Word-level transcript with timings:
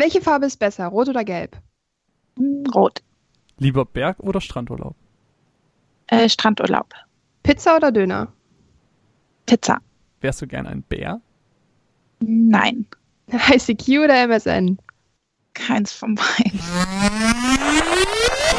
Welche 0.00 0.22
Farbe 0.22 0.46
ist 0.46 0.56
besser, 0.56 0.86
rot 0.86 1.10
oder 1.10 1.24
gelb? 1.24 1.60
Rot. 2.74 3.02
Lieber 3.58 3.84
Berg- 3.84 4.20
oder 4.20 4.40
Strandurlaub? 4.40 4.96
Äh, 6.06 6.26
Strandurlaub. 6.26 6.94
Pizza 7.42 7.76
oder 7.76 7.92
Döner? 7.92 8.32
Pizza. 9.44 9.82
Wärst 10.22 10.40
du 10.40 10.46
gern 10.46 10.66
ein 10.66 10.82
Bär? 10.82 11.20
Nein. 12.20 12.86
ICQ 13.30 14.04
oder 14.04 14.22
MSN? 14.26 14.78
Keins 15.52 15.92
von 15.92 16.14
beiden. 16.14 16.58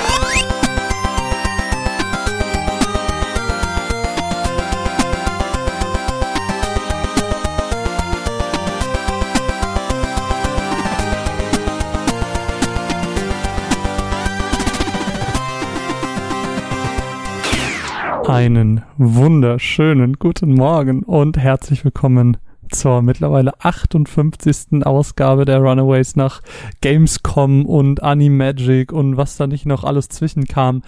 Einen 18.31 18.81
wunderschönen 18.98 20.13
guten 20.13 20.53
Morgen 20.53 21.03
und 21.03 21.38
herzlich 21.38 21.84
willkommen 21.84 22.38
zur 22.70 23.02
mittlerweile 23.02 23.59
58. 23.59 24.85
Ausgabe 24.85 25.44
der 25.44 25.59
Runaways 25.59 26.16
nach 26.16 26.40
Gamescom 26.80 27.66
und 27.66 28.02
Animagic 28.02 28.94
und 28.94 29.17
was 29.17 29.35
da 29.35 29.48
nicht 29.48 29.66
noch 29.66 29.84
alles 29.84 30.07
zwischenkam. 30.07 30.81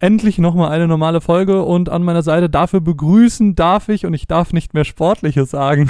Endlich 0.00 0.36
nochmal 0.36 0.70
eine 0.70 0.86
normale 0.86 1.22
Folge 1.22 1.62
und 1.62 1.88
an 1.88 2.02
meiner 2.02 2.22
Seite 2.22 2.50
dafür 2.50 2.82
begrüßen 2.82 3.54
darf 3.54 3.88
ich 3.88 4.04
und 4.04 4.12
ich 4.12 4.26
darf 4.26 4.52
nicht 4.52 4.74
mehr 4.74 4.84
Sportliches 4.84 5.52
sagen. 5.52 5.88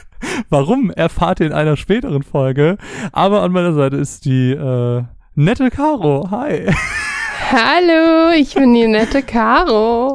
Warum 0.50 0.90
erfahrt 0.90 1.40
ihr 1.40 1.46
in 1.46 1.54
einer 1.54 1.78
späteren 1.78 2.22
Folge? 2.22 2.76
Aber 3.10 3.40
an 3.40 3.52
meiner 3.52 3.72
Seite 3.72 3.96
ist 3.96 4.26
die 4.26 4.50
äh, 4.50 5.02
nette 5.34 5.70
Caro. 5.70 6.28
Hi. 6.30 6.66
Hallo, 7.48 8.32
ich 8.36 8.54
bin 8.54 8.74
die 8.74 8.88
nette 8.88 9.22
Caro. 9.22 10.05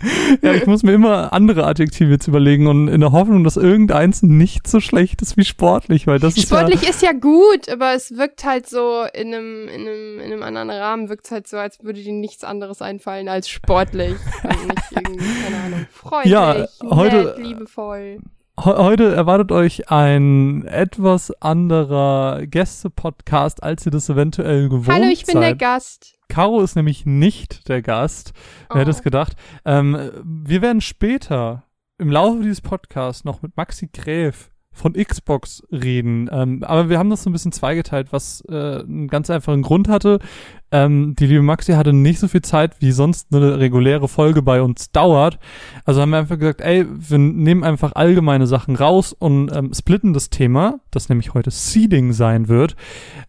ja, 0.42 0.52
ich 0.52 0.66
muss 0.66 0.82
mir 0.82 0.92
immer 0.92 1.32
andere 1.32 1.64
Adjektive 1.66 2.10
jetzt 2.10 2.28
überlegen 2.28 2.66
und 2.66 2.88
in 2.88 3.00
der 3.00 3.12
Hoffnung, 3.12 3.44
dass 3.44 3.56
irgendeins 3.56 4.22
nicht 4.22 4.66
so 4.68 4.80
schlecht 4.80 5.22
ist 5.22 5.36
wie 5.36 5.44
sportlich, 5.44 6.06
weil 6.06 6.18
das 6.18 6.38
Sportlich 6.40 6.82
ist 6.82 6.98
ist 6.98 7.02
ja 7.02 7.12
gut, 7.12 7.68
aber 7.68 7.94
es 7.94 8.16
wirkt 8.16 8.44
halt 8.44 8.68
so 8.68 9.04
in 9.14 9.32
einem, 9.34 9.68
in 9.68 9.80
einem, 9.82 10.18
in 10.20 10.32
einem 10.32 10.42
anderen 10.42 10.70
Rahmen 10.70 11.08
wirkt 11.08 11.26
es 11.26 11.30
halt 11.30 11.46
so, 11.46 11.56
als 11.56 11.82
würde 11.82 12.02
dir 12.02 12.12
nichts 12.12 12.42
anderes 12.44 12.82
einfallen 12.82 13.28
als 13.28 13.48
sportlich. 13.48 14.14
Und 14.42 14.68
nicht 14.68 14.92
irgendwie, 14.92 15.24
keine 15.44 15.56
Ahnung, 15.64 15.86
freundlich, 15.92 16.32
Ja, 16.32 16.66
heute- 16.84 17.34
nett, 17.36 17.38
liebevoll. 17.38 18.18
Heute 18.64 19.14
erwartet 19.14 19.52
euch 19.52 19.90
ein 19.90 20.64
etwas 20.66 21.30
anderer 21.40 22.46
Gäste-Podcast, 22.46 23.62
als 23.62 23.86
ihr 23.86 23.92
das 23.92 24.08
eventuell 24.08 24.68
gewohnt 24.68 24.88
Hallo, 24.88 25.06
ich 25.12 25.24
bin 25.26 25.34
seid. 25.34 25.42
der 25.42 25.54
Gast. 25.56 26.14
Caro 26.28 26.60
ist 26.62 26.74
nämlich 26.76 27.06
nicht 27.06 27.68
der 27.68 27.82
Gast. 27.82 28.32
Wer 28.70 28.80
hätte 28.80 28.90
es 28.90 29.00
Oh. 29.00 29.04
gedacht? 29.04 29.34
Ähm, 29.64 29.96
wir 30.24 30.60
werden 30.62 30.80
später 30.80 31.64
im 31.98 32.10
Laufe 32.10 32.42
dieses 32.42 32.60
Podcasts 32.60 33.24
noch 33.24 33.42
mit 33.42 33.56
Maxi 33.56 33.88
Gräf 33.92 34.50
von 34.78 34.94
Xbox 34.94 35.62
reden. 35.70 36.28
Ähm, 36.32 36.62
aber 36.62 36.88
wir 36.88 36.98
haben 36.98 37.10
das 37.10 37.22
so 37.22 37.30
ein 37.30 37.32
bisschen 37.32 37.52
zweigeteilt, 37.52 38.08
was 38.12 38.42
äh, 38.48 38.80
einen 38.80 39.08
ganz 39.08 39.28
einfachen 39.30 39.62
Grund 39.62 39.88
hatte. 39.88 40.18
Ähm, 40.70 41.14
die 41.18 41.26
liebe 41.26 41.42
Maxi 41.42 41.72
hatte 41.72 41.92
nicht 41.92 42.18
so 42.18 42.28
viel 42.28 42.42
Zeit, 42.42 42.80
wie 42.80 42.92
sonst 42.92 43.28
eine 43.32 43.58
reguläre 43.58 44.08
Folge 44.08 44.42
bei 44.42 44.60
uns 44.62 44.90
dauert. 44.92 45.38
Also 45.84 46.00
haben 46.00 46.10
wir 46.10 46.18
einfach 46.18 46.38
gesagt, 46.38 46.60
ey, 46.60 46.86
wir 46.88 47.18
nehmen 47.18 47.64
einfach 47.64 47.92
allgemeine 47.94 48.46
Sachen 48.46 48.76
raus 48.76 49.12
und 49.12 49.50
ähm, 49.54 49.72
splitten 49.74 50.12
das 50.12 50.30
Thema, 50.30 50.80
das 50.90 51.08
nämlich 51.08 51.34
heute 51.34 51.50
Seeding 51.50 52.12
sein 52.12 52.48
wird, 52.48 52.76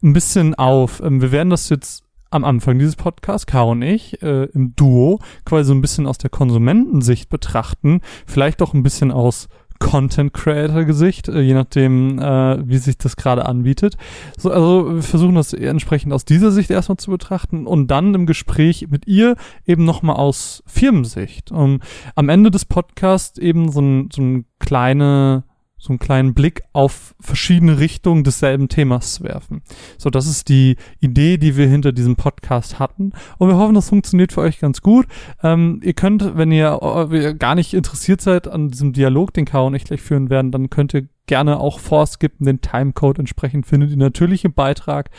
ein 0.04 0.14
bisschen 0.14 0.56
auf. 0.56 1.02
Ähm, 1.02 1.22
wir 1.22 1.32
werden 1.32 1.50
das 1.50 1.70
jetzt 1.70 2.04
am 2.32 2.44
Anfang 2.44 2.78
dieses 2.78 2.96
Podcasts, 2.96 3.48
Caro 3.48 3.72
und 3.72 3.82
ich, 3.82 4.22
äh, 4.22 4.44
im 4.54 4.76
Duo, 4.76 5.20
quasi 5.46 5.70
so 5.70 5.74
ein 5.74 5.82
bisschen 5.82 6.06
aus 6.06 6.18
der 6.18 6.30
Konsumentensicht 6.30 7.30
betrachten, 7.30 8.02
vielleicht 8.28 8.62
auch 8.62 8.74
ein 8.74 8.84
bisschen 8.84 9.12
aus 9.12 9.50
Content 9.80 10.34
Creator 10.34 10.84
Gesicht, 10.84 11.30
äh, 11.30 11.42
je 11.42 11.54
nachdem, 11.54 12.20
äh, 12.20 12.68
wie 12.68 12.78
sich 12.78 12.98
das 12.98 13.16
gerade 13.16 13.46
anbietet. 13.46 13.98
So, 14.38 14.52
also 14.52 14.96
wir 14.96 15.04
versuchen 15.04 15.36
das 15.36 15.54
entsprechend 15.54 16.14
aus 16.14 16.26
dieser 16.26 16.52
Sicht 16.52 16.70
erstmal 16.70 16.98
zu 16.98 17.12
betrachten 17.12 17.66
und 17.66 17.88
dann 17.88 18.14
im 18.14 18.26
Gespräch 18.26 18.88
mit 18.90 19.08
ihr 19.08 19.36
eben 19.66 19.86
nochmal 19.86 20.18
aus 20.18 20.64
Firmensicht. 20.68 21.52
Um 21.52 21.80
am 22.16 22.30
Ende 22.30 22.52
des 22.52 22.66
Podcasts 22.66 23.38
eben 23.40 23.72
so 23.72 23.82
ein, 23.82 24.10
so 24.14 24.22
ein 24.22 24.46
kleine 24.60 25.44
so 25.80 25.90
einen 25.90 26.00
kleinen 26.00 26.34
Blick 26.34 26.62
auf 26.74 27.16
verschiedene 27.20 27.80
Richtungen 27.80 28.24
desselben 28.24 28.68
Themas 28.68 29.14
zu 29.16 29.24
werfen. 29.24 29.62
So, 29.98 30.10
das 30.10 30.28
ist 30.28 30.50
die 30.50 30.76
Idee, 31.00 31.38
die 31.38 31.56
wir 31.56 31.68
hinter 31.68 31.92
diesem 31.94 32.16
Podcast 32.18 32.80
hatten. 32.80 33.14
Und 33.38 33.48
wir 33.50 33.58
hoffen, 33.58 33.76
das 33.76 33.90
funktioniert 33.90 34.34
für 34.34 34.42
euch 34.42 34.60
ganz 34.60 34.82
gut. 34.82 35.08
Ähm, 35.42 35.80
ihr 35.84 35.94
könnt, 35.94 36.38
wenn 36.38 36.52
ihr 36.52 36.80
äh, 37.12 37.34
gar 37.34 37.56
nicht 37.56 37.74
interessiert 37.74 38.20
seid 38.22 38.48
an 38.48 38.68
diesem 38.68 38.94
Dialog, 38.94 39.34
den 39.34 39.46
Caro 39.46 39.68
und 39.68 39.76
ich 39.76 39.86
gleich 39.86 40.02
führen 40.02 40.30
werden, 40.30 40.52
dann 40.52 40.70
könnt 40.70 40.94
ihr 40.94 41.08
gerne 41.28 41.60
auch 41.60 41.80
vorskippen. 41.80 42.46
Den 42.46 42.60
Timecode 42.62 43.20
entsprechend 43.20 43.66
findet 43.66 43.92
ihr 43.92 43.98
natürlich 43.98 44.44
im 44.46 44.54
Beitrag. 44.54 45.10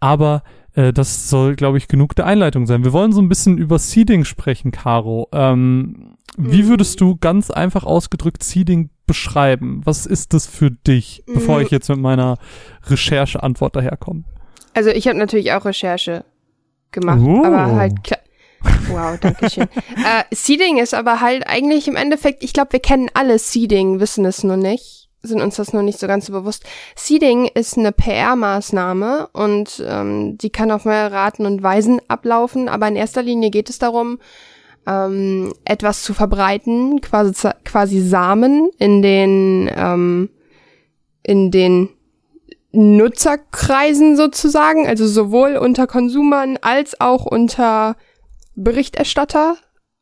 Aber 0.00 0.42
äh, 0.74 0.92
das 0.92 1.28
soll, 1.28 1.54
glaube 1.56 1.76
ich, 1.78 1.88
genug 1.88 2.14
der 2.14 2.26
Einleitung 2.26 2.66
sein. 2.66 2.84
Wir 2.84 2.92
wollen 2.92 3.12
so 3.12 3.20
ein 3.20 3.28
bisschen 3.28 3.58
über 3.58 3.78
Seeding 3.78 4.24
sprechen, 4.24 4.70
Caro. 4.70 5.28
Ähm, 5.32 6.14
wie 6.36 6.62
Mhm. 6.62 6.68
würdest 6.68 7.00
du 7.00 7.16
ganz 7.16 7.50
einfach 7.50 7.82
ausgedrückt 7.84 8.42
Seeding 8.44 8.90
beschreiben? 9.08 9.80
Was 9.84 10.06
ist 10.06 10.32
das 10.34 10.46
für 10.46 10.70
dich, 10.70 11.24
bevor 11.26 11.56
Mhm. 11.58 11.64
ich 11.64 11.70
jetzt 11.72 11.88
mit 11.88 11.98
meiner 11.98 12.38
Rechercheantwort 12.86 13.74
daherkomme? 13.74 14.22
Also 14.74 14.90
ich 14.90 15.08
habe 15.08 15.18
natürlich 15.18 15.52
auch 15.52 15.64
Recherche 15.64 16.24
gemacht, 16.92 17.18
Oh. 17.20 17.44
aber 17.44 17.74
halt. 17.74 17.94
Wow, 18.88 19.18
danke 19.20 19.50
schön. 19.50 19.64
äh, 19.96 20.24
Seeding 20.32 20.78
ist 20.78 20.94
aber 20.94 21.20
halt 21.20 21.46
eigentlich 21.48 21.88
im 21.88 21.96
Endeffekt, 21.96 22.42
ich 22.44 22.52
glaube, 22.52 22.72
wir 22.72 22.80
kennen 22.80 23.08
alle 23.14 23.38
Seeding, 23.38 24.00
wissen 24.00 24.24
es 24.24 24.42
nur 24.44 24.56
nicht, 24.56 25.08
sind 25.22 25.40
uns 25.40 25.56
das 25.56 25.72
nur 25.72 25.82
nicht 25.82 25.98
so 25.98 26.06
ganz 26.06 26.26
so 26.26 26.32
bewusst. 26.32 26.64
Seeding 26.96 27.46
ist 27.46 27.76
eine 27.78 27.92
PR-Maßnahme 27.92 29.28
und 29.32 29.82
ähm, 29.86 30.38
die 30.38 30.50
kann 30.50 30.70
auf 30.70 30.84
mehrere 30.84 31.16
Arten 31.18 31.46
und 31.46 31.62
Weisen 31.62 32.00
ablaufen, 32.08 32.68
aber 32.68 32.88
in 32.88 32.96
erster 32.96 33.22
Linie 33.22 33.50
geht 33.50 33.70
es 33.70 33.78
darum, 33.78 34.18
ähm, 34.88 35.52
etwas 35.64 36.02
zu 36.02 36.14
verbreiten, 36.14 37.00
quasi, 37.00 37.50
quasi 37.64 38.00
Samen 38.00 38.70
in 38.78 39.02
den, 39.02 39.70
ähm, 39.76 40.30
in 41.22 41.50
den 41.50 41.90
Nutzerkreisen 42.72 44.16
sozusagen, 44.16 44.86
also 44.86 45.06
sowohl 45.06 45.56
unter 45.56 45.86
Konsumern 45.86 46.58
als 46.60 47.00
auch 47.00 47.26
unter 47.26 47.96
Berichterstatter 48.54 49.56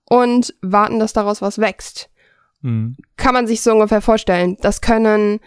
und 0.09 0.55
warten, 0.63 1.01
dass 1.01 1.13
daraus 1.13 1.43
was 1.43 1.59
wächst. 1.59 2.09
Hm. 2.63 2.97
Kann 3.17 3.35
man 3.35 3.47
sich 3.47 3.63
so 3.63 3.73
ungefähr 3.73 4.01
vorstellen. 4.01 4.57
Das 4.61 4.81
können 4.81 5.41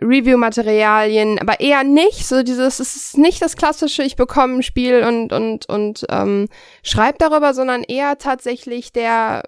Review-Materialien, 0.00 1.38
aber 1.38 1.60
eher 1.60 1.84
nicht. 1.84 2.26
So 2.26 2.42
dieses, 2.42 2.80
es 2.80 2.96
ist 2.96 3.18
nicht 3.18 3.40
das 3.42 3.56
klassische, 3.56 4.02
ich 4.02 4.16
bekomme 4.16 4.56
ein 4.56 4.62
Spiel 4.62 5.04
und 5.04 5.32
und 5.32 5.68
und 5.68 6.04
ähm, 6.10 6.48
schreibe 6.82 7.18
darüber, 7.18 7.54
sondern 7.54 7.82
eher 7.84 8.18
tatsächlich 8.18 8.92
der 8.92 9.42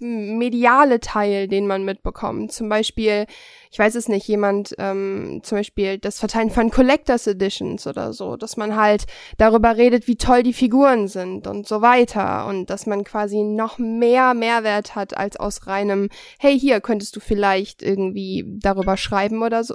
mediale 0.00 1.00
Teil, 1.00 1.46
den 1.46 1.66
man 1.66 1.84
mitbekommt. 1.84 2.52
Zum 2.52 2.68
Beispiel, 2.68 3.26
ich 3.70 3.78
weiß 3.78 3.94
es 3.94 4.08
nicht, 4.08 4.26
jemand, 4.26 4.74
ähm, 4.78 5.40
zum 5.42 5.58
Beispiel 5.58 5.98
das 5.98 6.18
Verteilen 6.18 6.50
von 6.50 6.70
Collectors 6.70 7.26
Editions 7.26 7.86
oder 7.86 8.12
so, 8.12 8.36
dass 8.36 8.56
man 8.56 8.76
halt 8.76 9.06
darüber 9.36 9.76
redet, 9.76 10.08
wie 10.08 10.16
toll 10.16 10.42
die 10.42 10.54
Figuren 10.54 11.06
sind 11.08 11.46
und 11.46 11.68
so 11.68 11.82
weiter 11.82 12.46
und 12.46 12.70
dass 12.70 12.86
man 12.86 13.04
quasi 13.04 13.42
noch 13.42 13.78
mehr 13.78 14.34
Mehrwert 14.34 14.94
hat 14.94 15.16
als 15.16 15.36
aus 15.36 15.66
reinem, 15.66 16.08
hey, 16.38 16.58
hier 16.58 16.80
könntest 16.80 17.16
du 17.16 17.20
vielleicht 17.20 17.82
irgendwie 17.82 18.44
darüber 18.46 18.96
schreiben 18.96 19.42
oder 19.42 19.64
so. 19.64 19.74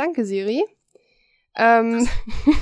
Danke, 0.00 0.24
Siri. 0.24 0.64
Ähm, 1.54 2.08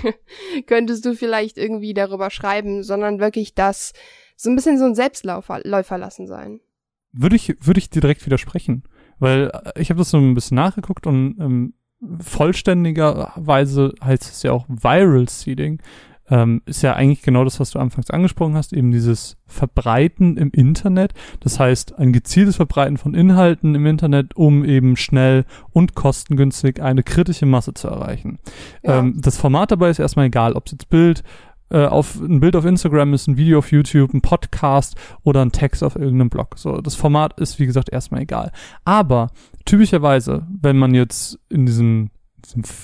könntest 0.66 1.04
du 1.04 1.14
vielleicht 1.14 1.56
irgendwie 1.56 1.94
darüber 1.94 2.30
schreiben, 2.30 2.82
sondern 2.82 3.20
wirklich 3.20 3.54
das 3.54 3.92
so 4.34 4.50
ein 4.50 4.56
bisschen 4.56 4.76
so 4.76 4.86
ein 4.86 4.96
Selbstläufer 4.96 5.60
Läufer 5.62 5.98
lassen 5.98 6.26
sein. 6.26 6.58
Würde 7.12 7.36
ich, 7.36 7.54
würde 7.64 7.78
ich 7.78 7.90
dir 7.90 8.00
direkt 8.00 8.26
widersprechen. 8.26 8.82
Weil 9.20 9.52
äh, 9.52 9.80
ich 9.80 9.90
habe 9.90 9.98
das 9.98 10.10
so 10.10 10.18
ein 10.18 10.34
bisschen 10.34 10.56
nachgeguckt 10.56 11.06
und 11.06 11.36
ähm, 11.38 11.74
vollständigerweise 12.20 13.94
heißt 14.02 14.24
es 14.24 14.42
ja 14.42 14.50
auch 14.50 14.66
Viral 14.68 15.28
Seeding. 15.28 15.80
Ähm, 16.30 16.62
ist 16.66 16.82
ja 16.82 16.94
eigentlich 16.94 17.22
genau 17.22 17.44
das, 17.44 17.58
was 17.58 17.70
du 17.70 17.78
anfangs 17.78 18.10
angesprochen 18.10 18.54
hast, 18.54 18.72
eben 18.72 18.90
dieses 18.90 19.36
Verbreiten 19.46 20.36
im 20.36 20.50
Internet. 20.50 21.14
Das 21.40 21.58
heißt, 21.58 21.98
ein 21.98 22.12
gezieltes 22.12 22.56
Verbreiten 22.56 22.98
von 22.98 23.14
Inhalten 23.14 23.74
im 23.74 23.86
Internet, 23.86 24.36
um 24.36 24.64
eben 24.64 24.96
schnell 24.96 25.44
und 25.70 25.94
kostengünstig 25.94 26.82
eine 26.82 27.02
kritische 27.02 27.46
Masse 27.46 27.74
zu 27.74 27.88
erreichen. 27.88 28.38
Ja. 28.82 28.98
Ähm, 28.98 29.20
das 29.20 29.38
Format 29.38 29.70
dabei 29.70 29.90
ist 29.90 29.98
erstmal 29.98 30.26
egal, 30.26 30.52
ob 30.52 30.66
es 30.66 30.72
jetzt 30.72 30.90
Bild, 30.90 31.22
äh, 31.70 31.84
auf 31.84 32.16
ein 32.16 32.40
Bild 32.40 32.56
auf 32.56 32.64
Instagram 32.64 33.12
ist, 33.14 33.26
ein 33.26 33.36
Video 33.36 33.58
auf 33.58 33.72
YouTube, 33.72 34.14
ein 34.14 34.22
Podcast 34.22 34.96
oder 35.22 35.42
ein 35.42 35.52
Text 35.52 35.82
auf 35.82 35.96
irgendeinem 35.96 36.30
Blog. 36.30 36.54
So, 36.56 36.80
das 36.80 36.94
Format 36.94 37.38
ist 37.40 37.58
wie 37.58 37.66
gesagt 37.66 37.90
erstmal 37.90 38.22
egal. 38.22 38.52
Aber 38.84 39.28
typischerweise, 39.64 40.46
wenn 40.48 40.78
man 40.78 40.94
jetzt 40.94 41.38
in 41.50 41.66
diesem 41.66 41.78
diesem 41.78 42.10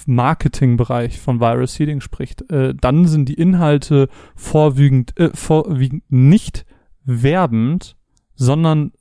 Marketingbereich 0.06 1.20
von 1.20 1.40
Viral 1.40 1.66
Seeding 1.66 2.00
spricht, 2.00 2.50
äh, 2.50 2.74
dann 2.74 3.06
sind 3.06 3.28
die 3.28 3.34
Inhalte 3.34 4.08
vorwiegend, 4.34 5.18
äh, 5.18 5.30
vorwiegend 5.34 6.04
nicht 6.08 6.66
werbend, 7.04 7.96
sondern 8.34 8.92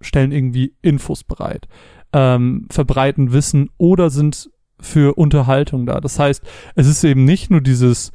stellen 0.00 0.32
irgendwie 0.32 0.74
Infos 0.82 1.24
bereit, 1.24 1.68
ähm, 2.12 2.66
verbreiten 2.70 3.32
Wissen 3.32 3.70
oder 3.78 4.10
sind 4.10 4.50
für 4.80 5.16
Unterhaltung 5.16 5.86
da. 5.86 6.00
Das 6.00 6.18
heißt, 6.18 6.42
es 6.74 6.86
ist 6.88 7.04
eben 7.04 7.24
nicht 7.24 7.50
nur 7.50 7.60
dieses, 7.60 8.12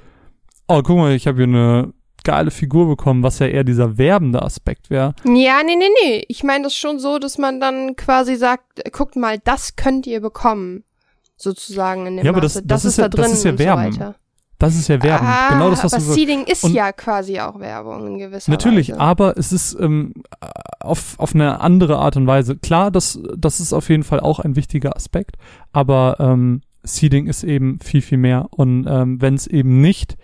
oh, 0.68 0.82
guck 0.82 0.98
mal, 0.98 1.14
ich 1.14 1.28
habe 1.28 1.38
hier 1.38 1.46
eine 1.46 1.94
geile 2.24 2.52
Figur 2.52 2.88
bekommen, 2.88 3.24
was 3.24 3.40
ja 3.40 3.48
eher 3.48 3.64
dieser 3.64 3.98
werbende 3.98 4.42
Aspekt 4.42 4.90
wäre. 4.90 5.16
Ja, 5.24 5.62
nee, 5.64 5.78
nee, 5.78 5.90
nee. 6.04 6.26
Ich 6.28 6.44
meine 6.44 6.66
das 6.66 6.76
schon 6.76 7.00
so, 7.00 7.20
dass 7.20 7.38
man 7.38 7.62
dann 7.62 7.96
quasi 7.96 8.36
sagt, 8.36 8.92
guckt 8.92 9.16
mal, 9.16 9.40
das 9.40 9.78
könnt 9.78 10.06
ihr 10.08 10.20
bekommen. 10.20 10.84
Sozusagen 11.38 12.06
in 12.08 12.18
dem 12.18 12.26
Ja, 12.26 12.32
aber 12.32 12.42
Maße. 12.42 12.62
das- 12.64 12.68
das 12.84 12.86
ist 12.86 12.98
ja- 12.98 13.04
da 13.08 13.10
drin 13.10 13.24
das 13.30 13.34
ist 13.34 13.44
ja 13.46 13.52
und 13.52 13.60
Werben. 13.60 13.92
so 13.94 14.00
weiter. 14.00 14.16
Das 14.60 14.76
ist 14.76 14.88
ja 14.88 15.04
Werbung. 15.04 15.28
Ah, 15.28 15.50
genau 15.54 15.70
das, 15.70 15.84
was 15.84 15.94
aber 15.94 16.04
du 16.04 16.14
Seeding 16.14 16.46
ist 16.46 16.64
Und- 16.64 16.74
ja 16.74 16.92
quasi 16.92 17.40
auch 17.40 17.60
Werbung 17.60 18.08
in 18.08 18.18
gewisser 18.18 18.50
Natürlich, 18.50 18.90
Weise. 18.90 19.00
aber 19.00 19.38
es 19.38 19.52
ist 19.52 19.78
ähm, 19.80 20.16
auf, 20.80 21.14
auf 21.20 21.36
eine 21.36 21.60
andere 21.62 22.00
Art 22.00 22.18
und 22.18 22.26
Weise. 22.26 22.56
Klar, 22.58 22.90
das, 22.90 23.20
das 23.38 23.60
ist 23.60 23.72
auf 23.72 23.88
jeden 23.90 24.02
Fall 24.04 24.20
auch 24.20 24.40
ein 24.40 24.56
wichtiger 24.56 24.96
Aspekt, 24.96 25.36
aber 25.74 26.18
ähm, 26.20 26.62
Seeding 26.82 27.28
ist 27.28 27.44
eben 27.44 27.80
viel, 27.82 28.02
viel 28.02 28.18
mehr. 28.18 28.48
Und 28.50 28.88
ähm, 28.90 29.22
wenn 29.22 29.36
es 29.36 29.46
eben 29.46 29.80
nicht, 29.80 30.18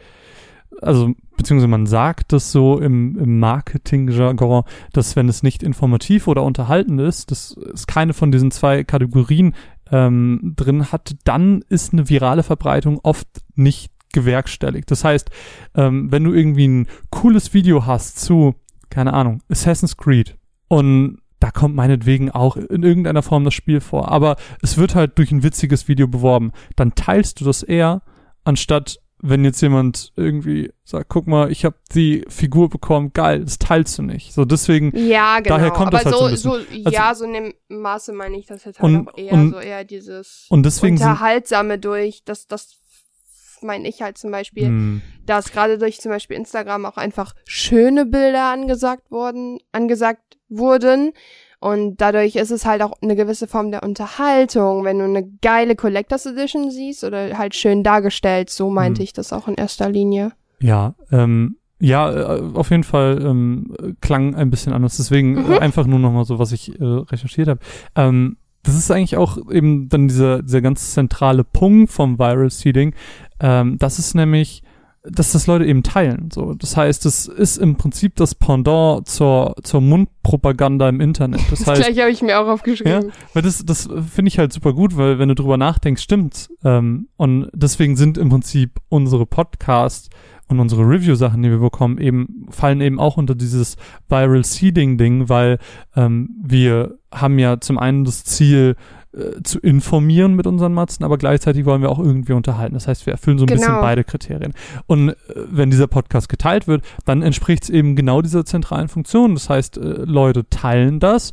also 0.82 1.12
beziehungsweise 1.38 1.68
man 1.68 1.86
sagt 1.86 2.32
das 2.34 2.52
so 2.52 2.80
im, 2.80 3.18
im 3.20 3.40
Marketing-Jargon, 3.40 4.64
dass 4.94 5.16
wenn 5.16 5.30
es 5.30 5.44
nicht 5.44 5.62
informativ 5.62 6.28
oder 6.28 6.42
unterhaltend 6.44 7.00
ist, 7.02 7.30
das 7.32 7.52
ist 7.52 7.88
keine 7.88 8.14
von 8.14 8.32
diesen 8.32 8.50
zwei 8.50 8.84
Kategorien 8.84 9.54
ähm, 9.94 10.54
drin 10.56 10.92
hat, 10.92 11.16
dann 11.24 11.64
ist 11.70 11.94
eine 11.94 12.10
virale 12.10 12.42
Verbreitung 12.44 13.00
oft 13.04 13.28
nicht 13.56 13.92
gewerkstelligt. 14.12 14.90
Das 14.90 15.04
heißt, 15.04 15.30
ähm, 15.76 16.12
wenn 16.12 16.24
du 16.24 16.34
irgendwie 16.34 16.68
ein 16.68 16.88
cooles 17.12 17.54
Video 17.54 17.86
hast 17.86 18.20
zu, 18.20 18.56
keine 18.90 19.14
Ahnung, 19.14 19.42
Assassin's 19.50 19.96
Creed 19.96 20.36
und 20.68 21.20
da 21.40 21.52
kommt 21.52 21.76
meinetwegen 21.76 22.32
auch 22.32 22.56
in 22.56 22.84
irgendeiner 22.84 23.22
Form 23.22 23.44
das 23.44 23.54
Spiel 23.54 23.82
vor, 23.82 24.12
aber 24.12 24.38
es 24.62 24.78
wird 24.78 24.96
halt 24.96 25.18
durch 25.18 25.32
ein 25.32 25.44
witziges 25.44 25.88
Video 25.88 26.08
beworben, 26.08 26.54
dann 26.76 26.96
teilst 26.96 27.40
du 27.40 27.46
das 27.46 27.64
eher, 27.64 28.02
anstatt 28.46 29.00
wenn 29.26 29.46
jetzt 29.46 29.62
jemand 29.62 30.12
irgendwie 30.18 30.74
sagt, 30.84 31.08
guck 31.08 31.28
mal, 31.28 31.50
ich 31.50 31.64
habe 31.64 31.78
die 31.96 32.26
Figur 32.28 32.70
bekommen, 32.70 33.14
geil, 33.14 33.46
das 33.46 33.58
teilst 33.58 33.98
du 33.98 34.02
nicht. 34.04 34.34
So 34.34 34.44
deswegen 34.44 34.92
Ja, 34.98 35.40
genau. 35.40 35.56
Daher 35.56 35.72
kommt 35.72 35.88
aber 35.94 36.04
das 36.04 36.06
halt 36.06 36.38
so, 36.38 36.52
so 36.52 36.54
ein 36.58 36.66
so, 36.84 36.90
ja, 36.90 37.08
Also- 37.08 37.20
so 37.24 37.32
in 37.32 37.34
dem 37.34 37.54
Maße 37.70 38.12
meine 38.12 38.38
ich 38.38 38.48
das 38.48 38.66
jetzt 38.66 38.82
halt 38.82 38.94
Und- 38.94 39.08
auch 39.08 39.18
eher 39.18 39.32
und- 39.32 39.52
so 39.52 39.60
eher 39.60 39.86
dieses 39.86 40.46
und 40.50 40.64
deswegen 40.64 40.98
Unterhaltsame 40.98 41.80
durch, 41.80 42.24
das, 42.26 42.48
das 42.48 42.76
meine 43.62 43.88
ich 43.88 44.02
halt 44.02 44.18
zum 44.18 44.30
Beispiel, 44.32 44.66
Hm. 44.68 45.02
dass 45.26 45.52
gerade 45.54 45.78
durch 45.78 46.02
zum 46.02 46.12
Beispiel 46.12 46.36
Instagram 46.36 46.86
auch 46.86 46.98
einfach 46.98 47.34
schöne 47.46 48.06
Bilder 48.06 48.52
angesagt 48.52 49.10
wurden, 49.10 49.60
angesagt 49.72 50.38
wurden. 50.50 51.14
Und 51.64 52.02
dadurch 52.02 52.36
ist 52.36 52.52
es 52.52 52.66
halt 52.66 52.82
auch 52.82 52.92
eine 53.02 53.16
gewisse 53.16 53.48
Form 53.48 53.72
der 53.72 53.84
Unterhaltung, 53.84 54.84
wenn 54.84 55.00
du 55.00 55.06
eine 55.06 55.24
geile 55.42 55.76
Collectors 55.78 56.26
Edition 56.26 56.72
siehst 56.72 57.06
oder 57.06 57.38
halt 57.38 57.56
schön 57.56 57.84
dargestellt. 57.84 58.50
So 58.50 58.70
meinte 58.70 59.00
Hm. 59.00 59.04
ich 59.06 59.14
das 59.14 59.32
auch 59.32 59.48
in 59.48 59.56
erster 59.56 59.90
Linie. 59.90 60.34
Ja, 60.60 60.96
ähm, 61.12 61.56
ja, 61.80 62.12
äh, 62.38 62.42
auf 62.54 62.70
jeden 62.70 62.84
Fall 62.84 63.22
ähm, 63.24 63.76
klang 64.02 64.36
ein 64.36 64.50
bisschen 64.50 64.74
anders. 64.74 64.98
Deswegen 64.98 65.34
Mhm. 65.36 65.52
äh, 65.54 65.60
einfach 65.60 65.86
nur 65.86 66.00
nochmal 66.00 66.26
so, 66.26 66.38
was 66.38 66.52
ich 66.52 66.80
äh, 66.80 66.84
recherchiert 66.84 67.48
habe. 67.48 67.60
Ähm, 67.96 68.36
das 68.64 68.76
ist 68.76 68.92
eigentlich 68.92 69.18
auch 69.18 69.38
eben 69.52 69.88
dann 69.90 70.08
dieser, 70.08 70.42
dieser 70.42 70.62
ganz 70.62 70.94
zentrale 70.94 71.44
Punkt 71.44 71.92
vom 71.92 72.20
Viral 72.20 72.50
Seeding. 72.50 72.94
Ähm, 73.40 73.78
das 73.78 74.00
ist 74.00 74.16
nämlich, 74.16 74.64
dass 75.04 75.34
das 75.34 75.48
Leute 75.48 75.66
eben 75.66 75.84
teilen. 75.84 76.30
So, 76.32 76.54
das 76.54 76.78
heißt, 76.78 77.06
es 77.06 77.28
ist 77.28 77.58
im 77.58 77.76
Prinzip 77.76 78.16
das 78.16 78.36
Pendant 78.36 79.08
zur, 79.08 79.56
zur 79.62 79.82
Mundpropaganda 79.82 80.88
im 80.88 81.02
Internet. 81.02 81.42
Das 81.52 81.60
Das 81.64 81.68
heißt, 81.68 81.82
gleiche 81.82 82.02
habe 82.02 82.12
ich 82.12 82.22
mir 82.22 82.40
auch 82.40 82.48
aufgeschrieben. 82.48 83.12
weil 83.34 83.42
das, 83.42 83.66
das 83.66 83.90
finde 84.14 84.30
ich 84.30 84.40
halt 84.40 84.54
super 84.54 84.74
gut, 84.74 84.96
weil 84.96 85.20
wenn 85.20 85.30
du 85.30 85.36
drüber 85.36 85.58
nachdenkst, 85.58 86.02
stimmt. 86.02 86.50
Ähm, 86.64 87.10
und 87.18 87.50
deswegen 87.54 87.98
sind 87.98 88.18
im 88.18 88.30
Prinzip 88.30 88.80
unsere 88.88 89.26
Podcasts 89.26 90.10
und 90.48 90.60
unsere 90.60 90.84
Review-Sachen, 90.84 91.42
die 91.42 91.50
wir 91.50 91.60
bekommen, 91.60 91.98
eben, 91.98 92.48
fallen 92.50 92.80
eben 92.80 93.00
auch 93.00 93.18
unter 93.18 93.36
dieses 93.36 93.76
Viral 94.08 94.44
Seeding-Ding, 94.44 95.28
weil 95.28 95.58
ähm, 95.96 96.30
wir 96.42 96.98
haben 97.14 97.40
ja 97.40 97.60
zum 97.60 97.78
einen 97.78 98.06
das 98.06 98.24
Ziel, 98.24 98.76
äh, 99.14 99.42
zu 99.44 99.60
informieren 99.60 100.36
mit 100.36 100.48
unseren 100.48 100.74
Matzen, 100.74 101.04
aber 101.04 101.18
gleichzeitig 101.18 101.66
wollen 101.66 101.82
wir 101.82 101.90
auch 101.90 102.00
irgendwie 102.00 102.34
unterhalten. 102.34 102.74
Das 102.74 102.88
heißt, 102.88 103.06
wir 103.06 103.14
erfüllen 103.14 103.38
so 103.38 103.46
ein 103.46 103.48
bisschen 103.48 103.68
Genau. 103.68 103.82
beide 103.82 104.04
Kriterien. 104.04 104.54
Und 104.88 105.10
äh, 105.10 105.16
wenn 105.52 105.70
dieser 105.70 105.88
Podcast 105.88 106.30
geteilt 106.30 106.68
wird, 106.68 106.84
dann 107.06 107.22
entspricht 107.22 107.64
es 107.64 107.70
eben 107.70 107.96
genau 107.96 108.22
dieser 108.22 108.46
zentralen 108.46 108.88
Funktion. 108.88 109.34
Das 109.36 109.50
heißt, 109.50 109.78
äh, 109.78 109.82
Leute 110.06 110.50
teilen 110.50 111.00
das, 111.00 111.32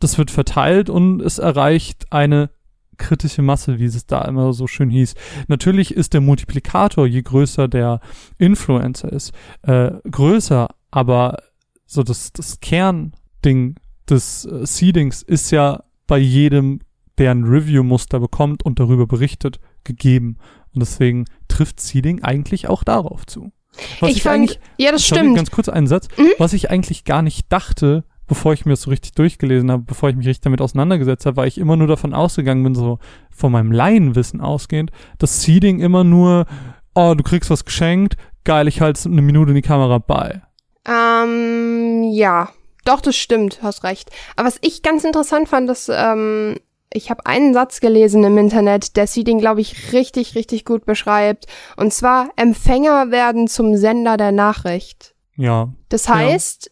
das 0.00 0.18
wird 0.18 0.30
verteilt 0.30 0.90
und 0.90 1.20
es 1.20 1.38
erreicht 1.38 2.06
eine 2.10 2.50
kritische 2.96 3.42
Masse, 3.42 3.78
wie 3.78 3.84
es 3.86 4.06
da 4.06 4.22
immer 4.22 4.52
so 4.52 4.66
schön 4.66 4.90
hieß. 4.90 5.14
Natürlich 5.48 5.94
ist 5.94 6.14
der 6.14 6.20
Multiplikator, 6.20 7.06
je 7.06 7.22
größer 7.22 7.66
der 7.68 8.00
Influencer 8.38 9.12
ist, 9.12 9.32
äh, 9.62 9.90
größer, 10.10 10.68
aber 10.90 11.38
so 11.86 12.02
das, 12.02 12.32
das 12.32 12.60
Kernding 12.60 13.76
des 14.08 14.44
äh, 14.44 14.66
Seedings 14.66 15.22
ist 15.22 15.50
ja 15.50 15.82
bei 16.06 16.18
jedem, 16.18 16.80
der 17.18 17.30
ein 17.30 17.44
Review-Muster 17.44 18.20
bekommt 18.20 18.64
und 18.64 18.80
darüber 18.80 19.06
berichtet, 19.06 19.60
gegeben. 19.84 20.36
Und 20.74 20.80
deswegen 20.80 21.24
trifft 21.48 21.80
Seeding 21.80 22.22
eigentlich 22.22 22.68
auch 22.68 22.82
darauf 22.84 23.26
zu. 23.26 23.52
Was 24.00 24.10
ich 24.10 24.22
fand, 24.22 24.34
eigentlich, 24.36 24.60
ja, 24.78 24.92
das 24.92 25.06
sorry, 25.06 25.20
stimmt. 25.20 25.36
ganz 25.36 25.50
kurz 25.50 25.68
einen 25.68 25.86
Satz, 25.86 26.08
Mhm. 26.16 26.28
was 26.38 26.52
ich 26.52 26.70
eigentlich 26.70 27.04
gar 27.04 27.22
nicht 27.22 27.52
dachte, 27.52 28.04
bevor 28.26 28.52
ich 28.52 28.64
mir 28.64 28.72
das 28.72 28.82
so 28.82 28.90
richtig 28.90 29.12
durchgelesen 29.12 29.70
habe, 29.70 29.82
bevor 29.82 30.08
ich 30.08 30.16
mich 30.16 30.26
richtig 30.26 30.42
damit 30.44 30.60
auseinandergesetzt 30.60 31.26
habe, 31.26 31.36
weil 31.36 31.48
ich 31.48 31.58
immer 31.58 31.76
nur 31.76 31.86
davon 31.88 32.14
ausgegangen 32.14 32.62
bin, 32.62 32.74
so 32.74 32.98
von 33.30 33.52
meinem 33.52 33.72
Laienwissen 33.72 34.40
ausgehend, 34.40 34.90
dass 35.18 35.42
Seeding 35.42 35.80
immer 35.80 36.04
nur, 36.04 36.46
oh, 36.94 37.14
du 37.16 37.22
kriegst 37.24 37.50
was 37.50 37.64
geschenkt, 37.64 38.16
geil, 38.44 38.68
ich 38.68 38.80
halte 38.80 39.08
eine 39.08 39.22
Minute 39.22 39.50
in 39.50 39.56
die 39.56 39.62
Kamera 39.62 39.98
bei. 39.98 40.40
Ähm, 40.86 42.04
ja, 42.12 42.50
doch, 42.84 43.00
das 43.00 43.16
stimmt, 43.16 43.60
hast 43.62 43.84
recht. 43.84 44.10
Aber 44.36 44.46
was 44.46 44.58
ich 44.62 44.82
ganz 44.82 45.04
interessant 45.04 45.48
fand, 45.48 45.68
dass 45.68 45.90
ähm, 45.92 46.56
ich 46.94 47.10
habe 47.10 47.26
einen 47.26 47.52
Satz 47.52 47.80
gelesen 47.80 48.24
im 48.24 48.38
Internet, 48.38 48.96
der 48.96 49.06
Seeding, 49.06 49.38
glaube 49.38 49.60
ich, 49.60 49.92
richtig, 49.92 50.34
richtig 50.36 50.64
gut 50.64 50.86
beschreibt. 50.86 51.46
Und 51.76 51.92
zwar, 51.92 52.30
Empfänger 52.36 53.10
werden 53.10 53.48
zum 53.48 53.76
Sender 53.76 54.16
der 54.16 54.32
Nachricht. 54.32 55.14
Ja, 55.36 55.68
Das 55.88 56.06
Ja. 56.06 56.14
heißt, 56.14 56.70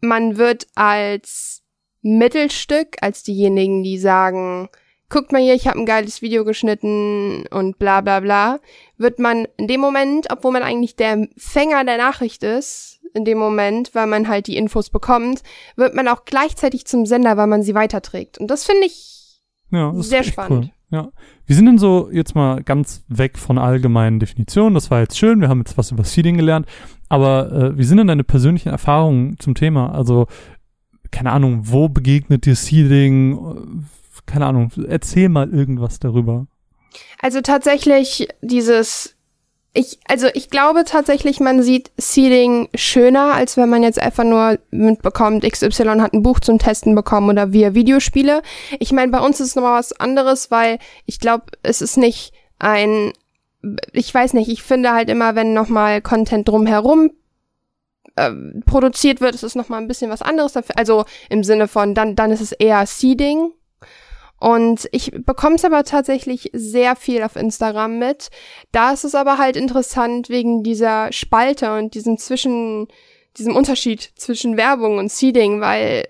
man 0.00 0.38
wird 0.38 0.66
als 0.74 1.62
Mittelstück, 2.02 2.96
als 3.00 3.22
diejenigen, 3.22 3.82
die 3.82 3.98
sagen, 3.98 4.68
guckt 5.10 5.32
mal 5.32 5.40
hier, 5.42 5.54
ich 5.54 5.66
habe 5.68 5.78
ein 5.78 5.86
geiles 5.86 6.22
Video 6.22 6.44
geschnitten 6.44 7.46
und 7.50 7.78
bla 7.78 8.00
bla 8.00 8.20
bla, 8.20 8.60
wird 8.96 9.18
man 9.18 9.46
in 9.58 9.68
dem 9.68 9.80
Moment, 9.80 10.28
obwohl 10.30 10.52
man 10.52 10.62
eigentlich 10.62 10.96
der 10.96 11.12
Empfänger 11.12 11.84
der 11.84 11.98
Nachricht 11.98 12.42
ist, 12.42 13.00
in 13.14 13.24
dem 13.24 13.38
Moment, 13.38 13.94
weil 13.94 14.06
man 14.06 14.26
halt 14.28 14.46
die 14.48 14.56
Infos 14.56 14.90
bekommt, 14.90 15.42
wird 15.76 15.94
man 15.94 16.08
auch 16.08 16.24
gleichzeitig 16.24 16.84
zum 16.86 17.06
Sender, 17.06 17.36
weil 17.36 17.46
man 17.46 17.62
sie 17.62 17.74
weiterträgt. 17.74 18.38
Und 18.38 18.48
das 18.48 18.64
finde 18.64 18.86
ich 18.86 19.13
ja, 19.74 19.92
das 19.92 20.08
Sehr 20.08 20.20
ist 20.20 20.28
spannend. 20.28 20.66
Cool. 20.66 20.70
Ja. 20.90 21.08
Wie 21.46 21.54
sind 21.54 21.66
denn 21.66 21.78
so 21.78 22.08
jetzt 22.12 22.34
mal 22.34 22.62
ganz 22.62 23.04
weg 23.08 23.36
von 23.38 23.58
allgemeinen 23.58 24.20
Definitionen? 24.20 24.74
Das 24.74 24.90
war 24.90 25.00
jetzt 25.00 25.18
schön, 25.18 25.40
wir 25.40 25.48
haben 25.48 25.58
jetzt 25.58 25.76
was 25.76 25.90
über 25.90 26.04
Seeding 26.04 26.36
gelernt, 26.36 26.66
aber 27.08 27.50
äh, 27.52 27.78
wie 27.78 27.84
sind 27.84 27.98
denn 27.98 28.06
deine 28.06 28.24
persönlichen 28.24 28.68
Erfahrungen 28.68 29.38
zum 29.38 29.54
Thema? 29.54 29.92
Also, 29.92 30.26
keine 31.10 31.32
Ahnung, 31.32 31.60
wo 31.64 31.88
begegnet 31.88 32.46
dir 32.46 32.54
Seeding? 32.54 33.36
Äh, 33.36 33.60
Keine 34.26 34.46
Ahnung, 34.46 34.70
erzähl 34.88 35.28
mal 35.28 35.50
irgendwas 35.50 35.98
darüber. 35.98 36.46
Also 37.20 37.40
tatsächlich 37.40 38.28
dieses, 38.40 39.13
ich, 39.76 39.98
also 40.08 40.28
ich 40.34 40.50
glaube 40.50 40.84
tatsächlich, 40.84 41.40
man 41.40 41.60
sieht 41.62 41.90
Seeding 41.96 42.68
schöner, 42.76 43.34
als 43.34 43.56
wenn 43.56 43.68
man 43.68 43.82
jetzt 43.82 44.00
einfach 44.00 44.22
nur 44.22 44.58
mitbekommt, 44.70 45.42
XY 45.42 45.98
hat 46.00 46.12
ein 46.12 46.22
Buch 46.22 46.38
zum 46.38 46.58
Testen 46.60 46.94
bekommen 46.94 47.28
oder 47.28 47.52
wir 47.52 47.74
Videospiele. 47.74 48.42
Ich 48.78 48.92
meine, 48.92 49.10
bei 49.10 49.18
uns 49.18 49.40
ist 49.40 49.48
es 49.48 49.56
nochmal 49.56 49.80
was 49.80 49.92
anderes, 49.92 50.52
weil 50.52 50.78
ich 51.06 51.18
glaube, 51.18 51.46
es 51.64 51.82
ist 51.82 51.96
nicht 51.96 52.32
ein, 52.60 53.12
ich 53.92 54.14
weiß 54.14 54.34
nicht, 54.34 54.48
ich 54.48 54.62
finde 54.62 54.92
halt 54.92 55.10
immer, 55.10 55.34
wenn 55.34 55.54
nochmal 55.54 56.00
Content 56.00 56.48
drumherum 56.48 57.10
äh, 58.14 58.30
produziert 58.66 59.20
wird, 59.20 59.34
ist 59.34 59.42
es 59.42 59.56
nochmal 59.56 59.80
ein 59.80 59.88
bisschen 59.88 60.10
was 60.10 60.22
anderes. 60.22 60.54
Also 60.76 61.04
im 61.28 61.42
Sinne 61.42 61.66
von, 61.66 61.94
dann, 61.94 62.14
dann 62.14 62.30
ist 62.30 62.40
es 62.40 62.52
eher 62.52 62.86
Seeding. 62.86 63.50
Und 64.44 64.90
ich 64.92 65.10
bekomme 65.10 65.54
es 65.56 65.64
aber 65.64 65.84
tatsächlich 65.84 66.50
sehr 66.52 66.96
viel 66.96 67.22
auf 67.22 67.34
Instagram 67.34 67.98
mit. 67.98 68.28
Da 68.72 68.92
ist 68.92 69.04
es 69.04 69.14
aber 69.14 69.38
halt 69.38 69.56
interessant 69.56 70.28
wegen 70.28 70.62
dieser 70.62 71.10
Spalte 71.12 71.74
und 71.78 71.94
diesem 71.94 72.18
zwischen, 72.18 72.88
diesem 73.38 73.56
Unterschied 73.56 74.12
zwischen 74.16 74.58
Werbung 74.58 74.98
und 74.98 75.10
Seeding, 75.10 75.62
weil 75.62 76.08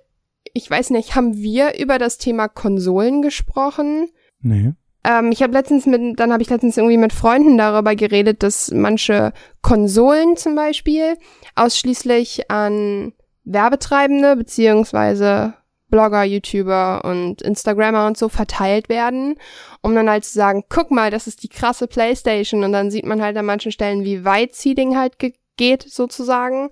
ich 0.53 0.69
weiß 0.69 0.91
nicht, 0.91 1.15
haben 1.15 1.37
wir 1.37 1.79
über 1.79 2.01
das 2.01 2.19
Thema 2.19 2.49
Konsolen 2.49 3.23
gesprochen? 3.23 4.09
Nee. 4.41 4.73
Ähm, 5.05 5.31
ich 5.31 5.41
habe 5.41 5.53
letztens 5.53 5.87
mit, 5.87 6.19
dann 6.19 6.33
habe 6.33 6.43
ich 6.43 6.51
letztens 6.51 6.77
irgendwie 6.77 6.97
mit 6.97 7.13
Freunden 7.13 7.57
darüber 7.57 7.95
geredet, 7.95 8.43
dass 8.43 8.73
manche 8.73 9.33
Konsolen 9.63 10.37
zum 10.37 10.57
Beispiel 10.57 11.19
ausschließlich 11.55 12.51
an 12.51 13.13
Werbetreibende 13.45 14.35
beziehungsweise 14.35 15.55
Blogger, 15.95 16.25
YouTuber 16.25 17.05
und 17.05 17.41
Instagrammer 17.41 18.09
und 18.09 18.19
so 18.19 18.29
verteilt 18.29 18.89
werden, 18.89 19.37
um 19.81 19.95
dann 19.95 20.11
halt 20.11 20.25
zu 20.25 20.33
sagen, 20.33 20.65
guck 20.69 20.91
mal, 20.91 21.13
das 21.13 21.29
ist 21.29 21.45
die 21.45 21.49
krasse 21.49 21.87
Playstation 21.87 22.65
und 22.65 22.73
dann 22.73 22.91
sieht 22.91 23.07
man 23.07 23.23
halt 23.23 23.37
an 23.37 23.47
manchen 23.47 23.71
Stellen, 23.71 24.03
wie 24.03 24.25
weit 24.25 24.57
Seeding 24.57 24.97
halt 24.97 25.19
geht 25.57 25.83
sozusagen. 25.85 26.71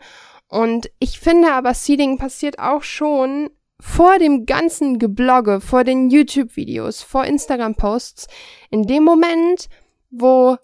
Und 0.49 0.91
ich 0.99 1.21
finde 1.21 1.53
aber, 1.53 1.73
Seeding 1.73 2.19
passiert 2.19 2.59
auch 2.59 2.83
schon 2.83 3.51
vor 3.79 4.19
dem 4.19 4.45
ganzen 4.45 4.99
Geblogge, 4.99 5.61
vor 5.61 5.85
den 5.85 6.11
YouTube-Videos, 6.11 7.03
vor 7.03 7.25
Instagram-Posts, 7.25 8.27
in 8.71 8.89
dem 8.89 9.05
Moment, 9.05 9.69
wo 10.11 10.57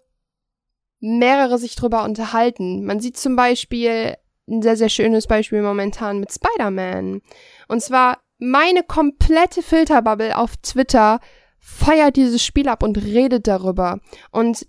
mehrere 0.98 1.58
sich 1.58 1.76
drüber 1.76 2.02
unterhalten. 2.02 2.84
Man 2.84 2.98
sieht 2.98 3.16
zum 3.18 3.36
Beispiel 3.36 4.16
ein 4.48 4.62
sehr, 4.62 4.76
sehr 4.76 4.88
schönes 4.88 5.28
Beispiel 5.28 5.62
momentan 5.62 6.18
mit 6.18 6.32
Spider-Man. 6.32 7.22
Und 7.68 7.82
zwar 7.82 8.18
meine 8.38 8.82
komplette 8.82 9.62
Filterbubble 9.62 10.36
auf 10.36 10.56
Twitter 10.58 11.20
feiert 11.58 12.16
dieses 12.16 12.42
Spiel 12.44 12.68
ab 12.68 12.82
und 12.82 12.96
redet 12.98 13.46
darüber. 13.46 13.98
Und 14.30 14.66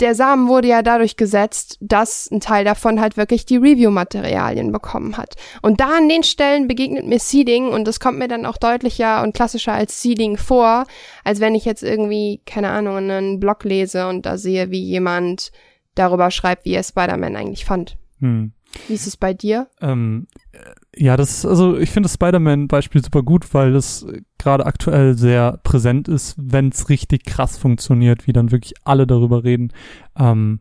der 0.00 0.14
Samen 0.16 0.48
wurde 0.48 0.66
ja 0.66 0.82
dadurch 0.82 1.16
gesetzt, 1.16 1.78
dass 1.80 2.28
ein 2.30 2.40
Teil 2.40 2.64
davon 2.64 3.00
halt 3.00 3.16
wirklich 3.16 3.46
die 3.46 3.56
Review-Materialien 3.56 4.72
bekommen 4.72 5.16
hat. 5.16 5.36
Und 5.62 5.80
da 5.80 5.98
an 5.98 6.08
den 6.08 6.24
Stellen 6.24 6.66
begegnet 6.66 7.06
mir 7.06 7.20
Seeding 7.20 7.68
und 7.68 7.86
das 7.86 8.00
kommt 8.00 8.18
mir 8.18 8.26
dann 8.26 8.44
auch 8.44 8.56
deutlicher 8.56 9.22
und 9.22 9.34
klassischer 9.34 9.72
als 9.72 10.02
Seeding 10.02 10.36
vor, 10.36 10.86
als 11.22 11.38
wenn 11.38 11.54
ich 11.54 11.64
jetzt 11.64 11.84
irgendwie, 11.84 12.40
keine 12.46 12.70
Ahnung, 12.70 12.96
einen 12.96 13.38
Blog 13.38 13.62
lese 13.62 14.08
und 14.08 14.26
da 14.26 14.38
sehe, 14.38 14.72
wie 14.72 14.82
jemand 14.82 15.52
darüber 15.94 16.32
schreibt, 16.32 16.64
wie 16.64 16.74
er 16.74 16.82
Spider-Man 16.82 17.36
eigentlich 17.36 17.64
fand. 17.64 17.96
Hm. 18.18 18.52
Wie 18.88 18.94
ist 18.94 19.06
es 19.06 19.16
bei 19.16 19.34
dir? 19.34 19.68
Ähm, 19.80 20.26
ja, 20.94 21.16
das, 21.16 21.44
also 21.44 21.76
ich 21.76 21.90
finde 21.90 22.06
das 22.06 22.14
Spider-Man-Beispiel 22.14 23.04
super 23.04 23.22
gut, 23.22 23.52
weil 23.54 23.72
das 23.72 24.06
gerade 24.38 24.66
aktuell 24.66 25.16
sehr 25.16 25.58
präsent 25.62 26.08
ist, 26.08 26.34
wenn 26.38 26.68
es 26.68 26.88
richtig 26.88 27.24
krass 27.24 27.58
funktioniert, 27.58 28.26
wie 28.26 28.32
dann 28.32 28.50
wirklich 28.50 28.74
alle 28.84 29.06
darüber 29.06 29.44
reden. 29.44 29.72
Ähm, 30.16 30.60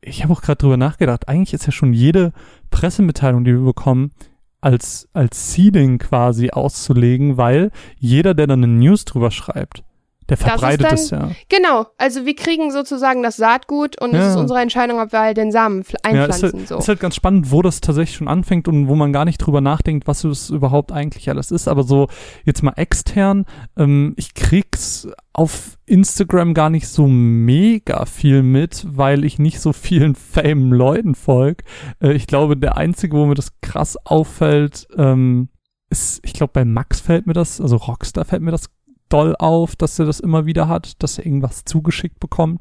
ich 0.00 0.22
habe 0.22 0.32
auch 0.32 0.42
gerade 0.42 0.58
drüber 0.58 0.76
nachgedacht, 0.76 1.28
eigentlich 1.28 1.54
ist 1.54 1.66
ja 1.66 1.72
schon 1.72 1.92
jede 1.92 2.32
Pressemitteilung, 2.70 3.44
die 3.44 3.52
wir 3.52 3.64
bekommen, 3.64 4.12
als, 4.60 5.08
als 5.12 5.52
Seeding 5.52 5.98
quasi 5.98 6.50
auszulegen, 6.50 7.36
weil 7.36 7.70
jeder, 7.98 8.34
der 8.34 8.46
dann 8.46 8.64
eine 8.64 8.72
News 8.72 9.04
drüber 9.04 9.30
schreibt, 9.30 9.84
der 10.28 10.36
verbreitet 10.36 10.92
es 10.92 11.10
ja. 11.10 11.30
Genau, 11.48 11.86
also 11.98 12.26
wir 12.26 12.34
kriegen 12.34 12.72
sozusagen 12.72 13.22
das 13.22 13.36
Saatgut 13.36 14.00
und 14.00 14.12
ja. 14.12 14.20
es 14.20 14.30
ist 14.30 14.36
unsere 14.36 14.60
Entscheidung, 14.60 15.00
ob 15.00 15.12
wir 15.12 15.20
halt 15.20 15.36
den 15.36 15.52
Samen 15.52 15.84
einpflanzen. 16.02 16.16
Ja, 16.16 16.26
ist 16.26 16.42
halt, 16.42 16.68
so. 16.68 16.78
ist 16.78 16.88
halt 16.88 17.00
ganz 17.00 17.14
spannend, 17.14 17.50
wo 17.50 17.62
das 17.62 17.80
tatsächlich 17.80 18.16
schon 18.16 18.28
anfängt 18.28 18.66
und 18.68 18.88
wo 18.88 18.94
man 18.94 19.12
gar 19.12 19.24
nicht 19.24 19.38
drüber 19.38 19.60
nachdenkt, 19.60 20.06
was 20.06 20.24
es 20.24 20.50
überhaupt 20.50 20.90
eigentlich 20.92 21.28
alles 21.30 21.50
ist. 21.50 21.68
Aber 21.68 21.84
so 21.84 22.08
jetzt 22.44 22.62
mal 22.62 22.74
extern, 22.76 23.44
ähm, 23.76 24.14
ich 24.16 24.34
krieg's 24.34 25.08
auf 25.32 25.76
Instagram 25.84 26.54
gar 26.54 26.70
nicht 26.70 26.88
so 26.88 27.06
mega 27.06 28.06
viel 28.06 28.42
mit, 28.42 28.86
weil 28.88 29.24
ich 29.24 29.38
nicht 29.38 29.60
so 29.60 29.72
vielen 29.72 30.14
fame 30.16 30.72
Leuten 30.72 31.14
folg. 31.14 31.62
Äh, 32.00 32.12
ich 32.14 32.26
glaube, 32.26 32.56
der 32.56 32.76
einzige, 32.76 33.16
wo 33.16 33.26
mir 33.26 33.34
das 33.34 33.52
krass 33.60 33.96
auffällt, 34.04 34.88
ähm, 34.96 35.50
ist, 35.88 36.20
ich 36.24 36.32
glaube, 36.32 36.52
bei 36.52 36.64
Max 36.64 37.00
fällt 37.00 37.26
mir 37.26 37.32
das, 37.32 37.60
also 37.60 37.76
Rockstar 37.76 38.24
fällt 38.24 38.42
mir 38.42 38.50
das 38.50 38.70
doll 39.08 39.36
auf, 39.38 39.76
dass 39.76 39.98
er 39.98 40.06
das 40.06 40.20
immer 40.20 40.46
wieder 40.46 40.68
hat, 40.68 41.02
dass 41.02 41.18
er 41.18 41.26
irgendwas 41.26 41.64
zugeschickt 41.64 42.20
bekommt. 42.20 42.60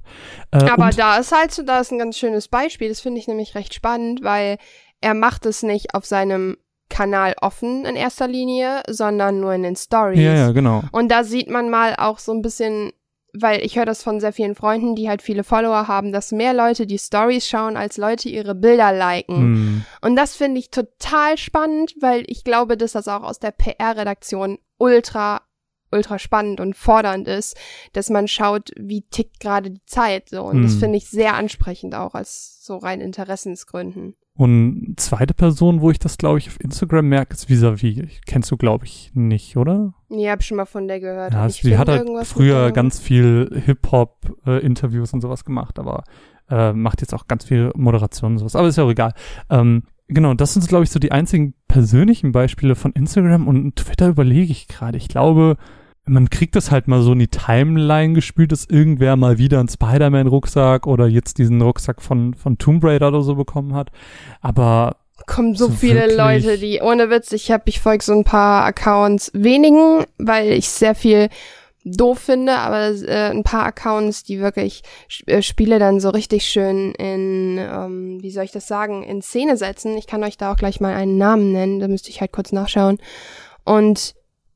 Äh, 0.52 0.70
Aber 0.70 0.90
da 0.92 1.18
ist 1.18 1.32
halt 1.32 1.52
so, 1.52 1.64
da 1.64 1.80
ist 1.80 1.92
ein 1.92 2.00
ganz 2.00 2.18
schönes 2.18 2.48
Beispiel. 2.48 2.90
Das 2.90 3.02
finde 3.02 3.20
ich 3.20 3.28
nämlich 3.28 3.56
recht 3.56 3.74
spannend, 3.74 4.24
weil 4.24 4.58
er 5.02 5.14
macht 5.14 5.46
es 5.46 5.64
nicht 5.64 5.94
auf 5.94 6.06
seinem 6.06 6.58
Kanal 6.90 7.36
offen 7.42 7.86
in 7.86 7.96
erster 7.96 8.28
Linie, 8.28 8.84
sondern 8.88 9.40
nur 9.40 9.54
in 9.54 9.64
den 9.64 9.76
Stories. 9.76 10.20
Ja, 10.20 10.36
ja, 10.36 10.52
genau. 10.52 10.84
Und 10.92 11.10
da 11.10 11.24
sieht 11.24 11.50
man 11.50 11.70
mal 11.70 11.96
auch 11.98 12.20
so 12.20 12.32
ein 12.32 12.42
bisschen, 12.42 12.92
weil 13.34 13.66
ich 13.66 13.76
höre 13.76 13.86
das 13.86 14.04
von 14.04 14.20
sehr 14.20 14.34
vielen 14.34 14.56
Freunden, 14.56 14.96
die 14.96 15.10
halt 15.10 15.22
viele 15.22 15.44
Follower 15.44 15.88
haben, 15.88 16.12
dass 16.12 16.32
mehr 16.32 16.54
Leute 16.54 16.86
die 16.86 17.00
Stories 17.00 17.48
schauen, 17.48 17.76
als 17.76 17.98
Leute 17.98 18.30
ihre 18.30 18.54
Bilder 18.54 18.94
liken. 18.94 19.52
Mm. 19.52 19.86
Und 20.02 20.16
das 20.16 20.36
finde 20.36 20.60
ich 20.60 20.70
total 20.70 21.38
spannend, 21.38 21.96
weil 22.02 22.24
ich 22.28 22.44
glaube, 22.44 22.78
dass 22.78 22.92
das 22.92 23.08
auch 23.08 23.24
aus 23.24 23.40
der 23.40 23.52
PR-Redaktion 23.52 24.60
ultra 24.78 25.42
ultra 25.96 26.20
spannend 26.20 26.60
und 26.60 26.76
fordernd 26.76 27.28
ist, 27.28 27.58
dass 27.94 28.10
man 28.10 28.28
schaut, 28.28 28.72
wie 28.78 29.02
tickt 29.02 29.40
gerade 29.40 29.72
die 29.72 29.86
Zeit 29.86 30.30
so. 30.30 30.44
Und 30.44 30.60
mm. 30.60 30.64
das 30.64 30.74
hm. 30.74 30.80
finde 30.80 30.98
ich 30.98 31.10
sehr 31.10 31.36
ansprechend 31.36 31.96
auch 31.96 32.14
als 32.14 32.64
so 32.64 32.78
rein 32.78 33.02
Interessensgründen. 33.02 34.16
Und 34.38 34.96
zweite 34.98 35.34
Person, 35.34 35.80
wo 35.80 35.92
ich 35.92 36.00
das, 36.00 36.18
glaube 36.18 36.40
ich, 36.40 36.50
auf 36.50 36.60
Instagram 36.60 37.08
merke, 37.08 37.34
ist 37.34 37.50
Visavi. 37.50 38.10
Kennst 38.26 38.52
du, 38.52 38.58
glaube 38.58 38.84
ich, 38.84 39.12
nicht, 39.14 39.56
oder? 39.56 39.94
Nee, 40.10 40.30
hab 40.30 40.44
schon 40.44 40.58
mal 40.58 40.66
von 40.66 40.90
der 40.90 41.00
gehört. 41.00 41.34
Ja, 41.34 41.48
sie 41.48 41.78
hat 41.78 41.88
halt 41.88 42.10
früher 42.26 42.72
ganz 42.72 43.00
viel 43.00 43.50
Hip-Hop-Interviews 43.66 45.14
äh, 45.14 45.16
und 45.16 45.22
sowas 45.22 45.46
gemacht, 45.46 45.80
aber 45.80 46.04
äh, 46.50 46.74
macht 46.74 47.00
jetzt 47.00 47.14
auch 47.14 47.28
ganz 47.28 47.46
viel 47.46 47.72
Moderation 47.76 48.34
und 48.34 48.40
sowas. 48.40 48.58
Aber 48.58 48.68
ist 48.68 48.78
ja 48.78 48.84
auch 48.84 48.92
egal. 48.92 49.14
Ähm, 49.50 49.84
genau, 50.10 50.34
das 50.34 50.54
sind, 50.54 50.68
glaube 50.68 50.84
ich, 50.84 50.90
so 50.90 51.00
die 51.00 51.14
einzigen 51.14 51.54
persönlichen 51.70 52.34
Beispiele 52.34 52.76
von 52.76 52.92
Instagram 52.92 53.48
und 53.48 53.78
Twitter 53.78 54.10
überlege 54.10 54.52
ich 54.52 54.68
gerade. 54.68 54.98
Ich 54.98 55.08
glaube, 55.08 55.56
man 56.06 56.30
kriegt 56.30 56.56
das 56.56 56.72
halt 56.72 56.88
mal 56.88 57.02
so 57.02 57.14
in 57.14 57.20
die 57.20 57.28
Timeline 57.28 58.14
gespielt, 58.14 58.52
dass 58.52 58.66
irgendwer 58.66 59.16
mal 59.16 59.38
wieder 59.38 59.60
einen 59.60 59.70
Spider-Man-Rucksack 59.70 60.88
oder 60.88 61.08
jetzt 61.08 61.38
diesen 61.38 61.62
Rucksack 61.62 62.02
von, 62.02 62.34
von 62.36 62.58
Tomb 62.58 62.84
Raider 62.84 63.08
oder 63.08 63.22
so 63.22 63.36
bekommen 63.36 63.74
hat. 63.74 63.90
Aber 64.42 64.98
kommen 65.26 65.56
so, 65.56 65.68
so 65.68 65.74
viele 65.74 66.16
Leute, 66.16 66.58
die 66.58 66.82
ohne 66.82 67.10
Witz, 67.10 67.32
ich 67.32 67.52
habe, 67.52 67.64
ich 67.66 67.80
folge 67.80 68.04
so 68.04 68.14
ein 68.14 68.24
paar 68.24 68.66
Accounts, 68.66 69.32
wenigen, 69.34 70.06
weil 70.18 70.52
ich 70.52 70.70
sehr 70.70 70.94
viel 70.94 71.30
doof 71.86 72.20
finde, 72.20 72.54
aber 72.54 72.90
äh, 72.90 73.30
ein 73.30 73.44
paar 73.44 73.66
Accounts, 73.66 74.24
die 74.24 74.40
wirklich 74.40 74.82
äh, 75.28 75.42
Spiele 75.42 75.78
dann 75.80 76.00
so 76.00 76.10
richtig 76.10 76.46
schön 76.46 76.94
in, 76.94 77.60
ähm, 77.60 78.22
wie 78.22 78.32
soll 78.32 78.44
ich 78.44 78.52
das 78.52 78.68
sagen, 78.68 79.04
in 79.04 79.22
Szene 79.22 79.56
setzen. 79.56 79.96
Ich 79.98 80.08
kann 80.08 80.24
euch 80.24 80.38
da 80.38 80.52
auch 80.52 80.58
gleich 80.58 80.82
mal 80.82 80.96
einen 80.96 81.18
Namen 81.18 81.52
nennen, 81.52 81.80
da 81.80 81.88
müsste 81.88 82.10
ich 82.10 82.22
halt 82.22 82.32
kurz 82.32 82.52
nachschauen. 82.52 82.98
Und 83.64 84.16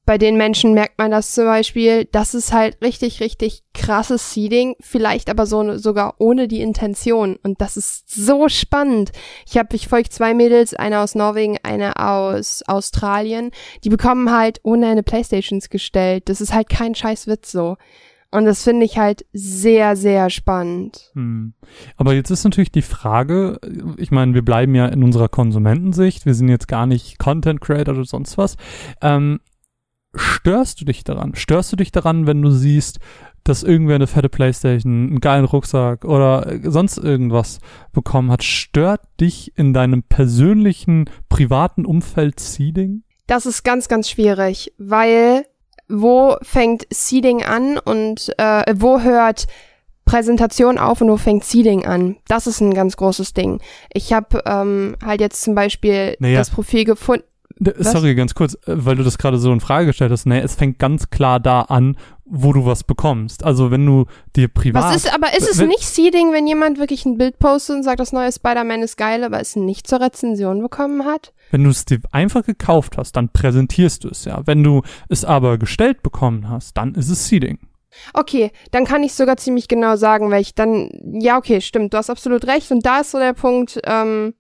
bei 0.09 0.17
den 0.17 0.37
Menschen 0.37 0.73
merkt 0.73 0.97
man 0.97 1.11
das 1.11 1.33
zum 1.33 1.45
Beispiel, 1.45 2.05
das 2.05 2.33
ist 2.33 2.51
halt 2.51 2.81
richtig, 2.81 3.19
richtig 3.19 3.61
krasses 3.75 4.33
Seeding, 4.33 4.75
vielleicht 4.79 5.29
aber 5.29 5.45
so 5.45 5.77
sogar 5.77 6.15
ohne 6.17 6.47
die 6.47 6.61
Intention. 6.61 7.37
Und 7.43 7.61
das 7.61 7.77
ist 7.77 8.09
so 8.09 8.49
spannend. 8.49 9.11
Ich 9.47 9.55
habe, 9.55 9.75
ich 9.75 9.87
folge 9.87 10.09
zwei 10.09 10.33
Mädels, 10.33 10.73
eine 10.73 11.01
aus 11.01 11.13
Norwegen, 11.13 11.59
eine 11.61 11.97
aus 11.97 12.63
Australien. 12.65 13.51
Die 13.83 13.89
bekommen 13.89 14.31
halt 14.31 14.59
ohne 14.63 14.87
eine 14.87 15.03
Playstations 15.03 15.69
gestellt. 15.69 16.27
Das 16.27 16.41
ist 16.41 16.55
halt 16.55 16.69
kein 16.69 16.95
scheiß 16.95 17.27
Witz 17.27 17.51
so. 17.51 17.77
Und 18.31 18.45
das 18.45 18.63
finde 18.63 18.87
ich 18.87 18.97
halt 18.97 19.27
sehr, 19.31 19.95
sehr 19.95 20.31
spannend. 20.31 21.11
Hm. 21.13 21.53
Aber 21.97 22.15
jetzt 22.15 22.31
ist 22.31 22.45
natürlich 22.45 22.71
die 22.71 22.81
Frage, 22.81 23.59
ich 23.97 24.09
meine, 24.09 24.33
wir 24.33 24.43
bleiben 24.43 24.73
ja 24.73 24.87
in 24.87 25.03
unserer 25.03 25.29
Konsumentensicht, 25.29 26.25
wir 26.25 26.33
sind 26.33 26.49
jetzt 26.49 26.67
gar 26.67 26.87
nicht 26.87 27.19
Content 27.19 27.61
Creator 27.61 27.93
oder 27.93 28.05
sonst 28.05 28.39
was. 28.39 28.55
Ähm, 29.03 29.39
störst 30.15 30.81
du 30.81 30.85
dich 30.85 31.03
daran? 31.03 31.35
Störst 31.35 31.71
du 31.71 31.75
dich 31.75 31.91
daran, 31.91 32.27
wenn 32.27 32.41
du 32.41 32.51
siehst, 32.51 32.99
dass 33.43 33.63
irgendwer 33.63 33.95
eine 33.95 34.07
fette 34.07 34.29
Playstation, 34.29 35.07
einen 35.07 35.19
geilen 35.19 35.45
Rucksack 35.45 36.05
oder 36.05 36.59
sonst 36.63 36.97
irgendwas 36.97 37.59
bekommen 37.93 38.31
hat? 38.31 38.43
Stört 38.43 39.01
dich 39.19 39.57
in 39.57 39.73
deinem 39.73 40.03
persönlichen, 40.03 41.09
privaten 41.29 41.85
Umfeld 41.85 42.39
Seeding? 42.39 43.03
Das 43.27 43.45
ist 43.45 43.63
ganz, 43.63 43.87
ganz 43.87 44.09
schwierig, 44.09 44.73
weil 44.77 45.45
wo 45.87 46.37
fängt 46.41 46.87
Seeding 46.91 47.43
an 47.43 47.77
und 47.77 48.31
äh, 48.37 48.73
wo 48.75 49.01
hört 49.01 49.47
Präsentation 50.05 50.79
auf 50.79 51.01
und 51.01 51.09
wo 51.09 51.17
fängt 51.17 51.43
Seeding 51.43 51.85
an? 51.85 52.17
Das 52.27 52.47
ist 52.47 52.61
ein 52.61 52.73
ganz 52.73 52.97
großes 52.97 53.33
Ding. 53.33 53.61
Ich 53.93 54.13
habe 54.13 54.41
ähm, 54.45 54.95
halt 55.03 55.21
jetzt 55.21 55.43
zum 55.43 55.53
Beispiel 55.53 56.15
naja. 56.19 56.39
das 56.39 56.49
Profil 56.49 56.85
gefunden. 56.85 57.25
Was? 57.59 57.91
Sorry, 57.91 58.15
ganz 58.15 58.33
kurz, 58.35 58.53
äh, 58.53 58.57
weil 58.67 58.95
du 58.95 59.03
das 59.03 59.17
gerade 59.17 59.37
so 59.37 59.51
in 59.51 59.59
Frage 59.59 59.87
gestellt 59.87 60.11
hast. 60.11 60.25
Nee, 60.25 60.39
es 60.39 60.55
fängt 60.55 60.79
ganz 60.79 61.09
klar 61.09 61.39
da 61.39 61.61
an, 61.61 61.97
wo 62.25 62.53
du 62.53 62.65
was 62.65 62.83
bekommst. 62.83 63.43
Also 63.43 63.71
wenn 63.71 63.85
du 63.85 64.05
dir 64.35 64.47
privat. 64.47 64.83
Was 64.83 64.95
ist, 64.95 65.13
aber 65.13 65.35
ist 65.35 65.49
es 65.49 65.59
nicht 65.59 65.83
Seeding, 65.83 66.31
wenn 66.31 66.47
jemand 66.47 66.79
wirklich 66.79 67.05
ein 67.05 67.17
Bild 67.17 67.39
postet 67.39 67.77
und 67.77 67.83
sagt, 67.83 67.99
das 67.99 68.13
neue 68.13 68.31
Spider-Man 68.31 68.81
ist 68.81 68.97
geil, 68.97 69.23
aber 69.23 69.39
es 69.39 69.55
nicht 69.55 69.87
zur 69.87 69.99
Rezension 69.99 70.61
bekommen 70.61 71.05
hat? 71.05 71.33
Wenn 71.51 71.63
du 71.63 71.69
es 71.69 71.85
dir 71.85 71.99
einfach 72.11 72.45
gekauft 72.45 72.97
hast, 72.97 73.13
dann 73.13 73.29
präsentierst 73.29 74.03
du 74.03 74.09
es 74.09 74.25
ja. 74.25 74.41
Wenn 74.45 74.63
du 74.63 74.83
es 75.09 75.25
aber 75.25 75.57
gestellt 75.57 76.03
bekommen 76.03 76.49
hast, 76.49 76.77
dann 76.77 76.93
ist 76.95 77.09
es 77.09 77.27
Seeding. 77.27 77.59
Okay, 78.13 78.51
dann 78.71 78.85
kann 78.85 79.03
ich 79.03 79.13
sogar 79.13 79.37
ziemlich 79.37 79.67
genau 79.67 79.95
sagen, 79.95 80.29
weil 80.31 80.41
ich 80.41 80.53
dann, 80.53 80.89
ja, 81.19 81.37
okay, 81.37 81.59
stimmt, 81.59 81.93
du 81.93 81.97
hast 81.97 82.09
absolut 82.09 82.45
recht. 82.45 82.71
Und 82.71 82.85
da 82.85 82.99
ist 82.99 83.11
so 83.11 83.17
der 83.17 83.33
Punkt, 83.33 83.79
ähm, 83.83 84.35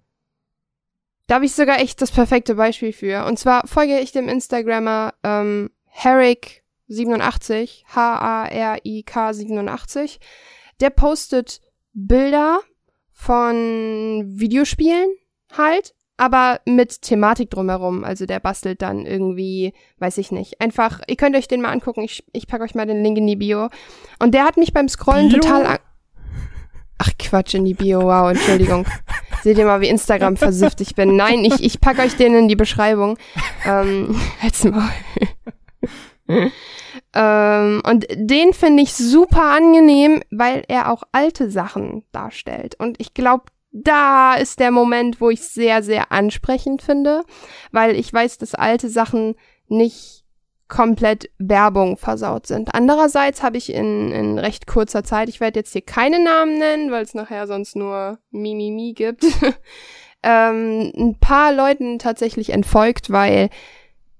da 1.29 1.35
habe 1.35 1.45
ich 1.45 1.53
sogar 1.53 1.79
echt 1.79 2.01
das 2.01 2.09
perfekte 2.11 2.55
Beispiel 2.55 2.91
für. 2.91 3.25
Und 3.25 3.37
zwar 3.37 3.67
folge 3.67 3.99
ich 3.99 4.11
dem 4.11 4.27
Instagrammer 4.27 5.13
ähm, 5.23 5.69
Herrick 5.85 6.63
87, 6.87 7.85
H-A-R-I-K 7.95 9.33
87, 9.33 10.19
der 10.79 10.89
postet 10.89 11.61
Bilder 11.93 12.61
von 13.11 14.23
Videospielen 14.25 15.09
halt, 15.55 15.93
aber 16.17 16.61
mit 16.65 17.03
Thematik 17.03 17.51
drumherum. 17.51 18.03
Also 18.03 18.25
der 18.25 18.39
bastelt 18.39 18.81
dann 18.81 19.05
irgendwie, 19.05 19.73
weiß 19.99 20.17
ich 20.17 20.31
nicht. 20.31 20.59
Einfach, 20.59 21.01
ihr 21.05 21.15
könnt 21.15 21.35
euch 21.35 21.47
den 21.47 21.61
mal 21.61 21.71
angucken. 21.71 22.01
Ich, 22.01 22.23
ich 22.33 22.47
packe 22.47 22.63
euch 22.63 22.73
mal 22.73 22.87
den 22.87 23.03
Link 23.03 23.19
in 23.19 23.27
die 23.27 23.35
Bio. 23.35 23.69
Und 24.17 24.33
der 24.33 24.45
hat 24.45 24.57
mich 24.57 24.73
beim 24.73 24.89
Scrollen 24.89 25.29
Bio? 25.29 25.41
total. 25.41 25.79
Ach 27.01 27.11
Quatsch, 27.17 27.53
in 27.55 27.63
die 27.63 27.73
Bio, 27.73 28.01
wow, 28.03 28.29
Entschuldigung. 28.29 28.85
Seht 29.41 29.57
ihr 29.57 29.65
mal, 29.65 29.79
wie 29.79 29.87
Instagram 29.87 30.35
versifft 30.35 30.81
ich 30.81 30.95
bin. 30.95 31.15
Nein, 31.15 31.45
ich, 31.45 31.63
ich 31.63 31.79
packe 31.79 32.01
euch 32.01 32.17
den 32.17 32.35
in 32.35 32.47
die 32.49 32.57
Beschreibung. 32.57 33.17
Ähm, 33.65 34.19
jetzt 34.43 34.65
mal. 34.65 34.91
ähm, 37.13 37.81
und 37.87 38.05
den 38.13 38.51
finde 38.53 38.83
ich 38.83 38.93
super 38.93 39.43
angenehm, 39.43 40.21
weil 40.29 40.63
er 40.67 40.91
auch 40.91 41.03
alte 41.13 41.49
Sachen 41.49 42.03
darstellt. 42.11 42.75
Und 42.77 42.99
ich 42.99 43.13
glaube, 43.13 43.45
da 43.71 44.33
ist 44.33 44.59
der 44.59 44.71
Moment, 44.71 45.21
wo 45.21 45.29
ich 45.29 45.41
sehr, 45.41 45.81
sehr 45.83 46.11
ansprechend 46.11 46.81
finde, 46.81 47.23
weil 47.71 47.95
ich 47.95 48.11
weiß, 48.11 48.39
dass 48.39 48.55
alte 48.55 48.89
Sachen 48.89 49.35
nicht 49.69 50.18
komplett 50.69 51.29
Werbung 51.39 51.97
versaut 51.97 52.47
sind. 52.47 52.73
Andererseits 52.73 53.43
habe 53.43 53.57
ich 53.57 53.73
in, 53.73 54.11
in 54.11 54.39
recht 54.39 54.67
kurzer 54.67 55.03
Zeit, 55.03 55.27
ich 55.27 55.39
werde 55.39 55.59
jetzt 55.59 55.73
hier 55.73 55.81
keine 55.81 56.23
Namen 56.23 56.57
nennen, 56.59 56.91
weil 56.91 57.03
es 57.03 57.13
nachher 57.13 57.47
sonst 57.47 57.75
nur 57.75 58.19
Mimimi 58.31 58.93
gibt, 58.93 59.25
ähm, 60.23 60.93
ein 60.95 61.17
paar 61.19 61.51
Leuten 61.51 61.99
tatsächlich 61.99 62.51
entfolgt, 62.51 63.11
weil 63.11 63.49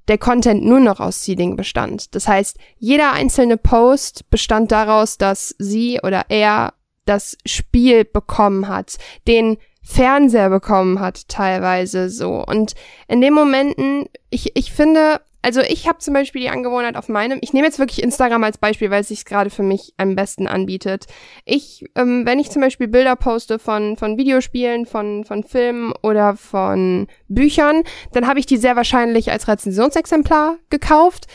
der 0.07 0.17
Content 0.17 0.65
nur 0.65 0.79
noch 0.79 0.99
aus 0.99 1.23
Seeding 1.23 1.55
bestand. 1.55 2.15
Das 2.15 2.27
heißt, 2.27 2.57
jeder 2.79 3.13
einzelne 3.13 3.57
Post 3.57 4.29
bestand 4.31 4.71
daraus, 4.71 5.19
dass 5.19 5.55
sie 5.59 5.99
oder 6.01 6.25
er 6.29 6.73
das 7.05 7.37
Spiel 7.45 8.05
bekommen 8.05 8.67
hat, 8.67 8.97
den 9.27 9.57
Fernseher 9.83 10.49
bekommen 10.49 10.99
hat, 10.99 11.27
teilweise 11.27 12.09
so. 12.09 12.43
Und 12.43 12.73
in 13.07 13.21
den 13.21 13.33
Momenten, 13.33 14.05
ich, 14.29 14.55
ich 14.55 14.71
finde, 14.71 15.21
also 15.41 15.61
ich 15.61 15.87
habe 15.87 15.99
zum 15.99 16.13
Beispiel 16.13 16.41
die 16.41 16.49
Angewohnheit 16.49 16.97
auf 16.97 17.07
meinem, 17.07 17.39
ich 17.41 17.53
nehme 17.53 17.65
jetzt 17.65 17.79
wirklich 17.79 18.03
Instagram 18.03 18.43
als 18.43 18.57
Beispiel, 18.57 18.91
weil 18.91 19.01
es 19.01 19.07
sich 19.07 19.25
gerade 19.25 19.49
für 19.49 19.63
mich 19.63 19.93
am 19.97 20.15
besten 20.15 20.47
anbietet. 20.47 21.05
Ich, 21.45 21.85
ähm, 21.95 22.25
wenn 22.25 22.39
ich 22.39 22.49
zum 22.49 22.61
Beispiel 22.61 22.87
Bilder 22.87 23.15
poste 23.15 23.57
von, 23.57 23.95
von 23.95 24.17
Videospielen, 24.17 24.85
von, 24.85 25.23
von 25.23 25.43
Filmen 25.43 25.93
oder 26.03 26.35
von 26.35 27.07
Büchern, 27.29 27.83
dann 28.11 28.27
habe 28.27 28.39
ich 28.39 28.45
die 28.45 28.57
sehr 28.57 28.75
wahrscheinlich 28.75 29.31
als 29.31 29.47
Rezensionsexemplar 29.47 30.57
gekauft. 30.69 31.27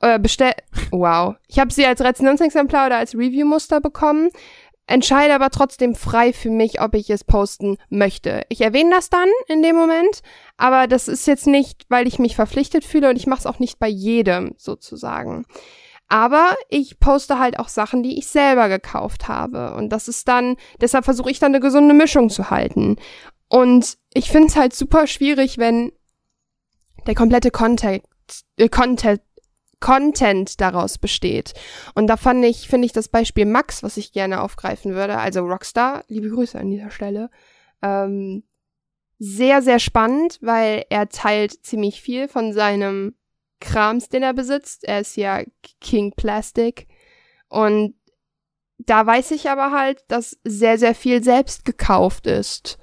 Äh, 0.00 0.18
bestell 0.18 0.52
wow. 0.90 1.34
Ich 1.46 1.58
habe 1.58 1.72
sie 1.72 1.84
als 1.84 2.00
Rezensionsexemplar 2.00 2.86
oder 2.86 2.96
als 2.96 3.14
Review-Muster 3.14 3.80
bekommen 3.82 4.30
entscheide 4.90 5.34
aber 5.34 5.50
trotzdem 5.50 5.94
frei 5.94 6.32
für 6.32 6.50
mich, 6.50 6.80
ob 6.80 6.94
ich 6.94 7.08
es 7.10 7.22
posten 7.24 7.78
möchte. 7.88 8.42
Ich 8.48 8.60
erwähne 8.60 8.90
das 8.90 9.08
dann 9.08 9.28
in 9.46 9.62
dem 9.62 9.76
Moment, 9.76 10.22
aber 10.56 10.88
das 10.88 11.06
ist 11.08 11.26
jetzt 11.26 11.46
nicht, 11.46 11.86
weil 11.88 12.08
ich 12.08 12.18
mich 12.18 12.34
verpflichtet 12.34 12.84
fühle 12.84 13.08
und 13.10 13.16
ich 13.16 13.26
mache 13.26 13.40
es 13.40 13.46
auch 13.46 13.60
nicht 13.60 13.78
bei 13.78 13.88
jedem 13.88 14.54
sozusagen. 14.56 15.46
Aber 16.08 16.56
ich 16.68 16.98
poste 16.98 17.38
halt 17.38 17.60
auch 17.60 17.68
Sachen, 17.68 18.02
die 18.02 18.18
ich 18.18 18.26
selber 18.26 18.68
gekauft 18.68 19.28
habe. 19.28 19.74
Und 19.74 19.90
das 19.90 20.08
ist 20.08 20.26
dann, 20.26 20.56
deshalb 20.80 21.04
versuche 21.04 21.30
ich 21.30 21.38
dann 21.38 21.52
eine 21.52 21.60
gesunde 21.60 21.94
Mischung 21.94 22.28
zu 22.28 22.50
halten. 22.50 22.96
Und 23.48 23.96
ich 24.12 24.28
finde 24.28 24.48
es 24.48 24.56
halt 24.56 24.74
super 24.74 25.06
schwierig, 25.06 25.56
wenn 25.58 25.92
der 27.06 27.14
komplette 27.14 27.52
Content, 27.52 28.02
äh, 28.56 28.68
Content, 28.68 29.20
Content 29.80 30.60
daraus 30.60 30.98
besteht. 30.98 31.54
Und 31.94 32.06
da 32.06 32.16
fand 32.16 32.44
ich, 32.44 32.68
finde 32.68 32.86
ich 32.86 32.92
das 32.92 33.08
Beispiel 33.08 33.46
Max, 33.46 33.82
was 33.82 33.96
ich 33.96 34.12
gerne 34.12 34.42
aufgreifen 34.42 34.94
würde, 34.94 35.18
also 35.18 35.40
Rockstar, 35.40 36.04
liebe 36.08 36.28
Grüße 36.28 36.58
an 36.58 36.70
dieser 36.70 36.90
Stelle, 36.90 37.30
ähm, 37.82 38.42
sehr, 39.18 39.60
sehr 39.62 39.78
spannend, 39.78 40.38
weil 40.40 40.84
er 40.88 41.08
teilt 41.08 41.64
ziemlich 41.64 42.00
viel 42.00 42.28
von 42.28 42.52
seinem 42.52 43.14
Krams, 43.60 44.08
den 44.08 44.22
er 44.22 44.32
besitzt. 44.32 44.84
Er 44.84 45.00
ist 45.00 45.16
ja 45.16 45.42
King 45.80 46.12
Plastic. 46.16 46.86
Und 47.48 47.94
da 48.78 49.06
weiß 49.06 49.32
ich 49.32 49.50
aber 49.50 49.72
halt, 49.72 50.04
dass 50.08 50.38
sehr, 50.44 50.78
sehr 50.78 50.94
viel 50.94 51.22
selbst 51.22 51.66
gekauft 51.66 52.26
ist. 52.26 52.78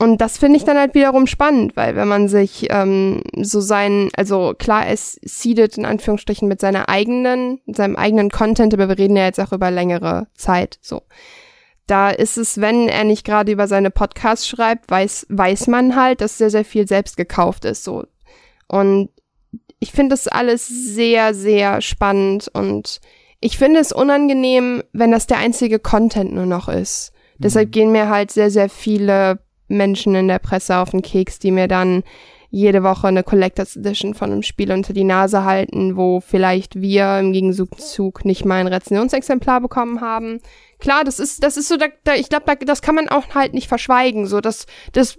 Und 0.00 0.22
das 0.22 0.38
finde 0.38 0.56
ich 0.56 0.64
dann 0.64 0.78
halt 0.78 0.94
wiederum 0.94 1.26
spannend, 1.26 1.76
weil 1.76 1.94
wenn 1.94 2.08
man 2.08 2.26
sich 2.26 2.68
ähm, 2.70 3.22
so 3.36 3.60
sein, 3.60 4.08
also 4.16 4.54
klar, 4.58 4.88
es 4.88 5.20
seedet 5.22 5.76
in 5.76 5.84
Anführungsstrichen 5.84 6.48
mit 6.48 6.58
seiner 6.58 6.88
eigenen, 6.88 7.60
mit 7.66 7.76
seinem 7.76 7.96
eigenen 7.96 8.30
Content, 8.30 8.72
aber 8.72 8.88
wir 8.88 8.96
reden 8.96 9.14
ja 9.14 9.26
jetzt 9.26 9.38
auch 9.38 9.52
über 9.52 9.70
längere 9.70 10.26
Zeit, 10.34 10.78
so. 10.80 11.02
Da 11.86 12.08
ist 12.08 12.38
es, 12.38 12.62
wenn 12.62 12.88
er 12.88 13.04
nicht 13.04 13.26
gerade 13.26 13.52
über 13.52 13.68
seine 13.68 13.90
Podcasts 13.90 14.48
schreibt, 14.48 14.90
weiß, 14.90 15.26
weiß 15.28 15.66
man 15.66 15.94
halt, 15.96 16.22
dass 16.22 16.38
sehr, 16.38 16.48
sehr 16.48 16.64
viel 16.64 16.88
selbst 16.88 17.18
gekauft 17.18 17.66
ist, 17.66 17.84
so. 17.84 18.06
Und 18.68 19.10
ich 19.80 19.92
finde 19.92 20.14
das 20.14 20.28
alles 20.28 20.66
sehr, 20.66 21.34
sehr 21.34 21.82
spannend 21.82 22.48
und 22.54 23.02
ich 23.38 23.58
finde 23.58 23.80
es 23.80 23.92
unangenehm, 23.92 24.82
wenn 24.94 25.10
das 25.10 25.26
der 25.26 25.36
einzige 25.36 25.78
Content 25.78 26.32
nur 26.32 26.46
noch 26.46 26.70
ist. 26.70 27.12
Deshalb 27.36 27.70
gehen 27.70 27.92
mir 27.92 28.08
halt 28.08 28.30
sehr, 28.30 28.50
sehr 28.50 28.70
viele 28.70 29.40
Menschen 29.70 30.14
in 30.14 30.28
der 30.28 30.38
Presse 30.38 30.76
auf 30.76 30.90
den 30.90 31.02
Keks, 31.02 31.38
die 31.38 31.50
mir 31.50 31.68
dann 31.68 32.02
jede 32.50 32.82
Woche 32.82 33.06
eine 33.06 33.22
Collectors 33.22 33.76
Edition 33.76 34.14
von 34.14 34.32
einem 34.32 34.42
Spiel 34.42 34.72
unter 34.72 34.92
die 34.92 35.04
Nase 35.04 35.44
halten, 35.44 35.96
wo 35.96 36.20
vielleicht 36.20 36.80
wir 36.80 37.18
im 37.20 37.32
Gegenzug 37.32 38.24
nicht 38.24 38.44
mal 38.44 38.56
ein 38.56 38.66
Rezensionsexemplar 38.66 39.60
bekommen 39.60 40.00
haben. 40.00 40.40
Klar, 40.80 41.04
das 41.04 41.20
ist, 41.20 41.44
das 41.44 41.56
ist 41.56 41.68
so, 41.68 41.76
da, 41.76 41.86
da, 42.04 42.14
ich 42.14 42.28
glaube, 42.28 42.44
da, 42.46 42.54
das 42.56 42.82
kann 42.82 42.96
man 42.96 43.08
auch 43.08 43.34
halt 43.34 43.54
nicht 43.54 43.68
verschweigen. 43.68 44.26
So, 44.26 44.40
das, 44.40 44.66
das, 44.92 45.18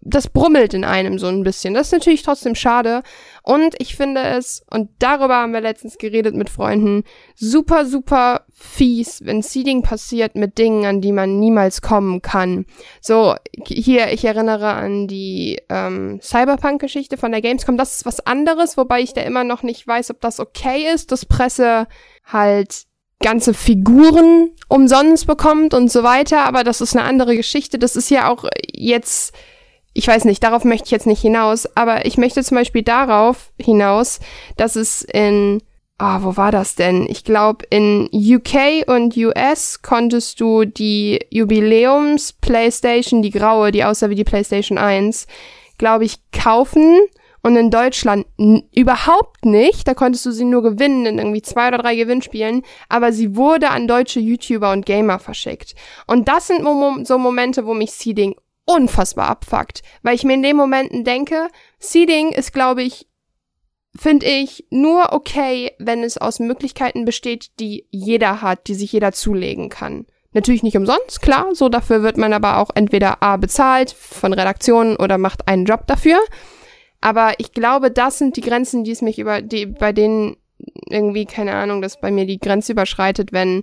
das 0.00 0.28
brummelt 0.28 0.74
in 0.74 0.84
einem 0.84 1.18
so 1.18 1.26
ein 1.26 1.42
bisschen. 1.42 1.74
Das 1.74 1.88
ist 1.88 1.92
natürlich 1.92 2.22
trotzdem 2.22 2.54
schade. 2.54 3.02
Und 3.42 3.74
ich 3.78 3.96
finde 3.96 4.20
es, 4.22 4.64
und 4.70 4.90
darüber 4.98 5.36
haben 5.36 5.52
wir 5.52 5.60
letztens 5.60 5.98
geredet 5.98 6.34
mit 6.34 6.50
Freunden, 6.50 7.04
super, 7.34 7.86
super 7.86 8.42
fies, 8.52 9.22
wenn 9.24 9.42
Seeding 9.42 9.82
passiert 9.82 10.34
mit 10.36 10.58
Dingen, 10.58 10.84
an 10.84 11.00
die 11.00 11.12
man 11.12 11.40
niemals 11.40 11.80
kommen 11.80 12.22
kann. 12.22 12.66
So, 13.00 13.34
hier, 13.66 14.12
ich 14.12 14.24
erinnere 14.24 14.72
an 14.74 15.08
die 15.08 15.60
ähm, 15.70 16.20
Cyberpunk-Geschichte 16.22 17.16
von 17.16 17.32
der 17.32 17.40
Gamescom. 17.40 17.76
Das 17.78 17.96
ist 17.96 18.06
was 18.06 18.20
anderes, 18.20 18.76
wobei 18.76 19.00
ich 19.00 19.14
da 19.14 19.22
immer 19.22 19.44
noch 19.44 19.62
nicht 19.62 19.86
weiß, 19.86 20.10
ob 20.10 20.20
das 20.20 20.40
okay 20.40 20.92
ist, 20.92 21.10
dass 21.10 21.24
Presse 21.24 21.86
halt 22.24 22.84
ganze 23.20 23.54
Figuren 23.54 24.50
umsonst 24.68 25.26
bekommt 25.26 25.72
und 25.72 25.90
so 25.90 26.02
weiter, 26.02 26.44
aber 26.44 26.62
das 26.62 26.82
ist 26.82 26.94
eine 26.94 27.06
andere 27.06 27.36
Geschichte. 27.36 27.78
Das 27.78 27.96
ist 27.96 28.10
ja 28.10 28.28
auch 28.28 28.44
jetzt, 28.70 29.34
ich 29.94 30.08
weiß 30.08 30.24
nicht, 30.24 30.42
darauf 30.42 30.64
möchte 30.64 30.86
ich 30.86 30.90
jetzt 30.90 31.06
nicht 31.06 31.22
hinaus, 31.22 31.66
aber 31.76 32.04
ich 32.04 32.18
möchte 32.18 32.42
zum 32.42 32.56
Beispiel 32.56 32.82
darauf 32.82 33.52
hinaus, 33.58 34.18
dass 34.56 34.74
es 34.74 35.02
in, 35.02 35.62
ah, 35.98 36.18
wo 36.22 36.36
war 36.36 36.50
das 36.50 36.74
denn? 36.74 37.06
Ich 37.08 37.24
glaube, 37.24 37.64
in 37.70 38.10
UK 38.12 38.88
und 38.88 39.16
US 39.16 39.82
konntest 39.82 40.40
du 40.40 40.64
die 40.64 41.20
Jubiläums-Playstation, 41.30 43.22
die 43.22 43.30
graue, 43.30 43.70
die 43.70 43.84
aussah 43.84 44.10
wie 44.10 44.16
die 44.16 44.24
Playstation 44.24 44.78
1, 44.78 45.28
glaube 45.78 46.04
ich, 46.04 46.18
kaufen 46.32 46.98
und 47.44 47.56
in 47.56 47.70
Deutschland 47.70 48.26
überhaupt 48.74 49.44
nicht. 49.44 49.86
Da 49.86 49.92
konntest 49.92 50.24
du 50.24 50.32
sie 50.32 50.46
nur 50.46 50.62
gewinnen 50.62 51.04
in 51.04 51.18
irgendwie 51.18 51.42
zwei 51.42 51.68
oder 51.68 51.76
drei 51.76 51.94
Gewinnspielen. 51.94 52.62
Aber 52.88 53.12
sie 53.12 53.36
wurde 53.36 53.68
an 53.68 53.86
deutsche 53.86 54.18
YouTuber 54.18 54.72
und 54.72 54.86
Gamer 54.86 55.18
verschickt. 55.18 55.74
Und 56.06 56.26
das 56.26 56.46
sind 56.46 56.62
Mom 56.62 57.04
so 57.04 57.18
Momente, 57.18 57.66
wo 57.66 57.74
mich 57.74 57.92
Seeding 57.92 58.34
unfassbar 58.64 59.28
abfuckt. 59.28 59.82
Weil 60.02 60.14
ich 60.14 60.24
mir 60.24 60.34
in 60.34 60.42
den 60.42 60.56
Momenten 60.56 61.04
denke, 61.04 61.48
Seeding 61.78 62.32
ist, 62.32 62.52
glaube 62.52 62.82
ich, 62.82 63.06
finde 63.96 64.26
ich, 64.26 64.66
nur 64.70 65.12
okay, 65.12 65.72
wenn 65.78 66.02
es 66.02 66.18
aus 66.18 66.40
Möglichkeiten 66.40 67.04
besteht, 67.04 67.58
die 67.60 67.86
jeder 67.90 68.42
hat, 68.42 68.66
die 68.66 68.74
sich 68.74 68.92
jeder 68.92 69.12
zulegen 69.12 69.68
kann. 69.68 70.06
Natürlich 70.32 70.64
nicht 70.64 70.76
umsonst, 70.76 71.22
klar, 71.22 71.54
so 71.54 71.68
dafür 71.68 72.02
wird 72.02 72.16
man 72.16 72.32
aber 72.32 72.58
auch 72.58 72.70
entweder 72.74 73.22
A 73.22 73.36
bezahlt 73.36 73.92
von 73.92 74.32
Redaktionen 74.32 74.96
oder 74.96 75.16
macht 75.16 75.46
einen 75.46 75.64
Job 75.64 75.86
dafür. 75.86 76.18
Aber 77.00 77.34
ich 77.38 77.52
glaube, 77.52 77.92
das 77.92 78.18
sind 78.18 78.36
die 78.36 78.40
Grenzen, 78.40 78.82
die 78.82 78.90
es 78.90 79.00
mich 79.00 79.20
über, 79.20 79.42
die, 79.42 79.66
bei 79.66 79.92
denen 79.92 80.36
irgendwie, 80.88 81.24
keine 81.24 81.54
Ahnung, 81.54 81.82
dass 81.82 82.00
bei 82.00 82.10
mir 82.10 82.26
die 82.26 82.40
Grenze 82.40 82.72
überschreitet, 82.72 83.32
wenn 83.32 83.62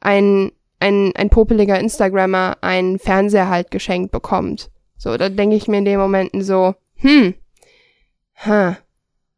ein, 0.00 0.52
ein, 0.80 1.12
ein 1.16 1.30
popeliger 1.30 1.78
Instagrammer 1.78 2.58
einen 2.60 2.98
Fernseher 2.98 3.48
halt 3.48 3.70
geschenkt 3.70 4.12
bekommt. 4.12 4.70
So, 4.96 5.16
da 5.16 5.28
denke 5.28 5.56
ich 5.56 5.68
mir 5.68 5.78
in 5.78 5.84
den 5.84 5.98
Momenten 5.98 6.42
so, 6.42 6.74
hm, 6.96 7.34
ha, 8.44 8.76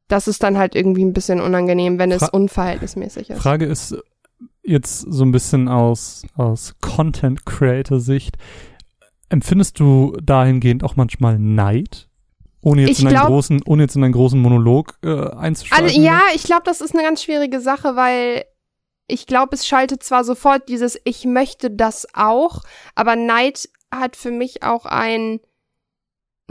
das 0.09 0.29
ist 0.29 0.43
dann 0.43 0.59
halt 0.59 0.75
irgendwie 0.75 1.05
ein 1.05 1.13
bisschen 1.13 1.41
unangenehm, 1.41 1.99
wenn 1.99 2.11
es 2.13 2.21
Fra 2.21 2.29
unverhältnismäßig 2.29 3.31
ist. 3.31 3.41
Frage 3.41 3.67
ist 3.67 3.97
jetzt 4.63 5.01
so 5.01 5.25
ein 5.25 5.33
bisschen 5.33 5.69
aus, 5.69 6.25
aus 6.37 6.75
Content-Creator-Sicht. 6.81 8.37
Empfindest 9.29 9.79
du 9.81 10.17
dahingehend 10.23 10.85
auch 10.85 10.97
manchmal 10.97 11.39
Neid? 11.39 12.09
Ohne 12.61 12.83
jetzt, 12.83 12.91
Ich 12.93 13.01
in 13.01 13.07
einen, 13.07 13.17
glaub- 13.17 13.29
großen, 13.29 13.63
ohne 13.67 13.83
jetzt 13.83 13.97
in 13.97 14.05
einen 14.05 14.13
großen 14.13 14.41
Monolog 14.41 14.99
äh, 15.03 15.31
einzuschalten. 15.31 15.87
Also, 15.87 16.01
ja, 16.01 16.21
ich 16.35 16.43
glaube, 16.43 16.63
das 16.65 16.81
ist 16.81 16.95
eine 16.95 17.05
ganz 17.05 17.23
schwierige 17.23 17.61
Sache, 17.61 17.95
weil 17.95 18.45
ich 19.09 19.27
glaube, 19.27 19.57
es 19.57 19.67
schaltet 19.67 20.03
zwar 20.03 20.23
sofort 20.23 20.69
dieses 20.69 21.01
Ich 21.05 21.25
möchte 21.25 21.71
das 21.71 22.07
auch, 22.15 22.63
aber 22.95 23.17
Neid 23.17 23.69
hat 23.91 24.17
für 24.17 24.31
mich 24.31 24.63
auch 24.63 24.85
ein 24.85 25.41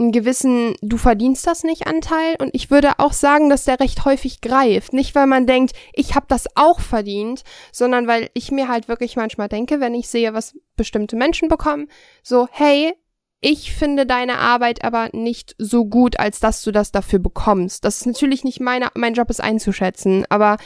einen 0.00 0.12
gewissen 0.12 0.76
Du 0.80 0.96
verdienst 0.96 1.46
das 1.46 1.64
nicht 1.64 1.86
Anteil 1.86 2.36
und 2.38 2.54
ich 2.54 2.70
würde 2.70 2.98
auch 2.98 3.12
sagen, 3.12 3.50
dass 3.50 3.64
der 3.64 3.80
recht 3.80 4.04
häufig 4.04 4.40
greift. 4.40 4.92
Nicht, 4.92 5.14
weil 5.14 5.26
man 5.26 5.46
denkt, 5.46 5.72
ich 5.92 6.14
habe 6.14 6.26
das 6.28 6.46
auch 6.54 6.80
verdient, 6.80 7.42
sondern 7.72 8.06
weil 8.06 8.30
ich 8.34 8.52
mir 8.52 8.68
halt 8.68 8.88
wirklich 8.88 9.16
manchmal 9.16 9.48
denke, 9.48 9.80
wenn 9.80 9.94
ich 9.94 10.08
sehe, 10.08 10.34
was 10.34 10.56
bestimmte 10.76 11.16
Menschen 11.16 11.48
bekommen, 11.48 11.88
so, 12.22 12.46
hey, 12.52 12.94
ich 13.40 13.72
finde 13.72 14.06
deine 14.06 14.38
Arbeit 14.38 14.84
aber 14.84 15.10
nicht 15.12 15.54
so 15.58 15.84
gut, 15.84 16.18
als 16.18 16.40
dass 16.40 16.62
du 16.62 16.70
das 16.70 16.90
dafür 16.90 17.18
bekommst. 17.18 17.84
Das 17.84 17.98
ist 17.98 18.06
natürlich 18.06 18.44
nicht 18.44 18.60
meine, 18.60 18.88
mein 18.94 19.14
Job, 19.14 19.30
es 19.30 19.40
einzuschätzen, 19.40 20.26
aber 20.28 20.58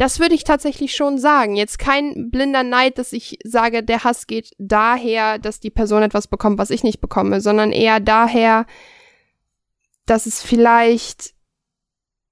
das 0.00 0.18
würde 0.18 0.34
ich 0.34 0.44
tatsächlich 0.44 0.96
schon 0.96 1.18
sagen. 1.18 1.56
Jetzt 1.56 1.78
kein 1.78 2.30
blinder 2.30 2.62
Neid, 2.62 2.96
dass 2.96 3.12
ich 3.12 3.38
sage, 3.44 3.82
der 3.82 4.02
Hass 4.02 4.26
geht 4.26 4.52
daher, 4.56 5.38
dass 5.38 5.60
die 5.60 5.68
Person 5.68 6.02
etwas 6.02 6.26
bekommt, 6.26 6.56
was 6.56 6.70
ich 6.70 6.82
nicht 6.82 7.02
bekomme, 7.02 7.42
sondern 7.42 7.70
eher 7.70 8.00
daher, 8.00 8.64
dass 10.06 10.24
es 10.24 10.40
vielleicht 10.42 11.34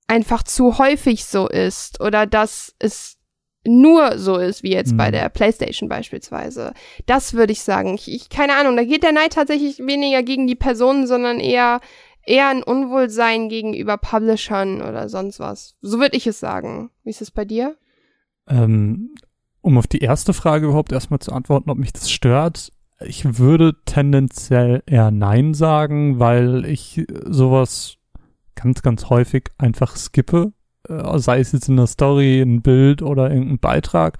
einfach 0.06 0.42
zu 0.42 0.78
häufig 0.78 1.26
so 1.26 1.46
ist 1.46 2.00
oder 2.00 2.24
dass 2.24 2.74
es 2.78 3.18
nur 3.66 4.16
so 4.18 4.38
ist, 4.38 4.62
wie 4.62 4.72
jetzt 4.72 4.96
bei 4.96 5.08
Mhm. 5.08 5.12
der 5.12 5.28
PlayStation 5.28 5.90
beispielsweise. 5.90 6.72
Das 7.04 7.34
würde 7.34 7.52
ich 7.52 7.60
sagen. 7.60 7.96
Ich, 7.96 8.10
ich 8.10 8.30
keine 8.30 8.54
Ahnung, 8.54 8.76
da 8.76 8.84
geht 8.84 9.02
der 9.02 9.12
Neid 9.12 9.34
tatsächlich 9.34 9.78
weniger 9.80 10.22
gegen 10.22 10.46
die 10.46 10.54
Personen, 10.54 11.06
sondern 11.06 11.38
eher 11.38 11.82
eher 12.28 12.48
ein 12.48 12.62
Unwohlsein 12.62 13.48
gegenüber 13.48 13.96
Publishern 13.96 14.82
oder 14.82 15.08
sonst 15.08 15.40
was. 15.40 15.76
So 15.80 15.98
würde 15.98 16.16
ich 16.16 16.26
es 16.26 16.38
sagen. 16.38 16.90
Wie 17.02 17.10
ist 17.10 17.22
es 17.22 17.30
bei 17.30 17.44
dir? 17.44 17.76
Ähm, 18.48 19.14
um 19.60 19.78
auf 19.78 19.86
die 19.86 20.00
erste 20.00 20.32
Frage 20.32 20.66
überhaupt 20.66 20.92
erstmal 20.92 21.20
zu 21.20 21.32
antworten, 21.32 21.70
ob 21.70 21.78
mich 21.78 21.92
das 21.92 22.10
stört. 22.10 22.72
Ich 23.00 23.38
würde 23.38 23.76
tendenziell 23.84 24.82
eher 24.86 25.10
Nein 25.10 25.54
sagen, 25.54 26.18
weil 26.18 26.64
ich 26.64 27.04
sowas 27.24 27.96
ganz, 28.54 28.82
ganz 28.82 29.08
häufig 29.08 29.50
einfach 29.56 29.96
skippe. 29.96 30.52
Äh, 30.88 31.18
sei 31.18 31.40
es 31.40 31.52
jetzt 31.52 31.68
in 31.68 31.76
der 31.76 31.86
Story, 31.86 32.40
ein 32.40 32.62
Bild 32.62 33.02
oder 33.02 33.30
irgendein 33.30 33.58
Beitrag, 33.58 34.18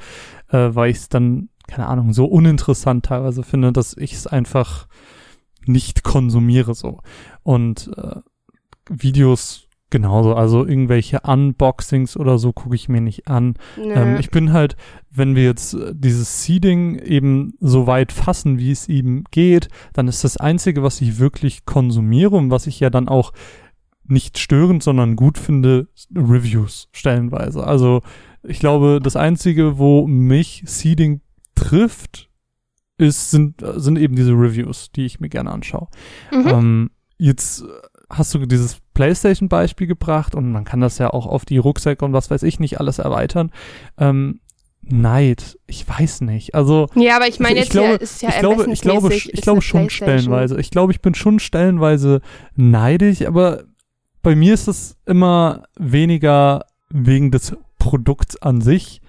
äh, 0.49 0.71
weil 0.73 0.90
ich 0.90 0.99
es 0.99 1.09
dann, 1.09 1.51
keine 1.66 1.88
Ahnung, 1.88 2.12
so 2.12 2.25
uninteressant 2.27 3.05
teilweise 3.05 3.42
finde, 3.42 3.73
dass 3.73 3.97
ich 3.97 4.14
es 4.14 4.27
einfach 4.27 4.87
nicht 5.68 6.02
konsumiere 6.02 6.74
so. 6.74 7.00
Und 7.42 7.90
äh, 7.96 8.20
Videos 8.90 9.68
genauso, 9.90 10.35
also 10.35 10.66
irgendwelche 10.66 11.20
Unboxings 11.20 12.16
oder 12.16 12.38
so 12.38 12.52
gucke 12.52 12.74
ich 12.74 12.88
mir 12.88 13.00
nicht 13.00 13.28
an. 13.28 13.54
Nö. 13.76 13.92
Ähm, 13.92 14.16
ich 14.18 14.31
bin 14.31 14.52
halt, 14.52 14.76
wenn 15.11 15.35
wir 15.35 15.44
jetzt 15.44 15.74
äh, 15.74 15.92
dieses 15.94 16.42
Seeding 16.42 16.98
eben 16.98 17.54
so 17.61 17.87
weit 17.87 18.12
fassen, 18.12 18.59
wie 18.59 18.70
es 18.70 18.88
eben 18.88 19.24
geht, 19.31 19.68
dann 19.94 20.09
ist 20.09 20.24
das 20.24 20.37
Einzige, 20.37 20.83
was 20.83 21.00
ich 21.00 21.18
wirklich 21.18 21.64
konsumiere 21.64 22.37
und 22.37 22.50
was 22.50 22.66
ich 22.66 22.81
ja 22.81 22.90
dann 22.90 23.09
auch 23.09 23.33
nicht 24.04 24.38
störend, 24.38 24.83
sondern 24.83 25.16
gut 25.16 25.38
finde, 25.38 25.88
Reviews 26.14 26.88
stellenweise. 26.92 27.64
Also 27.64 28.02
ich 28.42 28.59
glaube, 28.59 29.00
das 29.02 29.16
Einzige, 29.16 29.78
wo 29.78 30.07
mich 30.07 30.62
Seeding 30.66 31.20
trifft, 31.54 32.28
ist, 32.99 33.31
sind, 33.31 33.63
äh, 33.63 33.79
sind 33.81 33.99
eben 33.99 34.17
diese 34.17 34.33
Reviews, 34.33 34.91
die 34.93 35.07
ich 35.07 35.21
mir 35.21 35.29
gerne 35.29 35.51
anschaue. 35.51 35.89
mhm. 36.33 36.47
Ähm, 36.47 36.91
jetzt 37.19 37.65
hast 38.11 38.35
du 38.35 38.47
dieses 38.47 38.79
PlayStation-Beispiel 38.95 39.87
gebracht 39.87 40.35
und 40.35 40.53
man 40.53 40.65
kann 40.65 40.81
das 40.81 40.99
ja 40.99 41.11
auch 41.11 41.27
auf 41.27 41.45
die 41.45 41.59
Rucksäcke 41.59 42.05
und 42.05 42.13
was 42.13 42.31
weiß 42.31 42.43
ich 42.43 42.61
nicht 42.61 42.81
alles 42.81 42.99
erweitern. 42.99 43.51
Ähm, 43.99 44.41
Neid, 44.83 45.59
ich 45.67 45.87
weiß 45.87 46.23
nicht. 46.23 46.55
Also 46.55 46.89
ja, 46.95 47.17
aber 47.17 47.29
ich 47.29 47.41
meine 47.41 47.57
ich 47.57 47.65
jetzt 47.65 47.71
glaube, 47.73 47.89
ja, 47.89 47.97
ist 47.97 48.23
ja 48.23 48.31
ich 48.31 48.39
glaube, 48.39 48.73
ich 48.73 48.81
glaube, 48.81 49.15
ich 49.15 49.43
glaube 49.43 49.61
schon 49.61 49.91
stellenweise. 49.91 50.59
Ich 50.59 50.71
glaube, 50.71 50.93
ich 50.93 51.03
bin 51.03 51.15
schon 51.15 51.41
stellenweise 51.41 52.23
neidisch, 52.55 53.27
aber 53.27 53.65
bei 54.23 54.35
mir 54.35 54.55
ist 54.55 54.69
es 54.69 54.97
immer 55.05 55.65
weniger 55.79 56.65
wegen 56.89 57.31
des 57.31 57.55
Produkts 57.79 58.41
an 58.41 58.61
sich, 58.61 59.03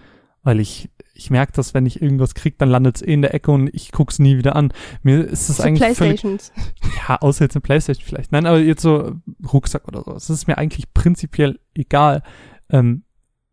weil 0.44 0.60
ich 0.60 0.90
ich 1.20 1.30
merke 1.30 1.52
das, 1.54 1.74
wenn 1.74 1.86
ich 1.86 2.02
irgendwas 2.02 2.34
krieg, 2.34 2.58
dann 2.58 2.70
landet 2.70 2.96
es 2.96 3.02
eh 3.02 3.14
in 3.14 3.22
der 3.22 3.34
Ecke 3.34 3.52
und 3.52 3.70
ich 3.74 3.92
guck's 3.92 4.20
nie 4.20 4.38
wieder 4.38 4.56
an. 4.56 4.72
Mir 5.04 5.26
ist 5.28 5.50
es 5.50 5.58
So 5.58 5.64
eigentlich 5.64 5.98
völlig 5.98 6.22
Playstations. 6.22 6.54
ja, 7.10 7.18
außer 7.18 7.44
jetzt 7.44 7.56
eine 7.56 7.62
Playstation 7.62 8.08
vielleicht. 8.08 8.32
Nein, 8.32 8.46
aber 8.46 8.60
jetzt 8.60 8.82
so 8.82 9.16
Rucksack 9.52 9.88
oder 9.90 10.04
so. 10.04 10.14
Das 10.14 10.30
ist 10.30 10.48
mir 10.48 10.58
eigentlich 10.58 10.94
prinzipiell 10.94 11.60
egal. 11.76 12.24
Ähm, 12.70 13.04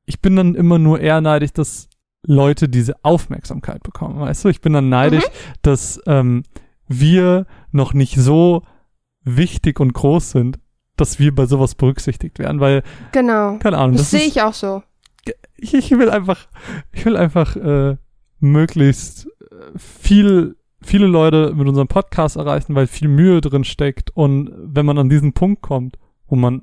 ich 0.05 0.20
bin 0.20 0.37
dann 0.37 0.55
immer 0.55 0.79
nur 0.79 1.00
eher 1.00 1.20
neidisch, 1.20 1.52
dass 1.52 1.88
Leute 2.22 2.68
diese 2.68 2.94
Aufmerksamkeit 3.05 3.83
bekommen. 3.83 4.20
Weißt 4.20 4.44
du, 4.44 4.48
ich 4.48 4.61
bin 4.61 4.72
dann 4.72 4.88
neidisch, 4.88 5.24
dass 5.62 6.00
ähm, 6.07 6.44
wir 6.87 7.46
noch 7.72 7.94
nicht 7.94 8.14
so 8.16 8.62
wichtig 9.24 9.81
und 9.81 9.92
groß 9.92 10.31
sind, 10.31 10.61
dass 10.96 11.18
wir 11.18 11.35
bei 11.35 11.46
sowas 11.46 11.74
berücksichtigt 11.74 12.38
werden, 12.38 12.61
weil, 12.61 12.85
Genau. 13.12 13.59
keine 13.59 13.76
Ahnung, 13.79 13.96
Das, 13.96 14.11
das, 14.11 14.20
sehe 14.20 14.29
ich 14.29 14.40
auch 14.42 14.55
so. 14.55 14.83
Ich, 15.56 15.74
ich 15.74 15.90
will 15.92 16.10
einfach, 16.10 16.46
ich 16.92 17.04
will 17.04 17.16
einfach 17.16 17.56
äh, 17.56 17.96
möglichst 18.40 19.26
äh, 19.50 19.78
viel, 19.78 20.56
viele 20.82 21.06
Leute 21.06 21.52
mit 21.54 21.66
unserem 21.68 21.88
Podcast 21.88 22.36
erreichen, 22.36 22.74
weil 22.74 22.86
viel 22.86 23.08
Mühe 23.08 23.40
drin 23.40 23.64
steckt. 23.64 24.10
Und 24.14 24.50
wenn 24.56 24.86
man 24.86 24.98
an 24.98 25.08
diesen 25.08 25.32
Punkt 25.32 25.62
kommt, 25.62 25.98
wo 26.26 26.36
man 26.36 26.62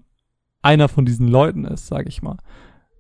einer 0.62 0.88
von 0.88 1.06
diesen 1.06 1.28
Leuten 1.28 1.66
ist, 1.66 1.88
sage 1.88 2.08
ich 2.10 2.22
mal, 2.22 2.38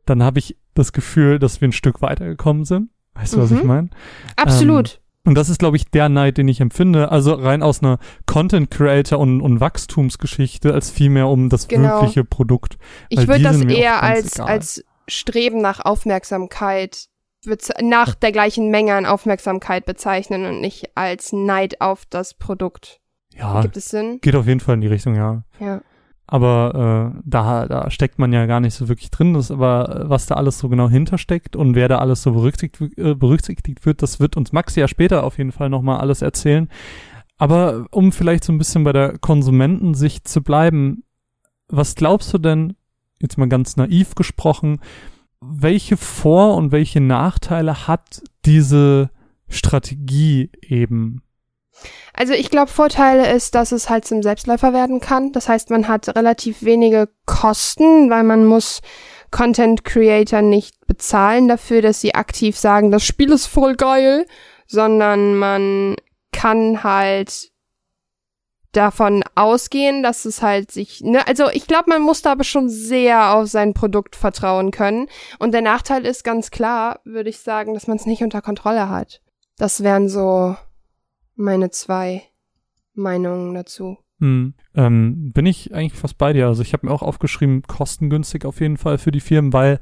dann 0.06 0.21
habe 0.23 0.39
ich 0.39 0.58
das 0.73 0.91
Gefühl, 0.91 1.39
dass 1.39 1.62
wir 1.62 1.67
ein 1.67 1.71
Stück 1.73 2.01
weitergekommen 2.01 2.65
sind. 2.65 2.89
Weißt 3.15 3.36
du, 3.36 3.39
was 3.39 3.51
Mhm. 3.51 3.58
ich 3.58 3.63
meine? 3.63 3.89
Absolut. 4.36 4.99
Und 5.25 5.36
das 5.36 5.47
ist, 5.47 5.60
glaube 5.60 5.77
ich, 5.77 5.86
der 5.89 6.10
Neid, 6.10 6.38
den 6.38 6.49
ich 6.49 6.60
empfinde. 6.60 7.10
Also 7.10 7.34
rein 7.36 7.63
aus 7.63 7.82
einer 7.82 7.99
Content 8.25 8.69
Creator 8.69 9.17
und, 9.19 9.39
und 9.39 9.62
Wachstumsgeschichte, 9.62 10.73
als 10.73 10.89
vielmehr 10.91 11.27
um 11.29 11.47
das 11.47 11.69
Genau. 11.69 12.01
wirkliche 12.01 12.25
Produkt. 12.25 12.77
weil 13.10 13.19
ich 13.23 13.27
würde 13.29 13.43
das 13.43 13.62
eher 13.62 14.03
als, 14.03 14.36
egal. 14.36 14.47
als 14.49 14.84
Streben 15.08 15.62
nach 15.62 15.84
Aufmerksamkeit, 15.84 17.08
nach 17.82 18.16
der 18.16 18.32
gleichen 18.32 18.70
Menge 18.70 18.94
an 18.94 19.06
Aufmerksamkeit 19.06 19.86
bezeichnen 19.86 20.46
und 20.46 20.62
nicht 20.62 20.96
als 20.96 21.34
Neid 21.34 21.82
auf 21.82 22.06
das 22.06 22.34
Produkt. 22.34 23.02
Ja, 23.36 23.62
Gibt 23.62 23.78
es 23.78 23.89
Sinn? 23.89 24.20
geht 24.22 24.36
auf 24.36 24.48
jeden 24.48 24.60
Fall 24.60 24.76
in 24.76 24.82
die 24.82 24.88
Richtung, 24.88 25.16
ja. 25.16 25.44
Ja. 25.60 25.82
Aber 26.26 27.13
äh, 27.16 27.22
da, 27.26 27.68
da 27.68 27.89
steckt 27.92 28.18
man 28.18 28.32
ja 28.32 28.46
gar 28.46 28.60
nicht 28.60 28.74
so 28.74 28.88
wirklich 28.88 29.12
drin. 29.12 29.34
Das 29.34 29.52
aber, 29.52 30.04
äh, 30.06 30.10
was 30.10 30.26
da 30.26 30.36
alles 30.36 30.58
so 30.58 30.70
genau 30.70 30.89
hintersteckt 30.89 31.56
und 31.56 31.76
wer 31.76 31.89
da 31.89 32.00
alles 32.00 32.24
so 32.24 32.32
berücksichtigt, 32.32 32.98
äh, 32.98 33.13
berücksichtigt 33.13 33.86
wird, 33.86 34.02
das 34.02 34.20
wird 34.20 34.38
uns 34.38 34.54
Maxi 34.54 34.80
ja 34.80 34.88
später 34.88 35.24
auf 35.24 35.38
jeden 35.38 35.52
Fall 35.52 35.70
nochmal 35.70 36.00
alles 36.00 36.22
erzählen. 36.22 36.70
Aber 37.38 37.88
um 37.92 38.12
vielleicht 38.12 38.44
so 38.46 38.54
ein 38.54 38.58
bisschen 38.58 38.84
bei 38.84 38.94
der 38.94 39.18
Konsumentensicht 39.18 40.28
zu 40.28 40.42
bleiben, 40.42 41.04
was 41.68 41.96
glaubst 41.96 42.34
du 42.34 42.38
denn, 42.38 42.76
jetzt 43.24 43.38
mal 43.38 43.50
ganz 43.50 43.76
naiv 43.76 44.14
gesprochen, 44.14 44.80
welche 45.42 45.98
Vor- 45.98 46.56
und 46.56 46.72
welche 46.72 47.02
Nachteile 47.02 47.88
hat 47.88 48.22
diese 48.46 49.10
Strategie 49.50 50.52
eben? 50.62 51.24
Also 52.14 52.34
ich 52.34 52.52
glaube, 52.52 52.70
Vorteile 52.70 53.34
ist, 53.34 53.56
dass 53.56 53.72
es 53.72 53.90
halt 53.90 54.06
zum 54.06 54.22
Selbstläufer 54.22 54.74
werden 54.74 55.00
kann. 55.00 55.32
Das 55.32 55.50
heißt, 55.50 55.70
man 55.72 55.88
hat 55.88 56.16
relativ 56.16 56.64
wenige 56.64 57.10
Kosten, 57.26 58.10
weil 58.10 58.24
man 58.24 58.46
muss 58.46 58.82
Content 59.32 59.84
Creator 59.84 60.42
nicht 60.44 60.86
bezahlen 60.86 61.48
dafür, 61.48 61.82
dass 61.82 62.02
sie 62.02 62.14
aktiv 62.14 62.58
sagen, 62.58 62.92
das 62.92 63.04
Spiel 63.04 63.32
ist 63.32 63.48
voll 63.48 63.76
geil, 63.76 64.28
sondern 64.68 65.36
man 65.36 65.96
kann 66.32 66.84
halt 66.84 67.53
davon 68.74 69.24
ausgehen, 69.36 70.04
dass 70.04 70.26
es 70.26 70.42
halt 70.42 70.72
sich, 70.72 71.02
ne, 71.02 71.26
also 71.28 71.50
ich 71.52 71.68
glaube, 71.68 71.90
man 71.90 72.02
muss 72.02 72.22
da 72.22 72.34
aber 72.34 72.44
schon 72.44 72.70
sehr 72.70 73.34
auf 73.34 73.48
sein 73.48 73.74
Produkt 73.74 74.16
vertrauen 74.16 74.72
können. 74.72 75.08
Und 75.40 75.54
der 75.54 75.62
Nachteil 75.62 76.06
ist 76.06 76.24
ganz 76.24 76.52
klar, 76.52 77.00
würde 77.06 77.30
ich 77.30 77.40
sagen, 77.40 77.74
dass 77.74 77.88
man 77.88 77.98
es 77.98 78.06
nicht 78.06 78.24
unter 78.24 78.42
Kontrolle 78.42 78.90
hat. 78.90 79.22
Das 79.58 79.84
wären 79.84 80.10
so 80.10 80.56
meine 81.36 81.70
zwei 81.70 82.24
Meinungen 82.94 83.54
dazu. 83.54 83.98
Hm. 84.20 84.54
Ähm, 84.76 85.32
bin 85.32 85.46
ich 85.46 85.74
eigentlich 85.74 86.00
fast 86.00 86.18
bei 86.18 86.34
dir. 86.34 86.48
Also 86.48 86.62
ich 86.62 86.74
habe 86.74 86.88
mir 86.88 86.94
auch 86.94 87.02
aufgeschrieben, 87.02 87.64
kostengünstig 87.64 88.46
auf 88.46 88.60
jeden 88.60 88.78
Fall 88.78 88.98
für 88.98 89.12
die 89.12 89.20
Firmen, 89.20 89.54
weil, 89.54 89.80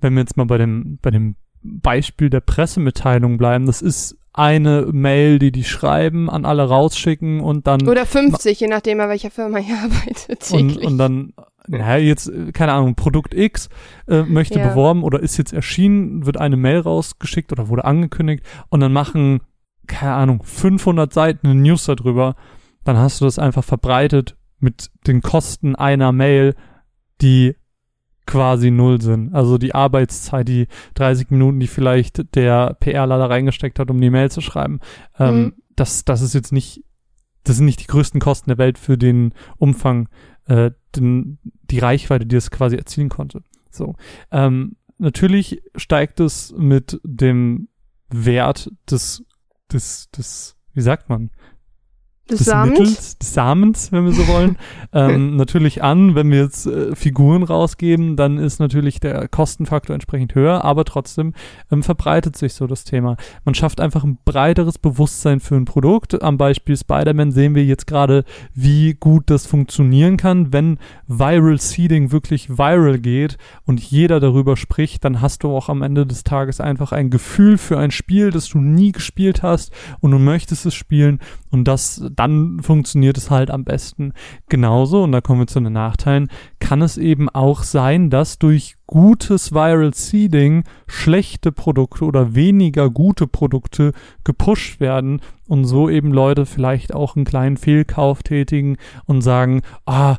wenn 0.00 0.14
wir 0.14 0.20
jetzt 0.20 0.36
mal 0.36 0.46
bei 0.46 0.58
dem, 0.58 0.98
bei 1.02 1.10
dem 1.10 1.36
Beispiel 1.62 2.30
der 2.30 2.40
Pressemitteilung 2.40 3.38
bleiben, 3.38 3.66
das 3.66 3.82
ist 3.82 4.16
eine 4.32 4.86
Mail, 4.92 5.38
die 5.38 5.52
die 5.52 5.64
schreiben, 5.64 6.30
an 6.30 6.44
alle 6.44 6.64
rausschicken 6.68 7.40
und 7.40 7.66
dann 7.66 7.86
Oder 7.86 8.06
50, 8.06 8.58
je 8.60 8.66
nachdem, 8.68 8.98
bei 8.98 9.08
welcher 9.08 9.30
Firma 9.30 9.58
ihr 9.58 9.76
arbeitet, 9.82 10.50
und, 10.52 10.68
täglich. 10.68 10.86
und 10.86 10.98
dann, 10.98 11.34
naja, 11.66 11.96
jetzt, 11.98 12.28
äh, 12.28 12.52
keine 12.52 12.72
Ahnung, 12.72 12.94
Produkt 12.94 13.34
X 13.34 13.68
äh, 14.08 14.22
möchte 14.22 14.58
Ja. 14.58 14.68
beworben 14.68 15.02
oder 15.02 15.20
ist 15.20 15.36
jetzt 15.36 15.52
erschienen, 15.52 16.24
wird 16.24 16.38
eine 16.38 16.56
Mail 16.56 16.80
rausgeschickt 16.80 17.52
oder 17.52 17.68
wurde 17.68 17.84
angekündigt 17.84 18.44
und 18.70 18.80
dann 18.80 18.92
machen, 18.92 19.40
keine 19.86 20.14
Ahnung, 20.14 20.42
500 20.42 21.12
Seiten 21.12 21.46
eine 21.46 21.60
News 21.60 21.84
darüber, 21.84 22.34
dann 22.84 22.96
hast 22.96 23.20
du 23.20 23.26
das 23.26 23.38
einfach 23.38 23.64
verbreitet 23.64 24.36
mit 24.58 24.90
den 25.06 25.20
Kosten 25.20 25.74
einer 25.76 26.12
Mail, 26.12 26.54
die 27.20 27.54
quasi 28.26 28.70
null 28.70 29.00
sind. 29.00 29.34
Also 29.34 29.58
die 29.58 29.74
Arbeitszeit, 29.74 30.46
die 30.48 30.68
30 30.94 31.30
Minuten, 31.30 31.60
die 31.60 31.66
vielleicht 31.66 32.34
der 32.34 32.74
PRler 32.80 33.18
da 33.18 33.26
reingesteckt 33.26 33.78
hat, 33.78 33.90
um 33.90 34.00
die 34.00 34.10
Mail 34.10 34.30
zu 34.30 34.40
schreiben. 34.40 34.80
Ähm, 35.18 35.34
Mhm. 35.42 35.52
das, 35.76 36.04
das 36.04 36.22
ist 36.22 36.34
jetzt 36.34 36.52
nicht, 36.52 36.84
das 37.44 37.56
sind 37.56 37.66
nicht 37.66 37.80
die 37.80 37.86
größten 37.86 38.20
Kosten 38.20 38.50
der 38.50 38.58
Welt 38.58 38.78
für 38.78 38.96
den 38.96 39.32
Umfang, 39.58 40.08
äh, 40.46 40.70
den, 40.96 41.38
die 41.70 41.78
Reichweite, 41.80 42.26
die 42.26 42.36
es 42.36 42.50
quasi 42.50 42.76
erzielen 42.76 43.08
konnte. 43.08 43.42
So. 43.70 43.96
Ähm, 44.30 44.76
natürlich 44.98 45.62
steigt 45.76 46.20
es 46.20 46.54
mit 46.56 47.00
dem 47.04 47.68
Wert 48.10 48.70
des, 48.90 49.24
des, 49.72 50.10
des, 50.10 50.56
wie 50.74 50.82
sagt 50.82 51.08
man? 51.08 51.30
Des, 52.30 52.44
Samens. 52.44 52.78
Mittels, 52.78 53.18
des 53.18 53.34
Samens, 53.34 53.92
wenn 53.92 54.04
wir 54.04 54.12
so 54.12 54.28
wollen, 54.28 54.56
ähm, 54.92 55.36
natürlich 55.36 55.82
an. 55.82 56.14
Wenn 56.14 56.30
wir 56.30 56.42
jetzt 56.42 56.66
äh, 56.66 56.94
Figuren 56.94 57.42
rausgeben, 57.42 58.16
dann 58.16 58.38
ist 58.38 58.60
natürlich 58.60 59.00
der 59.00 59.26
Kostenfaktor 59.28 59.92
entsprechend 59.94 60.34
höher, 60.34 60.64
aber 60.64 60.84
trotzdem 60.84 61.34
ähm, 61.72 61.82
verbreitet 61.82 62.36
sich 62.36 62.54
so 62.54 62.68
das 62.68 62.84
Thema. 62.84 63.16
Man 63.44 63.54
schafft 63.54 63.80
einfach 63.80 64.04
ein 64.04 64.18
breiteres 64.24 64.78
Bewusstsein 64.78 65.40
für 65.40 65.56
ein 65.56 65.64
Produkt. 65.64 66.22
Am 66.22 66.38
Beispiel 66.38 66.76
Spider-Man 66.76 67.32
sehen 67.32 67.56
wir 67.56 67.64
jetzt 67.64 67.88
gerade, 67.88 68.24
wie 68.54 68.94
gut 68.94 69.24
das 69.26 69.46
funktionieren 69.46 70.16
kann. 70.16 70.52
Wenn 70.52 70.78
Viral 71.08 71.58
Seeding 71.58 72.12
wirklich 72.12 72.50
viral 72.50 72.98
geht 72.98 73.36
und 73.66 73.80
jeder 73.80 74.20
darüber 74.20 74.56
spricht, 74.56 75.04
dann 75.04 75.20
hast 75.20 75.42
du 75.42 75.50
auch 75.50 75.68
am 75.68 75.82
Ende 75.82 76.06
des 76.06 76.22
Tages 76.22 76.60
einfach 76.60 76.92
ein 76.92 77.10
Gefühl 77.10 77.58
für 77.58 77.78
ein 77.78 77.90
Spiel, 77.90 78.30
das 78.30 78.48
du 78.48 78.58
nie 78.58 78.92
gespielt 78.92 79.42
hast 79.42 79.72
und 80.00 80.12
du 80.12 80.18
möchtest 80.18 80.66
es 80.66 80.74
spielen 80.74 81.18
und 81.50 81.64
das, 81.64 82.02
dann 82.14 82.60
funktioniert 82.60 83.16
es 83.16 83.30
halt 83.30 83.50
am 83.50 83.64
besten. 83.64 84.12
Genauso, 84.48 85.02
und 85.02 85.12
da 85.12 85.20
kommen 85.20 85.40
wir 85.40 85.46
zu 85.46 85.60
den 85.60 85.72
Nachteilen, 85.72 86.28
kann 86.60 86.82
es 86.82 86.98
eben 86.98 87.28
auch 87.28 87.62
sein, 87.62 88.10
dass 88.10 88.38
durch 88.38 88.76
gutes 88.86 89.52
Viral 89.52 89.94
Seeding 89.94 90.64
schlechte 90.86 91.52
Produkte 91.52 92.04
oder 92.04 92.34
weniger 92.34 92.90
gute 92.90 93.26
Produkte 93.26 93.92
gepusht 94.24 94.80
werden 94.80 95.20
und 95.48 95.64
so 95.64 95.88
eben 95.88 96.12
Leute 96.12 96.46
vielleicht 96.46 96.94
auch 96.94 97.16
einen 97.16 97.24
kleinen 97.24 97.56
Fehlkauf 97.56 98.22
tätigen 98.22 98.76
und 99.06 99.22
sagen, 99.22 99.62
ah, 99.86 100.16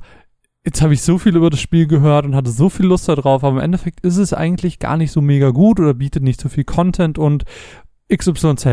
jetzt 0.66 0.82
habe 0.82 0.94
ich 0.94 1.02
so 1.02 1.18
viel 1.18 1.36
über 1.36 1.50
das 1.50 1.60
Spiel 1.60 1.88
gehört 1.88 2.26
und 2.26 2.36
hatte 2.36 2.50
so 2.50 2.70
viel 2.70 2.86
Lust 2.86 3.10
darauf, 3.10 3.44
aber 3.44 3.58
im 3.58 3.64
Endeffekt 3.64 4.00
ist 4.02 4.18
es 4.18 4.34
eigentlich 4.34 4.80
gar 4.80 4.98
nicht 4.98 5.12
so 5.12 5.22
mega 5.22 5.50
gut 5.50 5.80
oder 5.80 5.94
bietet 5.94 6.24
nicht 6.24 6.40
so 6.40 6.50
viel 6.50 6.64
Content 6.64 7.18
und 7.18 7.44
XYZ. 8.12 8.66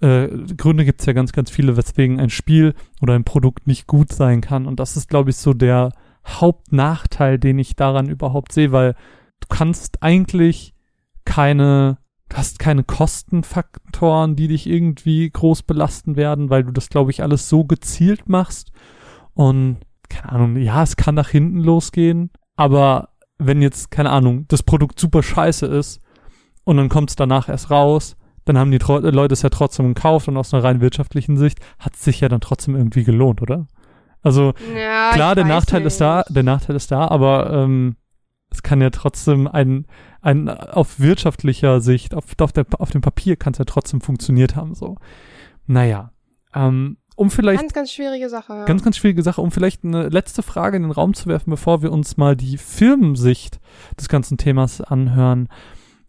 Äh, 0.00 0.28
Gründe 0.56 0.84
gibt 0.84 1.00
es 1.00 1.06
ja 1.06 1.12
ganz, 1.12 1.32
ganz 1.32 1.50
viele, 1.50 1.76
weswegen 1.76 2.20
ein 2.20 2.30
Spiel 2.30 2.74
oder 3.00 3.14
ein 3.14 3.24
Produkt 3.24 3.66
nicht 3.66 3.86
gut 3.86 4.12
sein 4.12 4.40
kann. 4.40 4.66
Und 4.66 4.80
das 4.80 4.96
ist, 4.96 5.08
glaube 5.08 5.30
ich, 5.30 5.36
so 5.36 5.54
der 5.54 5.92
Hauptnachteil, 6.26 7.38
den 7.38 7.58
ich 7.58 7.76
daran 7.76 8.08
überhaupt 8.08 8.52
sehe, 8.52 8.72
weil 8.72 8.94
du 9.40 9.48
kannst 9.48 10.02
eigentlich 10.02 10.74
keine, 11.24 11.98
du 12.28 12.36
hast 12.36 12.58
keine 12.58 12.84
Kostenfaktoren, 12.84 14.36
die 14.36 14.48
dich 14.48 14.66
irgendwie 14.66 15.30
groß 15.30 15.62
belasten 15.62 16.16
werden, 16.16 16.50
weil 16.50 16.64
du 16.64 16.72
das, 16.72 16.88
glaube 16.88 17.10
ich, 17.10 17.22
alles 17.22 17.48
so 17.48 17.64
gezielt 17.64 18.28
machst. 18.28 18.72
Und 19.34 19.78
keine 20.08 20.32
Ahnung, 20.32 20.56
ja, 20.56 20.82
es 20.82 20.96
kann 20.96 21.14
nach 21.14 21.28
hinten 21.28 21.58
losgehen, 21.58 22.30
aber 22.56 23.10
wenn 23.38 23.60
jetzt, 23.60 23.90
keine 23.90 24.10
Ahnung, 24.10 24.46
das 24.48 24.62
Produkt 24.62 24.98
super 24.98 25.22
scheiße 25.22 25.66
ist 25.66 26.00
und 26.64 26.76
dann 26.76 26.88
kommt 26.88 27.10
es 27.10 27.16
danach 27.16 27.48
erst 27.48 27.70
raus, 27.70 28.16
dann 28.46 28.56
haben 28.56 28.70
die 28.70 28.78
Tro 28.78 28.98
Leute 28.98 29.34
es 29.34 29.42
ja 29.42 29.50
trotzdem 29.50 29.92
gekauft 29.92 30.28
und 30.28 30.36
aus 30.36 30.54
einer 30.54 30.64
rein 30.64 30.80
wirtschaftlichen 30.80 31.36
Sicht 31.36 31.58
hat 31.78 31.94
es 31.94 32.04
sich 32.04 32.20
ja 32.20 32.28
dann 32.28 32.40
trotzdem 32.40 32.74
irgendwie 32.74 33.04
gelohnt, 33.04 33.42
oder? 33.42 33.66
Also 34.22 34.54
Ja, 34.74 35.10
klar, 35.12 35.34
der 35.34 35.44
Nachteil 35.44 35.84
ist 35.84 36.00
da, 36.00 36.18
nicht. 36.18 36.36
der 36.36 36.42
Nachteil 36.42 36.76
ist 36.76 36.90
da, 36.90 37.08
aber 37.08 37.52
ähm, 37.52 37.96
es 38.50 38.62
kann 38.62 38.80
ja 38.80 38.90
trotzdem 38.90 39.46
ein, 39.48 39.86
ein 40.22 40.48
auf 40.48 40.98
wirtschaftlicher 41.00 41.80
Sicht, 41.80 42.14
auf, 42.14 42.24
auf, 42.40 42.52
der, 42.52 42.66
auf 42.78 42.90
dem 42.90 43.02
Papier 43.02 43.36
kann 43.36 43.52
es 43.52 43.58
ja 43.58 43.64
trotzdem 43.64 44.00
funktioniert 44.00 44.56
haben, 44.56 44.74
so. 44.74 44.96
Naja, 45.66 46.12
ähm, 46.54 46.98
um 47.16 47.30
vielleicht 47.30 47.60
Ganz, 47.60 47.72
ganz 47.72 47.92
schwierige 47.92 48.28
Sache. 48.28 48.52
Ja. 48.52 48.64
Ganz, 48.66 48.84
ganz 48.84 48.96
schwierige 48.98 49.22
Sache, 49.22 49.40
um 49.40 49.50
vielleicht 49.50 49.84
eine 49.84 50.08
letzte 50.08 50.42
Frage 50.42 50.76
in 50.76 50.84
den 50.84 50.92
Raum 50.92 51.14
zu 51.14 51.28
werfen, 51.28 51.50
bevor 51.50 51.82
wir 51.82 51.90
uns 51.90 52.16
mal 52.16 52.36
die 52.36 52.58
Firmensicht 52.58 53.58
des 53.98 54.08
ganzen 54.08 54.38
Themas 54.38 54.80
anhören. 54.82 55.48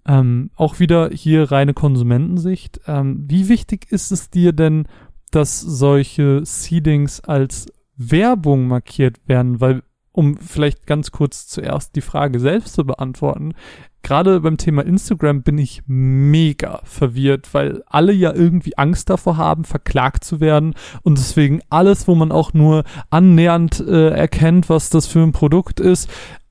Ähm, 0.08 0.52
auch 0.56 0.80
wieder 0.80 1.10
hier 1.10 1.52
reine 1.52 1.74
Konsumentensicht. 1.74 2.80
Ähm, 2.88 3.26
wie 3.28 3.50
wichtig 3.50 3.92
ist 3.92 4.12
es 4.12 4.30
dir 4.30 4.54
denn, 4.54 4.88
dass 5.32 5.60
solche 5.60 6.46
Seedings 6.46 7.20
als 7.20 7.68
Werbung 7.98 8.68
markiert 8.68 9.18
werden? 9.28 9.60
Weil, 9.60 9.84
um 10.14 10.38
vielleicht 10.38 10.88
ganz 10.88 11.12
kurz 11.12 11.48
zuerst 11.48 11.96
die 11.96 12.02
Frage 12.02 12.40
selbst 12.40 12.74
zu 12.74 12.86
beantworten, 12.86 13.54
gerade 14.02 14.40
beim 14.40 14.56
Thema 14.56 14.86
Instagram 14.86 15.44
bin 15.44 15.58
ich 15.58 15.84
mega 15.86 16.80
verwirrt, 16.86 17.54
weil 17.54 17.84
alle 17.88 18.14
ja 18.14 18.34
irgendwie 18.34 18.78
Angst 18.78 19.10
davor 19.10 19.36
haben, 19.36 19.66
verklagt 19.66 20.24
zu 20.24 20.40
werden 20.40 20.76
und 21.04 21.18
deswegen 21.18 21.60
alles, 21.70 22.08
wo 22.08 22.16
man 22.16 22.32
auch 22.32 22.54
nur 22.54 22.86
annähernd 23.10 23.82
äh, 23.82 24.12
erkennt, 24.12 24.70
was 24.70 24.90
das 24.90 25.08
für 25.08 25.20
ein 25.20 25.34
Produkt 25.34 25.82
ist, 25.82 26.10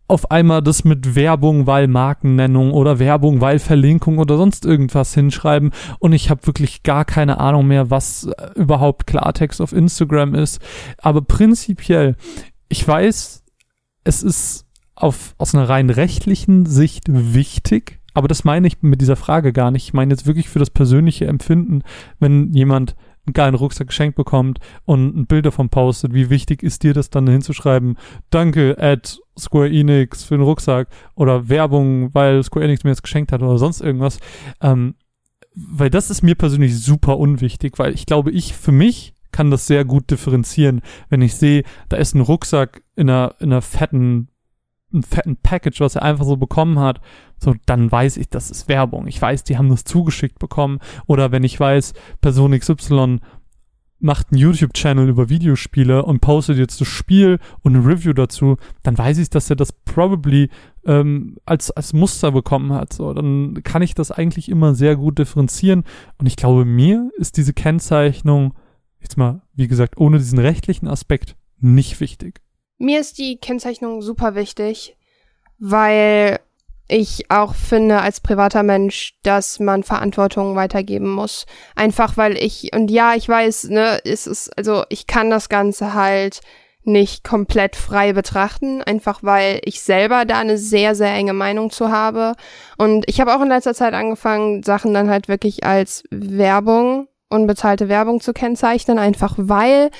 auf 0.08 0.30
einmal 0.30 0.62
das 0.62 0.84
mit 0.84 1.14
Werbung, 1.14 1.66
weil 1.66 1.88
Markennennung 1.88 2.72
oder 2.72 2.98
Werbung, 2.98 3.40
weil 3.40 3.58
Verlinkung 3.58 4.18
oder 4.18 4.36
sonst 4.36 4.64
irgendwas 4.64 5.14
hinschreiben 5.14 5.72
und 5.98 6.12
ich 6.12 6.30
habe 6.30 6.46
wirklich 6.46 6.82
gar 6.82 7.04
keine 7.04 7.40
Ahnung 7.40 7.66
mehr, 7.66 7.90
was 7.90 8.24
äh, 8.24 8.50
überhaupt 8.54 9.06
Klartext 9.06 9.60
auf 9.60 9.72
Instagram 9.72 10.34
ist. 10.34 10.60
Aber 10.98 11.22
prinzipiell, 11.22 12.16
ich 12.68 12.86
weiß, 12.86 13.44
es 14.04 14.22
ist 14.22 14.66
auf, 14.94 15.34
aus 15.38 15.54
einer 15.54 15.68
rein 15.68 15.90
rechtlichen 15.90 16.66
Sicht 16.66 17.04
wichtig, 17.08 18.00
aber 18.14 18.28
das 18.28 18.44
meine 18.44 18.66
ich 18.66 18.80
mit 18.80 19.00
dieser 19.00 19.16
Frage 19.16 19.52
gar 19.52 19.70
nicht. 19.70 19.84
Ich 19.84 19.92
meine 19.92 20.12
jetzt 20.12 20.26
wirklich 20.26 20.48
für 20.48 20.58
das 20.58 20.70
persönliche 20.70 21.26
Empfinden, 21.26 21.82
wenn 22.18 22.52
jemand 22.52 22.96
einen 23.26 23.34
geilen 23.34 23.54
Rucksack 23.54 23.88
geschenkt 23.88 24.16
bekommt 24.16 24.58
und 24.84 25.16
ein 25.16 25.26
Bild 25.26 25.46
davon 25.46 25.68
postet, 25.68 26.14
wie 26.14 26.30
wichtig 26.30 26.62
ist 26.62 26.82
dir 26.82 26.94
das 26.94 27.10
dann 27.10 27.26
hinzuschreiben, 27.26 27.96
danke 28.30 28.76
at 28.78 29.20
Square 29.38 29.68
Enix 29.68 30.24
für 30.24 30.36
den 30.36 30.44
Rucksack 30.44 30.88
oder 31.14 31.48
Werbung, 31.48 32.14
weil 32.14 32.42
Square 32.42 32.64
Enix 32.64 32.84
mir 32.84 32.90
jetzt 32.90 33.02
geschenkt 33.02 33.32
hat 33.32 33.42
oder 33.42 33.58
sonst 33.58 33.80
irgendwas. 33.80 34.18
Ähm, 34.60 34.94
weil 35.54 35.90
das 35.90 36.10
ist 36.10 36.22
mir 36.22 36.34
persönlich 36.34 36.78
super 36.78 37.18
unwichtig, 37.18 37.78
weil 37.78 37.94
ich 37.94 38.06
glaube, 38.06 38.30
ich 38.30 38.54
für 38.54 38.72
mich 38.72 39.14
kann 39.32 39.50
das 39.50 39.66
sehr 39.66 39.84
gut 39.84 40.10
differenzieren, 40.10 40.80
wenn 41.10 41.20
ich 41.20 41.34
sehe, 41.34 41.64
da 41.88 41.96
ist 41.96 42.14
ein 42.14 42.20
Rucksack 42.20 42.82
in 42.94 43.10
einer, 43.10 43.34
in 43.38 43.52
einer 43.52 43.62
fetten, 43.62 44.28
einem 44.96 45.02
fetten 45.02 45.36
Package, 45.36 45.80
was 45.80 45.96
er 45.96 46.02
einfach 46.02 46.24
so 46.24 46.36
bekommen 46.36 46.78
hat, 46.78 47.00
so, 47.38 47.54
dann 47.66 47.90
weiß 47.90 48.16
ich, 48.16 48.28
das 48.30 48.50
ist 48.50 48.68
Werbung. 48.68 49.06
Ich 49.06 49.20
weiß, 49.20 49.44
die 49.44 49.58
haben 49.58 49.68
das 49.68 49.84
zugeschickt 49.84 50.38
bekommen. 50.38 50.78
Oder 51.06 51.32
wenn 51.32 51.44
ich 51.44 51.60
weiß, 51.60 51.92
Person 52.20 52.58
XY 52.58 53.18
macht 53.98 54.30
einen 54.30 54.40
YouTube-Channel 54.40 55.08
über 55.08 55.28
Videospiele 55.28 56.04
und 56.04 56.20
postet 56.20 56.58
jetzt 56.58 56.80
das 56.80 56.88
Spiel 56.88 57.38
und 57.62 57.76
ein 57.76 57.84
Review 57.84 58.12
dazu, 58.12 58.56
dann 58.82 58.96
weiß 58.96 59.18
ich, 59.18 59.30
dass 59.30 59.48
er 59.48 59.56
das 59.56 59.72
probably 59.72 60.50
ähm, 60.84 61.36
als, 61.46 61.70
als 61.70 61.92
Muster 61.92 62.32
bekommen 62.32 62.72
hat. 62.72 62.92
So, 62.92 63.12
dann 63.12 63.62
kann 63.64 63.82
ich 63.82 63.94
das 63.94 64.10
eigentlich 64.10 64.48
immer 64.48 64.74
sehr 64.74 64.96
gut 64.96 65.18
differenzieren. 65.18 65.84
Und 66.18 66.26
ich 66.26 66.36
glaube, 66.36 66.64
mir 66.64 67.10
ist 67.16 67.36
diese 67.36 67.52
Kennzeichnung, 67.52 68.54
jetzt 69.00 69.16
mal, 69.16 69.42
wie 69.54 69.68
gesagt, 69.68 69.98
ohne 69.98 70.18
diesen 70.18 70.38
rechtlichen 70.38 70.88
Aspekt 70.88 71.36
nicht 71.58 72.00
wichtig. 72.00 72.42
Mir 72.78 73.00
ist 73.00 73.18
die 73.18 73.38
Kennzeichnung 73.38 74.02
super 74.02 74.34
wichtig, 74.34 74.96
weil 75.58 76.40
ich 76.88 77.30
auch 77.30 77.54
finde 77.54 78.00
als 78.00 78.20
privater 78.20 78.62
Mensch, 78.62 79.14
dass 79.22 79.58
man 79.58 79.82
Verantwortung 79.82 80.54
weitergeben 80.54 81.10
muss. 81.10 81.46
Einfach 81.74 82.16
weil 82.16 82.36
ich, 82.36 82.70
und 82.74 82.90
ja, 82.90 83.14
ich 83.14 83.28
weiß, 83.28 83.64
ne, 83.70 84.00
es 84.04 84.26
ist, 84.26 84.56
also 84.56 84.84
ich 84.88 85.06
kann 85.06 85.30
das 85.30 85.48
Ganze 85.48 85.94
halt 85.94 86.40
nicht 86.84 87.24
komplett 87.24 87.74
frei 87.74 88.12
betrachten, 88.12 88.80
einfach 88.82 89.18
weil 89.22 89.60
ich 89.64 89.82
selber 89.82 90.24
da 90.24 90.38
eine 90.38 90.56
sehr, 90.56 90.94
sehr 90.94 91.12
enge 91.12 91.32
Meinung 91.32 91.70
zu 91.70 91.90
habe. 91.90 92.34
Und 92.78 93.04
ich 93.08 93.20
habe 93.20 93.34
auch 93.34 93.42
in 93.42 93.48
letzter 93.48 93.74
Zeit 93.74 93.92
angefangen, 93.92 94.62
Sachen 94.62 94.94
dann 94.94 95.10
halt 95.10 95.26
wirklich 95.26 95.64
als 95.64 96.04
Werbung, 96.10 97.08
unbezahlte 97.28 97.88
Werbung 97.88 98.20
zu 98.20 98.32
kennzeichnen, 98.32 98.98
einfach 98.98 99.34
weil 99.36 99.90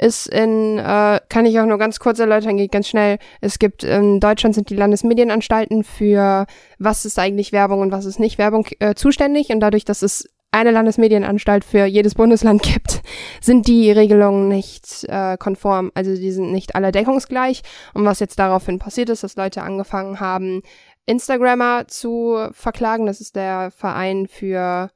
ist 0.00 0.28
in, 0.28 0.78
äh, 0.78 1.20
kann 1.28 1.46
ich 1.46 1.58
auch 1.58 1.66
nur 1.66 1.78
ganz 1.78 1.98
kurz 1.98 2.18
erläutern, 2.18 2.56
geht 2.56 2.72
ganz 2.72 2.88
schnell. 2.88 3.18
Es 3.40 3.58
gibt 3.58 3.82
in 3.82 4.20
Deutschland 4.20 4.54
sind 4.54 4.70
die 4.70 4.76
Landesmedienanstalten 4.76 5.84
für 5.84 6.46
was 6.78 7.04
ist 7.04 7.18
eigentlich 7.18 7.52
Werbung 7.52 7.80
und 7.80 7.92
was 7.92 8.04
ist 8.04 8.20
nicht 8.20 8.38
Werbung 8.38 8.66
äh, 8.78 8.94
zuständig 8.94 9.50
und 9.50 9.60
dadurch, 9.60 9.84
dass 9.84 10.02
es 10.02 10.28
eine 10.50 10.70
Landesmedienanstalt 10.70 11.64
für 11.64 11.84
jedes 11.84 12.14
Bundesland 12.14 12.62
gibt, 12.62 13.02
sind 13.40 13.66
die 13.66 13.90
Regelungen 13.90 14.48
nicht 14.48 15.04
äh, 15.08 15.36
konform. 15.36 15.90
Also 15.94 16.14
die 16.14 16.30
sind 16.30 16.52
nicht 16.52 16.74
alle 16.74 16.92
deckungsgleich. 16.92 17.62
Und 17.92 18.04
was 18.04 18.20
jetzt 18.20 18.38
daraufhin 18.38 18.78
passiert 18.78 19.10
ist, 19.10 19.22
dass 19.22 19.36
Leute 19.36 19.62
angefangen 19.62 20.20
haben, 20.20 20.62
Instagrammer 21.06 21.86
zu 21.88 22.48
verklagen. 22.52 23.06
Das 23.06 23.20
ist 23.20 23.36
der 23.36 23.70
Verein 23.70 24.26
für 24.26 24.90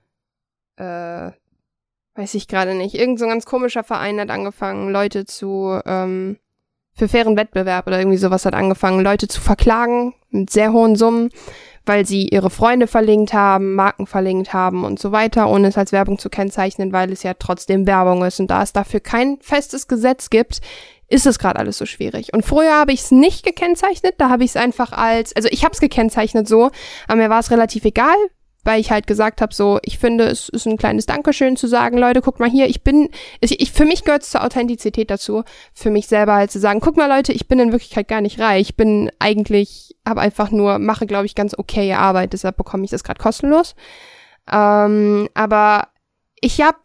äh, 0.77 1.31
weiß 2.15 2.35
ich 2.35 2.49
gerade 2.49 2.75
nicht. 2.75 2.95
Irgend 2.95 3.19
so 3.19 3.25
ein 3.25 3.31
ganz 3.31 3.47
komischer 3.47 3.85
Verein 3.85 4.21
hat 4.21 4.31
angefangen, 4.31 4.91
Leute 4.91 5.25
zu, 5.25 5.81
ähm, 5.87 6.39
für 6.95 7.09
fairen 7.09 7.37
Wettbewerb 7.37 7.87
oder 7.87 7.99
irgendwie 7.99 8.19
sowas 8.19 8.45
hat 8.45 8.55
angefangen, 8.55 9.03
Leute 9.03 9.29
zu 9.29 9.41
verklagen 9.41 10.15
mit 10.31 10.51
sehr 10.51 10.73
hohen 10.73 10.95
Summen, 10.95 11.31
weil 11.87 12.07
sie 12.07 12.29
ihre 12.29 12.51
Freunde 12.51 12.87
verlinkt 12.87 13.33
haben, 13.33 13.75
Marken 13.75 14.07
verlinkt 14.07 14.53
haben 14.53 14.85
und 14.85 14.99
so 14.99 15.11
weiter, 15.11 15.49
ohne 15.49 15.69
es 15.69 15.79
als 15.79 15.93
Werbung 15.93 16.19
zu 16.19 16.29
kennzeichnen, 16.29 16.93
weil 16.93 17.11
es 17.11 17.23
ja 17.23 17.35
trotzdem 17.35 17.87
Werbung 17.87 18.25
ist. 18.25 18.41
Und 18.41 18.51
da 18.51 18.63
es 18.63 18.73
dafür 18.73 19.01
kein 19.01 19.39
festes 19.41 19.89
Gesetz 19.89 20.29
gibt, 20.29 20.61
ist 21.09 21.27
es 21.27 21.39
gerade 21.39 21.59
alles 21.59 21.79
so 21.79 21.87
schwierig. 21.87 22.33
Und 22.33 22.45
früher 22.45 22.75
habe 22.75 22.93
ich 22.93 23.01
es 23.01 23.11
nicht 23.11 23.45
gekennzeichnet, 23.45 24.15
da 24.19 24.29
habe 24.29 24.45
ich 24.45 24.51
es 24.51 24.57
einfach 24.57 24.93
als, 24.93 25.35
also 25.35 25.49
ich 25.51 25.65
habe 25.65 25.73
es 25.75 25.81
gekennzeichnet 25.81 26.49
so, 26.49 26.71
aber 27.07 27.17
mir 27.17 27.31
war 27.31 27.41
es 27.41 27.51
relativ 27.51 27.85
egal, 27.85 28.17
weil 28.65 28.81
ich 28.81 28.91
halt 28.91 29.07
gesagt 29.07 29.41
habe, 29.41 29.53
so, 29.53 29.79
ich 29.83 29.99
finde, 29.99 30.25
es 30.25 30.49
ist 30.49 30.67
ein 30.67 30.77
kleines 30.77 31.07
Dankeschön 31.07 31.57
zu 31.57 31.67
sagen, 31.67 31.99
Leute, 31.99 32.21
guckt 32.21 32.41
mal 32.41 32.51
hier, 32.51 32.69
ich 32.69 32.83
bin, 32.83 33.09
ich, 33.41 33.61
ich 33.61 33.73
für 33.73 33.85
mich 33.85 34.05
gehört 34.05 34.23
es 34.23 34.31
zur 34.31 34.45
Authentizität 34.45 35.11
dazu, 35.11 35.43
für 35.73 35.91
mich 35.91 36.07
selber 36.07 36.35
halt 36.35 36.51
zu 36.51 36.61
sagen, 36.61 36.81
guck 36.81 36.97
mal 36.97 37.09
Leute, 37.09 37.33
ich 37.33 37.49
bin 37.49 37.59
in 37.59 37.73
Wirklichkeit 37.73 38.09
gar 38.09 38.21
nicht 38.21 38.39
reich, 38.39 38.71
ich 38.71 38.77
bin 38.77 39.11
eigentlich, 39.19 39.97
habe 40.07 40.21
einfach 40.21 40.51
nur, 40.51 40.79
mache, 40.79 41.07
glaube 41.07 41.27
ich, 41.27 41.35
ganz 41.35 41.59
okaye 41.59 41.99
Arbeit, 41.99 42.33
deshalb 42.33 42.57
bekomme 42.57 42.85
ich 42.85 42.91
das 42.91 43.05
gerade 43.05 43.21
kostenlos. 43.21 43.75
Ähm, 44.51 45.29
aber 45.35 45.89
ich 46.41 46.61
habe 46.61 46.79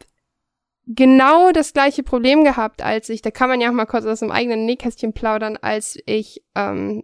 genau 0.88 1.52
das 1.52 1.74
gleiche 1.74 2.02
Problem 2.02 2.44
gehabt, 2.44 2.82
als 2.82 3.10
ich, 3.10 3.22
da 3.22 3.30
kann 3.30 3.50
man 3.50 3.62
ja 3.62 3.70
auch 3.70 3.74
mal 3.74 3.86
kurz 3.86 4.06
aus 4.06 4.20
dem 4.20 4.32
eigenen 4.32 4.66
Nähkästchen 4.66 5.14
plaudern, 5.14 5.58
als 5.58 5.98
ich 6.06 6.44
ähm, 6.56 7.04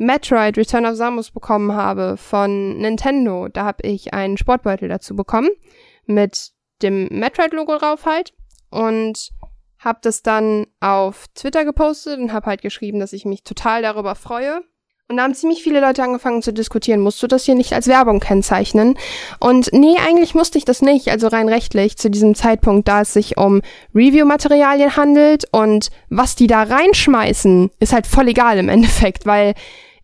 Metroid 0.00 0.56
Return 0.56 0.86
of 0.86 0.96
Samus 0.96 1.30
bekommen 1.30 1.74
habe 1.74 2.16
von 2.16 2.78
Nintendo. 2.78 3.48
Da 3.48 3.66
habe 3.66 3.86
ich 3.86 4.14
einen 4.14 4.38
Sportbeutel 4.38 4.88
dazu 4.88 5.14
bekommen 5.14 5.50
mit 6.06 6.52
dem 6.80 7.08
Metroid-Logo 7.10 7.76
drauf 7.76 8.06
halt 8.06 8.32
und 8.70 9.28
habe 9.78 9.98
das 10.00 10.22
dann 10.22 10.66
auf 10.80 11.26
Twitter 11.34 11.66
gepostet 11.66 12.18
und 12.18 12.32
habe 12.32 12.46
halt 12.46 12.62
geschrieben, 12.62 12.98
dass 12.98 13.12
ich 13.12 13.26
mich 13.26 13.44
total 13.44 13.82
darüber 13.82 14.14
freue. 14.14 14.62
Und 15.08 15.18
da 15.18 15.24
haben 15.24 15.34
ziemlich 15.34 15.62
viele 15.62 15.80
Leute 15.80 16.02
angefangen 16.02 16.40
zu 16.40 16.52
diskutieren, 16.54 17.00
musst 17.00 17.22
du 17.22 17.26
das 17.26 17.44
hier 17.44 17.54
nicht 17.54 17.74
als 17.74 17.86
Werbung 17.86 18.20
kennzeichnen? 18.20 18.96
Und 19.38 19.70
nee, 19.72 19.96
eigentlich 20.06 20.34
musste 20.34 20.56
ich 20.56 20.64
das 20.64 20.80
nicht, 20.80 21.08
also 21.08 21.26
rein 21.26 21.48
rechtlich 21.48 21.98
zu 21.98 22.08
diesem 22.08 22.34
Zeitpunkt, 22.34 22.88
da 22.88 23.02
es 23.02 23.12
sich 23.12 23.36
um 23.36 23.60
Review-Materialien 23.94 24.96
handelt 24.96 25.44
und 25.52 25.90
was 26.08 26.36
die 26.36 26.46
da 26.46 26.62
reinschmeißen, 26.62 27.70
ist 27.80 27.92
halt 27.92 28.06
voll 28.06 28.28
egal 28.28 28.56
im 28.56 28.68
Endeffekt, 28.70 29.26
weil 29.26 29.54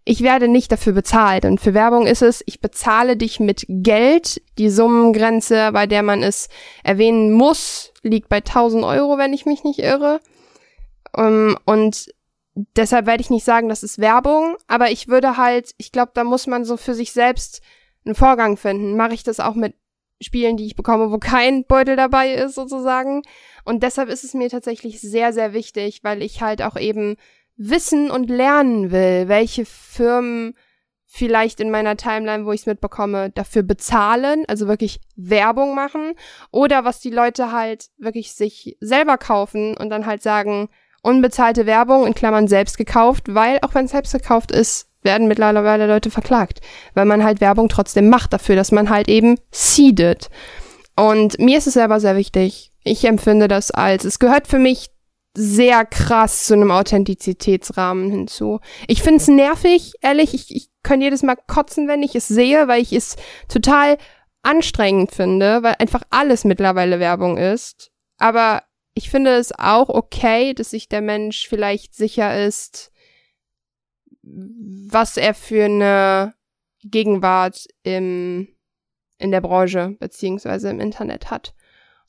ich 0.09 0.23
werde 0.23 0.47
nicht 0.47 0.71
dafür 0.71 0.93
bezahlt. 0.93 1.45
Und 1.45 1.61
für 1.61 1.75
Werbung 1.75 2.07
ist 2.07 2.23
es, 2.23 2.43
ich 2.47 2.61
bezahle 2.61 3.17
dich 3.17 3.41
mit 3.41 3.67
Geld. 3.69 4.41
Die 4.57 4.71
Summengrenze, 4.71 5.73
bei 5.73 5.87
der 5.87 6.05
man 6.05 6.23
es 6.23 6.49
erwähnen 6.85 7.33
muss, 7.33 7.93
liegt 8.03 8.29
bei 8.29 8.37
1000 8.37 8.85
Euro, 8.85 9.19
wenn 9.19 9.33
ich 9.33 9.47
mich 9.47 9.65
nicht 9.65 9.81
irre. 9.81 10.21
Um, 11.13 11.25
ähm, 11.25 11.59
und 11.65 12.15
deshalb 12.55 13.07
werde 13.07 13.21
ich 13.21 13.31
nicht 13.31 13.45
sagen, 13.45 13.69
das 13.69 13.83
ist 13.83 13.99
Werbung, 13.99 14.57
aber 14.69 14.91
ich 14.91 15.09
würde 15.09 15.37
halt, 15.37 15.73
ich 15.77 15.91
glaube, 15.91 16.13
da 16.15 16.23
muss 16.23 16.47
man 16.47 16.65
so 16.65 16.77
für 16.77 16.95
sich 16.95 17.13
selbst 17.13 17.61
einen 18.05 18.15
Vorgang 18.15 18.57
finden. 18.57 18.97
Mache 18.97 19.15
ich 19.15 19.25
das 19.25 19.41
auch 19.41 19.55
mit 19.55 19.75
Spielen, 20.21 20.57
die 20.57 20.67
ich 20.67 20.77
bekomme, 20.77 21.11
wo 21.11 21.19
kein 21.19 21.65
Beutel 21.65 21.97
dabei 21.97 22.33
ist, 22.33 22.55
sozusagen. 22.55 23.23
Und 23.65 23.83
deshalb 23.83 24.09
ist 24.09 24.23
es 24.23 24.35
mir 24.35 24.49
tatsächlich 24.51 25.01
sehr, 25.01 25.33
sehr 25.33 25.53
wichtig, 25.53 26.01
weil 26.05 26.23
ich 26.23 26.43
halt 26.43 26.63
auch 26.63 26.77
eben 26.77 27.17
wissen 27.57 28.11
und 28.11 28.29
lernen 28.29 28.91
will, 28.91 29.29
welche 29.29 29.65
Firmen 29.65 30.55
vielleicht 31.07 31.61
in 31.61 31.71
meiner 31.71 31.97
Timeline, 31.97 32.45
wo 32.45 32.53
ich 32.53 32.61
es 32.61 32.67
mitbekomme, 32.67 33.31
dafür 33.31 33.63
bezahlen, 33.63 34.45
also 34.49 34.69
wirklich 34.69 35.01
Werbung 35.17 35.75
machen, 35.75 36.13
oder 36.51 36.85
was 36.85 37.01
die 37.01 37.11
Leute 37.11 37.53
halt 37.53 37.87
wirklich 37.97 38.35
sich 38.35 38.77
selber 38.81 39.17
kaufen 39.17 39.77
und 39.77 39.89
dann 39.89 40.05
halt 40.05 40.23
sagen, 40.23 40.69
unbezahlte 41.03 41.67
Werbung 41.67 42.07
in 42.07 42.15
Klammern 42.15 42.49
selbst 42.49 42.77
gekauft, 42.77 43.35
weil 43.35 43.59
auch 43.63 43.75
wenn 43.75 43.87
es 43.87 43.93
selbst 43.93 44.13
gekauft 44.13 44.51
ist, 44.51 44.89
werden 45.03 45.29
mittlerweile 45.29 45.87
Leute 45.87 46.11
verklagt, 46.11 46.61
weil 46.95 47.07
man 47.07 47.25
halt 47.25 47.41
Werbung 47.41 47.69
trotzdem 47.69 48.11
macht 48.11 48.33
dafür, 48.33 48.57
dass 48.57 48.73
man 48.73 48.91
halt 48.91 49.09
eben 49.09 49.39
seedet. 49.53 50.29
Und 50.97 51.39
mir 51.39 51.59
ist 51.59 51.69
es 51.69 51.75
selber 51.75 52.01
sehr 52.01 52.17
wichtig. 52.17 52.73
Ich 52.83 53.05
empfinde 53.05 53.49
das 53.49 53.71
als, 53.71 54.05
es 54.05 54.19
gehört 54.19 54.49
für 54.49 54.59
mich 54.59 54.91
sehr 55.37 55.85
krass 55.85 56.45
zu 56.45 56.55
einem 56.55 56.71
Authentizitätsrahmen 56.71 58.11
hinzu. 58.11 58.61
Ich 58.89 59.03
finde 59.03 59.19
es 59.19 59.29
nervig, 59.29 59.93
ehrlich. 60.01 60.35
Ich, 60.35 60.55
ich 60.55 60.71
kann 60.83 61.01
jedes 61.01 61.23
Mal 61.23 61.37
kotzen, 61.47 61.89
wenn 61.89 62.03
ich 62.03 62.15
es 62.15 62.27
sehe, 62.27 62.69
weil 62.69 62.81
ich 62.81 62.93
es 62.93 63.17
total 63.49 63.99
anstrengend 64.43 65.13
finde, 65.13 65.63
weil 65.63 65.75
einfach 65.79 66.03
alles 66.11 66.45
mittlerweile 66.45 67.01
Werbung 67.01 67.37
ist. 67.37 67.91
Aber 68.17 68.63
ich 68.95 69.11
finde 69.11 69.35
es 69.35 69.53
auch 69.53 69.91
okay, 69.91 70.55
dass 70.55 70.71
sich 70.71 70.89
der 70.89 71.03
Mensch 71.03 71.49
vielleicht 71.49 71.95
sicher 71.95 72.47
ist, 72.47 72.91
was 74.23 75.17
er 75.17 75.35
für 75.35 75.65
eine 75.65 76.35
Gegenwart 76.83 77.67
im, 77.83 78.49
in 79.19 79.31
der 79.33 79.41
Branche 79.41 79.97
beziehungsweise 79.99 80.71
im 80.71 80.81
Internet 80.81 81.31
hat. 81.31 81.55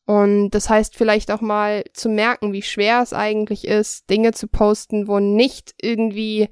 Und 0.07 0.51
das 0.51 0.69
heißt 0.69 0.95
vielleicht 0.95 1.31
auch 1.31 1.41
mal 1.41 1.83
zu 1.93 2.07
merken, 2.07 2.53
wie 2.53 2.61
schwer 2.61 3.01
es 3.01 3.11
eigentlich 3.11 3.67
ist, 3.67 4.09
Dinge 4.09 4.31
zu 4.31 4.47
posten, 4.47 5.09
wo 5.09 5.19
nicht 5.19 5.75
irgendwie 5.81 6.47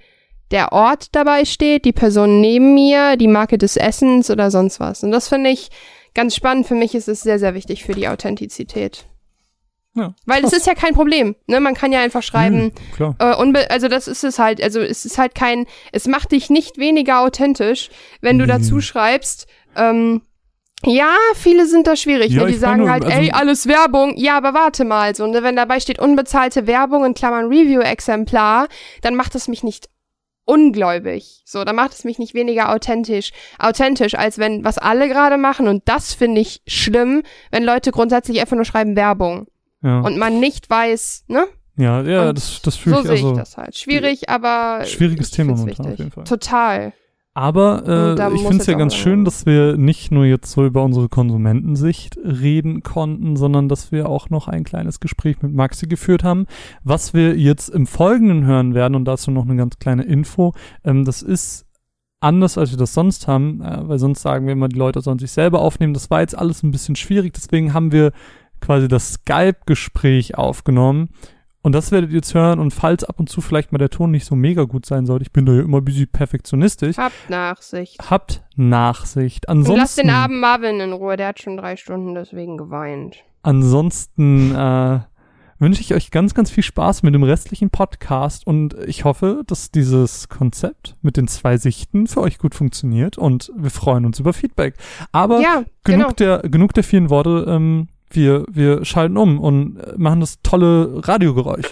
der 0.52 0.74
Ort 0.74 1.16
dabei 1.16 1.46
steht, 1.46 1.86
die 1.86 1.94
Person 1.94 2.42
neben 2.42 2.74
mir, 2.74 3.16
die 3.16 3.30
Marke 3.30 3.58
des 3.58 3.78
Essens 3.78 4.30
oder 4.30 4.52
sonst 4.52 4.82
was. 4.82 5.04
Und 5.04 5.12
das 5.12 5.30
finde 5.30 5.52
ich 5.52 5.70
ganz 6.14 6.36
spannend. 6.36 6.68
Für 6.68 6.76
mich 6.76 6.96
ist 6.96 7.08
es 7.08 7.22
sehr, 7.22 7.40
sehr 7.40 7.54
wichtig 7.54 7.86
für 7.86 7.94
die 7.94 8.10
Authentizität. 8.10 9.06
Ja, 9.96 10.14
Weil 10.26 10.44
es 10.44 10.52
ist 10.52 10.68
ja 10.68 10.76
kein 10.76 10.94
Problem. 10.94 11.38
Ne? 11.48 11.62
Man 11.62 11.76
kann 11.76 11.94
ja 11.94 12.02
einfach 12.02 12.24
schreiben. 12.24 12.74
Mhm, 13.00 13.16
äh, 13.20 13.66
also 13.70 13.88
das 13.88 14.10
ist 14.10 14.26
es 14.26 14.38
halt. 14.38 14.62
Also 14.62 14.82
es 14.82 15.06
ist 15.06 15.18
halt 15.18 15.34
kein. 15.34 15.66
Es 15.94 16.08
macht 16.08 16.34
dich 16.34 16.50
nicht 16.50 16.78
weniger 16.78 17.22
authentisch, 17.22 17.90
wenn 18.20 18.38
du 18.38 18.44
mhm. 18.44 18.50
dazu 18.50 18.82
schreibst. 18.82 19.48
Ähm, 19.78 20.22
ja, 20.84 21.16
viele 21.36 21.66
sind 21.66 21.88
da 21.88 21.96
schwierig. 21.96 22.32
Ja, 22.32 22.44
ne? 22.44 22.52
Die 22.52 22.58
sagen 22.58 22.90
halt, 22.90 23.06
also 23.06 23.18
ey, 23.18 23.32
alles 23.32 23.68
Werbung. 23.68 24.16
Ja, 24.18 24.38
aber 24.38 24.54
warte 24.54 24.86
mal. 24.86 25.16
So, 25.16 25.26
ne? 25.26 25.42
Wenn 25.42 25.56
dabei 25.56 25.80
steht 25.80 26.00
unbezahlte 26.00 26.68
Werbung 26.68 27.06
in 27.06 27.14
Klammern 27.14 27.48
Review-Exemplar, 27.48 28.68
dann 29.02 29.16
macht 29.16 29.36
es 29.36 29.48
mich 29.48 29.64
nicht 29.64 29.90
ungläubig. 30.46 31.42
So, 31.46 31.64
dann 31.64 31.76
macht 31.76 31.94
es 31.94 32.04
mich 32.04 32.20
nicht 32.20 32.34
weniger 32.34 32.72
authentisch, 32.72 33.32
authentisch, 33.58 34.16
als 34.16 34.38
wenn, 34.38 34.64
was 34.64 34.78
alle 34.78 35.08
gerade 35.08 35.38
machen. 35.38 35.68
Und 35.68 35.84
das 35.86 36.14
finde 36.14 36.42
ich 36.42 36.62
schlimm, 36.68 37.24
wenn 37.52 37.64
Leute 37.64 37.92
grundsätzlich 37.92 38.40
einfach 38.40 38.56
nur 38.56 38.66
schreiben 38.66 38.96
Werbung. 38.96 39.48
Ja. 39.82 40.02
Und 40.02 40.18
man 40.18 40.40
nicht 40.40 40.70
weiß, 40.70 41.26
ne? 41.28 41.48
Ja, 41.78 42.02
ja, 42.04 42.32
das, 42.32 42.62
das 42.62 42.78
fühle 42.78 42.96
so 42.96 43.02
ich. 43.02 43.08
So 43.08 43.16
sehe 43.16 43.26
also, 43.26 43.32
ich 43.34 43.38
das 43.38 43.58
halt. 43.58 43.78
Schwierig, 43.78 44.30
aber. 44.30 44.86
Schwieriges 44.86 45.32
Thema 45.32 45.56
momentan 45.56 45.88
auf 45.94 45.98
jeden 45.98 46.12
Fall. 46.12 46.24
Total. 46.24 46.94
Aber 47.38 47.84
äh, 48.18 48.34
ich 48.34 48.44
finde 48.44 48.58
es 48.62 48.66
ja 48.66 48.78
ganz 48.78 48.96
schön, 48.96 49.26
dass 49.26 49.46
wir 49.46 49.76
nicht 49.76 50.10
nur 50.10 50.24
jetzt 50.24 50.50
so 50.50 50.66
über 50.66 50.84
unsere 50.84 51.10
Konsumentensicht 51.10 52.18
reden 52.24 52.82
konnten, 52.82 53.36
sondern 53.36 53.68
dass 53.68 53.92
wir 53.92 54.08
auch 54.08 54.30
noch 54.30 54.48
ein 54.48 54.64
kleines 54.64 55.02
Gespräch 55.02 55.42
mit 55.42 55.54
Maxi 55.54 55.88
geführt 55.88 56.24
haben. 56.24 56.46
Was 56.86 57.14
wir 57.14 57.38
jetzt 57.38 57.68
im 57.68 57.88
Folgenden 57.88 58.46
hören 58.46 58.74
werden, 58.74 58.96
und 58.96 59.04
dazu 59.04 59.32
noch 59.32 59.44
eine 59.44 59.58
ganz 59.58 59.78
kleine 59.80 60.04
Info, 60.04 60.54
ähm, 60.86 61.04
das 61.04 61.22
ist 61.22 61.66
anders, 62.22 62.58
als 62.58 62.72
wir 62.72 62.78
das 62.78 62.94
sonst 62.94 63.28
haben, 63.28 63.62
äh, 63.62 63.82
weil 63.86 64.00
sonst 64.00 64.22
sagen 64.22 64.46
wir 64.46 64.54
immer, 64.54 64.70
die 64.70 64.80
Leute 64.80 65.02
sollen 65.02 65.20
sich 65.20 65.32
selber 65.32 65.60
aufnehmen. 65.60 65.94
Das 65.94 66.10
war 66.10 66.22
jetzt 66.22 66.38
alles 66.38 66.64
ein 66.64 66.72
bisschen 66.72 66.96
schwierig, 66.96 67.34
deswegen 67.34 67.74
haben 67.74 67.92
wir 67.92 68.14
quasi 68.62 68.88
das 68.88 69.12
Skype-Gespräch 69.12 70.38
aufgenommen 70.38 71.10
und 71.66 71.72
das 71.72 71.92
werdet 71.92 72.12
ihr 72.12 72.18
jetzt 72.18 72.36
hören. 72.36 72.60
Und 72.60 72.76
falls 72.76 73.04
ab 73.04 73.20
und 73.20 73.28
zu 73.28 73.42
vielleicht 73.42 73.72
mal 73.72 73.80
der 73.80 73.90
Ton 73.90 74.12
nicht 74.12 74.26
so 74.26 74.36
mega 74.36 74.66
gut 74.66 74.86
sein 74.86 75.08
sollte, 75.08 75.24
ich 75.24 75.32
bin 75.32 75.48
da 75.48 75.54
ja 75.54 75.62
immer 75.62 75.80
ein 75.80 75.86
bisschen 75.86 76.08
perfektionistisch. 76.08 76.96
Habt 76.96 77.28
Nachsicht. 77.28 78.08
Habt 78.08 78.44
Nachsicht. 78.56 79.50
Ansonsten. 79.50 79.74
Und 79.74 79.80
lasst 79.80 79.98
den 79.98 80.12
armen 80.12 80.40
Marvin 80.40 80.80
in 80.80 80.94
Ruhe, 80.94 81.18
der 81.18 81.30
hat 81.30 81.42
schon 81.42 81.58
drei 81.58 81.76
Stunden 81.76 82.14
deswegen 82.14 82.58
geweint. 82.58 83.16
Ansonsten 83.42 84.54
äh, 84.54 85.00
wünsche 85.58 85.82
ich 85.82 85.96
euch 85.96 86.12
ganz, 86.12 86.36
ganz 86.36 86.52
viel 86.52 86.64
Spaß 86.64 87.02
mit 87.02 87.16
dem 87.16 87.24
restlichen 87.24 87.72
Podcast 87.72 88.46
und 88.46 88.76
ich 88.86 89.04
hoffe, 89.04 89.42
dass 89.48 89.72
dieses 89.72 90.30
Konzept 90.30 90.96
mit 91.02 91.18
den 91.18 91.28
zwei 91.28 91.58
Sichten 91.58 92.06
für 92.06 92.22
euch 92.22 92.38
gut 92.38 92.54
funktioniert 92.54 93.18
und 93.18 93.52
wir 93.56 93.72
freuen 93.72 94.06
uns 94.06 94.20
über 94.20 94.34
Feedback. 94.34 94.76
Aber 95.12 95.42
ja, 95.42 95.64
genug, 95.84 95.84
genau. 95.84 96.12
der, 96.12 96.48
genug 96.48 96.74
der 96.76 96.84
vielen 96.84 97.10
Worte. 97.10 97.46
Ähm, 97.48 97.88
wir, 98.16 98.46
wir 98.50 98.86
schalten 98.86 99.18
um 99.18 99.40
und 99.40 99.98
machen 99.98 100.20
das 100.20 100.42
tolle 100.42 101.08
Radiogeräusch. 101.08 101.68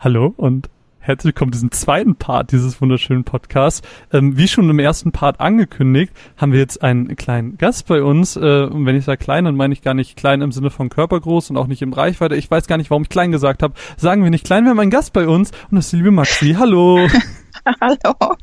Hallo 0.00 0.32
und 0.36 0.68
herzlich 0.98 1.34
willkommen 1.34 1.52
zu 1.52 1.58
diesem 1.58 1.70
zweiten 1.70 2.16
Part 2.16 2.52
dieses 2.52 2.80
wunderschönen 2.80 3.24
Podcasts. 3.24 3.86
Ähm, 4.12 4.36
wie 4.36 4.48
schon 4.48 4.68
im 4.68 4.78
ersten 4.78 5.12
Part 5.12 5.40
angekündigt, 5.40 6.12
haben 6.36 6.52
wir 6.52 6.58
jetzt 6.58 6.82
einen 6.82 7.16
kleinen 7.16 7.58
Gast 7.58 7.86
bei 7.86 8.02
uns. 8.02 8.36
Äh, 8.36 8.64
und 8.64 8.86
wenn 8.86 8.96
ich 8.96 9.04
sage 9.04 9.18
klein, 9.18 9.44
dann 9.44 9.56
meine 9.56 9.72
ich 9.72 9.82
gar 9.82 9.94
nicht 9.94 10.16
klein 10.16 10.42
im 10.42 10.52
Sinne 10.52 10.70
von 10.70 10.88
körpergroß 10.88 11.50
und 11.50 11.56
auch 11.56 11.66
nicht 11.66 11.82
im 11.82 11.92
Reichweite. 11.92 12.36
Ich 12.36 12.50
weiß 12.50 12.66
gar 12.66 12.76
nicht, 12.76 12.90
warum 12.90 13.04
ich 13.04 13.08
klein 13.08 13.32
gesagt 13.32 13.62
habe. 13.62 13.74
Sagen 13.96 14.22
wir 14.24 14.30
nicht 14.30 14.44
klein, 14.44 14.64
wir 14.64 14.70
haben 14.70 14.80
einen 14.80 14.90
Gast 14.90 15.12
bei 15.12 15.28
uns 15.28 15.50
und 15.70 15.76
das 15.76 15.86
ist 15.86 15.92
die 15.92 15.96
liebe 15.96 16.10
Maxi. 16.10 16.56
Hallo. 16.58 17.06
Hallo. 17.80 18.36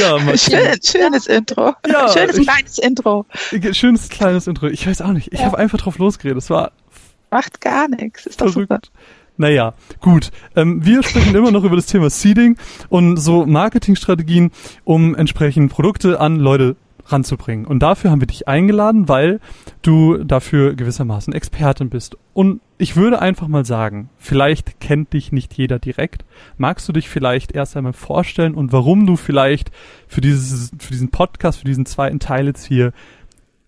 Ja, 0.00 0.18
Maxi. 0.24 0.50
Schön, 0.50 0.78
schönes. 0.82 1.26
Intro. 1.26 1.74
Ja, 1.86 2.08
schönes 2.12 2.38
ich, 2.38 2.46
kleines 2.46 2.78
Intro. 2.78 3.26
Schönes 3.72 4.08
kleines 4.08 4.46
Intro. 4.46 4.66
Ich 4.66 4.86
weiß 4.86 5.02
auch 5.02 5.12
nicht. 5.12 5.32
Ich 5.32 5.40
ja. 5.40 5.46
habe 5.46 5.58
einfach 5.58 5.78
drauf 5.78 5.98
losgeredet. 5.98 6.38
Es 6.38 6.50
war 6.50 6.72
Macht 7.30 7.60
gar 7.60 7.88
nichts. 7.88 8.26
Ist 8.26 8.40
doch 8.40 8.52
verrückt. 8.52 8.70
Super. 8.70 8.80
Naja, 9.36 9.74
gut. 10.00 10.30
Ähm, 10.54 10.84
wir 10.84 11.02
sprechen 11.02 11.34
immer 11.34 11.50
noch 11.50 11.64
über 11.64 11.74
das 11.74 11.86
Thema 11.86 12.08
Seeding 12.08 12.56
und 12.88 13.16
so 13.16 13.46
Marketingstrategien, 13.46 14.52
um 14.84 15.16
entsprechend 15.16 15.72
Produkte 15.72 16.20
an 16.20 16.36
Leute 16.36 16.76
ranzubringen. 17.06 17.66
Und 17.66 17.80
dafür 17.80 18.10
haben 18.10 18.20
wir 18.20 18.26
dich 18.26 18.48
eingeladen, 18.48 19.08
weil 19.08 19.40
du 19.82 20.24
dafür 20.24 20.74
gewissermaßen 20.74 21.32
Expertin 21.32 21.90
bist. 21.90 22.16
Und 22.32 22.60
ich 22.78 22.96
würde 22.96 23.20
einfach 23.20 23.48
mal 23.48 23.64
sagen, 23.64 24.10
vielleicht 24.16 24.80
kennt 24.80 25.12
dich 25.12 25.32
nicht 25.32 25.54
jeder 25.54 25.78
direkt. 25.78 26.24
Magst 26.56 26.88
du 26.88 26.92
dich 26.92 27.08
vielleicht 27.08 27.52
erst 27.52 27.76
einmal 27.76 27.92
vorstellen 27.92 28.54
und 28.54 28.72
warum 28.72 29.06
du 29.06 29.16
vielleicht 29.16 29.70
für 30.08 30.20
dieses, 30.20 30.70
für 30.78 30.92
diesen 30.92 31.10
Podcast, 31.10 31.58
für 31.58 31.66
diesen 31.66 31.86
zweiten 31.86 32.18
Teil 32.18 32.46
jetzt 32.46 32.64
hier 32.64 32.92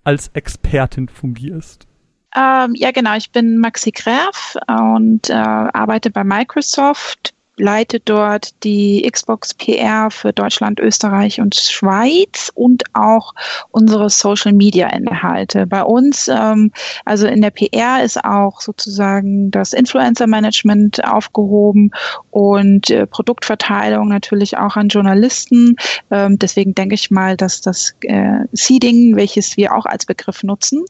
als 0.02 0.28
Expertin 0.34 1.08
fungierst? 1.08 1.86
Ähm, 2.34 2.74
ja, 2.74 2.90
genau. 2.90 3.16
Ich 3.16 3.32
bin 3.32 3.58
Maxi 3.58 3.92
Graf 3.92 4.56
und 4.68 5.30
äh, 5.30 5.34
arbeite 5.34 6.10
bei 6.10 6.22
Microsoft 6.22 7.35
leite 7.56 8.00
dort 8.00 8.62
die 8.64 9.08
Xbox 9.10 9.54
PR 9.54 10.10
für 10.10 10.32
Deutschland, 10.32 10.80
Österreich 10.80 11.40
und 11.40 11.54
Schweiz 11.54 12.50
und 12.54 12.84
auch 12.92 13.34
unsere 13.70 14.10
Social 14.10 14.52
Media 14.52 14.88
Inhalte. 14.88 15.66
Bei 15.66 15.82
uns, 15.82 16.28
ähm, 16.28 16.72
also 17.04 17.26
in 17.26 17.42
der 17.42 17.50
PR 17.50 18.02
ist 18.04 18.22
auch 18.24 18.60
sozusagen 18.60 19.50
das 19.50 19.72
Influencer 19.72 20.26
Management 20.26 21.04
aufgehoben 21.04 21.90
und 22.30 22.90
äh, 22.90 23.06
Produktverteilung 23.06 24.08
natürlich 24.08 24.56
auch 24.58 24.76
an 24.76 24.88
Journalisten. 24.88 25.76
Ähm, 26.10 26.38
deswegen 26.38 26.74
denke 26.74 26.94
ich 26.94 27.10
mal, 27.10 27.36
dass 27.36 27.60
das 27.60 27.94
äh, 28.02 28.40
Seeding, 28.52 29.16
welches 29.16 29.56
wir 29.56 29.74
auch 29.74 29.86
als 29.86 30.06
Begriff 30.06 30.42
nutzen, 30.42 30.84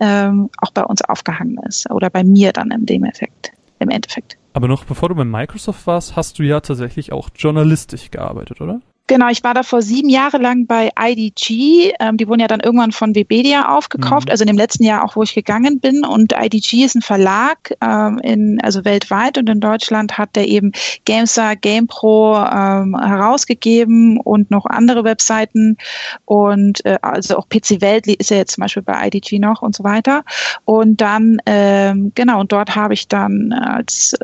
ähm, 0.00 0.50
auch 0.58 0.70
bei 0.70 0.84
uns 0.84 1.02
aufgehangen 1.02 1.58
ist 1.66 1.90
oder 1.90 2.10
bei 2.10 2.24
mir 2.24 2.52
dann 2.52 2.70
in 2.70 2.86
dem 2.86 3.04
Effekt, 3.04 3.52
im 3.78 3.88
Endeffekt. 3.88 4.39
Aber 4.52 4.68
noch 4.68 4.84
bevor 4.84 5.08
du 5.08 5.14
bei 5.14 5.24
Microsoft 5.24 5.86
warst, 5.86 6.16
hast 6.16 6.38
du 6.38 6.42
ja 6.42 6.60
tatsächlich 6.60 7.12
auch 7.12 7.30
journalistisch 7.36 8.10
gearbeitet, 8.10 8.60
oder? 8.60 8.80
Genau, 9.10 9.28
ich 9.28 9.42
war 9.42 9.54
da 9.54 9.64
vor 9.64 9.82
sieben 9.82 10.08
Jahre 10.08 10.38
lang 10.38 10.68
bei 10.68 10.92
IDG. 10.96 11.92
Ähm, 11.98 12.16
die 12.16 12.28
wurden 12.28 12.38
ja 12.38 12.46
dann 12.46 12.60
irgendwann 12.60 12.92
von 12.92 13.12
Webedia 13.16 13.76
aufgekauft, 13.76 14.28
mhm. 14.28 14.30
also 14.30 14.44
in 14.44 14.46
dem 14.46 14.56
letzten 14.56 14.84
Jahr 14.84 15.04
auch, 15.04 15.16
wo 15.16 15.24
ich 15.24 15.34
gegangen 15.34 15.80
bin. 15.80 16.04
Und 16.04 16.32
IDG 16.32 16.84
ist 16.84 16.94
ein 16.94 17.02
Verlag, 17.02 17.74
ähm, 17.80 18.20
in, 18.22 18.60
also 18.60 18.84
weltweit 18.84 19.36
und 19.36 19.48
in 19.48 19.58
Deutschland 19.58 20.16
hat 20.16 20.36
der 20.36 20.46
eben 20.46 20.70
GameStar, 21.06 21.56
GamePro 21.56 22.36
ähm, 22.36 22.96
herausgegeben 22.96 24.20
und 24.20 24.52
noch 24.52 24.64
andere 24.66 25.02
Webseiten. 25.02 25.76
Und 26.24 26.84
äh, 26.84 26.98
also 27.02 27.36
auch 27.36 27.48
PC 27.48 27.80
Welt 27.80 28.06
ist 28.06 28.30
ja 28.30 28.36
jetzt 28.36 28.52
zum 28.54 28.62
Beispiel 28.62 28.84
bei 28.84 29.08
IDG 29.08 29.40
noch 29.40 29.60
und 29.60 29.74
so 29.74 29.82
weiter. 29.82 30.22
Und 30.66 31.00
dann, 31.00 31.38
ähm, 31.46 32.12
genau, 32.14 32.38
und 32.38 32.52
dort 32.52 32.76
habe 32.76 32.94
ich 32.94 33.08
dann 33.08 33.52
als 33.52 34.16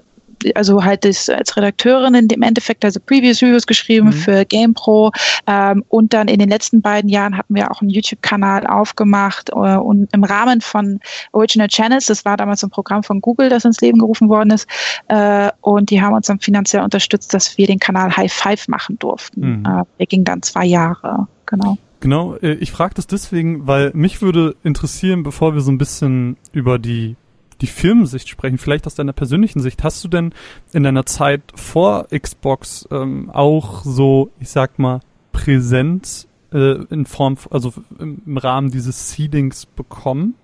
also 0.55 0.85
halt 0.85 1.05
das, 1.05 1.29
als 1.29 1.57
Redakteurin 1.57 2.15
in 2.15 2.29
dem 2.29 2.43
Endeffekt, 2.43 2.85
also 2.85 3.01
Previous 3.01 3.43
Reviews 3.43 3.67
geschrieben 3.67 4.09
mhm. 4.09 4.13
für 4.13 4.45
GamePro 4.45 5.13
ähm, 5.47 5.85
und 5.89 6.13
dann 6.13 6.29
in 6.29 6.39
den 6.39 6.49
letzten 6.49 6.83
beiden 6.83 7.09
Jahren 7.09 7.37
hatten 7.37 7.55
wir 7.55 7.71
auch 7.71 7.81
einen 7.81 7.91
YouTube-Kanal 7.91 8.67
aufgemacht 8.67 9.51
äh, 9.51 9.55
und 9.55 10.09
im 10.13 10.25
Rahmen 10.25 10.61
von 10.61 11.01
Original 11.33 11.69
Channels, 11.69 12.07
das 12.07 12.25
war 12.25 12.37
damals 12.37 12.63
ein 12.63 12.71
Programm 12.71 13.03
von 13.03 13.21
Google, 13.21 13.49
das 13.49 13.65
ins 13.65 13.81
Leben 13.81 13.99
gerufen 13.99 14.29
worden 14.29 14.51
ist 14.51 14.69
äh, 15.09 15.51
und 15.61 15.91
die 15.91 16.01
haben 16.01 16.15
uns 16.15 16.27
dann 16.27 16.41
finanziell 16.41 16.83
unterstützt, 16.83 17.35
dass 17.35 17.59
wir 17.59 17.67
den 17.67 17.79
Kanal 17.79 18.17
High 18.17 18.33
Five 18.33 18.69
machen 18.69 18.99
durften. 18.99 19.61
Mhm. 19.61 19.67
Äh, 19.67 19.85
der 19.99 20.07
ging 20.07 20.25
dann 20.25 20.43
zwei 20.43 20.65
Jahre, 20.65 21.29
genau. 21.47 21.79
Genau, 22.01 22.37
äh, 22.37 22.55
ich 22.55 22.71
frage 22.71 22.95
das 22.95 23.07
deswegen, 23.07 23.67
weil 23.67 23.91
mich 23.95 24.23
würde 24.23 24.55
interessieren, 24.63 25.23
bevor 25.23 25.55
wir 25.55 25.61
so 25.61 25.73
ein 25.73 25.79
bisschen 25.79 26.37
über 26.53 26.79
die 26.79 27.17
die 27.61 27.67
Firmensicht 27.67 28.29
sprechen, 28.29 28.59
vielleicht 28.59 28.87
aus 28.87 28.95
deiner 28.95 29.13
persönlichen 29.13 29.61
Sicht. 29.61 29.83
Hast 29.83 30.05
du 30.05 30.09
denn 30.09 30.33
in 30.73 30.83
deiner 30.83 31.07
Zeit 31.07 31.43
vor 31.55 32.07
Xbox 32.09 32.87
ähm, 32.91 33.31
auch 33.31 33.83
so, 33.85 34.31
ich 34.41 34.51
sag 34.51 34.79
mal, 34.79 35.01
Präsenz 35.33 36.29
äh, 36.53 36.85
in 36.91 37.07
Form, 37.07 37.37
also 37.51 37.73
im 37.99 38.37
Rahmen 38.37 38.71
dieses 38.71 39.11
Seedings 39.11 39.67
bekommen? 39.67 40.35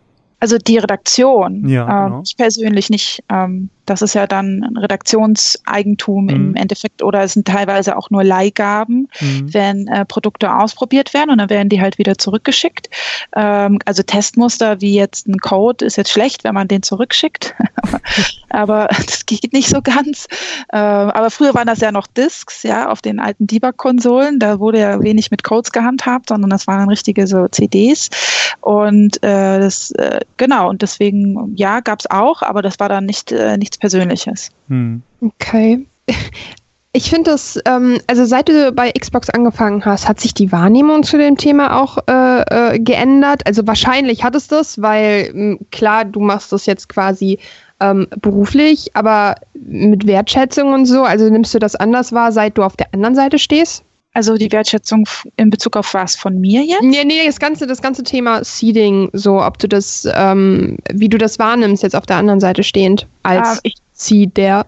Also 0.41 0.59
die 0.59 0.79
Redaktion. 0.79 1.69
Ja, 1.69 2.07
genau. 2.07 2.19
äh, 2.19 2.23
ich 2.25 2.37
persönlich 2.37 2.91
nicht. 2.91 3.23
Ähm, 3.29 3.71
das 3.87 4.03
ist 4.03 4.15
ja 4.15 4.27
dann 4.27 4.63
ein 4.63 4.77
Redaktionseigentum 4.77 6.25
mhm. 6.25 6.31
im 6.31 6.57
Endeffekt 6.57 7.03
oder 7.03 7.23
es 7.23 7.35
sind 7.35 7.47
teilweise 7.47 7.97
auch 7.97 8.11
nur 8.11 8.25
Leihgaben, 8.25 9.09
mhm. 9.21 9.55
wenn 9.55 9.89
äh, 9.89 10.05
Produkte 10.05 10.55
ausprobiert 10.55 11.15
werden 11.15 11.31
und 11.31 11.39
dann 11.39 11.51
werden 11.51 11.69
die 11.69 11.81
halt 11.81 11.99
wieder 11.99 12.19
zurückgeschickt. 12.19 12.89
Ähm, 13.35 13.79
also 13.85 14.03
Testmuster 14.03 14.81
wie 14.81 14.95
jetzt 14.95 15.29
ein 15.29 15.39
Code 15.39 15.85
ist 15.85 15.97
jetzt 15.97 16.11
schlecht, 16.11 16.45
wenn 16.45 16.55
man 16.55 16.69
den 16.69 16.83
zurückschickt, 16.83 17.55
aber 18.51 18.89
das 19.07 19.27
geht 19.27 19.53
nicht 19.53 19.69
so 19.69 19.83
ganz. 19.83 20.27
Äh, 20.73 20.79
aber 20.79 21.31
früher 21.31 21.55
waren 21.55 21.67
das 21.67 21.81
ja 21.81 21.93
noch 21.93 22.07
Disks, 22.07 22.63
ja, 22.63 22.89
auf 22.89 23.03
den 23.03 23.21
alten 23.21 23.47
Debug-Konsolen. 23.47 24.39
Da 24.39 24.61
wurde 24.61 24.81
ja 24.81 25.03
wenig 25.03 25.31
mit 25.31 25.45
Codes 25.45 25.73
gehandhabt, 25.73 26.29
sondern 26.29 26.51
das 26.51 26.67
waren 26.67 26.89
richtige 26.89 27.27
so 27.27 27.49
CDs. 27.49 28.11
Und 28.61 29.23
äh, 29.23 29.61
das, 29.61 29.91
äh, 29.93 30.21
genau, 30.37 30.69
und 30.69 30.83
deswegen, 30.83 31.55
ja, 31.57 31.81
gab 31.81 32.01
es 32.01 32.11
auch, 32.11 32.43
aber 32.43 32.63
das 32.63 32.79
war 32.79 32.89
dann 32.89 33.07
nicht, 33.07 33.33
äh, 33.33 33.57
nichts 33.73 33.79
Persönliches. 33.79 34.51
Hm. 34.69 35.03
Okay. 35.21 35.85
Ich 36.95 37.09
finde 37.09 37.31
das, 37.31 37.59
ähm, 37.65 37.97
also 38.07 38.27
seit 38.27 38.51
du 38.51 38.71
bei 38.71 38.93
Xbox 38.93 39.31
angefangen 39.31 39.83
hast, 39.83 40.07
hat 40.07 40.21
sich 40.21 40.35
die 40.35 40.53
Wahrnehmung 40.53 41.05
zu 41.05 41.17
dem 41.17 41.39
Thema 41.39 41.81
auch 41.81 41.97
äh, 42.07 42.75
äh, 42.75 42.79
geändert. 42.79 43.47
Also 43.47 43.67
wahrscheinlich 43.67 44.23
hat 44.23 44.35
es 44.35 44.47
das, 44.47 44.83
weil 44.83 45.31
mh, 45.33 45.57
klar, 45.71 46.05
du 46.05 46.21
machst 46.21 46.53
das 46.53 46.67
jetzt 46.67 46.91
quasi 46.91 47.39
ähm, 47.81 48.09
beruflich, 48.21 48.91
aber 48.93 49.37
mit 49.55 50.07
Wertschätzung 50.07 50.75
und 50.75 50.85
so, 50.85 51.03
also 51.03 51.31
nimmst 51.31 51.55
du 51.55 51.59
das 51.59 51.77
anders 51.77 52.13
wahr, 52.13 52.31
seit 52.31 52.59
du 52.59 52.63
auf 52.63 52.77
der 52.77 52.93
anderen 52.93 53.15
Seite 53.15 53.39
stehst? 53.39 53.83
Also 54.15 54.37
die 54.37 54.53
Wertschätzung 54.53 55.09
in 55.37 55.49
Bezug 55.49 55.77
auf 55.77 55.95
was 55.95 56.17
von 56.17 56.39
mir 56.39 56.63
jetzt? 56.63 56.83
Nee, 56.83 57.05
nee, 57.05 57.25
das 57.25 57.41
ganze, 57.41 57.67
das 57.67 57.81
ganze 57.81 58.03
Thema 58.03 58.45
Seeding, 58.45 59.09
so 59.15 59.43
ob 59.43 59.59
du 59.59 59.69
das, 59.69 60.07
ähm, 60.15 60.77
wie 60.93 61.09
du 61.09 61.17
das 61.17 61.39
wahrnimmst, 61.39 61.83
jetzt 61.83 61.97
auf 61.97 62.05
der 62.05 62.17
anderen 62.17 62.41
Seite 62.41 62.63
stehend, 62.63 63.07
als 63.23 63.61
äh, 63.65 63.71
Seeder. 63.95 64.67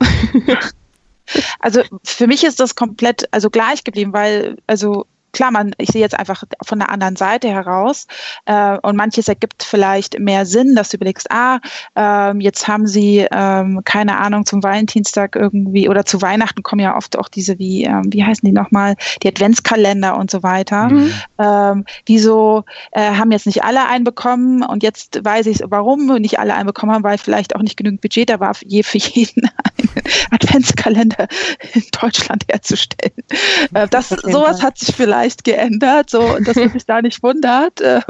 also 1.61 1.83
für 2.03 2.27
mich 2.27 2.43
ist 2.45 2.59
das 2.59 2.75
komplett 2.75 3.29
also 3.33 3.51
gleich 3.51 3.85
geblieben, 3.85 4.15
weil 4.15 4.57
also 4.67 5.07
klar, 5.35 5.51
man, 5.51 5.73
ich 5.79 5.91
sehe 5.91 6.01
jetzt 6.01 6.19
einfach 6.19 6.45
von 6.63 6.79
der 6.79 6.91
anderen 6.91 7.17
Seite 7.17 7.49
heraus 7.49 8.07
äh, 8.47 8.79
und 8.79 8.97
manches 8.97 9.29
ergibt 9.29 9.63
vielleicht 9.63 10.19
mehr 10.19 10.47
Sinn, 10.47 10.75
dass 10.75 10.89
du 10.89 10.97
überlegst, 10.97 11.31
ah, 11.31 11.61
ähm, 11.97 12.41
jetzt 12.41 12.67
haben 12.67 12.87
sie, 12.87 13.27
ähm, 13.31 13.83
keine 13.85 14.17
Ahnung, 14.19 14.47
zum 14.47 14.63
Valentinstag 14.63 15.37
irgendwie 15.37 15.89
oder 15.89 16.07
zu 16.07 16.23
Weihnachten 16.23 16.63
kommen 16.63 16.81
ja 16.81 16.97
oft 16.97 17.19
auch 17.19 17.29
diese, 17.29 17.59
wie, 17.59 17.85
ähm, 17.85 18.13
wie 18.13 18.25
heißen 18.25 18.47
die 18.47 18.53
nochmal, 18.53 18.95
die 19.23 19.29
Adventskalender 19.29 20.17
und 20.17 20.31
so 20.31 20.43
weiter. 20.43 20.89
Mhm. 20.89 21.13
Ähm, 21.39 21.85
wieso 22.07 22.65
äh, 22.93 23.11
haben 23.15 23.33
jetzt 23.33 23.47
nicht 23.47 23.65
alle 23.65 23.87
einbekommen 23.87 24.63
und 24.63 24.83
jetzt 24.83 25.25
weiß 25.25 25.47
ich, 25.47 25.61
warum 25.67 26.07
nicht 26.07 26.39
alle 26.39 26.55
einbekommen 26.55 26.95
haben, 26.95 27.05
weil 27.05 27.19
vielleicht 27.19 27.57
auch 27.57 27.63
nicht 27.63 27.77
genügend 27.77 28.01
Budget 28.01 28.31
da 28.31 28.41
war, 28.41 28.55
je 28.65 28.85
für 28.85 28.99
jeden 28.99 29.51
einen 29.89 30.05
Adventskalender 30.31 31.27
in 31.73 31.83
Deutschland 32.01 32.45
herzustellen. 32.49 33.25
Äh, 33.75 33.89
das, 33.89 34.11
sowas 34.11 34.63
hat 34.63 34.79
sich 34.79 34.95
vielleicht 34.95 35.24
leicht 35.25 35.45
geändert, 35.45 36.11
so 36.11 36.39
dass 36.45 36.57
man 36.57 36.71
sich 36.71 36.87
da 36.87 37.03
nicht 37.03 37.23
wundert, 37.23 37.81
äh, 37.81 38.01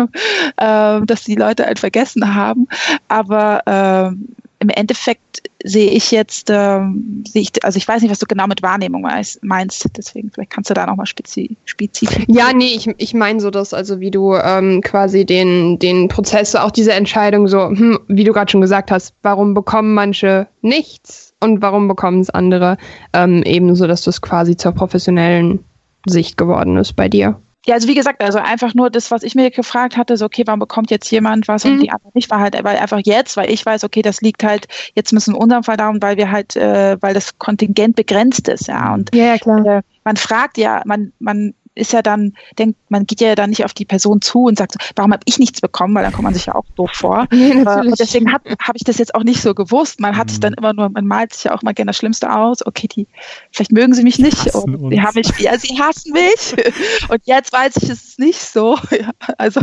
äh, 0.57 1.01
dass 1.07 1.25
die 1.25 1.37
Leute 1.37 1.67
einen 1.67 1.77
vergessen 1.77 2.35
haben. 2.35 2.67
Aber 3.09 3.63
äh, 3.67 4.17
im 4.61 4.69
Endeffekt 4.71 5.43
sehe 5.63 5.91
ich 5.91 6.11
jetzt, 6.11 6.49
ähm, 6.51 7.25
sehe 7.27 7.43
ich, 7.43 7.65
also 7.65 7.77
ich 7.77 7.87
weiß 7.87 8.03
nicht, 8.03 8.11
was 8.11 8.19
du 8.19 8.27
genau 8.27 8.47
mit 8.47 8.63
Wahrnehmung 8.63 9.07
meinst, 9.43 9.91
deswegen 9.97 10.31
vielleicht 10.31 10.51
kannst 10.51 10.71
du 10.71 10.75
da 10.75 10.87
nochmal 10.87 11.07
spezi 11.07 11.57
spezifisch. 11.65 12.25
Ja, 12.29 12.53
nee, 12.55 12.75
ich, 12.75 12.89
ich 12.99 13.15
meine 13.15 13.41
so 13.41 13.51
das, 13.51 13.75
also 13.75 14.01
wie 14.01 14.11
du 14.11 14.35
ähm, 14.35 14.81
quasi 14.83 15.27
den, 15.27 15.79
den 15.79 16.09
Prozess, 16.09 16.55
auch 16.55 16.71
diese 16.71 16.93
Entscheidung 16.93 17.49
so, 17.49 17.69
hm, 17.69 17.99
wie 18.09 18.25
du 18.25 18.33
gerade 18.33 18.51
schon 18.51 18.61
gesagt 18.61 18.91
hast, 18.91 19.15
warum 19.23 19.55
bekommen 19.55 19.95
manche 19.95 20.49
nichts 20.63 21.35
und 21.41 21.63
warum 21.63 21.89
bekommen 21.89 22.21
es 22.21 22.31
andere, 22.31 22.77
ähm, 23.13 23.43
ebenso, 23.43 23.87
dass 23.87 24.03
du 24.03 24.11
es 24.11 24.23
quasi 24.23 24.57
zur 24.57 24.73
professionellen 24.73 25.65
Sicht 26.07 26.37
geworden 26.37 26.77
ist 26.77 26.95
bei 26.95 27.09
dir? 27.09 27.41
Ja, 27.67 27.75
also 27.75 27.89
wie 27.89 27.95
gesagt, 27.95 28.23
also 28.23 28.39
einfach 28.39 28.75
nur 28.75 28.91
das, 28.91 29.11
was 29.11 29.23
ich 29.23 29.35
mir 29.35 29.51
gefragt 29.51 29.97
hatte, 29.97 30.17
so 30.19 30.27
okay, 30.27 30.43
warum 30.45 30.61
bekommt 30.61 30.91
jetzt 30.91 31.11
jemand 31.11 31.49
was 31.49 31.65
mhm. 31.65 31.73
und 31.73 31.81
die 31.81 31.91
andere 31.91 32.11
nicht, 32.13 32.31
war 32.31 32.41
halt 32.41 32.63
weil 32.63 32.77
einfach 32.77 33.01
jetzt, 33.03 33.37
weil 33.37 33.51
ich 33.51 33.65
weiß, 33.65 33.85
okay, 33.85 34.03
das 34.03 34.21
liegt 34.21 34.45
halt, 34.45 34.69
jetzt 34.95 35.13
müssen 35.13 35.35
wir 35.35 35.41
unserem 35.41 35.63
Fall 35.63 35.79
darum, 35.79 36.03
weil 36.03 36.19
wir 36.19 36.31
halt, 36.31 36.57
äh, 36.57 36.99
weil 37.01 37.15
das 37.15 37.39
Kontingent 37.39 37.97
begrenzt 37.97 38.49
ist, 38.49 38.69
ja. 38.69 38.93
Und 38.93 39.15
ja, 39.15 39.25
ja 39.25 39.39
klar. 39.39 39.65
Äh, 39.65 39.83
man 40.05 40.17
fragt 40.17 40.59
ja, 40.59 40.83
man, 40.85 41.13
man 41.19 41.55
ist 41.75 41.93
ja 41.93 42.03
dann, 42.03 42.35
denkt, 42.59 42.79
man 42.89 43.07
geht 43.07 43.21
ja 43.21 43.35
dann 43.35 43.51
nicht 43.51 43.65
auf 43.65 43.75
die 43.75 43.85
Person 43.85 44.21
zu 44.21 44.45
und 44.45 44.59
sagt, 44.59 44.73
so, 44.73 44.79
warum 44.97 45.13
habe 45.13 45.23
ich 45.27 45.39
nichts 45.39 45.61
bekommen, 45.61 45.95
weil 45.95 46.05
dann 46.05 46.13
kommt 46.13 46.25
man 46.25 46.35
sich 46.35 46.47
ja 46.47 46.55
auch 46.55 46.65
doof 46.77 46.91
vor. 46.93 47.27
Nee, 47.35 47.51
äh, 47.51 47.81
und 47.81 47.99
deswegen 47.99 48.33
habe 48.33 48.55
hab 48.61 48.77
ich 48.77 48.85
das 48.85 48.99
jetzt 48.99 49.15
auch 49.15 49.25
nicht 49.25 49.43
so 49.43 49.55
gewusst. 49.55 49.99
Man 49.99 50.17
hat 50.17 50.31
sich 50.31 50.41
dann 50.41 50.53
mhm. 50.53 50.59
immer 50.59 50.73
nur, 50.73 50.89
man 50.89 51.07
malt 51.07 51.35
sich 51.35 51.45
ja 51.45 51.55
auch 51.55 51.63
mal 51.63 51.75
gerne 51.75 51.91
das 51.91 51.97
Schlimmste 51.97 52.33
aus. 52.33 52.65
Okay, 52.65 52.87
die, 52.87 53.07
vielleicht 53.51 53.73
mögen 53.73 53.93
sie 53.93 54.05
mich 54.05 54.19
nicht. 54.19 54.55
Und 54.55 54.91
die 54.91 55.03
haben 55.03 55.15
mich, 55.15 55.29
ja, 55.39 55.59
sie 55.59 55.79
hassen 55.79 56.13
mich. 56.13 56.55
Und 57.09 57.21
jetzt 57.25 57.53
weiß 57.53 57.77
ich, 57.79 57.91
es 57.91 58.05
ist 58.05 58.19
nicht 58.19 58.41
so. 58.41 58.79
Ja, 58.95 59.11
also, 59.39 59.61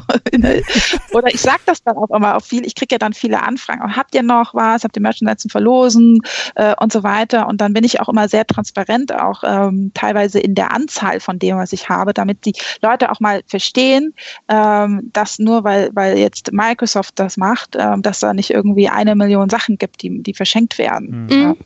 oder 1.13 1.27
ich 1.33 1.39
sage 1.39 1.61
das 1.65 1.83
dann 1.83 1.95
auch 1.95 2.09
immer 2.09 2.35
auf 2.35 2.43
viel, 2.43 2.65
ich 2.65 2.75
kriege 2.75 2.95
ja 2.95 2.99
dann 2.99 3.13
viele 3.13 3.41
Anfragen. 3.41 3.95
Habt 3.95 4.13
ihr 4.13 4.23
noch 4.23 4.53
was? 4.53 4.83
Habt 4.83 4.97
ihr 4.97 5.01
Merchandise 5.01 5.37
zum 5.37 5.49
Verlosen? 5.49 6.19
Äh, 6.55 6.75
und 6.79 6.91
so 6.91 7.03
weiter. 7.03 7.47
Und 7.47 7.61
dann 7.61 7.73
bin 7.73 7.83
ich 7.83 8.01
auch 8.01 8.09
immer 8.09 8.27
sehr 8.27 8.45
transparent, 8.45 9.13
auch 9.13 9.43
ähm, 9.45 9.91
teilweise 9.93 10.39
in 10.39 10.55
der 10.55 10.73
Anzahl 10.73 11.19
von 11.19 11.39
dem, 11.39 11.57
was 11.57 11.71
ich 11.71 11.89
habe, 11.89 12.00
damit 12.05 12.45
die 12.45 12.53
Leute 12.81 13.11
auch 13.11 13.19
mal 13.19 13.41
verstehen, 13.47 14.13
ähm, 14.47 15.09
dass 15.13 15.39
nur 15.39 15.63
weil, 15.63 15.89
weil 15.93 16.17
jetzt 16.17 16.51
Microsoft 16.51 17.19
das 17.19 17.37
macht, 17.37 17.75
ähm, 17.77 18.01
dass 18.01 18.19
da 18.19 18.33
nicht 18.33 18.51
irgendwie 18.51 18.89
eine 18.89 19.15
Million 19.15 19.49
Sachen 19.49 19.77
gibt, 19.77 20.01
die, 20.01 20.21
die 20.21 20.33
verschenkt 20.33 20.77
werden. 20.77 21.27
Mhm. 21.29 21.57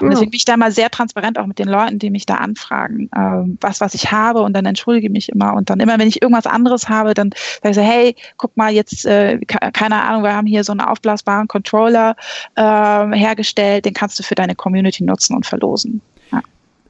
Und 0.00 0.10
deswegen 0.10 0.30
bin 0.30 0.38
ich 0.38 0.44
da 0.44 0.56
mal 0.56 0.72
sehr 0.72 0.90
transparent 0.90 1.38
auch 1.38 1.46
mit 1.46 1.58
den 1.58 1.68
Leuten, 1.68 1.98
die 1.98 2.10
mich 2.10 2.26
da 2.26 2.36
anfragen, 2.36 3.10
ähm, 3.16 3.58
was, 3.60 3.80
was 3.80 3.94
ich 3.94 4.10
habe 4.10 4.42
und 4.42 4.54
dann 4.54 4.64
entschuldige 4.64 5.06
ich 5.06 5.12
mich 5.12 5.28
immer. 5.28 5.54
Und 5.54 5.70
dann 5.70 5.80
immer, 5.80 5.98
wenn 5.98 6.08
ich 6.08 6.22
irgendwas 6.22 6.46
anderes 6.46 6.88
habe, 6.88 7.14
dann 7.14 7.30
sage 7.62 7.70
ich 7.70 7.76
so, 7.76 7.82
hey, 7.82 8.16
guck 8.36 8.56
mal, 8.56 8.72
jetzt, 8.72 9.04
äh, 9.04 9.38
keine 9.46 10.02
Ahnung, 10.02 10.22
wir 10.22 10.34
haben 10.34 10.46
hier 10.46 10.64
so 10.64 10.72
einen 10.72 10.80
aufblasbaren 10.80 11.48
Controller 11.48 12.16
äh, 12.54 12.62
hergestellt, 12.62 13.84
den 13.84 13.94
kannst 13.94 14.18
du 14.18 14.22
für 14.22 14.34
deine 14.34 14.54
Community 14.54 15.04
nutzen 15.04 15.36
und 15.36 15.46
verlosen. 15.46 16.00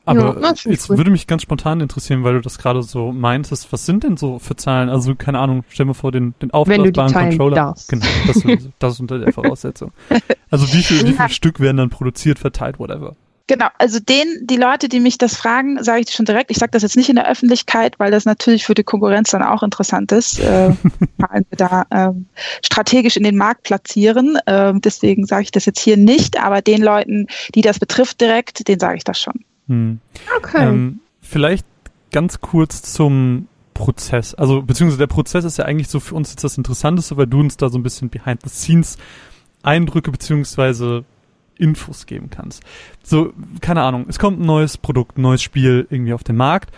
Aber 0.07 0.41
ja, 0.41 0.55
jetzt 0.65 0.89
cool. 0.89 0.99
würde 0.99 1.11
mich 1.11 1.27
ganz 1.27 1.43
spontan 1.43 1.81
interessieren, 1.81 2.23
weil 2.23 2.35
du 2.35 2.41
das 2.41 2.59
gerade 2.59 2.83
so 2.83 3.13
meintest, 3.13 3.73
was 3.73 3.85
sind 3.87 4.05
denn 4.05 4.17
so 4.17 4.39
für 4.39 4.55
Zahlen? 4.55 4.89
Also, 4.89 5.15
keine 5.17 5.41
Ahnung, 5.41 5.65
stell 5.69 5.85
mir 5.85 5.95
vor, 5.95 6.13
den, 6.13 6.35
den 6.41 6.53
aufblasbaren 6.53 7.13
Controller. 7.13 7.57
Darfst. 7.57 7.89
Genau, 7.89 8.07
das, 8.27 8.43
das 8.79 8.95
ist 8.95 9.01
unter 9.01 9.19
der 9.19 9.33
Voraussetzung. 9.33 9.93
Also 10.49 10.73
wie 10.73 10.83
viel, 10.85 11.05
wie 11.05 11.13
viel 11.13 11.29
Stück 11.29 11.59
werden 11.59 11.77
dann 11.77 11.91
produziert, 11.91 12.39
verteilt, 12.39 12.79
whatever? 12.79 13.17
Genau, 13.49 13.67
also 13.79 14.01
den, 14.01 14.27
die 14.43 14.57
Leute, 14.57 14.89
die 14.89 14.99
mich 14.99 15.19
das 15.19 15.37
fragen, 15.37 15.83
sage 15.83 16.01
ich 16.01 16.13
schon 16.13 16.27
direkt. 16.27 16.51
Ich 16.51 16.59
sage 16.59 16.73
das 16.73 16.83
jetzt 16.83 16.97
nicht 16.97 17.09
in 17.09 17.15
der 17.15 17.29
Öffentlichkeit, 17.29 17.99
weil 17.99 18.11
das 18.11 18.25
natürlich 18.25 18.65
für 18.65 18.75
die 18.75 18.83
Konkurrenz 18.83 19.31
dann 19.31 19.43
auch 19.43 19.63
interessant 19.63 20.11
ist, 20.11 20.41
äh, 20.41 20.71
weil 21.19 21.47
wir 21.49 21.57
da 21.57 21.85
ähm, 21.93 22.27
strategisch 22.65 23.17
in 23.17 23.23
den 23.23 23.37
Markt 23.37 23.63
platzieren. 23.63 24.37
Ähm, 24.49 24.81
deswegen 24.81 25.27
sage 25.27 25.45
ich 25.45 25.53
das 25.53 25.65
jetzt 25.65 25.79
hier 25.79 25.97
nicht, 25.97 26.43
aber 26.43 26.61
den 26.61 26.83
Leuten, 26.83 27.29
die 27.55 27.61
das 27.61 27.79
betrifft 27.79 28.21
direkt, 28.21 28.67
den 28.67 28.81
sage 28.81 28.97
ich 28.97 29.05
das 29.05 29.21
schon. 29.21 29.45
Hm. 29.69 30.01
Okay. 30.39 30.69
Ähm, 30.69 31.01
vielleicht 31.21 31.67
ganz 32.13 32.41
kurz 32.41 32.83
zum 32.83 33.49
Prozess. 33.75 34.35
Also, 34.35 34.63
beziehungsweise 34.63 34.99
der 34.99 35.07
Prozess 35.07 35.45
ist 35.45 35.59
ja 35.59 35.65
eigentlich 35.65 35.89
so 35.89 36.01
für 36.01 36.15
uns 36.15 36.31
jetzt 36.31 36.45
das 36.45 36.57
Interessanteste, 36.57 37.17
weil 37.17 37.27
du 37.27 37.41
uns 37.41 37.57
da 37.57 37.69
so 37.69 37.79
ein 37.79 37.83
bisschen 37.83 38.09
behind 38.09 38.43
the 38.43 38.49
scenes 38.49 38.97
Eindrücke 39.63 40.11
beziehungsweise 40.11 41.05
Infos 41.59 42.07
geben 42.07 42.31
kannst. 42.31 42.63
So, 43.03 43.33
keine 43.61 43.83
Ahnung, 43.83 44.07
es 44.09 44.19
kommt 44.19 44.41
ein 44.41 44.47
neues 44.47 44.79
Produkt, 44.79 45.19
ein 45.19 45.23
neues 45.23 45.43
Spiel 45.43 45.87
irgendwie 45.91 46.13
auf 46.13 46.25
den 46.25 46.37
Markt. 46.37 46.71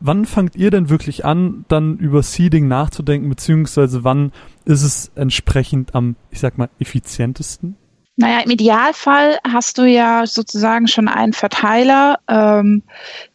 Wann 0.00 0.26
fangt 0.26 0.56
ihr 0.56 0.70
denn 0.70 0.90
wirklich 0.90 1.24
an, 1.24 1.64
dann 1.68 1.96
über 1.96 2.22
Seeding 2.22 2.68
nachzudenken, 2.68 3.28
beziehungsweise 3.28 4.04
wann 4.04 4.32
ist 4.64 4.82
es 4.82 5.10
entsprechend 5.14 5.94
am, 5.94 6.16
ich 6.30 6.40
sag 6.40 6.58
mal, 6.58 6.68
effizientesten? 6.78 7.76
Naja, 8.16 8.40
im 8.40 8.50
Idealfall 8.50 9.38
hast 9.48 9.78
du 9.78 9.84
ja 9.84 10.26
sozusagen 10.26 10.86
schon 10.86 11.08
einen 11.08 11.32
Verteiler, 11.32 12.18
ähm, 12.28 12.82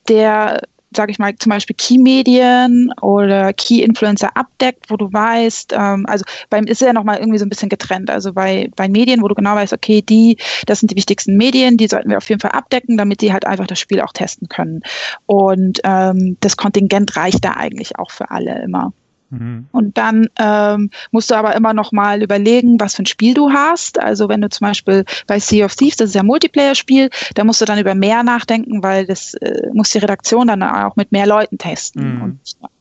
der 0.08 0.62
sage 0.96 1.12
ich 1.12 1.20
mal, 1.20 1.36
zum 1.36 1.52
Beispiel 1.52 1.76
Key-Medien 1.76 2.92
oder 3.02 3.54
Key-Influencer 3.54 4.36
abdeckt, 4.36 4.90
wo 4.90 4.98
du 4.98 5.12
weißt, 5.12 5.74
ähm, 5.78 6.06
also 6.08 6.26
beim 6.50 6.66
ist 6.66 6.82
ja 6.82 6.94
nochmal 6.94 7.20
irgendwie 7.20 7.38
so 7.38 7.46
ein 7.46 7.50
bisschen 7.50 7.70
getrennt. 7.70 8.10
Also 8.10 8.34
bei, 8.34 8.72
bei 8.76 8.90
Medien, 8.90 9.22
wo 9.22 9.28
du 9.28 9.36
genau 9.36 9.56
weißt, 9.56 9.74
okay, 9.74 10.02
die, 10.02 10.38
das 10.66 10.80
sind 10.80 10.92
die 10.92 10.96
wichtigsten 10.96 11.38
Medien, 11.38 11.78
die 11.78 11.88
sollten 11.88 12.10
wir 12.10 12.18
auf 12.18 12.28
jeden 12.30 12.42
Fall 12.42 12.52
abdecken, 12.52 12.98
damit 12.98 13.22
die 13.22 13.32
halt 13.32 13.46
einfach 13.46 13.68
das 13.68 13.80
Spiel 13.80 14.02
auch 14.02 14.14
testen 14.14 14.50
können. 14.50 14.82
Und 15.28 15.80
ähm, 15.84 16.38
das 16.40 16.58
Kontingent 16.58 17.16
reicht 17.16 17.46
da 17.46 17.52
eigentlich 17.54 18.00
auch 18.00 18.12
für 18.12 18.32
alle 18.32 18.62
immer. 18.64 18.92
Mhm. 19.30 19.68
Und 19.72 19.98
dann 19.98 20.28
ähm, 20.40 20.90
musst 21.12 21.32
du 21.32 21.36
aber 21.36 21.56
immer 21.56 21.74
noch 21.74 21.92
mal 21.92 22.22
überlegen, 22.22 22.80
was 22.80 22.96
für 22.96 23.04
ein 23.04 23.08
Spiel 23.08 23.34
du 23.34 23.52
hast. 23.52 24.00
Also 24.00 24.30
wenn 24.30 24.42
du 24.42 24.50
zum 24.50 24.68
Beispiel 24.68 25.06
bei 25.28 25.40
Sea 25.40 25.66
of 25.66 25.76
Thieves, 25.76 25.98
das 25.98 26.10
ist 26.10 26.16
ja 26.16 26.22
ein 26.22 26.28
Multiplayer-Spiel, 26.28 27.10
da 27.36 27.44
musst 27.44 27.62
du 27.62 27.66
dann 27.66 27.80
über 27.80 27.96
mehr 27.96 28.24
nachdenken, 28.24 28.84
weil 28.84 29.06
das 29.06 29.34
äh, 29.36 29.70
muss 29.74 29.90
die 29.92 30.00
Redaktion 30.00 30.48
dann 30.48 30.64
auch 30.64 30.96
mit 30.96 31.12
mehr 31.12 31.28
Leuten 31.28 31.58
testen. 31.58 32.16
Mhm. 32.16 32.22
Und 32.22 32.40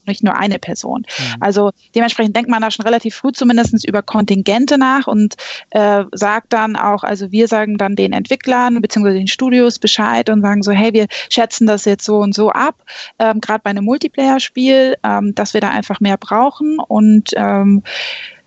nicht 0.09 0.25
nur 0.25 0.37
eine 0.37 0.59
Person. 0.59 1.03
Mhm. 1.07 1.37
Also 1.41 1.71
dementsprechend 1.95 2.35
denkt 2.35 2.51
man 2.51 2.63
da 2.63 2.71
schon 2.71 2.85
relativ 2.85 3.15
früh 3.15 3.33
zumindest 3.33 3.87
über 3.87 4.03
Kontingente 4.03 4.79
nach 4.79 5.07
und 5.07 5.37
äh, 5.71 6.05
sagt 6.13 6.53
dann 6.53 6.77
auch, 6.77 7.05
also 7.05 7.31
wir 7.31 7.49
sagen 7.49 7.79
dann 7.79 7.97
den 7.97 8.13
Entwicklern 8.13 8.81
bzw. 8.81 9.13
den 9.13 9.29
Studios 9.29 9.79
Bescheid 9.79 10.29
und 10.31 10.43
sagen 10.43 10.63
so, 10.63 10.73
hey, 10.73 10.93
wir 10.93 11.07
schätzen 11.31 11.67
das 11.67 11.85
jetzt 11.85 12.05
so 12.05 12.19
und 12.19 12.35
so 12.35 12.51
ab, 12.51 12.83
ähm, 13.19 13.41
gerade 13.41 13.61
bei 13.63 13.71
einem 13.71 13.85
Multiplayer-Spiel, 13.85 14.97
ähm, 15.05 15.35
dass 15.35 15.55
wir 15.55 15.61
da 15.61 15.71
einfach 15.71 16.01
mehr 16.01 16.17
brauchen 16.17 16.79
und 16.79 17.31
ähm, 17.37 17.83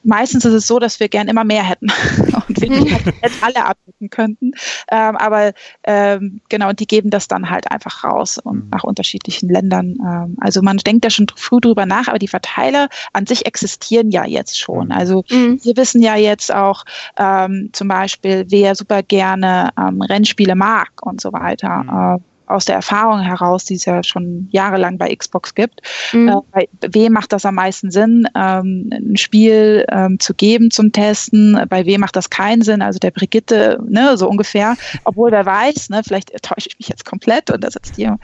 meistens 0.04 0.46
ist 0.46 0.54
es 0.54 0.68
so, 0.68 0.80
dass 0.80 1.00
wir 1.00 1.10
gern 1.10 1.28
immer 1.28 1.44
mehr 1.44 1.64
hätten 1.64 1.88
und 2.48 2.62
wir 2.62 2.70
die 2.70 2.92
halt 2.94 3.34
alle 3.42 3.66
abdecken 3.66 4.10
könnten. 4.10 4.52
Ähm, 4.90 5.18
aber 5.18 5.54
ähm, 5.84 6.42
genau, 6.50 6.74
die 6.74 6.88
geben 6.88 7.10
das 7.10 7.28
dann 7.28 7.50
halt 7.50 7.72
einfach 7.72 8.04
raus 8.04 8.38
und 8.38 8.66
mhm. 8.66 8.70
nach 8.72 8.84
unterschiedlichen 8.84 9.50
Ländern. 9.50 9.98
Ähm, 10.02 10.38
also 10.40 10.62
man 10.62 10.78
denkt 10.78 11.06
da 11.06 11.10
schon 11.10 11.28
früh 11.36 11.60
drüber 11.60 11.86
nach, 11.86 12.08
aber 12.08 12.20
die 12.20 12.28
Verteiler 12.28 12.90
an 13.14 13.26
sich 13.26 13.46
existieren 13.46 14.12
ja 14.12 14.26
jetzt 14.26 14.60
schon. 14.60 14.88
Mhm. 14.88 14.92
Also 14.92 15.24
mhm. 15.30 15.60
wir 15.64 15.78
wissen 15.78 16.02
ja 16.02 16.16
jetzt 16.16 16.54
auch 16.54 16.84
ähm, 17.18 17.70
zum 17.74 17.88
Beispiel, 17.88 18.46
wer 18.50 18.76
super 18.76 19.04
gerne 19.04 19.70
ähm, 19.78 20.02
Rennspiele 20.02 20.56
mag 20.56 20.90
und 21.02 21.22
so 21.22 21.32
weiter. 21.34 21.84
Mhm. 21.84 22.16
Äh, 22.18 22.31
aus 22.52 22.66
der 22.66 22.76
Erfahrung 22.76 23.22
heraus, 23.22 23.66
die 23.66 23.76
es 23.76 23.86
ja 23.86 24.04
schon 24.04 24.48
jahrelang 24.52 24.98
bei 24.98 25.14
Xbox 25.16 25.56
gibt, 25.56 25.82
mhm. 26.14 26.30
äh, 26.54 26.68
bei 26.80 26.90
wem 26.94 27.14
macht 27.14 27.34
das 27.34 27.46
am 27.46 27.56
meisten 27.56 27.92
Sinn, 27.92 28.28
ähm, 28.36 28.90
ein 28.92 29.18
Spiel 29.18 29.86
ähm, 29.90 30.20
zu 30.20 30.34
geben 30.34 30.72
zum 30.72 30.92
Testen, 30.92 31.60
bei 31.70 31.86
wem 31.86 32.02
macht 32.02 32.16
das 32.16 32.30
keinen 32.30 32.62
Sinn, 32.62 32.82
also 32.82 33.00
der 33.00 33.12
Brigitte, 33.12 33.80
ne, 33.88 34.18
so 34.18 34.30
ungefähr, 34.30 34.76
obwohl 35.04 35.32
wer 35.32 35.46
weiß, 35.46 35.90
ne, 35.90 36.02
vielleicht 36.04 36.32
täusche 36.42 36.68
ich 36.70 36.80
mich 36.80 36.90
jetzt 36.90 37.06
komplett 37.06 37.52
und 37.52 37.64
da 37.64 37.72
sitzt 37.72 37.96
hier 37.96 38.18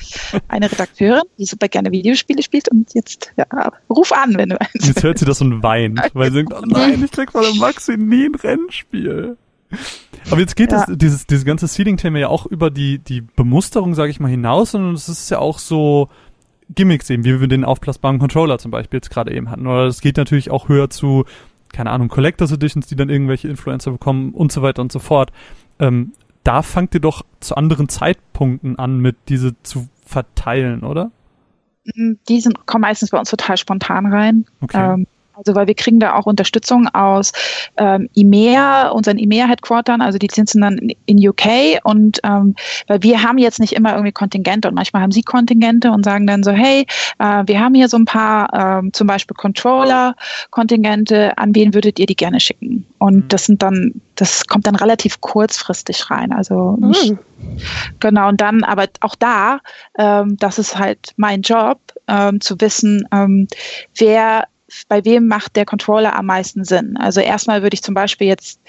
eine 0.48 0.72
Redakteurin, 0.72 1.24
die 1.38 1.46
super 1.46 1.68
gerne 1.68 1.92
Videospiele 1.92 2.44
spielt 2.44 2.70
und 2.70 2.94
jetzt, 2.94 3.32
ja, 3.38 3.46
ruf 3.90 4.12
an, 4.12 4.38
wenn 4.38 4.50
du 4.50 4.60
eins 4.60 4.88
Jetzt 4.88 5.04
hört 5.04 5.18
sie 5.20 5.26
das 5.26 5.42
und 5.42 5.64
weint, 5.64 6.00
weil 6.14 6.32
sie 6.32 6.38
denkt, 6.38 6.54
oh 6.54 6.66
nein, 6.66 7.04
ich 7.04 7.12
krieg 7.12 7.32
von 7.32 7.42
der 7.42 7.54
Maxi 7.56 7.98
nie 7.98 8.26
ein 8.26 8.36
Rennspiel. 8.36 9.38
Aber 10.30 10.40
jetzt 10.40 10.56
geht 10.56 10.72
ja. 10.72 10.86
das, 10.86 10.98
dieses, 10.98 11.28
dieses 11.28 11.46
ganze 11.46 11.68
Seeding-Thema 11.68 12.20
ja 12.20 12.28
auch 12.30 12.46
über 12.46 12.70
die, 12.70 13.00
die 13.00 13.22
Bemusterung, 13.22 13.96
sage 13.96 14.12
ich 14.12 14.20
mal, 14.20 14.30
hinaus 14.30 14.76
und 14.76 14.94
es 14.94 15.08
ist 15.10 15.30
ja 15.30 15.40
auch 15.40 15.60
so 15.60 16.10
Gimmicks 16.70 17.10
eben, 17.10 17.24
wie 17.24 17.40
wir 17.40 17.48
den 17.48 17.64
aufblasbaren 17.64 18.20
Controller 18.20 18.58
zum 18.58 18.72
Beispiel 18.72 18.98
jetzt 18.98 19.10
gerade 19.10 19.34
eben 19.34 19.50
hatten. 19.50 19.68
Oder 19.68 19.86
es 19.86 20.02
geht 20.02 20.18
natürlich 20.18 20.52
auch 20.52 20.68
höher 20.68 20.90
zu, 20.90 21.26
keine 21.72 21.92
Ahnung, 21.92 22.10
Collectors 22.10 22.52
Editions, 22.52 22.88
die 22.88 22.96
dann 22.96 23.10
irgendwelche 23.10 23.48
Influencer 23.48 23.92
bekommen 23.92 24.34
und 24.34 24.52
so 24.52 24.62
weiter 24.62 24.82
und 24.82 24.92
so 24.92 25.00
fort. 25.00 25.32
Ähm, 25.80 26.14
da 26.44 26.62
fangt 26.62 26.94
ihr 26.94 27.02
doch 27.02 27.26
zu 27.40 27.56
anderen 27.56 27.90
Zeitpunkten 27.90 28.80
an, 28.80 29.00
mit 29.00 29.16
diese 29.30 29.62
zu 29.64 29.88
verteilen, 30.06 30.84
oder? 30.84 31.12
Die 31.96 32.42
sind, 32.42 32.66
kommen 32.66 32.82
meistens 32.82 33.12
bei 33.12 33.20
uns 33.20 33.30
total 33.30 33.58
spontan 33.58 34.06
rein. 34.08 34.46
Okay. 34.62 34.94
Ähm, 34.94 35.08
also 35.38 35.56
weil 35.56 35.68
wir 35.68 35.76
kriegen 35.76 36.00
da 36.00 36.16
auch 36.16 36.26
Unterstützung 36.26 36.88
aus 36.94 37.32
ähm, 37.78 38.10
EMEA, 38.16 38.90
unseren 38.90 39.18
EMEA-Headquartern, 39.18 40.02
also 40.02 40.18
die 40.18 40.28
sitzen 40.32 40.62
dann 40.62 40.92
in 41.06 41.28
UK 41.28 41.80
und 41.84 42.20
ähm, 42.24 42.56
weil 42.88 43.04
wir 43.04 43.22
haben 43.22 43.38
jetzt 43.38 43.60
nicht 43.60 43.74
immer 43.74 43.92
irgendwie 43.92 44.12
Kontingente 44.12 44.68
und 44.68 44.74
manchmal 44.74 45.04
haben 45.04 45.12
sie 45.12 45.22
Kontingente 45.22 45.92
und 45.92 46.04
sagen 46.04 46.26
dann 46.26 46.44
so, 46.44 46.52
hey, 46.52 46.86
äh, 47.20 47.44
wir 47.46 47.60
haben 47.60 47.76
hier 47.76 47.88
so 47.88 47.98
ein 47.98 48.06
paar 48.06 48.80
ähm, 48.80 48.94
zum 48.94 49.08
Beispiel 49.08 49.36
Controller-Kontingente, 49.36 51.38
an 51.38 51.54
wen 51.54 51.74
würdet 51.74 52.00
ihr 52.00 52.08
die 52.08 52.16
gerne 52.16 52.40
schicken? 52.40 52.88
Und 52.98 53.16
mhm. 53.16 53.28
das 53.28 53.46
sind 53.46 53.62
dann, 53.62 54.02
das 54.16 54.48
kommt 54.48 54.66
dann 54.66 54.76
relativ 54.76 55.22
kurzfristig 55.22 56.10
rein. 56.10 56.32
Also 56.32 56.78
mhm. 56.80 57.20
genau, 58.00 58.30
und 58.30 58.42
dann, 58.42 58.64
aber 58.64 58.88
auch 59.02 59.16
da, 59.16 59.60
ähm, 60.00 60.38
das 60.38 60.58
ist 60.58 60.80
halt 60.80 61.14
mein 61.16 61.42
Job, 61.42 61.80
ähm, 62.08 62.42
zu 62.42 62.60
wissen, 62.60 63.08
ähm, 63.12 63.48
wer 63.98 64.48
bei 64.88 65.04
wem 65.06 65.28
macht 65.28 65.56
der 65.56 65.66
Controller 65.66 66.16
am 66.16 66.28
meisten 66.28 66.64
Sinn? 66.64 66.98
Also 66.98 67.22
erstmal 67.22 67.62
würde 67.62 67.74
ich 67.74 67.84
zum 67.84 67.94
Beispiel 67.94 68.28
jetzt 68.28 68.60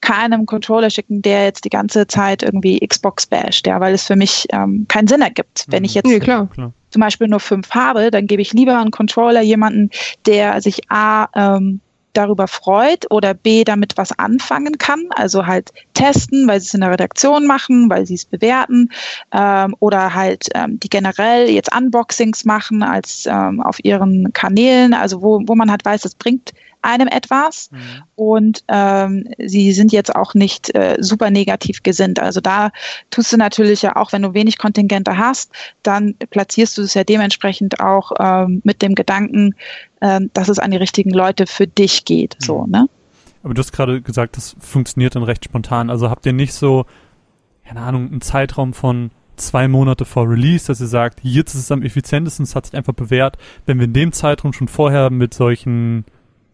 keinem 0.00 0.46
Controller 0.46 0.90
schicken, 0.90 1.22
der 1.22 1.44
jetzt 1.44 1.64
die 1.64 1.70
ganze 1.70 2.06
Zeit 2.06 2.42
irgendwie 2.42 2.80
Xbox 2.86 3.26
basht, 3.26 3.66
ja, 3.66 3.80
weil 3.80 3.94
es 3.94 4.06
für 4.06 4.16
mich 4.16 4.46
ähm, 4.50 4.86
keinen 4.88 5.08
Sinn 5.08 5.20
ergibt. 5.20 5.66
Wenn 5.68 5.84
ich 5.84 5.94
mhm. 5.94 6.10
jetzt 6.10 6.26
ja, 6.26 6.48
zum 6.90 7.00
Beispiel 7.00 7.28
nur 7.28 7.40
fünf 7.40 7.70
habe, 7.70 8.10
dann 8.10 8.26
gebe 8.26 8.42
ich 8.42 8.52
lieber 8.52 8.78
einen 8.78 8.90
Controller 8.90 9.42
jemanden, 9.42 9.90
der 10.26 10.60
sich 10.62 10.90
A, 10.90 11.28
ähm, 11.34 11.80
darüber 12.12 12.48
freut 12.48 13.10
oder 13.10 13.34
B 13.34 13.64
damit 13.64 13.96
was 13.96 14.18
anfangen 14.18 14.78
kann, 14.78 15.06
also 15.10 15.46
halt 15.46 15.72
testen, 15.94 16.46
weil 16.48 16.60
sie 16.60 16.66
es 16.66 16.74
in 16.74 16.80
der 16.80 16.90
Redaktion 16.90 17.46
machen, 17.46 17.88
weil 17.90 18.06
sie 18.06 18.14
es 18.14 18.24
bewerten 18.24 18.90
ähm, 19.32 19.74
oder 19.80 20.14
halt 20.14 20.48
ähm, 20.54 20.80
die 20.80 20.88
generell 20.88 21.48
jetzt 21.48 21.74
Unboxings 21.74 22.44
machen 22.44 22.82
als 22.82 23.26
ähm, 23.26 23.60
auf 23.60 23.84
ihren 23.84 24.32
Kanälen, 24.32 24.94
also 24.94 25.22
wo, 25.22 25.40
wo 25.46 25.54
man 25.54 25.70
halt 25.70 25.84
weiß, 25.84 26.02
das 26.02 26.14
bringt 26.14 26.52
einem 26.82 27.08
etwas. 27.08 27.70
Mhm. 27.70 27.78
Und 28.16 28.64
ähm, 28.68 29.28
sie 29.38 29.72
sind 29.72 29.92
jetzt 29.92 30.14
auch 30.14 30.34
nicht 30.34 30.74
äh, 30.74 30.96
super 31.00 31.30
negativ 31.30 31.82
gesinnt. 31.82 32.18
Also 32.18 32.40
da 32.40 32.70
tust 33.10 33.32
du 33.32 33.36
natürlich 33.36 33.82
ja 33.82 33.96
auch, 33.96 34.12
wenn 34.12 34.22
du 34.22 34.34
wenig 34.34 34.58
Kontingente 34.58 35.16
hast, 35.16 35.52
dann 35.82 36.14
platzierst 36.30 36.78
du 36.78 36.82
es 36.82 36.94
ja 36.94 37.04
dementsprechend 37.04 37.80
auch 37.80 38.12
ähm, 38.18 38.60
mit 38.64 38.82
dem 38.82 38.94
Gedanken, 38.94 39.54
ähm, 40.00 40.30
dass 40.32 40.48
es 40.48 40.58
an 40.58 40.70
die 40.70 40.76
richtigen 40.76 41.10
Leute 41.10 41.46
für 41.46 41.66
dich 41.66 42.04
geht. 42.04 42.36
Mhm. 42.40 42.44
So, 42.44 42.66
ne? 42.66 42.86
Aber 43.42 43.54
du 43.54 43.60
hast 43.60 43.72
gerade 43.72 44.02
gesagt, 44.02 44.36
das 44.36 44.56
funktioniert 44.58 45.14
dann 45.14 45.22
recht 45.22 45.44
spontan. 45.44 45.90
Also 45.90 46.10
habt 46.10 46.26
ihr 46.26 46.32
nicht 46.32 46.52
so, 46.52 46.84
keine 47.66 47.80
Ahnung, 47.80 48.08
einen 48.10 48.20
Zeitraum 48.20 48.74
von 48.74 49.10
zwei 49.36 49.68
Monate 49.68 50.04
vor 50.04 50.28
Release, 50.28 50.66
dass 50.66 50.80
ihr 50.80 50.86
sagt, 50.86 51.20
jetzt 51.22 51.54
ist 51.54 51.62
es 51.62 51.72
am 51.72 51.82
effizientesten, 51.82 52.44
es 52.44 52.54
hat 52.54 52.66
sich 52.66 52.76
einfach 52.76 52.92
bewährt, 52.92 53.38
wenn 53.66 53.78
wir 53.78 53.86
in 53.86 53.94
dem 53.94 54.12
Zeitraum 54.12 54.52
schon 54.52 54.68
vorher 54.68 55.10
mit 55.10 55.32
solchen 55.32 56.04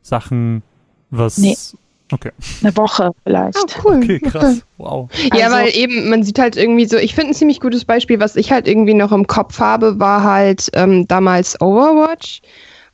Sachen 0.03 0.63
was. 1.11 1.39
Nee. 1.39 1.57
Okay. 2.13 2.31
Eine 2.63 2.77
Woche 2.77 3.11
vielleicht. 3.25 3.59
Oh, 3.59 3.81
cool. 3.85 3.97
Okay, 3.97 4.21
krass. 4.21 4.63
Wow. 4.79 5.11
Ja, 5.35 5.47
also, 5.47 5.57
weil 5.57 5.77
eben, 5.77 6.09
man 6.09 6.23
sieht 6.23 6.39
halt 6.39 6.57
irgendwie 6.57 6.87
so, 6.87 6.97
ich 6.97 7.17
finde 7.17 7.33
ein 7.33 7.35
ziemlich 7.35 7.61
gutes 7.61 7.85
Beispiel, 7.85 8.21
was 8.21 8.37
ich 8.37 8.53
halt 8.53 8.69
irgendwie 8.69 8.95
noch 8.95 9.11
im 9.11 9.27
Kopf 9.27 9.59
habe, 9.59 9.99
war 9.99 10.23
halt 10.23 10.71
ähm, 10.75 11.09
damals 11.09 11.61
Overwatch, 11.61 12.43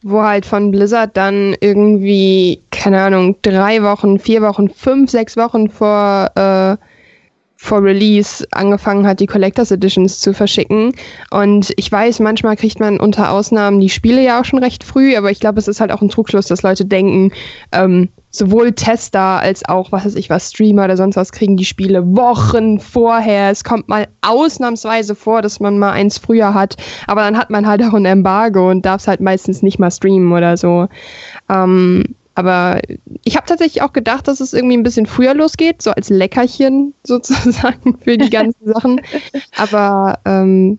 wo 0.03 0.23
halt 0.23 0.47
von 0.47 0.71
Blizzard 0.71 1.17
dann 1.17 1.55
irgendwie, 1.61 2.61
keine 2.71 3.03
Ahnung, 3.03 3.37
drei 3.43 3.83
Wochen, 3.83 4.19
vier 4.19 4.43
Wochen, 4.43 4.69
fünf, 4.69 5.11
sechs 5.11 5.37
Wochen 5.37 5.71
vor 5.71 6.31
äh, 6.35 6.77
vor 7.63 7.85
Release 7.85 8.45
angefangen 8.51 9.07
hat, 9.07 9.21
die 9.21 9.29
Collectors 9.29 9.71
Editions 9.71 10.19
zu 10.19 10.35
verschicken. 10.35 10.95
Und 11.31 11.73
ich 11.77 11.93
weiß, 11.93 12.19
manchmal 12.19 12.57
kriegt 12.57 12.81
man 12.81 12.99
unter 12.99 13.31
Ausnahmen 13.31 13.79
die 13.79 13.89
Spiele 13.89 14.21
ja 14.21 14.41
auch 14.41 14.45
schon 14.45 14.59
recht 14.59 14.83
früh, 14.83 15.17
aber 15.17 15.31
ich 15.31 15.39
glaube, 15.39 15.61
es 15.61 15.69
ist 15.69 15.81
halt 15.81 15.93
auch 15.93 16.03
ein 16.03 16.09
Trugschluss, 16.09 16.47
dass 16.49 16.63
Leute 16.63 16.85
denken, 16.85 17.31
ähm, 17.71 18.09
sowohl 18.33 18.73
Tester 18.73 19.21
als 19.21 19.65
auch, 19.69 19.93
was 19.93 20.07
weiß 20.07 20.15
ich 20.17 20.31
was, 20.31 20.51
Streamer 20.51 20.87
oder 20.87 20.97
sonst 20.97 21.17
was 21.17 21.33
kriegen 21.33 21.57
die 21.57 21.67
Spiele 21.67 22.17
Wochen 22.17 22.81
vorher. 22.81 23.51
Es 23.51 23.63
kommt 23.63 23.89
mal 23.89 24.09
ausnahmsweise 24.23 25.15
vor, 25.15 25.43
dass 25.43 25.61
man 25.61 25.79
mal 25.79 25.93
eins 25.93 26.19
früher 26.19 26.55
hat, 26.55 26.77
aber 27.07 27.21
dann 27.21 27.39
hat 27.39 27.51
man 27.51 27.67
halt 27.67 27.83
auch 27.83 27.93
ein 27.93 28.07
Embargo 28.07 28.71
und 28.71 28.85
darf 28.87 29.03
es 29.03 29.09
halt 29.09 29.21
meistens 29.21 29.63
nicht 29.63 29.79
mal 29.79 29.91
streamen 29.91 30.33
oder 30.33 30.57
so. 30.57 30.89
Ähm, 31.49 32.05
aber 32.35 32.81
ich 33.25 33.37
habe 33.37 33.47
tatsächlich 33.47 33.83
auch 33.83 33.93
gedacht, 33.93 34.27
dass 34.27 34.41
es 34.41 34.55
irgendwie 34.55 34.79
ein 34.79 34.83
bisschen 34.83 35.05
früher 35.05 35.35
losgeht, 35.35 35.83
so 35.83 35.91
als 35.91 36.09
Leckerchen 36.09 36.95
sozusagen 37.05 37.99
für 37.99 38.17
die 38.17 38.31
ganzen 38.31 38.73
Sachen. 38.73 39.03
Aber 39.57 40.19
ähm, 40.25 40.79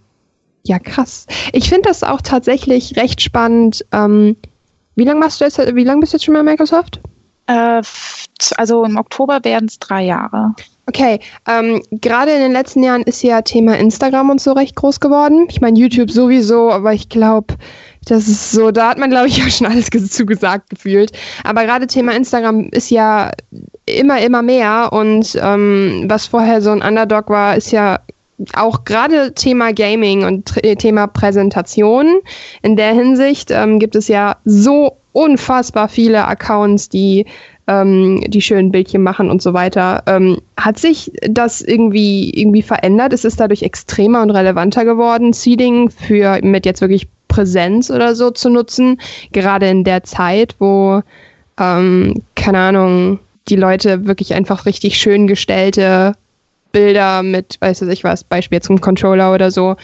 ja, 0.64 0.80
krass. 0.80 1.28
Ich 1.52 1.70
finde 1.70 1.90
das 1.90 2.04
auch 2.04 2.22
tatsächlich 2.22 2.96
recht 2.98 3.22
spannend. 3.22 3.86
Ähm, 3.92 4.38
wie 4.96 5.04
lange 5.04 5.20
machst 5.20 5.42
du 5.42 5.46
jetzt, 5.46 5.60
wie 5.76 5.84
lange 5.84 6.02
bist 6.02 6.14
du 6.14 6.18
jetzt 6.18 6.26
schon 6.26 6.34
bei 6.34 6.42
Microsoft? 6.42 7.00
Äh, 7.48 7.82
also 8.58 8.84
im 8.86 8.98
Oktober 8.98 9.40
werden 9.44 9.68
es 9.68 9.80
drei 9.80 10.04
Jahre. 10.04 10.54
Okay, 10.86 11.20
ähm, 11.48 11.82
gerade 11.92 12.32
in 12.32 12.42
den 12.42 12.52
letzten 12.52 12.84
Jahren 12.84 13.04
ist 13.04 13.24
ja 13.24 13.42
Thema 13.42 13.78
Instagram 13.78 14.32
und 14.32 14.42
so 14.42 14.52
recht 14.52 14.76
groß 14.76 15.00
geworden. 15.00 15.46
Ich 15.50 15.62
meine, 15.62 15.80
YouTube 15.80 16.12
sowieso, 16.12 16.72
aber 16.72 16.94
ich 16.94 17.08
glaube, 17.08 17.56
das 18.06 18.28
ist 18.28 18.52
so, 18.52 18.72
da 18.72 18.90
hat 18.90 18.98
man, 18.98 19.10
glaube 19.10 19.28
ich, 19.28 19.42
auch 19.46 19.50
schon 19.50 19.68
alles 19.68 19.90
zugesagt 20.10 20.70
gefühlt. 20.70 21.12
Aber 21.46 21.64
gerade 21.64 21.88
Thema 21.88 22.14
Instagram 22.14 22.68
ist 22.72 22.90
ja 22.90 23.32
immer, 23.86 24.20
immer 24.20 24.42
mehr. 24.42 24.90
Und 24.92 25.38
ähm, 25.42 26.04
was 26.08 26.28
vorher 26.28 26.62
so 26.62 26.72
ein 26.72 26.82
Underdog 26.82 27.30
war, 27.30 27.56
ist 27.56 27.72
ja 27.72 28.00
auch 28.54 28.84
gerade 28.84 29.34
Thema 29.34 29.72
Gaming 29.72 30.26
und 30.26 30.54
Thema 30.80 31.08
Präsentation. 31.08 32.20
In 32.62 32.76
der 32.76 32.94
Hinsicht 32.94 33.52
ähm, 33.52 33.80
gibt 33.80 33.96
es 33.96 34.10
ja 34.10 34.36
so 34.44 34.98
unfassbar 35.14 35.88
viele 35.88 36.28
Accounts, 36.28 36.90
die 36.90 37.26
ähm, 37.68 38.22
die 38.28 38.42
schönen 38.42 38.72
Bildchen 38.72 39.04
machen 39.04 39.30
und 39.30 39.42
so 39.42 39.54
weiter. 39.54 40.04
Ähm, 40.06 40.42
hat 40.58 40.78
sich 40.78 41.12
das 41.22 41.62
irgendwie 41.62 42.30
irgendwie 42.32 42.62
verändert? 42.62 43.14
Ist 43.14 43.26
es 43.26 43.38
dadurch 43.38 43.64
extremer 43.64 44.22
und 44.22 44.32
relevanter 44.32 44.84
geworden, 44.84 45.32
Seeding 45.32 45.90
für 45.90 46.40
mit 46.44 46.66
jetzt 46.66 46.82
wirklich 46.82 47.08
Präsenz 47.30 47.90
oder 47.90 48.16
so 48.16 48.32
zu 48.32 48.50
nutzen, 48.50 49.00
gerade 49.32 49.70
in 49.70 49.84
der 49.84 50.04
Zeit, 50.04 50.56
wo, 50.60 51.02
ähm, 51.60 52.22
keine 52.36 52.60
Ahnung, 52.60 53.20
die 53.48 53.56
Leute 53.56 54.06
wirklich 54.06 54.34
einfach 54.34 54.66
richtig 54.66 54.98
schön 54.98 55.28
gestellte 55.28 56.16
Bilder 56.74 57.24
mit, 57.24 57.58
weiß 57.62 57.84
ich 57.84 58.04
was, 58.04 58.26
Beispiel 58.26 58.62
zum 58.62 58.82
Controller 58.82 59.34
oder 59.34 59.50
so, 59.52 59.78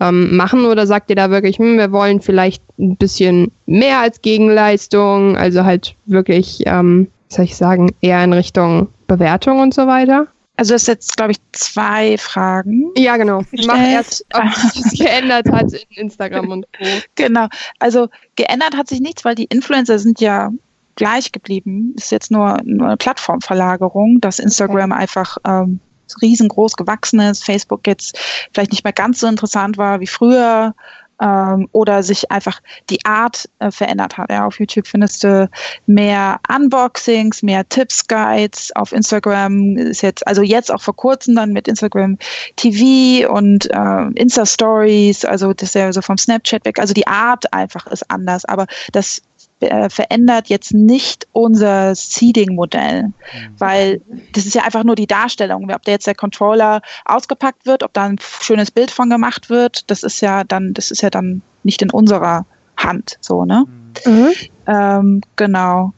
ähm, 0.00 0.34
machen? 0.34 0.64
Oder 0.64 0.86
sagt 0.86 1.10
ihr 1.10 1.16
da 1.16 1.30
wirklich, 1.30 1.58
hm, 1.58 1.76
wir 1.76 1.92
wollen 1.92 2.22
vielleicht 2.22 2.62
ein 2.78 2.96
bisschen 2.96 3.52
mehr 3.66 4.00
als 4.00 4.22
Gegenleistung, 4.22 5.36
also 5.36 5.64
halt 5.64 5.94
wirklich, 6.06 6.62
ähm, 6.64 7.08
soll 7.28 7.44
ich 7.44 7.56
sagen, 7.56 7.94
eher 8.00 8.24
in 8.24 8.32
Richtung 8.32 8.88
Bewertung 9.06 9.60
und 9.60 9.74
so 9.74 9.86
weiter? 9.86 10.28
Also 10.56 10.72
das 10.72 10.82
ist 10.82 10.88
jetzt, 10.88 11.16
glaube 11.16 11.32
ich, 11.32 11.38
zwei 11.52 12.16
Fragen. 12.16 12.90
Ja, 12.96 13.18
genau. 13.18 13.42
Ich 13.52 13.66
Mach 13.66 13.78
erst, 13.78 14.24
ob 14.32 14.54
sich 14.72 14.98
geändert 14.98 15.50
hat 15.50 15.70
in 15.72 16.04
Instagram 16.04 16.48
und 16.48 16.66
Co. 16.72 16.84
Genau. 17.14 17.48
Also 17.78 18.08
geändert 18.36 18.74
hat 18.74 18.88
sich 18.88 19.00
nichts, 19.00 19.24
weil 19.24 19.34
die 19.34 19.44
Influencer 19.44 19.98
sind 19.98 20.18
ja 20.20 20.50
gleich 20.94 21.30
geblieben. 21.30 21.94
Ist 21.98 22.10
jetzt 22.10 22.30
nur, 22.30 22.58
nur 22.64 22.86
eine 22.86 22.96
Plattformverlagerung, 22.96 24.20
dass 24.22 24.38
Instagram 24.38 24.92
okay. 24.92 25.00
einfach 25.00 25.36
ähm, 25.46 25.80
riesengroß 26.20 26.76
gewachsen 26.76 27.20
ist, 27.20 27.44
Facebook 27.44 27.86
jetzt 27.86 28.18
vielleicht 28.52 28.72
nicht 28.72 28.84
mehr 28.84 28.92
ganz 28.92 29.20
so 29.20 29.26
interessant 29.26 29.78
war 29.78 30.00
wie 30.00 30.06
früher 30.06 30.74
ähm, 31.20 31.68
oder 31.72 32.02
sich 32.02 32.30
einfach 32.30 32.60
die 32.90 33.04
Art 33.04 33.48
äh, 33.58 33.70
verändert 33.70 34.18
hat. 34.18 34.30
Ja, 34.30 34.46
auf 34.46 34.58
YouTube 34.58 34.86
findest 34.86 35.24
du 35.24 35.48
mehr 35.86 36.38
Unboxings, 36.54 37.42
mehr 37.42 37.68
Tipps, 37.68 38.06
Guides. 38.06 38.74
Auf 38.76 38.92
Instagram 38.92 39.76
ist 39.76 40.02
jetzt, 40.02 40.26
also 40.26 40.42
jetzt 40.42 40.70
auch 40.72 40.82
vor 40.82 40.96
kurzem 40.96 41.34
dann 41.36 41.52
mit 41.52 41.68
Instagram 41.68 42.18
TV 42.56 43.30
und 43.32 43.70
äh, 43.70 44.20
Insta 44.20 44.46
Stories, 44.46 45.24
also 45.24 45.52
das 45.52 45.70
ist 45.70 45.74
ja 45.74 45.92
so 45.92 46.02
vom 46.02 46.18
Snapchat 46.18 46.64
weg. 46.64 46.78
Also 46.78 46.94
die 46.94 47.06
Art 47.06 47.52
einfach 47.52 47.86
ist 47.86 48.08
anders, 48.10 48.44
aber 48.44 48.66
das 48.92 49.22
äh, 49.60 49.88
verändert 49.88 50.48
jetzt 50.48 50.74
nicht 50.74 51.26
unser 51.32 51.94
Seeding-Modell, 51.94 53.04
mhm. 53.04 53.12
weil 53.58 54.00
das 54.32 54.46
ist 54.46 54.54
ja 54.54 54.62
einfach 54.62 54.84
nur 54.84 54.96
die 54.96 55.06
Darstellung. 55.06 55.70
Ob 55.70 55.82
der 55.84 55.94
jetzt 55.94 56.06
der 56.06 56.14
Controller 56.14 56.82
ausgepackt 57.04 57.66
wird, 57.66 57.82
ob 57.82 57.92
da 57.92 58.04
ein 58.04 58.18
schönes 58.40 58.70
Bild 58.70 58.90
von 58.90 59.08
gemacht 59.08 59.48
wird, 59.48 59.90
das 59.90 60.02
ist 60.02 60.20
ja 60.20 60.44
dann, 60.44 60.74
das 60.74 60.90
ist 60.90 61.02
ja 61.02 61.10
dann 61.10 61.42
nicht 61.62 61.82
in 61.82 61.90
unserer 61.90 62.44
Hand, 62.76 63.16
so 63.20 63.44
ne? 63.44 63.64
Mhm. 64.04 64.32
Ähm, 64.66 65.20
genau. 65.36 65.92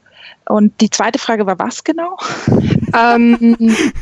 Und 0.47 0.81
die 0.81 0.91
zweite 0.91 1.19
Frage 1.19 1.47
war 1.47 1.59
was 1.59 1.85
genau? 1.85 2.17
Ähm, 2.97 3.57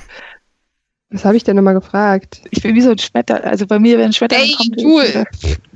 Was 1.10 1.24
habe 1.24 1.36
ich 1.36 1.44
denn 1.44 1.54
nochmal 1.54 1.74
gefragt? 1.74 2.42
Ich 2.50 2.62
bin 2.62 2.74
wie 2.74 2.80
so 2.80 2.90
ein 2.90 2.98
Schmetter. 2.98 3.44
Also 3.44 3.66
bei 3.66 3.78
mir, 3.78 3.96
wenn 3.96 4.06
ein 4.06 4.12
Schmetter 4.12 4.36
Ey, 4.36 4.54
kommt. 4.56 4.80
Du, 4.80 5.00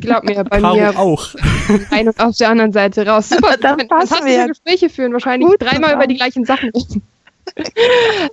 glaub 0.01 0.25
mir, 0.25 0.43
bei 0.43 0.61
Karo 0.61 0.75
mir 0.75 0.99
auch. 0.99 1.35
ein 1.91 2.09
und 2.09 2.19
auf 2.19 2.37
der 2.37 2.51
anderen 2.51 2.73
Seite 2.73 3.07
raus. 3.07 3.29
Super, 3.29 3.57
dann 3.57 3.79
fantastische 3.79 4.49
Gespräche 4.49 4.91
führen, 4.91 5.13
wahrscheinlich 5.13 5.49
Gut, 5.49 5.63
dreimal 5.63 5.95
über 5.95 6.09
die 6.09 6.17
gleichen 6.17 6.45
Sachen. 6.45 6.73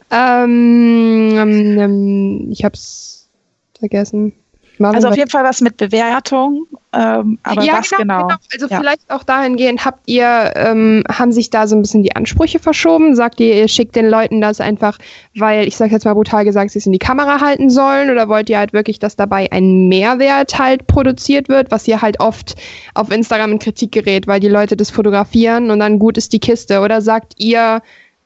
ähm, 0.10 1.36
ähm, 1.38 1.80
ähm, 1.80 2.48
ich 2.52 2.64
hab's 2.66 3.30
vergessen. 3.78 4.34
Machen 4.80 4.96
also 4.96 5.08
auf 5.08 5.18
jeden 5.18 5.30
Fall 5.30 5.44
was 5.44 5.62
mit 5.62 5.78
Bewertung, 5.78 6.68
ähm, 6.94 7.40
aber 7.44 7.64
ja, 7.64 7.74
was 7.74 7.90
genau? 7.90 8.28
genau. 8.28 8.36
Also 8.54 8.68
ja. 8.68 8.80
vielleicht 8.80 9.10
auch 9.10 9.24
dahingehend, 9.24 9.84
habt 9.84 10.02
ihr, 10.06 10.54
ähm, 10.56 11.04
haben 11.12 11.32
sich 11.32 11.50
da 11.50 11.68
so 11.68 11.76
ein 11.76 11.82
bisschen 11.82 12.04
die 12.04 12.16
Ansprüche 12.16 12.60
verschoben? 12.60 13.16
Sagt 13.16 13.40
ihr, 13.40 13.56
ihr 13.56 13.68
schickt 13.68 13.96
den 13.96 14.08
Leuten 14.08 14.40
das 14.40 14.62
einfach, 14.62 14.98
weil, 15.36 15.68
ich 15.68 15.76
sag 15.76 15.92
jetzt 15.92 16.06
mal 16.06 16.14
brutal 16.14 16.46
gesagt, 16.46 16.72
sie 16.72 16.80
es 16.80 16.86
in 16.86 16.92
die 16.92 17.00
Kamera 17.00 17.42
halten 17.42 17.70
sollen 17.70 18.10
oder 18.10 18.30
wollt 18.30 18.50
ihr 18.50 18.60
halt 18.60 18.74
wirklich, 18.74 19.00
dass 19.00 19.16
dabei 19.16 19.52
ein 19.52 19.88
Mehrwert 19.88 20.58
halt 20.60 20.88
produziert 20.88 21.50
wird, 21.50 21.72
was 21.72 21.88
ihr 21.88 22.02
halt 22.02 22.20
oft 22.20 22.56
auf 22.94 23.12
Instagram 23.12 23.54
in 23.54 23.60
Kritik 23.60 23.92
gerät, 23.92 24.28
weil 24.28 24.40
die 24.40 24.48
Leute 24.48 24.78
das 24.78 24.92
fotografieren 24.92 25.72
und 25.72 25.80
dann 25.80 26.00
gut 26.00 26.18
ist 26.18 26.34
die 26.34 26.40
Kiste? 26.40 26.82
Oder 26.82 27.02
sagt 27.02 27.34
ihr, 27.38 27.82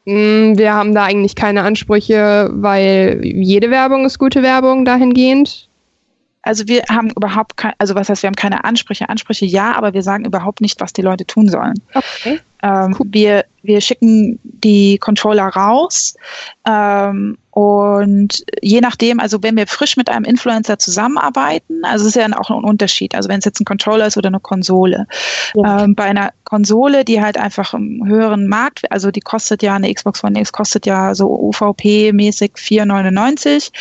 hm, 0.06 0.58
wir 0.58 0.74
haben 0.74 0.94
da 0.94 1.04
eigentlich 1.04 1.36
keine 1.36 1.64
Ansprüche, 1.64 2.50
weil 2.52 3.22
jede 3.24 3.70
Werbung 3.70 4.06
ist 4.06 4.20
gute 4.20 4.44
Werbung 4.44 4.84
dahingehend? 4.86 5.70
Also 6.44 6.68
wir 6.68 6.84
haben 6.90 7.12
überhaupt 7.12 7.58
kein, 7.58 7.74
also 7.78 7.96
was 7.96 8.10
heißt, 8.10 8.24
wir 8.24 8.28
haben 8.28 8.36
keine 8.36 8.64
Ansprüche. 8.64 9.10
Ansprüche 9.10 9.46
ja, 9.46 9.74
aber 9.76 9.94
wir 9.94 10.04
sagen 10.04 10.26
überhaupt 10.26 10.62
nicht, 10.62 10.82
was 10.82 10.94
die 10.94 11.02
Leute 11.02 11.26
tun 11.26 11.50
sollen. 11.50 11.76
Okay. 11.94 12.40
Ähm, 12.64 12.96
cool. 13.00 13.08
Wir 13.10 13.46
wir 13.64 13.82
schicken 13.82 14.40
die 14.44 14.98
Controller 14.98 15.48
raus 15.48 16.16
ähm, 16.66 17.38
und 17.52 18.44
je 18.62 18.82
nachdem, 18.82 19.20
also 19.20 19.44
wenn 19.44 19.56
wir 19.56 19.68
frisch 19.68 19.98
mit 19.98 20.10
einem 20.10 20.26
Influencer 20.26 20.80
zusammenarbeiten, 20.80 21.84
also 21.84 22.08
es 22.08 22.16
ist 22.16 22.22
ja 22.22 22.40
auch 22.40 22.50
ein 22.50 22.64
Unterschied, 22.64 23.14
also 23.14 23.30
wenn 23.30 23.40
es 23.40 23.46
jetzt 23.46 23.60
ein 23.60 23.66
Controller 23.66 24.08
ist 24.08 24.18
oder 24.18 24.28
eine 24.28 24.40
Konsole. 24.40 25.06
Ja. 25.54 25.84
Ähm, 25.84 25.96
bei 25.96 26.06
einer 26.06 26.32
Konsole, 26.44 27.06
die 27.06 27.22
halt 27.22 27.38
einfach 27.38 27.74
im 27.74 28.06
höheren 28.06 28.48
Markt, 28.48 28.92
also 28.92 29.12
die 29.12 29.22
kostet 29.22 29.62
ja, 29.64 29.76
eine 29.76 29.94
Xbox 29.94 30.24
One 30.24 30.40
X 30.40 30.52
kostet 30.52 30.86
ja 30.86 31.14
so 31.14 31.28
UVP-mäßig 31.30 32.54
4,99, 32.56 33.72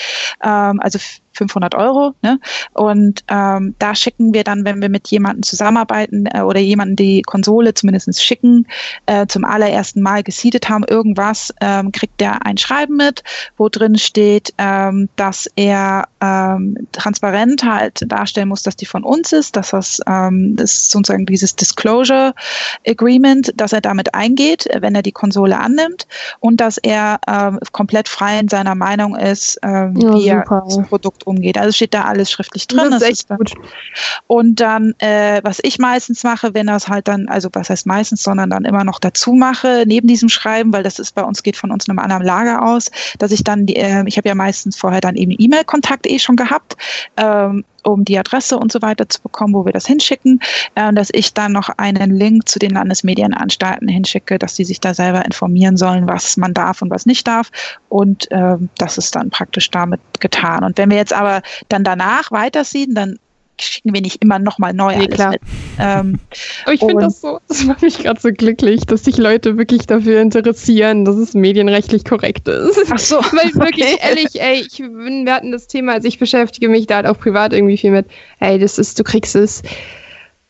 ähm, 0.42 0.80
also 0.80 0.98
500 1.40 1.74
Euro. 1.74 2.14
Ne? 2.22 2.38
Und 2.74 3.24
ähm, 3.28 3.74
da 3.78 3.94
schicken 3.94 4.34
wir 4.34 4.44
dann, 4.44 4.64
wenn 4.64 4.80
wir 4.82 4.90
mit 4.90 5.08
jemandem 5.08 5.42
zusammenarbeiten 5.42 6.26
äh, 6.26 6.42
oder 6.42 6.60
jemanden 6.60 6.96
die 6.96 7.22
Konsole 7.22 7.72
zumindest 7.72 8.22
schicken, 8.22 8.66
äh, 9.06 9.26
zum 9.26 9.44
allerersten 9.44 10.02
Mal 10.02 10.22
gesiedet 10.22 10.68
haben, 10.68 10.84
irgendwas, 10.84 11.52
ähm, 11.60 11.92
kriegt 11.92 12.20
der 12.20 12.44
ein 12.44 12.58
Schreiben 12.58 12.96
mit, 12.96 13.22
wo 13.56 13.68
drin 13.68 13.96
steht, 13.96 14.52
ähm, 14.58 15.08
dass 15.16 15.48
er 15.56 16.08
ähm, 16.20 16.76
transparent 16.92 17.64
halt 17.64 18.02
darstellen 18.06 18.48
muss, 18.48 18.62
dass 18.62 18.76
die 18.76 18.86
von 18.86 19.04
uns 19.04 19.32
ist, 19.32 19.56
dass 19.56 19.70
das, 19.70 20.00
ähm, 20.06 20.56
das 20.56 20.72
ist 20.72 20.90
sozusagen 20.90 21.24
dieses 21.24 21.56
Disclosure 21.56 22.34
Agreement, 22.86 23.52
dass 23.56 23.72
er 23.72 23.80
damit 23.80 24.14
eingeht, 24.14 24.68
wenn 24.80 24.94
er 24.94 25.02
die 25.02 25.12
Konsole 25.12 25.58
annimmt 25.58 26.06
und 26.40 26.60
dass 26.60 26.76
er 26.78 27.18
ähm, 27.26 27.58
komplett 27.72 28.08
frei 28.08 28.38
in 28.40 28.48
seiner 28.48 28.74
Meinung 28.74 29.16
ist, 29.16 29.58
ähm, 29.62 29.96
ja, 29.96 30.14
wie 30.14 30.28
super. 30.28 30.56
er 30.56 30.64
das 30.64 30.88
Produkt 30.88 31.26
umgeht. 31.30 31.56
Also 31.56 31.72
steht 31.72 31.94
da 31.94 32.04
alles 32.04 32.30
schriftlich 32.30 32.66
drin. 32.66 32.90
Das 32.90 33.02
ist 33.02 33.08
echt 33.08 33.30
das 33.30 33.38
ist 33.40 33.54
gut. 33.54 33.68
Und 34.26 34.60
dann, 34.60 34.94
äh, 34.98 35.40
was 35.42 35.60
ich 35.62 35.78
meistens 35.78 36.22
mache, 36.24 36.54
wenn 36.54 36.66
das 36.66 36.88
halt 36.88 37.08
dann, 37.08 37.28
also 37.28 37.48
was 37.52 37.70
heißt 37.70 37.86
meistens, 37.86 38.22
sondern 38.22 38.50
dann 38.50 38.64
immer 38.64 38.84
noch 38.84 38.98
dazu 38.98 39.32
mache, 39.32 39.84
neben 39.86 40.06
diesem 40.06 40.28
Schreiben, 40.28 40.72
weil 40.72 40.82
das 40.82 40.98
ist 40.98 41.14
bei 41.14 41.22
uns, 41.22 41.42
geht 41.42 41.56
von 41.56 41.70
uns 41.70 41.88
einem 41.88 41.98
anderen 41.98 42.24
Lager 42.24 42.62
aus, 42.62 42.90
dass 43.18 43.32
ich 43.32 43.44
dann, 43.44 43.66
die, 43.66 43.76
äh, 43.76 44.04
ich 44.06 44.16
habe 44.16 44.28
ja 44.28 44.34
meistens 44.34 44.76
vorher 44.76 45.00
dann 45.00 45.16
eben 45.16 45.34
E-Mail-Kontakt 45.36 46.06
eh 46.06 46.18
schon 46.18 46.36
gehabt, 46.36 46.76
ähm, 47.16 47.64
um 47.84 48.04
die 48.04 48.18
Adresse 48.18 48.58
und 48.58 48.72
so 48.72 48.82
weiter 48.82 49.08
zu 49.08 49.20
bekommen, 49.22 49.54
wo 49.54 49.64
wir 49.64 49.72
das 49.72 49.86
hinschicken, 49.86 50.40
äh, 50.74 50.92
dass 50.92 51.08
ich 51.12 51.34
dann 51.34 51.52
noch 51.52 51.68
einen 51.76 52.10
Link 52.14 52.48
zu 52.48 52.58
den 52.58 52.72
Landesmedienanstalten 52.72 53.88
hinschicke, 53.88 54.38
dass 54.38 54.56
sie 54.56 54.64
sich 54.64 54.80
da 54.80 54.94
selber 54.94 55.24
informieren 55.24 55.76
sollen, 55.76 56.06
was 56.06 56.36
man 56.36 56.54
darf 56.54 56.82
und 56.82 56.90
was 56.90 57.06
nicht 57.06 57.26
darf. 57.26 57.50
Und 57.88 58.30
äh, 58.30 58.56
das 58.78 58.98
ist 58.98 59.14
dann 59.14 59.30
praktisch 59.30 59.70
damit 59.70 60.00
getan. 60.20 60.64
Und 60.64 60.78
wenn 60.78 60.90
wir 60.90 60.96
jetzt 60.96 61.12
aber 61.12 61.42
dann 61.68 61.84
danach 61.84 62.30
weitersehen, 62.30 62.94
dann 62.94 63.18
schicken 63.62 63.94
wir 63.94 64.00
nicht 64.00 64.22
immer 64.22 64.38
nochmal 64.38 64.72
neu 64.72 64.96
nee, 64.96 65.04
alles 65.04 65.14
klar. 65.14 65.30
mit. 65.30 65.40
Ähm, 65.78 66.18
Aber 66.64 66.74
ich 66.74 66.80
finde 66.80 67.04
das 67.04 67.20
so, 67.20 67.40
das 67.48 67.64
macht 67.64 67.82
mich 67.82 67.98
gerade 67.98 68.20
so 68.20 68.30
glücklich, 68.32 68.86
dass 68.86 69.04
sich 69.04 69.16
Leute 69.16 69.58
wirklich 69.58 69.86
dafür 69.86 70.20
interessieren, 70.20 71.04
dass 71.04 71.16
es 71.16 71.34
medienrechtlich 71.34 72.04
korrekt 72.04 72.48
ist. 72.48 72.78
Ach 72.90 72.98
so. 72.98 73.16
Weil 73.32 73.54
wirklich, 73.54 73.96
ehrlich, 74.02 74.40
ey, 74.40 74.60
ich 74.60 74.78
wir 74.78 75.34
hatten 75.34 75.52
das 75.52 75.66
Thema, 75.66 75.94
also 75.94 76.08
ich 76.08 76.18
beschäftige 76.18 76.68
mich 76.68 76.86
da 76.86 76.96
halt 76.96 77.06
auch 77.06 77.18
privat 77.18 77.52
irgendwie 77.52 77.76
viel 77.76 77.90
mit, 77.90 78.06
ey, 78.40 78.58
das 78.58 78.78
ist, 78.78 78.98
du 78.98 79.04
kriegst 79.04 79.36
es 79.36 79.62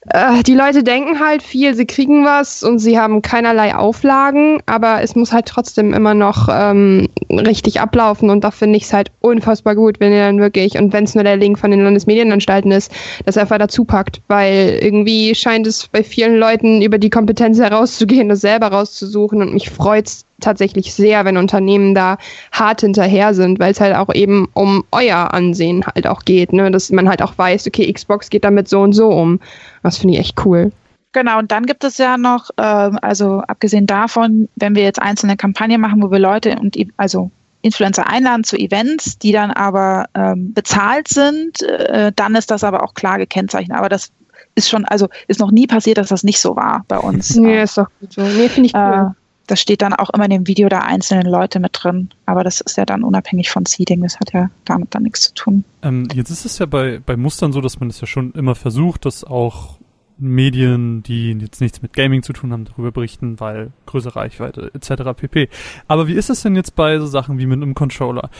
äh, 0.08 0.42
die 0.42 0.54
Leute 0.54 0.82
denken 0.82 1.20
halt 1.20 1.42
viel, 1.42 1.74
sie 1.74 1.84
kriegen 1.84 2.24
was 2.24 2.62
und 2.62 2.78
sie 2.78 2.98
haben 2.98 3.20
keinerlei 3.20 3.74
Auflagen, 3.74 4.62
aber 4.64 5.02
es 5.02 5.14
muss 5.14 5.32
halt 5.32 5.46
trotzdem 5.46 5.92
immer 5.92 6.14
noch 6.14 6.48
ähm, 6.50 7.08
richtig 7.30 7.80
ablaufen 7.80 8.30
und 8.30 8.42
da 8.42 8.50
finde 8.50 8.78
ich 8.78 8.84
es 8.84 8.92
halt 8.94 9.10
unfassbar 9.20 9.74
gut, 9.74 10.00
wenn 10.00 10.12
ihr 10.12 10.24
dann 10.24 10.38
wirklich, 10.38 10.78
und 10.78 10.94
wenn 10.94 11.04
es 11.04 11.14
nur 11.14 11.24
der 11.24 11.36
Link 11.36 11.58
von 11.58 11.70
den 11.70 11.84
Landesmedienanstalten 11.84 12.72
ist, 12.72 12.90
das 13.26 13.36
einfach 13.36 13.58
dazu 13.58 13.84
packt, 13.84 14.22
weil 14.28 14.78
irgendwie 14.80 15.34
scheint 15.34 15.66
es 15.66 15.86
bei 15.88 16.02
vielen 16.02 16.38
Leuten 16.38 16.80
über 16.80 16.96
die 16.96 17.10
Kompetenz 17.10 17.58
herauszugehen, 17.58 18.30
das 18.30 18.40
selber 18.40 18.68
rauszusuchen 18.68 19.42
und 19.42 19.52
mich 19.52 19.68
freut 19.68 20.06
es 20.06 20.24
tatsächlich 20.40 20.92
sehr, 20.94 21.24
wenn 21.24 21.36
Unternehmen 21.36 21.94
da 21.94 22.18
hart 22.52 22.80
hinterher 22.80 23.34
sind, 23.34 23.58
weil 23.58 23.72
es 23.72 23.80
halt 23.80 23.94
auch 23.94 24.12
eben 24.14 24.48
um 24.54 24.84
euer 24.92 25.32
Ansehen 25.32 25.84
halt 25.86 26.06
auch 26.06 26.24
geht, 26.24 26.52
ne? 26.52 26.70
dass 26.70 26.90
man 26.90 27.08
halt 27.08 27.22
auch 27.22 27.36
weiß, 27.36 27.66
okay, 27.66 27.92
Xbox 27.92 28.30
geht 28.30 28.44
damit 28.44 28.68
so 28.68 28.80
und 28.80 28.92
so 28.92 29.08
um. 29.08 29.40
Das 29.82 29.98
finde 29.98 30.14
ich 30.14 30.20
echt 30.20 30.44
cool. 30.44 30.72
Genau, 31.12 31.38
und 31.40 31.50
dann 31.50 31.66
gibt 31.66 31.82
es 31.82 31.98
ja 31.98 32.16
noch, 32.16 32.50
äh, 32.56 32.62
also 32.62 33.40
abgesehen 33.40 33.86
davon, 33.86 34.48
wenn 34.56 34.76
wir 34.76 34.84
jetzt 34.84 35.02
einzelne 35.02 35.36
Kampagnen 35.36 35.80
machen, 35.80 36.02
wo 36.02 36.10
wir 36.10 36.20
Leute 36.20 36.56
und 36.60 36.76
also 36.96 37.30
Influencer 37.62 38.06
einladen 38.06 38.44
zu 38.44 38.56
Events, 38.56 39.18
die 39.18 39.32
dann 39.32 39.50
aber 39.50 40.06
ähm, 40.14 40.54
bezahlt 40.54 41.08
sind, 41.08 41.62
äh, 41.62 42.12
dann 42.14 42.34
ist 42.34 42.50
das 42.50 42.64
aber 42.64 42.82
auch 42.82 42.94
klar 42.94 43.18
gekennzeichnet. 43.18 43.76
Aber 43.76 43.88
das 43.88 44.10
ist 44.54 44.70
schon, 44.70 44.84
also 44.84 45.08
ist 45.28 45.40
noch 45.40 45.50
nie 45.50 45.66
passiert, 45.66 45.98
dass 45.98 46.08
das 46.08 46.22
nicht 46.22 46.40
so 46.40 46.56
war 46.56 46.84
bei 46.88 46.98
uns. 46.98 47.34
Nee, 47.40 47.62
ist 47.62 47.76
doch 47.76 47.88
gut 48.00 48.12
so. 48.12 48.22
Nee, 48.22 48.48
finde 48.48 48.68
ich 48.68 48.74
cool. 48.74 49.10
Äh, 49.10 49.19
das 49.50 49.60
steht 49.60 49.82
dann 49.82 49.92
auch 49.94 50.10
immer 50.10 50.24
in 50.24 50.30
dem 50.30 50.46
Video 50.46 50.68
der 50.68 50.84
einzelnen 50.84 51.26
Leute 51.26 51.58
mit 51.58 51.72
drin. 51.72 52.10
Aber 52.26 52.44
das 52.44 52.60
ist 52.60 52.76
ja 52.76 52.84
dann 52.84 53.02
unabhängig 53.02 53.50
von 53.50 53.66
Seeding. 53.66 54.02
Das 54.02 54.20
hat 54.20 54.32
ja 54.32 54.50
damit 54.64 54.94
dann 54.94 55.02
nichts 55.02 55.22
zu 55.22 55.34
tun. 55.34 55.64
Ähm, 55.82 56.06
jetzt 56.14 56.30
ist 56.30 56.44
es 56.44 56.58
ja 56.58 56.66
bei, 56.66 57.00
bei 57.04 57.16
Mustern 57.16 57.52
so, 57.52 57.60
dass 57.60 57.80
man 57.80 57.88
es 57.88 57.96
das 57.96 58.02
ja 58.02 58.06
schon 58.06 58.32
immer 58.32 58.54
versucht, 58.54 59.04
dass 59.04 59.24
auch 59.24 59.78
Medien, 60.18 61.02
die 61.02 61.32
jetzt 61.32 61.60
nichts 61.60 61.82
mit 61.82 61.94
Gaming 61.94 62.22
zu 62.22 62.32
tun 62.32 62.52
haben, 62.52 62.66
darüber 62.66 62.92
berichten, 62.92 63.40
weil 63.40 63.72
größere 63.86 64.16
Reichweite 64.16 64.70
etc. 64.74 65.02
pp. 65.16 65.48
Aber 65.88 66.06
wie 66.06 66.14
ist 66.14 66.30
es 66.30 66.42
denn 66.42 66.54
jetzt 66.54 66.76
bei 66.76 66.98
so 66.98 67.06
Sachen 67.06 67.38
wie 67.38 67.46
mit 67.46 67.56
einem 67.56 67.74
Controller? 67.74 68.30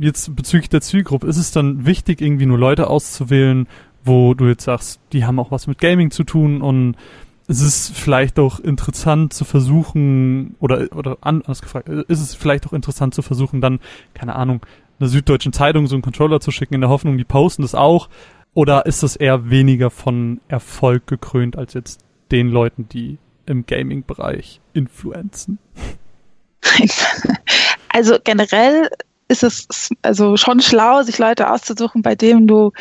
Jetzt 0.00 0.34
bezüglich 0.34 0.68
der 0.68 0.80
Zielgruppe, 0.80 1.28
ist 1.28 1.36
es 1.36 1.52
dann 1.52 1.86
wichtig, 1.86 2.20
irgendwie 2.20 2.46
nur 2.46 2.58
Leute 2.58 2.88
auszuwählen, 2.88 3.68
wo 4.04 4.34
du 4.34 4.48
jetzt 4.48 4.64
sagst, 4.64 5.00
die 5.12 5.24
haben 5.24 5.38
auch 5.38 5.52
was 5.52 5.68
mit 5.68 5.78
Gaming 5.78 6.10
zu 6.10 6.24
tun 6.24 6.60
und 6.60 6.96
es 7.48 7.60
ist 7.60 7.96
vielleicht 7.96 8.38
auch 8.38 8.60
interessant 8.60 9.32
zu 9.32 9.44
versuchen, 9.44 10.54
oder, 10.60 10.88
oder 10.94 11.18
anders 11.20 11.62
gefragt, 11.62 11.88
ist 11.88 12.20
es 12.20 12.34
vielleicht 12.34 12.66
auch 12.66 12.72
interessant 12.72 13.14
zu 13.14 13.22
versuchen, 13.22 13.60
dann, 13.60 13.80
keine 14.14 14.34
Ahnung, 14.36 14.64
einer 15.00 15.08
Süddeutschen 15.08 15.52
Zeitung 15.52 15.86
so 15.86 15.96
einen 15.96 16.02
Controller 16.02 16.40
zu 16.40 16.50
schicken, 16.50 16.74
in 16.74 16.80
der 16.80 16.90
Hoffnung, 16.90 17.18
die 17.18 17.24
posten 17.24 17.62
das 17.62 17.74
auch, 17.74 18.08
oder 18.54 18.86
ist 18.86 19.02
das 19.02 19.16
eher 19.16 19.50
weniger 19.50 19.90
von 19.90 20.40
Erfolg 20.48 21.06
gekrönt 21.06 21.56
als 21.56 21.74
jetzt 21.74 22.00
den 22.30 22.48
Leuten, 22.48 22.88
die 22.88 23.18
im 23.46 23.66
Gaming-Bereich 23.66 24.60
influenzen? 24.72 25.58
Also 27.94 28.16
generell 28.24 28.88
ist 29.28 29.42
es 29.42 29.90
also 30.00 30.38
schon 30.38 30.62
schlau, 30.62 31.02
sich 31.02 31.18
Leute 31.18 31.50
auszusuchen, 31.50 32.00
bei 32.00 32.14
denen 32.14 32.46
du 32.46 32.72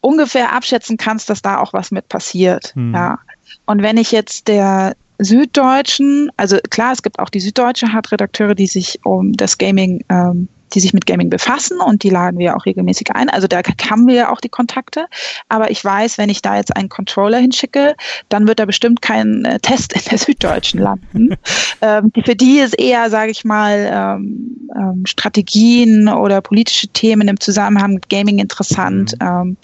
ungefähr 0.00 0.52
abschätzen 0.52 0.96
kannst, 0.96 1.28
dass 1.28 1.42
da 1.42 1.58
auch 1.58 1.72
was 1.72 1.90
mit 1.90 2.08
passiert. 2.08 2.72
Hm. 2.76 2.94
Ja. 2.94 3.18
Und 3.66 3.82
wenn 3.82 3.96
ich 3.96 4.12
jetzt 4.12 4.48
der 4.48 4.94
Süddeutschen, 5.18 6.30
also 6.36 6.58
klar, 6.70 6.92
es 6.92 7.02
gibt 7.02 7.18
auch 7.18 7.30
die 7.30 7.40
Süddeutsche 7.40 7.92
hat 7.92 8.10
Redakteure, 8.12 8.54
die 8.54 8.66
sich 8.66 9.00
um 9.04 9.32
das 9.32 9.58
Gaming 9.58 10.04
ähm, 10.08 10.48
die 10.72 10.80
sich 10.80 10.92
mit 10.92 11.06
Gaming 11.06 11.30
befassen 11.30 11.80
und 11.80 12.02
die 12.02 12.10
laden 12.10 12.38
wir 12.38 12.56
auch 12.56 12.66
regelmäßig 12.66 13.10
ein. 13.12 13.28
Also 13.28 13.46
da 13.46 13.60
haben 13.90 14.06
wir 14.06 14.14
ja 14.14 14.32
auch 14.32 14.40
die 14.40 14.48
Kontakte. 14.48 15.06
Aber 15.48 15.70
ich 15.70 15.84
weiß, 15.84 16.18
wenn 16.18 16.30
ich 16.30 16.42
da 16.42 16.56
jetzt 16.56 16.76
einen 16.76 16.88
Controller 16.88 17.38
hinschicke, 17.38 17.94
dann 18.28 18.46
wird 18.46 18.58
da 18.58 18.64
bestimmt 18.64 19.02
kein 19.02 19.44
äh, 19.44 19.60
Test 19.60 19.92
in 19.92 20.02
der 20.10 20.18
Süddeutschen 20.18 20.80
landen. 20.80 21.36
ähm, 21.82 22.10
für 22.24 22.34
die 22.34 22.58
ist 22.58 22.78
eher, 22.78 23.10
sage 23.10 23.30
ich 23.30 23.44
mal, 23.44 23.90
ähm, 23.92 24.68
ähm, 24.74 25.06
Strategien 25.06 26.08
oder 26.08 26.40
politische 26.40 26.88
Themen 26.88 27.28
im 27.28 27.38
Zusammenhang 27.38 27.94
mit 27.94 28.08
Gaming 28.08 28.38
interessant. 28.38 29.14
Mhm. 29.20 29.26
Ähm, 29.26 29.56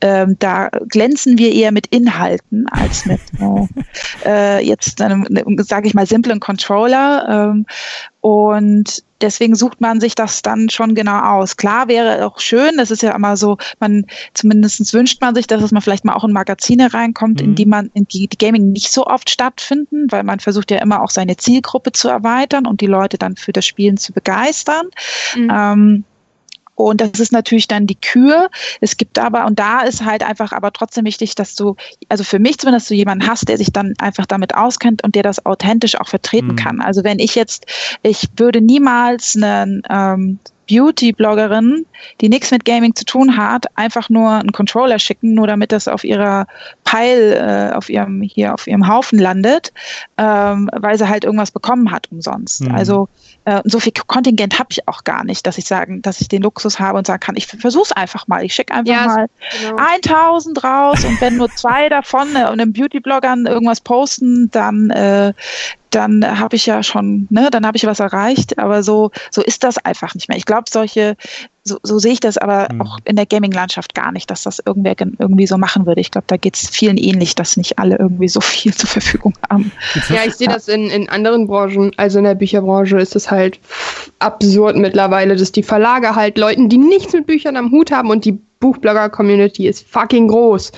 ähm, 0.00 0.36
da 0.38 0.68
glänzen 0.88 1.38
wir 1.38 1.52
eher 1.52 1.72
mit 1.72 1.86
Inhalten 1.88 2.66
als 2.68 3.06
mit 3.06 3.20
äh, 3.40 3.66
äh, 4.58 4.66
jetzt 4.66 5.00
einem, 5.00 5.26
sage 5.58 5.88
ich 5.88 5.94
mal, 5.94 6.06
simplen 6.06 6.40
Controller. 6.40 7.64
Und 8.26 9.04
deswegen 9.20 9.54
sucht 9.54 9.80
man 9.80 10.00
sich 10.00 10.16
das 10.16 10.42
dann 10.42 10.68
schon 10.68 10.96
genau 10.96 11.20
aus. 11.20 11.56
Klar 11.56 11.86
wäre 11.86 12.26
auch 12.26 12.40
schön, 12.40 12.76
das 12.76 12.90
ist 12.90 13.04
ja 13.04 13.14
immer 13.14 13.36
so, 13.36 13.56
man 13.78 14.04
zumindest 14.34 14.92
wünscht 14.92 15.20
man 15.20 15.36
sich, 15.36 15.46
dass 15.46 15.62
es 15.62 15.70
man 15.70 15.80
vielleicht 15.80 16.04
mal 16.04 16.14
auch 16.14 16.24
in 16.24 16.32
Magazine 16.32 16.92
reinkommt, 16.92 17.40
mhm. 17.40 17.50
in 17.50 17.54
die 17.54 17.66
man, 17.66 17.88
in 17.94 18.08
die, 18.08 18.26
die 18.26 18.36
Gaming 18.36 18.72
nicht 18.72 18.90
so 18.90 19.06
oft 19.06 19.30
stattfinden, 19.30 20.10
weil 20.10 20.24
man 20.24 20.40
versucht 20.40 20.72
ja 20.72 20.78
immer 20.78 21.02
auch 21.02 21.10
seine 21.10 21.36
Zielgruppe 21.36 21.92
zu 21.92 22.08
erweitern 22.08 22.66
und 22.66 22.80
die 22.80 22.88
Leute 22.88 23.16
dann 23.16 23.36
für 23.36 23.52
das 23.52 23.64
Spielen 23.64 23.96
zu 23.96 24.12
begeistern. 24.12 24.88
Mhm. 25.36 25.52
Ähm, 25.54 26.04
und 26.76 27.00
das 27.00 27.18
ist 27.18 27.32
natürlich 27.32 27.68
dann 27.68 27.86
die 27.86 27.96
Kür. 27.96 28.48
Es 28.80 28.96
gibt 28.96 29.18
aber, 29.18 29.46
und 29.46 29.58
da 29.58 29.80
ist 29.80 30.04
halt 30.04 30.22
einfach 30.22 30.52
aber 30.52 30.72
trotzdem 30.72 31.06
wichtig, 31.06 31.34
dass 31.34 31.54
du, 31.54 31.74
also 32.08 32.22
für 32.22 32.38
mich 32.38 32.58
zumindest, 32.58 32.90
du 32.90 32.94
jemanden 32.94 33.26
hast, 33.26 33.48
der 33.48 33.56
sich 33.56 33.72
dann 33.72 33.94
einfach 33.98 34.26
damit 34.26 34.54
auskennt 34.54 35.02
und 35.02 35.14
der 35.14 35.22
das 35.22 35.44
authentisch 35.44 35.98
auch 35.98 36.08
vertreten 36.08 36.48
mhm. 36.48 36.56
kann. 36.56 36.80
Also 36.80 37.02
wenn 37.02 37.18
ich 37.18 37.34
jetzt, 37.34 37.66
ich 38.02 38.28
würde 38.36 38.60
niemals 38.60 39.36
einen 39.36 39.82
ähm, 39.88 40.38
Beauty-Bloggerin, 40.68 41.86
die 42.20 42.28
nichts 42.28 42.50
mit 42.50 42.64
Gaming 42.64 42.94
zu 42.94 43.04
tun 43.04 43.36
hat, 43.36 43.66
einfach 43.76 44.08
nur 44.08 44.30
einen 44.30 44.52
Controller 44.52 44.98
schicken, 44.98 45.34
nur 45.34 45.46
damit 45.46 45.72
das 45.72 45.88
auf 45.88 46.04
ihrer 46.04 46.46
Pile, 46.84 47.70
äh, 47.70 47.74
auf 47.74 47.88
ihrem, 47.88 48.22
hier 48.22 48.54
auf 48.54 48.66
ihrem 48.66 48.88
Haufen 48.88 49.18
landet, 49.18 49.72
ähm, 50.18 50.68
weil 50.72 50.98
sie 50.98 51.08
halt 51.08 51.24
irgendwas 51.24 51.50
bekommen 51.50 51.90
hat 51.90 52.10
umsonst. 52.10 52.62
Mhm. 52.62 52.74
Also 52.74 53.08
äh, 53.44 53.62
so 53.64 53.78
viel 53.80 53.92
Kontingent 53.92 54.58
habe 54.58 54.68
ich 54.70 54.86
auch 54.88 55.04
gar 55.04 55.24
nicht, 55.24 55.46
dass 55.46 55.58
ich 55.58 55.66
sagen, 55.66 56.02
dass 56.02 56.20
ich 56.20 56.28
den 56.28 56.42
Luxus 56.42 56.80
habe 56.80 56.98
und 56.98 57.06
sagen 57.06 57.20
kann, 57.20 57.36
ich 57.36 57.46
versuche 57.46 57.84
es 57.84 57.92
einfach 57.92 58.26
mal. 58.26 58.44
Ich 58.44 58.54
schicke 58.54 58.74
einfach 58.74 58.92
ja, 58.92 59.06
mal 59.06 59.26
genau. 59.60 59.76
1000 59.76 60.64
raus 60.64 61.04
und 61.04 61.20
wenn 61.20 61.36
nur 61.36 61.50
zwei 61.50 61.88
davon 61.88 62.34
äh, 62.34 62.48
und 62.50 62.58
den 62.58 62.72
Beauty-Bloggern 62.72 63.46
irgendwas 63.46 63.80
posten, 63.80 64.50
dann 64.50 64.90
äh, 64.90 65.32
dann 65.96 66.38
habe 66.38 66.56
ich 66.56 66.66
ja 66.66 66.82
schon, 66.82 67.26
ne, 67.30 67.48
dann 67.50 67.66
habe 67.66 67.78
ich 67.78 67.86
was 67.86 68.00
erreicht. 68.00 68.58
Aber 68.58 68.82
so, 68.82 69.10
so 69.30 69.42
ist 69.42 69.64
das 69.64 69.78
einfach 69.78 70.14
nicht 70.14 70.28
mehr. 70.28 70.36
Ich 70.36 70.44
glaube, 70.44 70.64
solche, 70.68 71.16
so, 71.64 71.78
so 71.82 71.98
sehe 71.98 72.12
ich 72.12 72.20
das 72.20 72.36
aber 72.36 72.68
mhm. 72.70 72.82
auch 72.82 72.98
in 73.04 73.16
der 73.16 73.24
Gaming-Landschaft 73.24 73.94
gar 73.94 74.12
nicht, 74.12 74.30
dass 74.30 74.42
das 74.42 74.60
irgendwer 74.64 74.94
irgendwie 74.98 75.46
so 75.46 75.56
machen 75.56 75.86
würde. 75.86 76.02
Ich 76.02 76.10
glaube, 76.10 76.26
da 76.26 76.36
geht 76.36 76.54
es 76.54 76.68
vielen 76.68 76.98
ähnlich, 76.98 77.34
dass 77.34 77.56
nicht 77.56 77.78
alle 77.78 77.96
irgendwie 77.96 78.28
so 78.28 78.40
viel 78.42 78.74
zur 78.74 78.90
Verfügung 78.90 79.32
haben. 79.48 79.72
Ja, 80.10 80.20
ich 80.26 80.34
sehe 80.34 80.48
das 80.48 80.68
in, 80.68 80.90
in 80.90 81.08
anderen 81.08 81.46
Branchen. 81.46 81.92
Also 81.96 82.18
in 82.18 82.24
der 82.24 82.34
Bücherbranche 82.34 82.98
ist 82.98 83.16
es 83.16 83.30
halt 83.30 83.58
absurd 84.18 84.76
mittlerweile, 84.76 85.34
dass 85.34 85.50
die 85.52 85.62
Verlage 85.62 86.14
halt 86.14 86.36
Leuten, 86.36 86.68
die 86.68 86.78
nichts 86.78 87.14
mit 87.14 87.26
Büchern 87.26 87.56
am 87.56 87.70
Hut 87.70 87.90
haben 87.90 88.10
und 88.10 88.26
die 88.26 88.38
Buchblogger-Community 88.60 89.66
ist 89.66 89.88
fucking 89.88 90.28
groß 90.28 90.72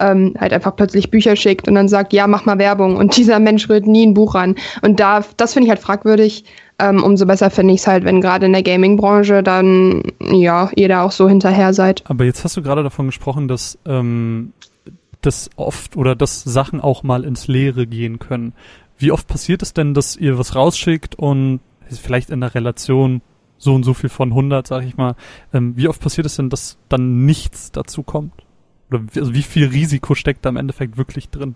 ähm, 0.00 0.34
halt 0.38 0.52
einfach 0.52 0.76
plötzlich 0.76 1.10
Bücher 1.10 1.36
schickt 1.36 1.68
und 1.68 1.74
dann 1.74 1.88
sagt, 1.88 2.12
ja, 2.12 2.26
mach 2.26 2.44
mal 2.44 2.58
Werbung 2.58 2.96
und 2.96 3.16
dieser 3.16 3.38
Mensch 3.40 3.68
rührt 3.68 3.86
nie 3.86 4.06
ein 4.06 4.14
Buch 4.14 4.34
ran. 4.34 4.56
Und 4.82 5.00
da, 5.00 5.24
das 5.36 5.54
finde 5.54 5.66
ich 5.66 5.70
halt 5.70 5.80
fragwürdig. 5.80 6.44
Ähm, 6.80 7.02
umso 7.02 7.26
besser 7.26 7.50
finde 7.50 7.74
ich 7.74 7.80
es 7.80 7.86
halt, 7.88 8.04
wenn 8.04 8.20
gerade 8.20 8.46
in 8.46 8.52
der 8.52 8.62
Gaming-Branche 8.62 9.42
dann, 9.42 10.02
ja, 10.20 10.70
ihr 10.76 10.88
da 10.88 11.02
auch 11.02 11.10
so 11.10 11.28
hinterher 11.28 11.74
seid. 11.74 12.04
Aber 12.08 12.24
jetzt 12.24 12.44
hast 12.44 12.56
du 12.56 12.62
gerade 12.62 12.84
davon 12.84 13.06
gesprochen, 13.06 13.48
dass 13.48 13.78
ähm, 13.84 14.52
das 15.20 15.50
oft 15.56 15.96
oder 15.96 16.14
dass 16.14 16.44
Sachen 16.44 16.80
auch 16.80 17.02
mal 17.02 17.24
ins 17.24 17.48
Leere 17.48 17.88
gehen 17.88 18.20
können. 18.20 18.52
Wie 18.96 19.10
oft 19.10 19.26
passiert 19.26 19.62
es 19.62 19.74
denn, 19.74 19.92
dass 19.92 20.16
ihr 20.16 20.38
was 20.38 20.54
rausschickt 20.54 21.16
und 21.16 21.60
vielleicht 21.88 22.30
in 22.30 22.40
der 22.40 22.54
Relation 22.54 23.22
so 23.58 23.74
und 23.74 23.82
so 23.82 23.92
viel 23.92 24.10
von 24.10 24.30
100, 24.30 24.66
sag 24.66 24.84
ich 24.84 24.96
mal, 24.96 25.16
ähm, 25.52 25.76
wie 25.76 25.88
oft 25.88 26.00
passiert 26.00 26.26
es 26.26 26.36
denn, 26.36 26.48
dass 26.48 26.78
dann 26.88 27.26
nichts 27.26 27.72
dazu 27.72 28.04
kommt? 28.04 28.32
Oder 28.90 29.02
also 29.16 29.34
wie 29.34 29.42
viel 29.42 29.66
Risiko 29.66 30.14
steckt 30.14 30.44
da 30.44 30.50
im 30.50 30.56
Endeffekt 30.56 30.96
wirklich 30.96 31.28
drin? 31.30 31.54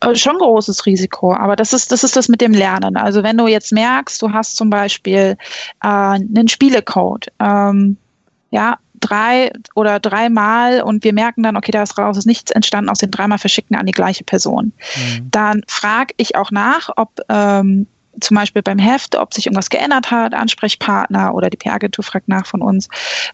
Äh, 0.00 0.14
schon 0.16 0.38
großes 0.38 0.86
Risiko, 0.86 1.34
aber 1.34 1.56
das 1.56 1.72
ist, 1.72 1.92
das 1.92 2.02
ist 2.04 2.16
das 2.16 2.28
mit 2.28 2.40
dem 2.40 2.52
Lernen. 2.52 2.96
Also 2.96 3.22
wenn 3.22 3.38
du 3.38 3.46
jetzt 3.46 3.72
merkst, 3.72 4.20
du 4.20 4.32
hast 4.32 4.56
zum 4.56 4.70
Beispiel 4.70 5.36
äh, 5.82 5.88
einen 5.88 6.48
Spielecode, 6.48 7.28
ähm, 7.38 7.96
ja, 8.50 8.78
drei 8.94 9.52
oder 9.74 10.00
dreimal 10.00 10.82
und 10.82 11.04
wir 11.04 11.12
merken 11.12 11.42
dann, 11.42 11.56
okay, 11.56 11.72
da 11.72 11.82
ist 11.82 11.98
raus, 11.98 12.16
ist 12.16 12.26
nichts 12.26 12.50
entstanden 12.50 12.88
aus 12.88 12.98
den 12.98 13.10
dreimal 13.10 13.38
verschickten 13.38 13.76
an 13.76 13.86
die 13.86 13.92
gleiche 13.92 14.24
Person. 14.24 14.72
Mhm. 14.96 15.30
Dann 15.30 15.62
frage 15.66 16.14
ich 16.16 16.36
auch 16.36 16.50
nach, 16.50 16.90
ob 16.96 17.20
ähm, 17.28 17.86
zum 18.20 18.36
Beispiel 18.36 18.62
beim 18.62 18.78
Heft, 18.78 19.16
ob 19.16 19.34
sich 19.34 19.46
irgendwas 19.46 19.70
geändert 19.70 20.10
hat, 20.10 20.34
Ansprechpartner 20.34 21.34
oder 21.34 21.50
die 21.50 21.56
PR-Agentur 21.56 22.04
fragt 22.04 22.28
nach 22.28 22.46
von 22.46 22.62
uns. 22.62 22.88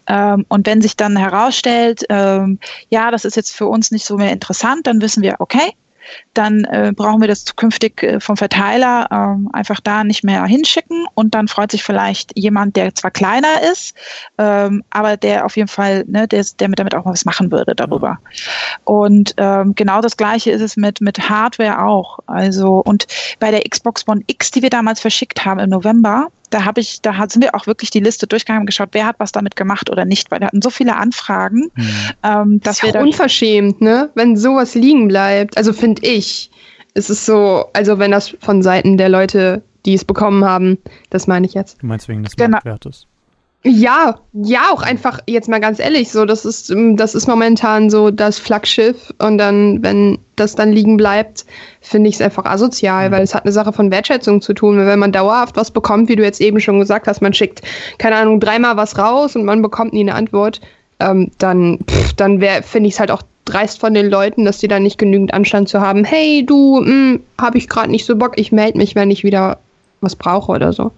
Ähm, 0.07 0.45
und 0.49 0.67
wenn 0.67 0.81
sich 0.81 0.95
dann 0.95 1.17
herausstellt, 1.17 2.03
ähm, 2.09 2.59
ja, 2.89 3.11
das 3.11 3.25
ist 3.25 3.35
jetzt 3.35 3.55
für 3.55 3.67
uns 3.67 3.91
nicht 3.91 4.05
so 4.05 4.17
mehr 4.17 4.31
interessant, 4.31 4.87
dann 4.87 5.01
wissen 5.01 5.21
wir, 5.21 5.35
okay, 5.39 5.73
dann 6.33 6.63
äh, 6.65 6.91
brauchen 6.95 7.21
wir 7.21 7.27
das 7.27 7.45
zukünftig 7.45 8.03
äh, 8.03 8.19
vom 8.19 8.37
Verteiler 8.37 9.07
ähm, 9.11 9.49
einfach 9.53 9.79
da 9.79 10.03
nicht 10.03 10.23
mehr 10.23 10.45
hinschicken 10.45 11.05
und 11.15 11.35
dann 11.35 11.47
freut 11.47 11.71
sich 11.71 11.83
vielleicht 11.83 12.37
jemand, 12.37 12.75
der 12.75 12.95
zwar 12.95 13.11
kleiner 13.11 13.61
ist, 13.71 13.95
ähm, 14.37 14.83
aber 14.89 15.17
der 15.17 15.45
auf 15.45 15.57
jeden 15.57 15.67
Fall, 15.67 16.05
ne, 16.07 16.27
der, 16.27 16.45
der 16.59 16.69
damit 16.69 16.95
auch 16.95 17.05
was 17.05 17.25
machen 17.25 17.51
würde 17.51 17.75
darüber. 17.75 18.19
Und 18.83 19.33
ähm, 19.37 19.75
genau 19.75 20.01
das 20.01 20.17
gleiche 20.17 20.51
ist 20.51 20.61
es 20.61 20.77
mit, 20.77 21.01
mit 21.01 21.29
Hardware 21.29 21.83
auch. 21.83 22.19
Also 22.27 22.81
und 22.85 23.07
bei 23.39 23.51
der 23.51 23.61
Xbox 23.61 24.07
One 24.07 24.21
X, 24.27 24.51
die 24.51 24.61
wir 24.61 24.69
damals 24.69 24.99
verschickt 24.99 25.45
haben 25.45 25.59
im 25.59 25.69
November, 25.69 26.27
da 26.49 26.65
habe 26.65 26.81
ich, 26.81 27.01
da 27.01 27.13
sind 27.29 27.43
wir 27.43 27.55
auch 27.55 27.67
wirklich 27.67 27.89
die 27.89 27.99
Liste 27.99 28.27
durchgegangen 28.27 28.61
und 28.61 28.65
geschaut, 28.65 28.89
wer 28.91 29.05
hat 29.05 29.15
was 29.19 29.31
damit 29.31 29.55
gemacht 29.55 29.89
oder 29.89 30.05
nicht, 30.05 30.31
weil 30.31 30.39
wir 30.39 30.47
hatten 30.47 30.61
so 30.61 30.69
viele 30.69 30.95
Anfragen, 30.95 31.71
mhm. 31.75 31.89
ähm, 32.23 32.59
dass 32.61 32.79
das 32.79 32.89
ist 32.89 32.93
wir 32.93 33.01
unverschämt, 33.01 33.81
ne? 33.81 34.09
Wenn 34.15 34.37
sowas 34.37 34.75
liegen 34.75 35.07
bleibt. 35.07 35.57
Also 35.57 35.73
finde 35.73 36.05
ich, 36.05 36.49
ist 36.93 37.09
es 37.09 37.25
so, 37.25 37.65
also 37.73 37.99
wenn 37.99 38.11
das 38.11 38.35
von 38.41 38.61
Seiten 38.61 38.97
der 38.97 39.09
Leute, 39.09 39.63
die 39.85 39.93
es 39.93 40.03
bekommen 40.05 40.43
haben, 40.43 40.77
das 41.09 41.27
meine 41.27 41.45
ich 41.45 41.53
jetzt. 41.53 41.81
Du 41.81 41.87
meinst 41.87 42.07
wegen 42.07 42.23
des 42.23 42.35
genau. 42.35 42.51
Marktwertes? 42.51 43.07
Ja, 43.63 44.15
ja, 44.31 44.71
auch 44.71 44.81
einfach 44.83 45.19
jetzt 45.27 45.49
mal 45.49 45.59
ganz 45.59 45.79
ehrlich, 45.79 46.11
so 46.11 46.23
das 46.23 46.45
ist 46.45 46.69
ähm, 46.69 46.95
das 46.95 47.13
ist 47.13 47.27
momentan 47.27 47.89
so 47.89 48.09
das 48.09 48.39
Flaggschiff 48.39 49.13
und 49.19 49.37
dann 49.37 49.83
wenn 49.83 50.17
das 50.37 50.55
dann 50.55 50.71
liegen 50.71 50.95
bleibt, 50.95 51.45
finde 51.81 52.07
ich 52.07 52.15
es 52.15 52.21
einfach 52.21 52.45
asozial, 52.45 53.09
mhm. 53.09 53.13
weil 53.13 53.21
es 53.21 53.35
hat 53.35 53.43
eine 53.43 53.51
Sache 53.51 53.73
von 53.73 53.91
Wertschätzung 53.91 54.41
zu 54.41 54.53
tun, 54.53 54.77
wenn 54.77 54.99
man 54.99 55.11
dauerhaft 55.11 55.57
was 55.57 55.71
bekommt, 55.71 56.07
wie 56.07 56.15
du 56.15 56.23
jetzt 56.23 56.39
eben 56.39 56.61
schon 56.61 56.79
gesagt 56.79 57.09
hast, 57.09 57.21
man 57.21 57.33
schickt 57.33 57.61
keine 57.97 58.15
Ahnung 58.15 58.39
dreimal 58.39 58.77
was 58.77 58.97
raus 58.97 59.35
und 59.35 59.43
man 59.43 59.61
bekommt 59.61 59.91
nie 59.91 60.01
eine 60.01 60.15
Antwort, 60.15 60.61
ähm, 61.01 61.29
dann 61.37 61.79
pff, 61.85 62.13
dann 62.13 62.39
wäre 62.39 62.63
finde 62.63 62.87
ich 62.87 62.93
es 62.93 62.99
halt 63.01 63.11
auch 63.11 63.23
dreist 63.43 63.81
von 63.81 63.93
den 63.93 64.09
Leuten, 64.09 64.45
dass 64.45 64.59
die 64.59 64.69
da 64.69 64.79
nicht 64.79 64.97
genügend 64.97 65.33
Anstand 65.33 65.67
zu 65.67 65.81
haben. 65.81 66.05
Hey, 66.05 66.45
du, 66.45 66.79
hm, 66.79 67.19
habe 67.41 67.57
ich 67.57 67.67
gerade 67.67 67.91
nicht 67.91 68.05
so 68.05 68.15
Bock, 68.15 68.37
ich 68.37 68.53
melde 68.53 68.77
mich, 68.77 68.95
wenn 68.95 69.11
ich 69.11 69.25
wieder 69.25 69.57
was 69.99 70.15
brauche 70.15 70.53
oder 70.53 70.71
so. 70.71 70.93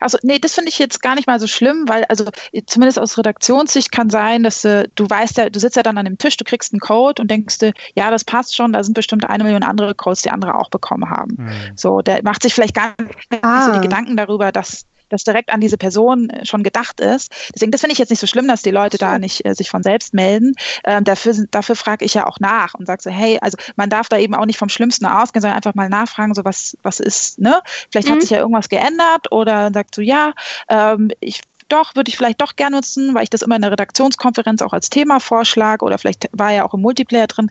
Also 0.00 0.18
nee, 0.22 0.38
das 0.38 0.54
finde 0.54 0.70
ich 0.70 0.78
jetzt 0.78 1.02
gar 1.02 1.14
nicht 1.14 1.26
mal 1.26 1.40
so 1.40 1.46
schlimm, 1.46 1.84
weil 1.86 2.04
also 2.04 2.26
zumindest 2.66 2.98
aus 2.98 3.18
Redaktionssicht 3.18 3.92
kann 3.92 4.10
sein, 4.10 4.42
dass 4.42 4.64
äh, 4.64 4.88
du 4.94 5.08
weißt 5.08 5.38
ja, 5.38 5.50
du 5.50 5.58
sitzt 5.58 5.76
ja 5.76 5.82
dann 5.82 5.98
an 5.98 6.04
dem 6.04 6.18
Tisch, 6.18 6.36
du 6.36 6.44
kriegst 6.44 6.72
einen 6.72 6.80
Code 6.80 7.22
und 7.22 7.30
denkst 7.30 7.58
du, 7.58 7.72
ja, 7.94 8.10
das 8.10 8.24
passt 8.24 8.56
schon, 8.56 8.72
da 8.72 8.82
sind 8.82 8.94
bestimmt 8.94 9.28
eine 9.28 9.44
Million 9.44 9.62
andere 9.62 9.94
Codes, 9.94 10.22
die 10.22 10.30
andere 10.30 10.54
auch 10.54 10.70
bekommen 10.70 11.08
haben. 11.10 11.36
Mhm. 11.38 11.76
So, 11.76 12.00
der 12.00 12.22
macht 12.22 12.42
sich 12.42 12.54
vielleicht 12.54 12.74
gar 12.74 12.94
nicht 12.98 13.44
ah. 13.44 13.66
so 13.66 13.72
die 13.72 13.80
Gedanken 13.80 14.16
darüber, 14.16 14.52
dass 14.52 14.86
das 15.08 15.24
direkt 15.24 15.52
an 15.52 15.60
diese 15.60 15.78
Person 15.78 16.30
äh, 16.30 16.44
schon 16.44 16.62
gedacht 16.62 17.00
ist. 17.00 17.30
Deswegen, 17.54 17.72
das 17.72 17.80
finde 17.80 17.92
ich 17.92 17.98
jetzt 17.98 18.10
nicht 18.10 18.20
so 18.20 18.26
schlimm, 18.26 18.48
dass 18.48 18.62
die 18.62 18.70
Leute 18.70 18.98
da 18.98 19.18
nicht 19.18 19.44
äh, 19.44 19.54
sich 19.54 19.70
von 19.70 19.82
selbst 19.82 20.14
melden. 20.14 20.54
Ähm, 20.84 21.04
dafür 21.04 21.34
dafür 21.50 21.76
frage 21.76 22.04
ich 22.04 22.14
ja 22.14 22.26
auch 22.26 22.40
nach 22.40 22.74
und 22.74 22.86
sage 22.86 23.02
so, 23.02 23.10
hey, 23.10 23.38
also 23.40 23.56
man 23.76 23.90
darf 23.90 24.08
da 24.08 24.18
eben 24.18 24.34
auch 24.34 24.46
nicht 24.46 24.58
vom 24.58 24.68
Schlimmsten 24.68 25.06
ausgehen, 25.06 25.42
sondern 25.42 25.56
einfach 25.56 25.74
mal 25.74 25.88
nachfragen, 25.88 26.34
so 26.34 26.44
was, 26.44 26.76
was 26.82 27.00
ist, 27.00 27.38
ne? 27.38 27.60
Vielleicht 27.90 28.08
mhm. 28.08 28.12
hat 28.12 28.20
sich 28.22 28.30
ja 28.30 28.38
irgendwas 28.38 28.68
geändert 28.68 29.32
oder 29.32 29.70
sagt 29.72 29.94
so, 29.94 30.02
ja, 30.02 30.32
ähm, 30.68 31.10
ich 31.20 31.42
doch, 31.68 31.96
würde 31.96 32.08
ich 32.08 32.16
vielleicht 32.16 32.40
doch 32.40 32.54
gern 32.54 32.72
nutzen, 32.72 33.14
weil 33.14 33.24
ich 33.24 33.30
das 33.30 33.42
immer 33.42 33.56
in 33.56 33.62
der 33.62 33.72
Redaktionskonferenz 33.72 34.62
auch 34.62 34.72
als 34.72 34.88
Thema 34.88 35.18
vorschlage 35.18 35.84
oder 35.84 35.98
vielleicht 35.98 36.28
war 36.32 36.52
ja 36.52 36.64
auch 36.64 36.74
im 36.74 36.80
Multiplayer 36.80 37.26
drin 37.26 37.50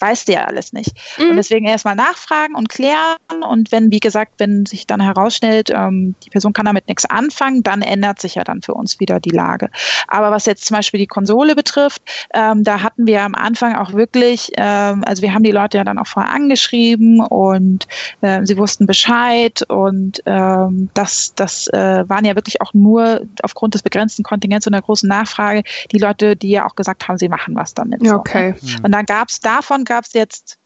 weißt 0.00 0.28
du 0.28 0.32
ja 0.32 0.44
alles 0.44 0.72
nicht. 0.72 0.92
Mhm. 1.18 1.30
Und 1.30 1.36
deswegen 1.36 1.66
erstmal 1.66 1.96
nachfragen 1.96 2.54
und 2.54 2.68
klären. 2.68 3.16
Und 3.48 3.72
wenn, 3.72 3.90
wie 3.90 4.00
gesagt, 4.00 4.34
wenn 4.38 4.66
sich 4.66 4.86
dann 4.86 5.00
herausstellt, 5.00 5.70
ähm, 5.70 6.14
die 6.24 6.30
Person 6.30 6.52
kann 6.52 6.66
damit 6.66 6.88
nichts 6.88 7.04
anfangen, 7.04 7.62
dann 7.62 7.82
ändert 7.82 8.20
sich 8.20 8.34
ja 8.34 8.44
dann 8.44 8.62
für 8.62 8.74
uns 8.74 9.00
wieder 9.00 9.20
die 9.20 9.30
Lage. 9.30 9.70
Aber 10.08 10.30
was 10.30 10.46
jetzt 10.46 10.64
zum 10.66 10.76
Beispiel 10.76 10.98
die 10.98 11.06
Konsole 11.06 11.54
betrifft, 11.54 12.02
ähm, 12.34 12.64
da 12.64 12.82
hatten 12.82 13.06
wir 13.06 13.22
am 13.22 13.34
Anfang 13.34 13.74
auch 13.74 13.92
wirklich, 13.92 14.52
ähm, 14.56 15.02
also 15.06 15.22
wir 15.22 15.32
haben 15.32 15.42
die 15.42 15.52
Leute 15.52 15.78
ja 15.78 15.84
dann 15.84 15.98
auch 15.98 16.06
vorher 16.06 16.32
angeschrieben 16.32 17.20
und 17.20 17.86
äh, 18.20 18.44
sie 18.44 18.56
wussten 18.56 18.86
Bescheid 18.86 19.62
und 19.68 20.22
ähm, 20.26 20.90
das, 20.94 21.32
das 21.34 21.66
äh, 21.68 22.04
waren 22.08 22.24
ja 22.24 22.34
wirklich 22.34 22.60
auch 22.60 22.74
nur 22.74 23.22
aufgrund 23.42 23.74
des 23.74 23.82
begrenzten 23.82 24.22
Kontingents 24.22 24.66
und 24.66 24.72
der 24.72 24.82
großen 24.82 25.08
Nachfrage 25.08 25.62
die 25.92 25.98
Leute, 25.98 26.36
die 26.36 26.50
ja 26.50 26.66
auch 26.66 26.76
gesagt 26.76 27.08
haben, 27.08 27.18
sie 27.18 27.28
machen 27.28 27.54
was 27.54 27.74
damit. 27.74 28.06
Okay. 28.08 28.54
So, 28.60 28.66
ne? 28.66 28.80
Und 28.82 28.92
dann 28.92 29.06
gab 29.06 29.28
es 29.28 29.40
davon 29.40 29.84
gab 29.86 30.04
es 30.04 30.12
jetzt 30.12 30.58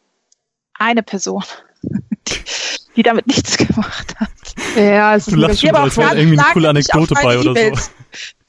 eine 0.75 1.03
Person, 1.03 1.45
die, 1.83 2.35
die, 2.97 3.03
damit 3.03 3.27
nichts 3.27 3.57
gemacht 3.57 4.17
hat. 4.19 4.29
Ja, 4.77 5.15
es 5.15 5.27
du 5.27 5.37
lachst 5.37 5.61
schon, 5.61 5.75
als 5.75 5.97
wäre 5.97 6.17
irgendwie 6.17 6.39
eine 6.39 6.53
coole 6.53 6.69
Anekdote 6.69 7.15
bei 7.15 7.39
oder 7.39 7.57
e 7.57 7.75
so. 7.75 7.91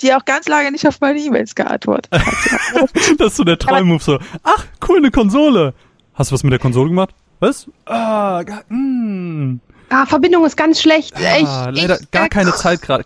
Die 0.02 0.14
auch 0.14 0.26
ganz 0.26 0.48
lange 0.48 0.72
nicht 0.72 0.88
auf 0.88 1.00
meine 1.00 1.20
E-Mails 1.20 1.54
geantwortet 1.54 2.12
hat. 2.12 2.90
das 3.20 3.28
ist 3.28 3.36
so 3.38 3.44
der 3.44 3.60
Träummove 3.60 4.04
so. 4.04 4.20
Ach, 4.44 4.66
cool, 4.88 4.98
eine 4.98 5.12
Konsole. 5.12 5.74
Hast 6.14 6.32
du 6.32 6.34
was 6.34 6.44
mit 6.44 6.52
der 6.52 6.60
Konsole 6.60 6.90
gemacht? 6.90 7.14
Was? 7.40 7.68
Ah, 7.86 8.44
mh. 8.44 8.60
Hm. 8.70 9.60
ah 9.90 10.06
Verbindung 10.06 10.46
ist 10.46 10.58
ganz 10.58 10.82
schlecht. 10.82 11.16
Ah, 11.16 11.70
ich, 11.70 11.82
leider 11.82 12.00
ich, 12.00 12.12
gar 12.12 12.30
keine 12.30 12.54
Zeit 12.54 12.82
gerade. 12.82 13.04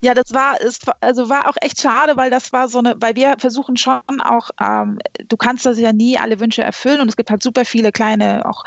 Ja, 0.00 0.14
das 0.14 0.32
war, 0.32 0.60
ist, 0.60 0.86
also 1.00 1.28
war 1.28 1.48
auch 1.48 1.56
echt 1.60 1.80
schade, 1.80 2.16
weil 2.16 2.30
das 2.30 2.52
war 2.52 2.68
so 2.68 2.78
eine, 2.78 2.94
weil 2.98 3.14
wir 3.16 3.36
versuchen 3.38 3.76
schon 3.76 4.20
auch, 4.22 4.50
ähm, 4.60 4.98
du 5.28 5.36
kannst 5.36 5.64
das 5.66 5.78
ja 5.78 5.92
nie 5.92 6.18
alle 6.18 6.40
Wünsche 6.40 6.62
erfüllen 6.62 7.00
und 7.00 7.08
es 7.08 7.16
gibt 7.16 7.30
halt 7.30 7.42
super 7.42 7.64
viele 7.64 7.92
kleine, 7.92 8.44
auch 8.46 8.64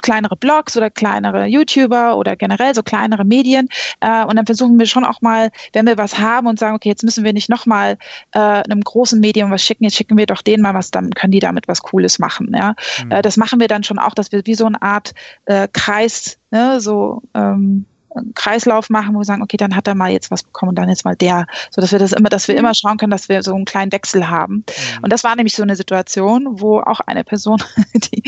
kleinere 0.00 0.36
Blogs 0.36 0.76
oder 0.76 0.90
kleinere 0.90 1.46
YouTuber 1.46 2.16
oder 2.16 2.36
generell 2.36 2.74
so 2.74 2.82
kleinere 2.82 3.24
Medien. 3.24 3.68
Äh, 4.00 4.24
und 4.24 4.36
dann 4.36 4.46
versuchen 4.46 4.78
wir 4.78 4.86
schon 4.86 5.04
auch 5.04 5.20
mal, 5.20 5.50
wenn 5.72 5.86
wir 5.86 5.98
was 5.98 6.18
haben 6.18 6.46
und 6.46 6.58
sagen, 6.58 6.74
okay, 6.74 6.88
jetzt 6.88 7.02
müssen 7.02 7.24
wir 7.24 7.32
nicht 7.32 7.50
nochmal 7.50 7.98
äh, 8.32 8.38
einem 8.38 8.80
großen 8.80 9.20
Medium 9.20 9.50
was 9.50 9.62
schicken, 9.62 9.84
jetzt 9.84 9.96
schicken 9.96 10.16
wir 10.16 10.26
doch 10.26 10.42
denen 10.42 10.62
mal 10.62 10.74
was, 10.74 10.90
dann 10.90 11.10
können 11.10 11.32
die 11.32 11.40
damit 11.40 11.68
was 11.68 11.82
Cooles 11.82 12.18
machen. 12.18 12.52
Ja? 12.54 12.74
Mhm. 13.04 13.10
Äh, 13.10 13.22
das 13.22 13.36
machen 13.36 13.60
wir 13.60 13.68
dann 13.68 13.84
schon 13.84 13.98
auch, 13.98 14.14
dass 14.14 14.32
wir 14.32 14.42
wie 14.44 14.54
so 14.54 14.66
eine 14.66 14.80
Art 14.80 15.12
äh, 15.44 15.68
Kreis, 15.72 16.38
ne, 16.50 16.80
so 16.80 17.22
ähm, 17.34 17.86
Kreislauf 18.34 18.90
machen, 18.90 19.14
wo 19.14 19.20
wir 19.20 19.24
sagen, 19.24 19.42
okay, 19.42 19.56
dann 19.56 19.74
hat 19.74 19.88
er 19.88 19.94
mal 19.94 20.10
jetzt 20.10 20.30
was 20.30 20.42
bekommen 20.42 20.70
und 20.70 20.76
dann 20.76 20.88
jetzt 20.88 21.04
mal 21.04 21.16
der, 21.16 21.46
so 21.70 21.80
dass 21.80 21.92
wir 21.92 21.98
das 21.98 22.12
immer, 22.12 22.28
dass 22.28 22.48
wir 22.48 22.56
immer 22.56 22.74
schauen 22.74 22.96
können, 22.96 23.10
dass 23.10 23.28
wir 23.28 23.42
so 23.42 23.54
einen 23.54 23.64
kleinen 23.64 23.92
Wechsel 23.92 24.28
haben. 24.28 24.56
Mhm. 24.56 25.04
Und 25.04 25.12
das 25.12 25.24
war 25.24 25.34
nämlich 25.36 25.54
so 25.54 25.62
eine 25.62 25.76
Situation, 25.76 26.60
wo 26.60 26.80
auch 26.80 27.00
eine 27.00 27.24
Person, 27.24 27.62
die 27.94 28.22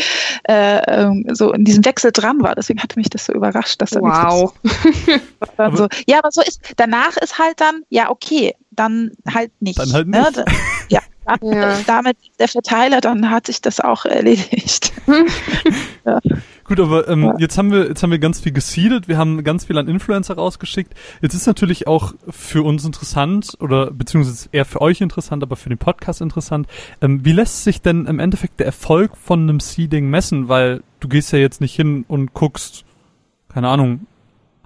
äh, 0.48 0.78
ähm, 1.02 1.24
so 1.32 1.52
in 1.52 1.64
diesem 1.64 1.84
Wechsel 1.84 2.12
dran 2.12 2.42
war. 2.42 2.54
Deswegen 2.54 2.82
hatte 2.82 2.98
mich 2.98 3.10
das 3.10 3.26
so 3.26 3.32
überrascht, 3.32 3.80
dass 3.80 3.92
er 3.92 4.02
wow. 4.02 4.52
dann 5.56 5.76
so, 5.76 5.88
ja, 6.06 6.18
aber 6.18 6.30
so 6.30 6.42
ist, 6.42 6.60
danach 6.76 7.16
ist 7.16 7.38
halt 7.38 7.60
dann, 7.60 7.82
ja, 7.88 8.10
okay, 8.10 8.54
dann 8.70 9.12
halt 9.32 9.52
nicht. 9.60 9.78
Dann 9.78 9.92
halt 9.92 10.08
ne? 10.08 10.20
nicht. 10.20 10.36
Ne? 10.36 10.44
Ja. 10.88 11.00
Ja. 11.42 11.78
damit 11.86 12.16
der 12.38 12.48
Verteiler, 12.48 13.00
dann 13.00 13.30
hat 13.30 13.46
sich 13.46 13.60
das 13.60 13.80
auch 13.80 14.04
erledigt. 14.04 14.92
ja. 16.04 16.20
Gut, 16.64 16.80
aber 16.80 17.08
ähm, 17.08 17.24
ja. 17.24 17.34
jetzt 17.38 17.58
haben 17.58 17.70
wir 17.70 17.88
jetzt 17.88 18.02
haben 18.02 18.10
wir 18.10 18.18
ganz 18.18 18.40
viel 18.40 18.52
geseedet, 18.52 19.06
wir 19.06 19.18
haben 19.18 19.44
ganz 19.44 19.66
viel 19.66 19.76
an 19.76 19.86
Influencer 19.86 20.34
rausgeschickt. 20.34 20.94
Jetzt 21.20 21.34
ist 21.34 21.46
natürlich 21.46 21.86
auch 21.86 22.14
für 22.28 22.62
uns 22.62 22.84
interessant 22.84 23.56
oder 23.60 23.90
beziehungsweise 23.90 24.48
eher 24.52 24.64
für 24.64 24.80
euch 24.80 25.00
interessant, 25.00 25.42
aber 25.42 25.56
für 25.56 25.68
den 25.68 25.78
Podcast 25.78 26.22
interessant. 26.22 26.66
Ähm, 27.02 27.24
wie 27.24 27.32
lässt 27.32 27.64
sich 27.64 27.82
denn 27.82 28.06
im 28.06 28.18
Endeffekt 28.18 28.60
der 28.60 28.66
Erfolg 28.66 29.16
von 29.16 29.42
einem 29.42 29.60
Seeding 29.60 30.08
messen? 30.08 30.48
Weil 30.48 30.82
du 31.00 31.08
gehst 31.08 31.32
ja 31.32 31.38
jetzt 31.38 31.60
nicht 31.60 31.74
hin 31.74 32.06
und 32.08 32.32
guckst, 32.32 32.84
keine 33.52 33.68
Ahnung, 33.68 34.06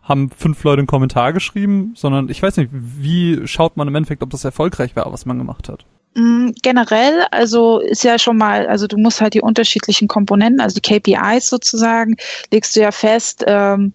haben 0.02 0.30
fünf 0.30 0.62
Leute 0.64 0.78
einen 0.78 0.86
Kommentar 0.86 1.32
geschrieben, 1.32 1.92
sondern 1.94 2.28
ich 2.30 2.42
weiß 2.42 2.56
nicht, 2.56 2.70
wie 2.72 3.46
schaut 3.46 3.76
man 3.76 3.88
im 3.88 3.94
Endeffekt, 3.94 4.22
ob 4.22 4.30
das 4.30 4.44
erfolgreich 4.44 4.96
war, 4.96 5.12
was 5.12 5.26
man 5.26 5.38
gemacht 5.38 5.68
hat? 5.68 5.84
Mm, 6.14 6.50
generell, 6.62 7.26
also 7.30 7.80
ist 7.80 8.04
ja 8.04 8.18
schon 8.18 8.36
mal, 8.38 8.66
also 8.66 8.86
du 8.86 8.96
musst 8.96 9.20
halt 9.20 9.34
die 9.34 9.40
unterschiedlichen 9.40 10.08
Komponenten, 10.08 10.60
also 10.60 10.74
die 10.74 10.80
KPIs 10.80 11.48
sozusagen, 11.48 12.16
legst 12.50 12.74
du 12.76 12.80
ja 12.80 12.90
fest, 12.90 13.44
ähm, 13.46 13.92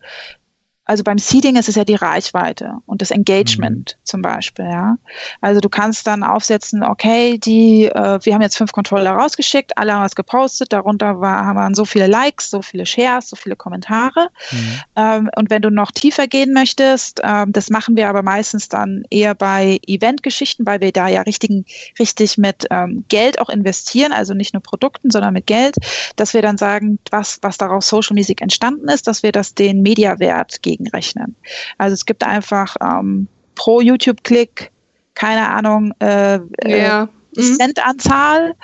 also 0.85 1.03
beim 1.03 1.17
Seeding 1.17 1.55
ist 1.55 1.69
es 1.69 1.75
ja 1.75 1.85
die 1.85 1.95
Reichweite 1.95 2.73
und 2.85 3.01
das 3.01 3.09
Engagement 3.09 3.95
mhm. 3.97 4.05
zum 4.05 4.21
Beispiel, 4.21 4.65
ja. 4.65 4.97
Also 5.39 5.61
du 5.61 5.69
kannst 5.69 6.05
dann 6.07 6.23
aufsetzen, 6.23 6.83
okay, 6.83 7.37
die, 7.37 7.85
äh, 7.85 8.19
wir 8.21 8.33
haben 8.33 8.41
jetzt 8.41 8.57
fünf 8.57 8.73
Controller 8.73 9.11
rausgeschickt, 9.11 9.77
alle 9.77 9.93
haben 9.93 10.03
was 10.03 10.15
gepostet, 10.15 10.73
darunter 10.73 11.21
war, 11.21 11.45
haben 11.45 11.73
so 11.73 11.85
viele 11.85 12.07
Likes, 12.07 12.49
so 12.49 12.61
viele 12.61 12.85
Shares, 12.85 13.29
so 13.29 13.37
viele 13.37 13.55
Kommentare. 13.55 14.27
Mhm. 14.51 14.81
Ähm, 14.97 15.29
und 15.37 15.49
wenn 15.49 15.61
du 15.61 15.71
noch 15.71 15.91
tiefer 15.91 16.27
gehen 16.27 16.51
möchtest, 16.53 17.21
ähm, 17.23 17.53
das 17.53 17.69
machen 17.69 17.95
wir 17.95 18.09
aber 18.09 18.21
meistens 18.21 18.67
dann 18.67 19.05
eher 19.09 19.35
bei 19.35 19.79
Eventgeschichten, 19.87 20.65
weil 20.65 20.81
wir 20.81 20.91
da 20.91 21.07
ja 21.07 21.21
richtigen, 21.21 21.65
richtig 21.97 22.37
mit 22.37 22.67
ähm, 22.71 23.05
Geld 23.07 23.39
auch 23.39 23.49
investieren, 23.49 24.11
also 24.11 24.33
nicht 24.33 24.53
nur 24.53 24.61
Produkten, 24.61 25.11
sondern 25.11 25.33
mit 25.33 25.47
Geld, 25.47 25.77
dass 26.17 26.33
wir 26.33 26.41
dann 26.41 26.57
sagen, 26.57 26.99
was, 27.09 27.39
was 27.41 27.57
daraus 27.57 27.87
Social 27.87 28.15
Music 28.15 28.41
entstanden 28.41 28.89
ist, 28.89 29.07
dass 29.07 29.23
wir 29.23 29.31
das 29.31 29.53
den 29.55 29.81
Mediawert 29.81 30.61
geben 30.61 30.72
gegenrechnen. 30.77 31.35
Also 31.77 31.93
es 31.93 32.05
gibt 32.05 32.23
einfach 32.23 32.75
ähm, 32.81 33.27
pro 33.55 33.81
YouTube-Klick, 33.81 34.71
keine 35.13 35.47
Ahnung, 35.49 35.93
äh, 35.99 36.39
ja. 36.65 37.03
äh. 37.35 37.41
Centanzahl, 37.57 38.55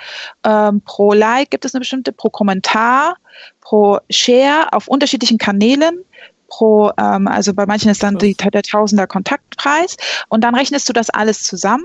ähm, 0.44 0.80
pro 0.84 1.12
Like 1.12 1.50
gibt 1.50 1.64
es 1.64 1.74
eine 1.74 1.80
bestimmte, 1.80 2.12
pro 2.12 2.30
Kommentar, 2.30 3.16
pro 3.60 3.98
Share 4.10 4.72
auf 4.72 4.86
unterschiedlichen 4.88 5.38
Kanälen 5.38 6.04
pro, 6.50 6.90
ähm, 6.98 7.26
also 7.26 7.54
bei 7.54 7.64
manchen 7.64 7.90
ist 7.90 8.02
dann 8.02 8.18
die, 8.18 8.34
der 8.34 8.62
Tausender 8.62 9.06
Kontaktpreis 9.06 9.96
und 10.28 10.44
dann 10.44 10.54
rechnest 10.54 10.88
du 10.88 10.92
das 10.92 11.08
alles 11.10 11.44
zusammen 11.44 11.84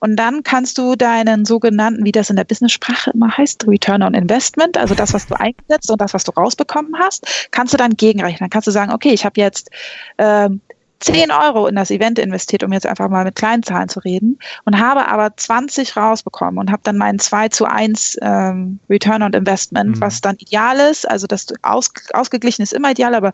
und 0.00 0.16
dann 0.16 0.42
kannst 0.42 0.78
du 0.78 0.96
deinen 0.96 1.44
sogenannten, 1.44 2.04
wie 2.04 2.12
das 2.12 2.30
in 2.30 2.36
der 2.36 2.44
Business-Sprache 2.44 3.10
immer 3.10 3.36
heißt, 3.36 3.66
Return 3.66 4.02
on 4.02 4.14
Investment, 4.14 4.76
also 4.76 4.94
das, 4.94 5.14
was 5.14 5.26
du 5.26 5.38
eingesetzt 5.38 5.90
und 5.90 6.00
das, 6.00 6.14
was 6.14 6.24
du 6.24 6.32
rausbekommen 6.32 6.98
hast, 6.98 7.48
kannst 7.50 7.72
du 7.72 7.76
dann 7.76 7.96
gegenrechnen. 7.96 8.40
Dann 8.40 8.50
kannst 8.50 8.68
du 8.68 8.72
sagen, 8.72 8.92
okay, 8.92 9.12
ich 9.12 9.24
habe 9.24 9.40
jetzt 9.40 9.70
ähm, 10.18 10.60
10 11.00 11.30
Euro 11.30 11.66
in 11.66 11.76
das 11.76 11.90
Event 11.90 12.18
investiert, 12.18 12.62
um 12.62 12.72
jetzt 12.72 12.86
einfach 12.86 13.08
mal 13.08 13.24
mit 13.24 13.34
kleinen 13.34 13.62
Zahlen 13.62 13.88
zu 13.88 14.00
reden, 14.00 14.38
und 14.64 14.78
habe 14.78 15.08
aber 15.08 15.34
20 15.34 15.96
rausbekommen 15.96 16.58
und 16.58 16.70
habe 16.70 16.82
dann 16.84 16.98
meinen 16.98 17.18
2 17.18 17.48
zu 17.48 17.64
1 17.64 18.18
ähm, 18.20 18.80
Return 18.88 19.22
on 19.22 19.32
Investment, 19.32 19.96
mhm. 19.96 20.00
was 20.00 20.20
dann 20.20 20.36
ideal 20.36 20.78
ist. 20.78 21.08
Also 21.08 21.26
das 21.26 21.46
aus, 21.62 21.90
ausgeglichen 22.12 22.62
ist 22.62 22.72
immer 22.72 22.90
ideal, 22.90 23.14
aber 23.14 23.32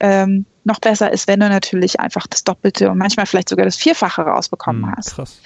ähm, 0.00 0.44
noch 0.64 0.80
besser 0.80 1.10
ist, 1.10 1.26
wenn 1.28 1.40
du 1.40 1.48
natürlich 1.48 1.98
einfach 1.98 2.26
das 2.26 2.44
Doppelte 2.44 2.90
und 2.90 2.98
manchmal 2.98 3.26
vielleicht 3.26 3.48
sogar 3.48 3.64
das 3.64 3.76
Vierfache 3.76 4.22
rausbekommen 4.22 4.82
mhm, 4.82 4.94
hast. 4.96 5.14
Krass. 5.14 5.38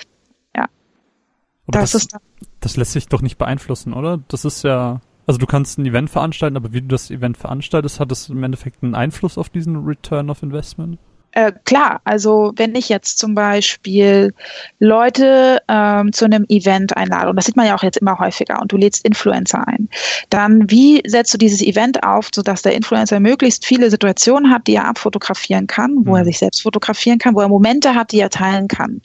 Das, 1.72 1.92
das, 1.92 2.02
ist 2.02 2.16
das 2.60 2.76
lässt 2.76 2.92
sich 2.92 3.08
doch 3.08 3.22
nicht 3.22 3.38
beeinflussen, 3.38 3.92
oder? 3.92 4.18
Das 4.28 4.44
ist 4.44 4.62
ja, 4.62 5.00
also 5.26 5.38
du 5.38 5.46
kannst 5.46 5.78
ein 5.78 5.86
Event 5.86 6.10
veranstalten, 6.10 6.56
aber 6.56 6.72
wie 6.72 6.80
du 6.80 6.88
das 6.88 7.10
Event 7.10 7.36
veranstaltest, 7.36 8.00
hat 8.00 8.10
das 8.10 8.28
im 8.28 8.42
Endeffekt 8.42 8.82
einen 8.82 8.94
Einfluss 8.94 9.38
auf 9.38 9.48
diesen 9.50 9.84
Return 9.84 10.30
of 10.30 10.42
Investment? 10.42 10.98
Äh, 11.34 11.52
klar, 11.64 12.00
also 12.04 12.52
wenn 12.56 12.74
ich 12.74 12.90
jetzt 12.90 13.18
zum 13.18 13.34
Beispiel 13.34 14.34
Leute 14.78 15.62
ähm, 15.66 16.12
zu 16.12 16.26
einem 16.26 16.44
Event 16.48 16.94
einlade, 16.94 17.30
und 17.30 17.36
das 17.36 17.46
sieht 17.46 17.56
man 17.56 17.66
ja 17.66 17.74
auch 17.74 17.82
jetzt 17.82 17.96
immer 17.96 18.18
häufiger, 18.18 18.60
und 18.60 18.70
du 18.70 18.76
lädst 18.76 19.04
Influencer 19.06 19.66
ein, 19.66 19.88
dann 20.28 20.70
wie 20.70 21.02
setzt 21.06 21.32
du 21.32 21.38
dieses 21.38 21.62
Event 21.62 22.02
auf, 22.04 22.28
sodass 22.34 22.60
der 22.60 22.74
Influencer 22.74 23.18
möglichst 23.18 23.64
viele 23.64 23.90
Situationen 23.90 24.52
hat, 24.52 24.66
die 24.66 24.74
er 24.74 24.86
abfotografieren 24.86 25.66
kann, 25.66 25.96
wo 26.04 26.10
mhm. 26.10 26.16
er 26.18 26.24
sich 26.26 26.38
selbst 26.38 26.62
fotografieren 26.62 27.18
kann, 27.18 27.34
wo 27.34 27.40
er 27.40 27.48
Momente 27.48 27.94
hat, 27.94 28.12
die 28.12 28.20
er 28.20 28.30
teilen 28.30 28.68
kann. 28.68 29.00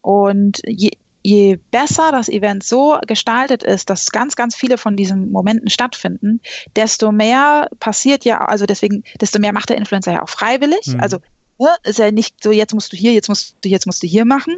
Und 0.00 0.62
je, 0.66 0.92
je 1.24 1.58
besser 1.70 2.12
das 2.12 2.28
Event 2.28 2.62
so 2.62 2.98
gestaltet 3.06 3.62
ist, 3.62 3.88
dass 3.90 4.12
ganz, 4.12 4.36
ganz 4.36 4.54
viele 4.54 4.76
von 4.78 4.96
diesen 4.96 5.32
Momenten 5.32 5.70
stattfinden, 5.70 6.40
desto 6.76 7.10
mehr 7.12 7.68
passiert 7.80 8.24
ja, 8.24 8.42
also 8.42 8.66
deswegen, 8.66 9.02
desto 9.20 9.38
mehr 9.38 9.54
macht 9.54 9.70
der 9.70 9.78
Influencer 9.78 10.12
ja 10.12 10.22
auch 10.22 10.28
freiwillig. 10.28 10.86
Mhm. 10.86 11.00
Also 11.00 11.18
ne, 11.58 11.70
ist 11.84 11.98
ja 11.98 12.10
nicht 12.10 12.42
so, 12.42 12.52
jetzt 12.52 12.74
musst 12.74 12.92
du 12.92 12.96
hier, 12.96 13.12
jetzt 13.12 13.28
musst 13.28 13.56
du, 13.62 13.68
jetzt 13.70 13.86
musst 13.86 14.02
du 14.02 14.06
hier 14.06 14.26
machen, 14.26 14.56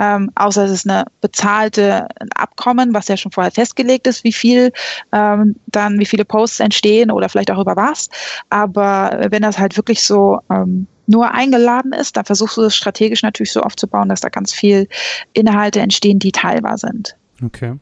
ähm, 0.00 0.30
außer 0.34 0.64
es 0.64 0.72
ist 0.72 0.88
eine 0.88 1.04
bezahlte 1.20 2.08
Abkommen, 2.34 2.94
was 2.94 3.06
ja 3.06 3.16
schon 3.16 3.32
vorher 3.32 3.52
festgelegt 3.52 4.08
ist, 4.08 4.24
wie 4.24 4.32
viel 4.32 4.72
ähm, 5.12 5.54
dann, 5.66 6.00
wie 6.00 6.06
viele 6.06 6.24
Posts 6.24 6.60
entstehen 6.60 7.12
oder 7.12 7.28
vielleicht 7.28 7.52
auch 7.52 7.60
über 7.60 7.76
was. 7.76 8.08
Aber 8.50 9.26
wenn 9.30 9.42
das 9.42 9.58
halt 9.58 9.76
wirklich 9.76 10.02
so 10.02 10.40
ähm, 10.50 10.88
nur 11.08 11.32
eingeladen 11.32 11.92
ist, 11.92 12.16
dann 12.16 12.24
versuchst 12.24 12.56
du 12.58 12.62
es 12.62 12.76
strategisch 12.76 13.22
natürlich 13.22 13.52
so 13.52 13.62
aufzubauen, 13.62 14.08
dass 14.08 14.20
da 14.20 14.28
ganz 14.28 14.52
viel 14.52 14.88
Inhalte 15.32 15.80
entstehen, 15.80 16.18
die 16.18 16.32
teilbar 16.32 16.78
sind. 16.78 17.16
Okay. 17.42 17.74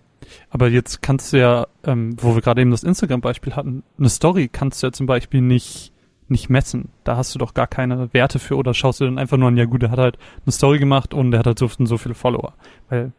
Aber 0.51 0.69
jetzt 0.69 1.03
kannst 1.03 1.33
du 1.33 1.39
ja, 1.39 1.67
ähm, 1.85 2.17
wo 2.21 2.35
wir 2.35 2.43
gerade 2.43 2.61
eben 2.61 2.71
das 2.71 2.85
Instagram-Beispiel 2.85 3.55
hatten, 3.55 3.83
eine 3.99 4.09
Story 4.09 4.49
kannst 4.51 4.83
du 4.83 4.89
ja 4.89 4.93
zum 4.93 5.07
Beispiel 5.07 5.41
nicht, 5.41 5.93
nicht 6.29 6.49
messen. 6.49 6.89
Da 7.05 7.17
hast 7.17 7.35
du 7.35 7.39
doch 7.39 7.53
gar 7.53 7.67
keine 7.67 8.13
Werte 8.13 8.39
für 8.39 8.57
oder 8.57 8.75
schaust 8.75 9.01
du 9.01 9.05
dann 9.05 9.19
einfach 9.19 9.37
nur 9.37 9.49
an, 9.49 9.57
ja 9.57 9.65
gut, 9.65 9.83
der 9.83 9.91
hat 9.91 9.99
halt 9.99 10.19
eine 10.45 10.53
Story 10.53 10.79
gemacht 10.79 11.13
und 11.13 11.33
der 11.33 11.41
hat 11.41 11.47
halt 11.47 11.59
so, 11.59 11.69
so 11.79 11.99
viele 11.99 12.15
Follower. 12.15 12.55
Weil 12.89 13.13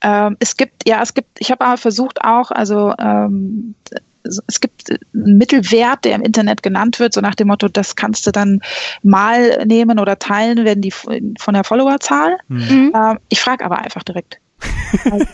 ähm, 0.00 0.36
es 0.40 0.56
gibt, 0.56 0.88
ja, 0.88 1.02
es 1.02 1.14
gibt, 1.14 1.28
ich 1.38 1.50
habe 1.50 1.64
aber 1.64 1.76
versucht 1.76 2.22
auch, 2.22 2.50
also 2.50 2.94
ähm, 2.98 3.74
es 4.24 4.60
gibt 4.60 4.90
einen 4.90 5.38
Mittelwert, 5.38 6.04
der 6.04 6.14
im 6.14 6.22
Internet 6.22 6.62
genannt 6.62 6.98
wird, 7.00 7.14
so 7.14 7.20
nach 7.20 7.34
dem 7.34 7.48
Motto, 7.48 7.68
das 7.68 7.96
kannst 7.96 8.26
du 8.26 8.30
dann 8.30 8.60
mal 9.02 9.64
nehmen 9.64 9.98
oder 9.98 10.18
teilen, 10.18 10.64
wenn 10.64 10.80
die 10.80 10.90
von 10.90 11.54
der 11.54 11.64
Followerzahl. 11.64 12.38
Mhm. 12.48 12.92
Ähm, 12.94 13.18
ich 13.28 13.40
frage 13.40 13.64
aber 13.64 13.78
einfach 13.78 14.02
direkt. 14.02 14.38
also, 15.04 15.26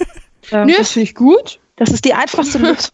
ähm, 0.53 0.67
Nö, 0.67 0.75
das 0.79 0.93
finde 0.93 1.05
ich 1.05 1.15
gut. 1.15 1.61
Das 1.77 1.91
ist 1.91 2.05
die 2.05 2.15
einfachste 2.15 2.59
Lösung. 2.59 2.93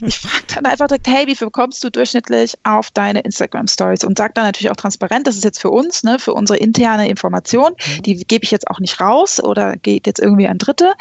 Ich 0.00 0.18
frage 0.18 0.44
dann 0.54 0.66
einfach 0.66 0.86
direkt, 0.86 1.06
hey, 1.06 1.26
wie 1.26 1.34
viel 1.34 1.48
bekommst 1.48 1.82
du 1.82 1.90
durchschnittlich 1.90 2.54
auf 2.64 2.90
deine 2.90 3.20
Instagram 3.20 3.66
Stories? 3.66 4.04
Und 4.04 4.18
sag 4.18 4.34
dann 4.34 4.44
natürlich 4.44 4.70
auch 4.70 4.76
transparent, 4.76 5.26
das 5.26 5.36
ist 5.36 5.44
jetzt 5.44 5.60
für 5.60 5.70
uns, 5.70 6.02
ne, 6.02 6.18
für 6.18 6.34
unsere 6.34 6.58
interne 6.58 7.08
Information. 7.08 7.72
Mhm. 7.72 8.02
Die 8.02 8.16
gebe 8.24 8.44
ich 8.44 8.50
jetzt 8.50 8.68
auch 8.68 8.80
nicht 8.80 9.00
raus 9.00 9.42
oder 9.42 9.76
geht 9.76 10.06
jetzt 10.06 10.20
irgendwie 10.20 10.48
an 10.48 10.58
Dritte. 10.58 10.94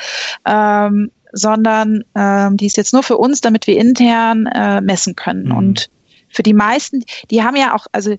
Ähm, 0.46 1.12
sondern 1.32 2.04
ähm, 2.16 2.58
die 2.58 2.66
ist 2.66 2.78
jetzt 2.78 2.94
nur 2.94 3.04
für 3.04 3.18
uns, 3.18 3.42
damit 3.42 3.68
wir 3.68 3.78
intern 3.78 4.48
äh, 4.48 4.82
messen 4.82 5.16
können. 5.16 5.50
Mhm. 5.50 5.58
Und 5.58 5.90
für 6.30 6.44
die 6.44 6.54
meisten, 6.54 7.04
die 7.32 7.44
haben 7.44 7.56
ja 7.56 7.76
auch, 7.76 7.88
also 7.92 8.16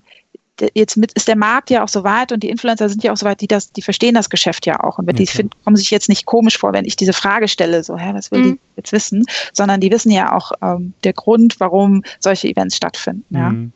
jetzt 0.73 0.97
mit, 0.97 1.11
ist 1.13 1.27
der 1.27 1.37
Markt 1.37 1.69
ja 1.69 1.83
auch 1.83 1.87
so 1.87 2.03
weit 2.03 2.31
und 2.31 2.43
die 2.43 2.49
Influencer 2.49 2.89
sind 2.89 3.03
ja 3.03 3.11
auch 3.11 3.17
so 3.17 3.25
weit, 3.25 3.41
die 3.41 3.47
das, 3.47 3.71
die 3.71 3.81
verstehen 3.81 4.13
das 4.13 4.29
Geschäft 4.29 4.65
ja 4.65 4.83
auch. 4.83 4.99
Und 4.99 5.09
okay. 5.09 5.17
die 5.17 5.27
find, 5.27 5.55
kommen 5.63 5.75
sich 5.75 5.91
jetzt 5.91 6.09
nicht 6.09 6.25
komisch 6.25 6.57
vor, 6.57 6.73
wenn 6.73 6.85
ich 6.85 6.95
diese 6.95 7.13
Frage 7.13 7.47
stelle, 7.47 7.83
so, 7.83 7.97
hä, 7.97 8.11
was 8.13 8.31
will 8.31 8.39
mhm. 8.39 8.51
die 8.53 8.59
jetzt 8.77 8.91
wissen? 8.91 9.25
Sondern 9.53 9.81
die 9.81 9.91
wissen 9.91 10.11
ja 10.11 10.35
auch 10.35 10.51
ähm, 10.61 10.93
der 11.03 11.13
Grund, 11.13 11.59
warum 11.59 12.03
solche 12.19 12.47
Events 12.47 12.75
stattfinden. 12.75 13.35
Ja. 13.35 13.49
Mhm. 13.49 13.73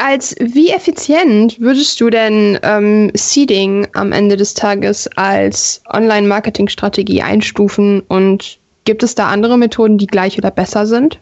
Als 0.00 0.36
wie 0.38 0.70
effizient 0.70 1.60
würdest 1.60 2.00
du 2.00 2.08
denn 2.08 2.58
ähm, 2.62 3.10
Seeding 3.14 3.88
am 3.94 4.12
Ende 4.12 4.36
des 4.36 4.54
Tages 4.54 5.08
als 5.16 5.82
Online-Marketing-Strategie 5.88 7.22
einstufen 7.22 8.00
und 8.00 8.58
gibt 8.84 9.02
es 9.02 9.16
da 9.16 9.28
andere 9.28 9.58
Methoden, 9.58 9.98
die 9.98 10.06
gleich 10.06 10.38
oder 10.38 10.52
besser 10.52 10.86
sind? 10.86 11.18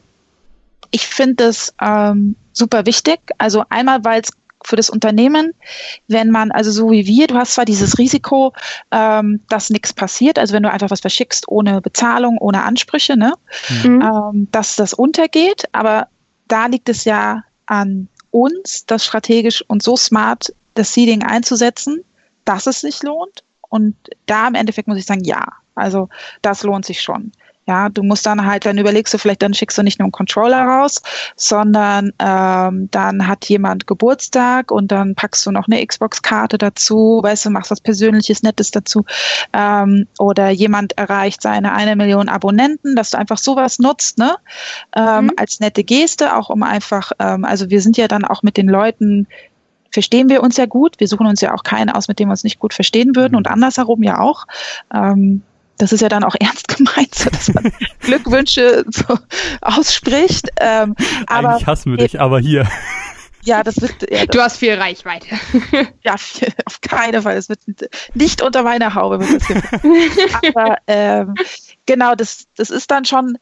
Ich 0.91 1.07
finde 1.07 1.45
es 1.45 1.75
ähm, 1.81 2.37
super 2.53 2.85
wichtig. 2.85 3.19
Also 3.39 3.65
einmal, 3.71 4.05
weil 4.05 4.21
es 4.21 4.31
für 4.63 4.77
das 4.77 4.91
Unternehmen, 4.91 5.53
wenn 6.09 6.31
man, 6.31 6.51
also 6.51 6.71
so 6.71 6.91
wie 6.91 7.07
wir, 7.07 7.27
du 7.29 7.37
hast 7.37 7.55
zwar 7.55 7.65
dieses 7.65 7.99
Risiko, 7.99 8.53
ähm, 8.91 9.41
dass 9.49 9.71
nichts 9.71 9.93
passiert, 9.93 10.39
also 10.39 10.55
wenn 10.55 10.63
du 10.63 10.71
einfach 10.71 10.91
was 10.91 11.01
verschickst 11.01 11.49
ohne 11.49 11.81
Bezahlung, 11.81 12.39
ohne 12.39 12.63
Ansprüche, 12.63 13.17
ne, 13.17 13.33
mhm. 13.85 14.03
ähm, 14.03 14.49
dass 14.53 14.77
das 14.77 14.93
untergeht, 14.93 15.65
aber 15.73 16.09
da 16.49 16.67
liegt 16.67 16.89
es 16.89 17.05
ja 17.05 17.43
an 17.67 18.09
uns, 18.31 18.87
das 18.87 19.05
strategisch 19.05 19.65
und 19.69 19.83
so 19.83 19.97
smart 19.97 20.53
das 20.75 20.93
Seeding 20.93 21.23
einzusetzen, 21.23 22.05
dass 22.45 22.67
es 22.67 22.81
sich 22.81 23.03
lohnt. 23.03 23.45
Und 23.69 23.97
da 24.27 24.49
im 24.49 24.55
Endeffekt 24.55 24.89
muss 24.89 24.99
ich 24.99 25.07
sagen, 25.07 25.25
ja, 25.25 25.47
also 25.75 26.09
das 26.43 26.63
lohnt 26.63 26.85
sich 26.85 27.03
schon. 27.03 27.33
Ja, 27.67 27.89
du 27.89 28.05
musst 28.05 28.25
dann 28.27 28.47
halt, 28.47 28.65
dann 28.65 28.79
überlegst 28.79 29.13
du 29.13 29.19
vielleicht, 29.19 29.43
dann 29.43 29.53
schickst 29.53 29.77
du 29.77 29.83
nicht 29.83 29.99
nur 29.99 30.05
einen 30.05 30.13
Controller 30.13 30.63
raus, 30.63 31.03
sondern 31.35 32.13
ähm, 32.21 32.89
dann 32.93 33.27
hat 33.27 33.45
jemand 33.47 33.89
Geburtstag 33.89 34.71
und 34.71 34.93
dann 34.93 35.17
packst 35.17 35.45
du 35.47 35.51
noch 35.51 35.67
eine 35.67 35.85
Xbox-Karte 35.85 36.59
dazu, 36.59 37.21
weißt 37.23 37.47
du, 37.47 37.51
machst 37.51 37.73
was 37.73 37.81
Persönliches, 37.81 38.45
Nettes 38.45 38.71
dazu. 38.71 39.05
Ähm, 39.53 40.07
oder 40.21 40.51
jemand 40.51 40.97
erreicht 40.97 41.43
seine 41.43 41.73
eine 41.73 41.97
Million 41.97 42.29
Abonnenten, 42.29 42.95
dass 42.95 43.11
du 43.11 43.19
einfach 43.19 43.39
sowas 43.39 43.81
nutzt, 43.81 44.19
ne? 44.19 44.37
Ähm, 44.95 45.25
mhm. 45.25 45.33
Als 45.37 45.59
nette 45.59 45.83
Geste, 45.83 46.37
auch 46.37 46.51
um 46.51 46.63
einfach, 46.63 47.11
ähm, 47.19 47.45
also 47.45 47.69
wir 47.69 47.81
sind 47.81 47.97
ja 47.97 48.07
dann 48.07 48.25
auch 48.25 48.45
mit 48.45 48.57
den 48.57 48.69
Leuten 48.69 49.27
verstehen 49.91 50.29
wir 50.29 50.43
uns 50.43 50.59
ja 50.59 50.67
gut. 50.67 51.01
Wir 51.01 51.09
suchen 51.09 51.27
uns 51.27 51.41
ja 51.41 51.55
auch 51.55 51.63
keinen 51.63 51.89
aus, 51.89 52.07
mit 52.07 52.19
dem 52.19 52.29
wir 52.29 52.33
uns 52.33 52.45
nicht 52.45 52.59
gut 52.59 52.75
verstehen 52.75 53.17
würden 53.17 53.35
und 53.35 53.49
andersherum 53.49 54.03
ja 54.03 54.21
auch. 54.21 54.47
Ähm, 54.93 55.43
das 55.79 55.93
ist 55.93 56.01
ja 56.01 56.09
dann 56.09 56.25
auch 56.25 56.35
ernst 56.41 56.69
gemeint, 56.69 57.15
so 57.15 57.31
dass 57.31 57.53
man 57.53 57.73
Glückwünsche 58.01 58.85
so 58.89 59.19
ausspricht. 59.61 60.49
Ähm, 60.61 60.95
aber 61.27 61.51
Eigentlich 61.51 61.67
hassen 61.67 61.93
wir 61.93 61.99
dich, 61.99 62.21
aber 62.21 62.41
hier. 62.41 62.69
Ja, 63.45 63.63
das 63.63 63.81
wird. 63.81 64.11
Ja, 64.11 64.27
das 64.27 64.35
du 64.35 64.43
hast 64.43 64.57
viel 64.57 64.75
Reichweite. 64.75 65.29
ja, 66.03 66.15
auf 66.65 66.81
keinen 66.81 67.23
Fall. 67.23 67.37
Es 67.37 67.49
wird 67.49 67.61
nicht 68.15 68.43
unter 68.43 68.65
meiner 68.65 68.95
Haube. 68.95 69.21
Wird 69.21 69.43
das 69.43 70.55
aber 70.57 70.79
ähm, 70.89 71.35
genau, 71.87 72.17
das, 72.17 72.47
das 72.57 72.71
ist 72.71 72.91
dann 72.91 73.05
schon, 73.05 73.39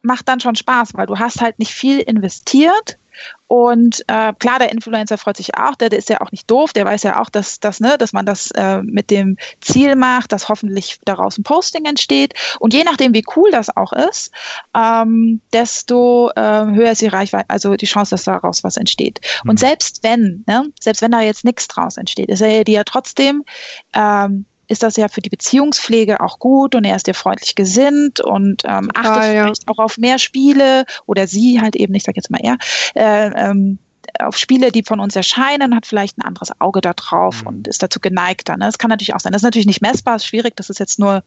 macht 0.00 0.28
dann 0.28 0.40
schon 0.40 0.54
Spaß, 0.54 0.94
weil 0.94 1.06
du 1.06 1.18
hast 1.18 1.42
halt 1.42 1.58
nicht 1.58 1.74
viel 1.74 2.00
investiert 2.00 2.96
und 3.46 4.00
äh, 4.08 4.32
klar, 4.38 4.58
der 4.58 4.72
Influencer 4.72 5.18
freut 5.18 5.36
sich 5.36 5.56
auch, 5.56 5.74
der, 5.76 5.88
der 5.88 5.98
ist 5.98 6.08
ja 6.08 6.20
auch 6.20 6.32
nicht 6.32 6.50
doof, 6.50 6.72
der 6.72 6.84
weiß 6.84 7.02
ja 7.02 7.20
auch, 7.20 7.28
dass, 7.28 7.60
dass, 7.60 7.78
ne, 7.78 7.96
dass 7.98 8.12
man 8.12 8.26
das 8.26 8.50
äh, 8.52 8.82
mit 8.82 9.10
dem 9.10 9.36
Ziel 9.60 9.96
macht, 9.96 10.32
dass 10.32 10.48
hoffentlich 10.48 10.98
daraus 11.04 11.38
ein 11.38 11.44
Posting 11.44 11.84
entsteht. 11.84 12.34
Und 12.58 12.74
je 12.74 12.84
nachdem, 12.84 13.14
wie 13.14 13.24
cool 13.36 13.50
das 13.50 13.74
auch 13.76 13.92
ist, 13.92 14.32
ähm, 14.76 15.40
desto 15.52 16.30
äh, 16.34 16.40
höher 16.40 16.92
ist 16.92 17.02
die 17.02 17.08
Reichweite, 17.08 17.48
also 17.48 17.76
die 17.76 17.86
Chance, 17.86 18.10
dass 18.12 18.24
daraus 18.24 18.64
was 18.64 18.76
entsteht. 18.76 19.20
Mhm. 19.44 19.50
Und 19.50 19.60
selbst 19.60 20.02
wenn, 20.02 20.42
ne, 20.46 20.70
selbst 20.80 21.02
wenn 21.02 21.12
da 21.12 21.20
jetzt 21.20 21.44
nichts 21.44 21.68
draus 21.68 21.96
entsteht, 21.96 22.30
ist 22.30 22.40
er 22.40 22.66
ja 22.66 22.84
trotzdem 22.84 23.44
ähm, 23.92 24.46
ist 24.74 24.82
das 24.82 24.96
ja 24.96 25.08
für 25.08 25.20
die 25.20 25.30
Beziehungspflege 25.30 26.20
auch 26.20 26.38
gut 26.38 26.74
und 26.74 26.84
er 26.84 26.96
ist 26.96 27.06
ja 27.06 27.14
freundlich 27.14 27.54
gesinnt 27.54 28.20
und 28.20 28.62
ähm, 28.64 28.90
achtet 28.94 29.22
ah, 29.22 29.32
ja. 29.32 29.44
vielleicht 29.44 29.68
auch 29.68 29.78
auf 29.78 29.98
mehr 29.98 30.18
Spiele 30.18 30.84
oder 31.06 31.26
sie 31.26 31.60
halt 31.60 31.76
eben, 31.76 31.94
ich 31.94 32.02
sage 32.02 32.16
jetzt 32.16 32.30
mal 32.30 32.40
er, 32.42 32.58
äh, 32.94 33.30
ähm, 33.36 33.78
auf 34.20 34.36
Spiele, 34.36 34.70
die 34.70 34.82
von 34.82 35.00
uns 35.00 35.16
erscheinen, 35.16 35.74
hat 35.74 35.86
vielleicht 35.86 36.18
ein 36.18 36.22
anderes 36.22 36.50
Auge 36.60 36.80
da 36.80 36.92
drauf 36.92 37.42
mhm. 37.42 37.48
und 37.48 37.68
ist 37.68 37.82
dazu 37.82 38.00
geneigt. 38.00 38.48
Ne? 38.48 38.58
Das 38.58 38.78
kann 38.78 38.90
natürlich 38.90 39.14
auch 39.14 39.20
sein. 39.20 39.32
Das 39.32 39.40
ist 39.40 39.44
natürlich 39.44 39.66
nicht 39.66 39.80
messbar, 39.80 40.16
ist 40.16 40.26
schwierig. 40.26 40.56
Das 40.56 40.70
ist 40.70 40.78
jetzt 40.78 40.98
nur 40.98 41.22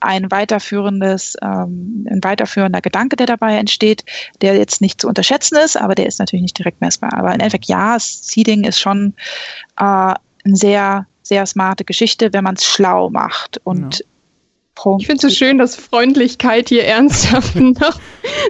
ein 0.00 0.30
weiterführendes, 0.30 1.36
ähm, 1.42 2.06
ein 2.10 2.22
weiterführender 2.22 2.80
Gedanke, 2.80 3.16
der 3.16 3.26
dabei 3.26 3.56
entsteht, 3.56 4.04
der 4.40 4.56
jetzt 4.56 4.80
nicht 4.80 5.00
zu 5.00 5.08
unterschätzen 5.08 5.56
ist, 5.56 5.76
aber 5.76 5.94
der 5.94 6.06
ist 6.06 6.18
natürlich 6.18 6.42
nicht 6.42 6.58
direkt 6.58 6.80
messbar. 6.80 7.12
Aber 7.12 7.28
im 7.28 7.34
Endeffekt 7.34 7.66
ja, 7.66 7.96
Seeding 7.98 8.64
ist 8.64 8.80
schon 8.80 9.14
äh, 9.78 10.14
ein 10.44 10.56
sehr 10.56 11.06
sehr 11.22 11.46
smarte 11.46 11.84
Geschichte, 11.84 12.32
wenn 12.32 12.44
man 12.44 12.56
es 12.56 12.64
schlau 12.64 13.10
macht. 13.10 13.60
Und 13.64 14.00
ja. 14.00 14.06
Ich 14.98 15.06
finde 15.06 15.26
es 15.26 15.34
so 15.34 15.44
schön, 15.44 15.58
dass 15.58 15.76
Freundlichkeit 15.76 16.68
hier 16.68 16.84
ernsthaft 16.84 17.54
noch 17.56 18.00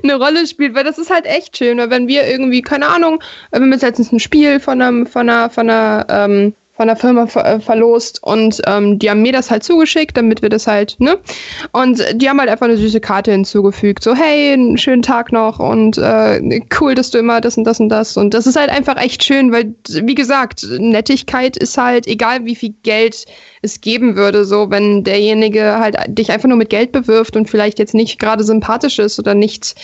eine 0.03 0.15
Rolle 0.15 0.47
spielt, 0.47 0.75
weil 0.75 0.85
das 0.85 0.97
ist 0.97 1.11
halt 1.11 1.27
echt 1.27 1.59
schön, 1.59 1.79
weil 1.79 1.91
wenn 1.91 2.07
wir 2.07 2.27
irgendwie, 2.27 2.63
keine 2.63 2.87
Ahnung, 2.87 3.23
wir 3.51 3.61
haben 3.61 3.73
jetzt 3.73 3.83
letztens 3.83 4.13
ein 4.13 4.21
Spiel 4.21 4.61
von 4.61 4.81
einem, 4.81 5.07
von 5.07 5.29
einer, 5.29 5.51
von 5.51 5.69
einer 5.69 6.07
ähm, 6.09 6.55
von 6.83 6.89
der 6.89 6.97
Firma 6.97 7.29
äh, 7.37 7.61
verlost 7.61 8.21
und 8.25 8.61
ähm, 8.67 8.99
die 8.99 9.09
haben 9.09 9.23
mir 9.23 9.31
das 9.31 9.53
halt 9.53 9.63
zugeschickt, 9.63 10.17
damit 10.17 10.43
wir 10.43 10.49
das 10.49 10.67
halt, 10.67 10.97
ne? 10.99 11.17
Und 11.71 12.05
die 12.15 12.29
haben 12.29 12.41
halt 12.41 12.51
einfach 12.51 12.67
eine 12.67 12.77
süße 12.77 12.99
Karte 12.99 13.31
hinzugefügt, 13.31 14.03
so 14.03 14.17
hey, 14.17 14.53
einen 14.53 14.77
schönen 14.77 15.03
Tag 15.03 15.31
noch 15.31 15.61
und 15.61 15.97
äh, 15.97 16.61
cool, 16.81 16.97
dass 16.97 17.13
du 17.13 17.19
immer 17.19 17.41
das 17.41 17.57
und 17.57 17.63
das 17.63 17.79
und 17.79 17.89
das 17.89 18.17
und 18.17 18.35
das 18.35 18.49
ist 18.49 18.57
halt 18.57 18.69
einfach 18.69 18.97
echt 19.01 19.23
schön, 19.23 19.53
weil 19.53 19.77
wie 19.89 20.17
gesagt, 20.17 20.67
Nettigkeit 20.81 21.57
ist 21.57 21.79
halt 21.79 22.09
egal, 22.09 22.47
wie 22.47 22.57
viel 22.57 22.75
Geld 22.83 23.27
es 23.63 23.81
geben 23.81 24.17
würde, 24.17 24.45
so 24.45 24.69
wenn 24.69 25.05
derjenige 25.05 25.79
halt 25.79 25.97
dich 26.09 26.33
einfach 26.33 26.49
nur 26.49 26.59
mit 26.59 26.71
Geld 26.71 26.91
bewirft 26.91 27.37
und 27.37 27.49
vielleicht 27.49 27.79
jetzt 27.79 27.95
nicht 27.95 28.19
gerade 28.19 28.43
sympathisch 28.43 28.99
ist 28.99 29.21
oder 29.21 29.35
nicht 29.35 29.77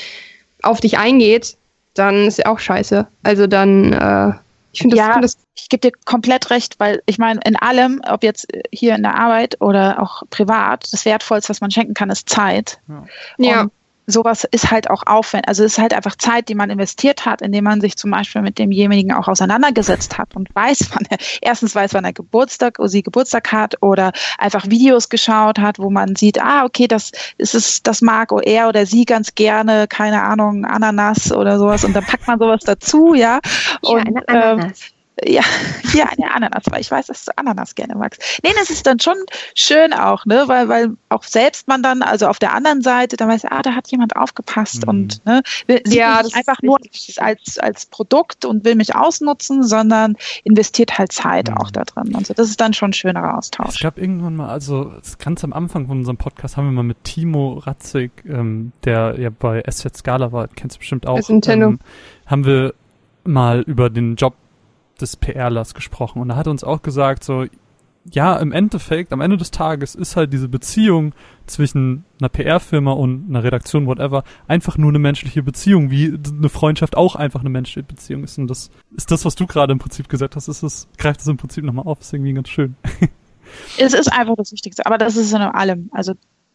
auf 0.62 0.80
dich 0.80 0.98
eingeht, 0.98 1.54
dann 1.94 2.26
ist 2.26 2.40
er 2.40 2.50
auch 2.50 2.58
scheiße. 2.58 3.06
Also 3.22 3.46
dann 3.46 3.92
äh, 3.92 4.32
ich 4.72 4.80
finde 4.80 4.96
das, 4.96 5.06
ja, 5.06 5.12
find 5.12 5.24
das 5.24 5.38
ich 5.54 5.68
gebe 5.68 5.80
dir 5.80 5.92
komplett 6.04 6.50
recht, 6.50 6.78
weil 6.78 7.02
ich 7.06 7.18
meine, 7.18 7.40
in 7.44 7.56
allem, 7.56 8.00
ob 8.08 8.22
jetzt 8.22 8.46
hier 8.72 8.94
in 8.94 9.02
der 9.02 9.16
Arbeit 9.16 9.60
oder 9.60 10.02
auch 10.02 10.22
privat, 10.30 10.92
das 10.92 11.04
Wertvollste, 11.04 11.50
was 11.50 11.60
man 11.60 11.70
schenken 11.70 11.94
kann, 11.94 12.10
ist 12.10 12.28
Zeit. 12.28 12.80
Ja. 12.88 13.04
ja. 13.38 13.66
Sowas 14.08 14.44
ist 14.50 14.70
halt 14.70 14.90
auch 14.90 15.02
aufwendig. 15.06 15.48
Also 15.48 15.64
es 15.64 15.72
ist 15.72 15.78
halt 15.78 15.94
einfach 15.94 16.16
Zeit, 16.16 16.48
die 16.48 16.54
man 16.54 16.70
investiert 16.70 17.26
hat, 17.26 17.42
indem 17.42 17.64
man 17.64 17.80
sich 17.80 17.96
zum 17.96 18.10
Beispiel 18.10 18.42
mit 18.42 18.58
demjenigen 18.58 19.12
auch 19.12 19.28
auseinandergesetzt 19.28 20.18
hat 20.18 20.34
und 20.34 20.48
weiß, 20.54 20.90
wann 20.92 21.04
er, 21.10 21.18
erstens 21.42 21.74
weiß, 21.74 21.94
wann 21.94 22.04
er 22.04 22.14
Geburtstag 22.14 22.78
oder 22.78 22.88
sie 22.88 23.02
Geburtstag 23.02 23.52
hat 23.52 23.74
oder 23.82 24.12
einfach 24.38 24.68
Videos 24.68 25.10
geschaut 25.10 25.58
hat, 25.58 25.78
wo 25.78 25.90
man 25.90 26.16
sieht, 26.16 26.42
ah, 26.42 26.64
okay, 26.64 26.88
das 26.88 27.12
ist 27.36 27.54
es, 27.54 27.82
das 27.82 28.00
mag 28.00 28.32
er 28.42 28.68
oder 28.68 28.86
sie 28.86 29.04
ganz 29.04 29.34
gerne, 29.34 29.86
keine 29.86 30.22
Ahnung, 30.22 30.64
Ananas 30.64 31.30
oder 31.30 31.58
sowas 31.58 31.84
und 31.84 31.94
dann 31.94 32.04
packt 32.04 32.26
man 32.26 32.38
sowas 32.38 32.62
dazu, 32.64 33.14
ja. 33.14 33.40
Und, 33.82 33.98
ja, 33.98 34.04
eine 34.04 34.28
Ananas. 34.28 34.80
Ähm, 34.80 34.97
ja, 35.24 35.42
ja, 35.94 36.06
eine 36.06 36.34
Ananas, 36.34 36.64
weil 36.70 36.80
ich 36.80 36.90
weiß, 36.90 37.06
dass 37.06 37.24
du 37.24 37.32
Ananas 37.36 37.74
gerne 37.74 37.94
magst. 37.94 38.20
Nee, 38.42 38.52
das 38.58 38.70
ist 38.70 38.86
dann 38.86 39.00
schon 39.00 39.16
schön 39.54 39.92
auch, 39.92 40.24
ne, 40.26 40.44
weil, 40.46 40.68
weil 40.68 40.90
auch 41.08 41.22
selbst 41.22 41.68
man 41.68 41.82
dann, 41.82 42.02
also 42.02 42.26
auf 42.26 42.38
der 42.38 42.54
anderen 42.54 42.82
Seite, 42.82 43.16
dann 43.16 43.28
weiß, 43.28 43.44
ah, 43.46 43.62
da 43.62 43.74
hat 43.74 43.88
jemand 43.88 44.16
aufgepasst 44.16 44.82
mhm. 44.82 44.88
und, 44.88 45.26
ne, 45.26 45.42
sieht 45.66 45.94
ja, 45.94 46.22
nicht 46.22 46.36
einfach 46.36 46.60
nur 46.62 46.78
als, 47.16 47.58
als 47.58 47.86
Produkt 47.86 48.44
und 48.44 48.64
will 48.64 48.74
mich 48.74 48.94
ausnutzen, 48.94 49.62
sondern 49.62 50.16
investiert 50.44 50.98
halt 50.98 51.12
Zeit 51.12 51.48
mhm. 51.48 51.56
auch 51.56 51.70
da 51.70 51.84
drin. 51.84 52.14
Und 52.14 52.26
so. 52.26 52.34
Das 52.34 52.48
ist 52.48 52.60
dann 52.60 52.72
schon 52.72 52.90
ein 52.90 52.94
schönerer 52.94 53.36
Austausch. 53.36 53.76
Es 53.76 53.80
gab 53.80 53.98
irgendwann 53.98 54.36
mal, 54.36 54.48
also 54.48 54.92
ganz 55.18 55.44
am 55.44 55.52
Anfang 55.52 55.86
von 55.86 55.98
unserem 55.98 56.16
Podcast 56.16 56.56
haben 56.56 56.66
wir 56.66 56.72
mal 56.72 56.82
mit 56.82 57.04
Timo 57.04 57.58
Ratzig, 57.58 58.10
ähm, 58.26 58.72
der 58.84 59.16
ja 59.18 59.30
bei 59.30 59.62
SZ 59.68 59.96
Scala 59.96 60.32
war, 60.32 60.48
kennst 60.48 60.76
du 60.76 60.80
bestimmt 60.80 61.06
auch, 61.06 61.20
ähm, 61.28 61.78
haben 62.26 62.44
wir 62.44 62.74
mal 63.24 63.60
über 63.60 63.90
den 63.90 64.16
Job 64.16 64.34
des 65.00 65.16
PRlers 65.16 65.74
gesprochen. 65.74 66.20
Und 66.20 66.30
er 66.30 66.36
hat 66.36 66.48
uns 66.48 66.64
auch 66.64 66.82
gesagt, 66.82 67.24
so, 67.24 67.46
ja, 68.10 68.36
im 68.36 68.52
Endeffekt, 68.52 69.12
am 69.12 69.20
Ende 69.20 69.36
des 69.36 69.50
Tages 69.50 69.94
ist 69.94 70.16
halt 70.16 70.32
diese 70.32 70.48
Beziehung 70.48 71.14
zwischen 71.46 72.04
einer 72.20 72.28
PR-Firma 72.28 72.92
und 72.92 73.28
einer 73.28 73.42
Redaktion, 73.42 73.86
whatever, 73.86 74.24
einfach 74.46 74.78
nur 74.78 74.90
eine 74.90 74.98
menschliche 74.98 75.42
Beziehung, 75.42 75.90
wie 75.90 76.18
eine 76.28 76.48
Freundschaft 76.48 76.96
auch 76.96 77.16
einfach 77.16 77.40
eine 77.40 77.50
menschliche 77.50 77.82
Beziehung 77.82 78.24
ist. 78.24 78.38
Und 78.38 78.48
das 78.48 78.70
ist 78.96 79.10
das, 79.10 79.24
was 79.24 79.34
du 79.34 79.46
gerade 79.46 79.72
im 79.72 79.78
Prinzip 79.78 80.08
gesagt 80.08 80.36
hast, 80.36 80.48
ist 80.48 80.62
es, 80.62 80.88
greift 80.96 81.20
das 81.20 81.26
im 81.26 81.36
Prinzip 81.36 81.64
nochmal 81.64 81.86
auf, 81.86 82.00
ist 82.00 82.12
irgendwie 82.12 82.32
ganz 82.32 82.48
schön. 82.48 82.76
Es 83.78 83.94
ist 83.94 84.12
einfach 84.12 84.36
das 84.36 84.52
Wichtigste, 84.52 84.84
aber 84.84 84.98
das 84.98 85.16
ist 85.16 85.32
in 85.32 85.40
allem, 85.40 85.88
also 85.92 86.12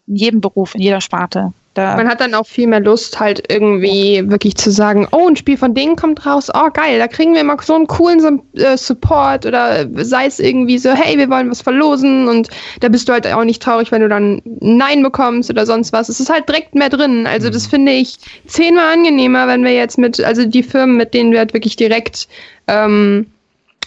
in 0.07 0.15
jedem 0.15 0.41
Beruf, 0.41 0.75
in 0.75 0.81
jeder 0.81 1.01
Sparte. 1.01 1.53
Da 1.73 1.97
Man 1.97 2.07
hat 2.07 2.21
dann 2.21 2.35
auch 2.35 2.45
viel 2.45 2.67
mehr 2.67 2.81
Lust, 2.81 3.19
halt 3.19 3.51
irgendwie 3.51 4.21
wirklich 4.29 4.55
zu 4.55 4.69
sagen, 4.69 5.07
oh, 5.11 5.27
ein 5.27 5.35
Spiel 5.35 5.57
von 5.57 5.73
denen 5.73 5.95
kommt 5.95 6.23
raus, 6.23 6.51
oh 6.53 6.69
geil, 6.71 6.99
da 6.99 7.07
kriegen 7.07 7.33
wir 7.33 7.43
mal 7.43 7.57
so 7.63 7.73
einen 7.73 7.87
coolen 7.87 8.43
äh, 8.53 8.77
Support 8.77 9.47
oder 9.47 9.87
sei 10.03 10.27
es 10.27 10.39
irgendwie 10.39 10.77
so, 10.77 10.91
hey, 10.91 11.17
wir 11.17 11.31
wollen 11.31 11.49
was 11.49 11.63
verlosen 11.63 12.27
und 12.27 12.49
da 12.81 12.89
bist 12.89 13.09
du 13.09 13.13
halt 13.13 13.25
auch 13.25 13.43
nicht 13.43 13.59
traurig, 13.59 13.91
wenn 13.91 14.01
du 14.01 14.09
dann 14.09 14.39
Nein 14.45 15.01
bekommst 15.01 15.49
oder 15.49 15.65
sonst 15.65 15.93
was. 15.93 16.09
Es 16.09 16.19
ist 16.19 16.29
halt 16.29 16.47
direkt 16.47 16.75
mehr 16.75 16.89
drin. 16.89 17.25
Also 17.25 17.49
das 17.49 17.65
mhm. 17.65 17.71
finde 17.71 17.91
ich 17.93 18.17
zehnmal 18.45 18.93
angenehmer, 18.93 19.47
wenn 19.47 19.63
wir 19.63 19.73
jetzt 19.73 19.97
mit, 19.97 20.23
also 20.23 20.45
die 20.45 20.63
Firmen, 20.63 20.95
mit 20.95 21.15
denen 21.15 21.31
wir 21.31 21.39
halt 21.39 21.55
wirklich 21.55 21.75
direkt 21.75 22.27
ähm, 22.67 23.25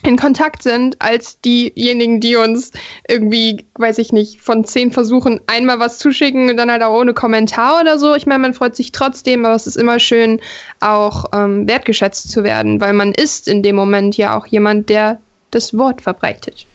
in 0.03 0.17
Kontakt 0.17 0.63
sind 0.63 1.01
als 1.01 1.41
diejenigen, 1.41 2.21
die 2.21 2.37
uns 2.37 2.71
irgendwie, 3.09 3.67
weiß 3.75 3.99
ich 3.99 4.13
nicht, 4.13 4.41
von 4.41 4.65
zehn 4.65 4.93
Versuchen 4.93 5.41
einmal 5.47 5.79
was 5.79 5.99
zuschicken 5.99 6.51
und 6.51 6.57
dann 6.57 6.71
halt 6.71 6.83
auch 6.83 6.99
ohne 6.99 7.15
Kommentar 7.15 7.81
oder 7.81 7.99
so. 7.99 8.15
Ich 8.15 8.27
meine, 8.27 8.41
man 8.41 8.55
freut 8.55 8.77
sich 8.77 8.93
trotzdem, 8.93 9.45
aber 9.45 9.55
es 9.55 9.67
ist 9.67 9.77
immer 9.77 9.99
schön, 9.99 10.41
auch 10.81 11.25
ähm, 11.33 11.69
wertgeschätzt 11.69 12.31
zu 12.31 12.45
werden, 12.45 12.81
weil 12.81 12.93
man 12.93 13.13
ist 13.13 13.49
in 13.49 13.63
dem 13.63 13.77
Moment 13.77 14.17
ja 14.17 14.37
auch 14.37 14.47
jemand, 14.47 14.89
der 14.89 15.21
das 15.51 15.77
Wort 15.77 16.03
verbreitet. 16.03 16.67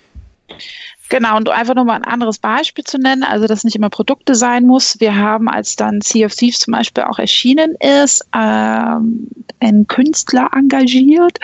Genau, 1.12 1.36
und 1.36 1.49
einfach 1.49 1.76
nur 1.76 1.84
mal 1.84 1.95
ein 1.95 2.05
anderes 2.05 2.39
Beispiel 2.39 2.86
zu 2.86 2.97
nennen, 2.97 3.24
also 3.24 3.45
dass 3.45 3.66
nicht 3.66 3.76
immer 3.76 3.89
Produkte 3.89 4.34
sein 4.34 4.66
muss. 4.66 4.97
Wir 5.01 5.14
haben, 5.14 5.49
als 5.49 5.76
dann 5.76 5.99
Sea 5.99 6.26
of 6.26 6.34
Thieves 6.34 6.59
zum 6.59 6.72
Beispiel 6.72 7.03
auch 7.03 7.20
erschienen 7.20 7.76
ist, 7.82 8.26
ähm, 8.34 9.28
einen 9.59 9.88
Künstler 9.88 10.49
engagiert, 10.55 11.38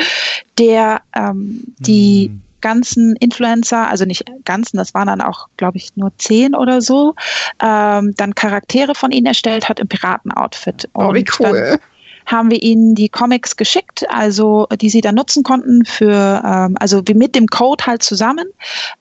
der 0.57 1.01
ähm, 1.13 1.65
die 1.80 2.30
mhm. 2.30 2.41
ganzen 2.61 3.18
Influencer, 3.18 3.89
also 3.89 4.05
nicht 4.05 4.24
ganzen, 4.45 4.78
das 4.78 4.93
waren 4.93 5.07
dann 5.07 5.20
auch, 5.20 5.49
glaube 5.57 5.76
ich, 5.76 5.89
nur 5.97 6.13
zehn 6.18 6.55
oder 6.55 6.82
so, 6.82 7.15
ähm, 7.61 8.13
dann 8.16 8.36
Charaktere 8.36 8.96
von 8.96 9.12
ihnen 9.12 9.25
erstellt 9.25 9.67
hat 9.67 9.82
im 9.82 9.89
Piratenoutfit. 9.89 10.87
Oh, 10.93 11.13
wie 11.13 11.25
cool. 11.39 11.71
Dann, 11.71 11.79
haben 12.28 12.51
wir 12.51 12.62
ihnen 12.62 12.93
die 12.93 13.08
Comics 13.08 13.55
geschickt, 13.55 14.05
also 14.09 14.67
die 14.79 14.89
sie 14.89 14.99
dann 15.01 15.16
nutzen 15.16 15.43
konnten 15.43 15.86
für, 15.86 16.43
ähm, 16.45 16.75
also 16.79 17.01
wie 17.05 17.13
mit 17.13 17.36
dem 17.36 17.47
Code 17.47 17.86
halt 17.86 18.04
zusammen, 18.04 18.45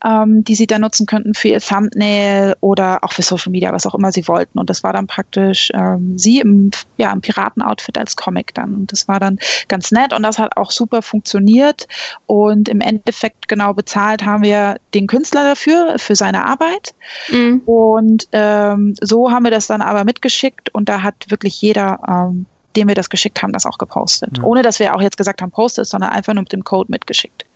ähm, 0.05 0.45
die 0.45 0.55
sie 0.55 0.69
dann 0.69 0.83
nutzen 0.83 1.07
könnten 1.07 1.35
für 1.35 1.49
ihr 1.49 1.61
Thumbnail 1.61 2.55
oder 2.61 3.03
auch 3.03 3.13
für 3.13 3.23
Social 3.23 3.51
Media, 3.51 3.73
was 3.73 3.85
auch 3.85 3.97
immer 3.97 4.13
sie 4.13 4.27
wollten. 4.29 4.59
Und 4.59 4.71
das 4.71 4.85
war 4.85 4.93
dann 4.93 5.09
praktisch 5.09 5.71
ähm, 5.75 6.17
sie 6.17 6.39
im, 6.39 6.71
ja, 6.99 7.13
im 7.13 7.21
Piratenoutfit 7.21 7.99
als 7.99 8.15
Comic 8.15 8.55
dann. 8.55 8.75
Und 8.75 8.93
das 8.93 9.09
war 9.09 9.19
dann 9.19 9.39
ganz 9.67 9.91
nett 9.91 10.13
und 10.13 10.23
das 10.23 10.39
hat 10.39 10.57
auch 10.57 10.71
super 10.71 11.03
funktioniert. 11.03 11.89
Und 12.27 12.69
im 12.69 12.81
Endeffekt 12.81 13.49
genau 13.49 13.75
bezahlt 13.75 14.25
haben 14.25 14.45
wir 14.45 14.77
den 14.95 15.09
Künstler 15.09 15.43
dafür, 15.43 15.99
für 15.99 16.15
seine 16.15 16.47
Arbeit. 16.47 16.95
Mhm. 17.29 17.63
Und 17.67 18.29
ähm, 18.31 18.95
so 19.01 19.33
haben 19.33 19.43
wir 19.43 19.51
das 19.51 19.67
dann 19.67 19.83
aber 19.83 20.05
mitgeschickt 20.05 20.73
und 20.73 20.89
da 20.89 21.03
hat 21.03 21.15
wirklich 21.29 21.61
jeder 21.61 21.99
ähm, 22.09 22.47
dem 22.77 22.89
wir 22.89 22.95
das 22.95 23.11
geschickt 23.11 23.43
haben, 23.43 23.53
das 23.53 23.67
auch 23.67 23.79
gepostet. 23.79 24.39
Ja. 24.39 24.45
Ohne 24.45 24.63
dass 24.63 24.79
wir 24.79 24.95
auch 24.95 25.01
jetzt 25.01 25.17
gesagt 25.17 25.43
haben, 25.43 25.51
postet, 25.51 25.87
sondern 25.87 26.11
einfach 26.11 26.35
nur 26.35 26.43
mit 26.43 26.53
dem 26.53 26.65
Code 26.65 26.91
mitgeschickt. 26.91 27.47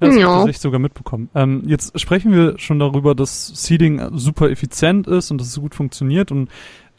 Ja, 0.00 0.06
das 0.08 0.16
ja. 0.16 0.28
habe 0.28 0.50
ich 0.50 0.58
sogar 0.58 0.78
mitbekommen. 0.78 1.30
Ähm, 1.34 1.62
jetzt 1.66 1.98
sprechen 1.98 2.32
wir 2.32 2.58
schon 2.58 2.78
darüber, 2.78 3.14
dass 3.14 3.46
Seeding 3.48 4.10
super 4.12 4.50
effizient 4.50 5.06
ist 5.06 5.30
und 5.30 5.40
dass 5.40 5.48
es 5.48 5.58
gut 5.58 5.74
funktioniert 5.74 6.30
und 6.30 6.50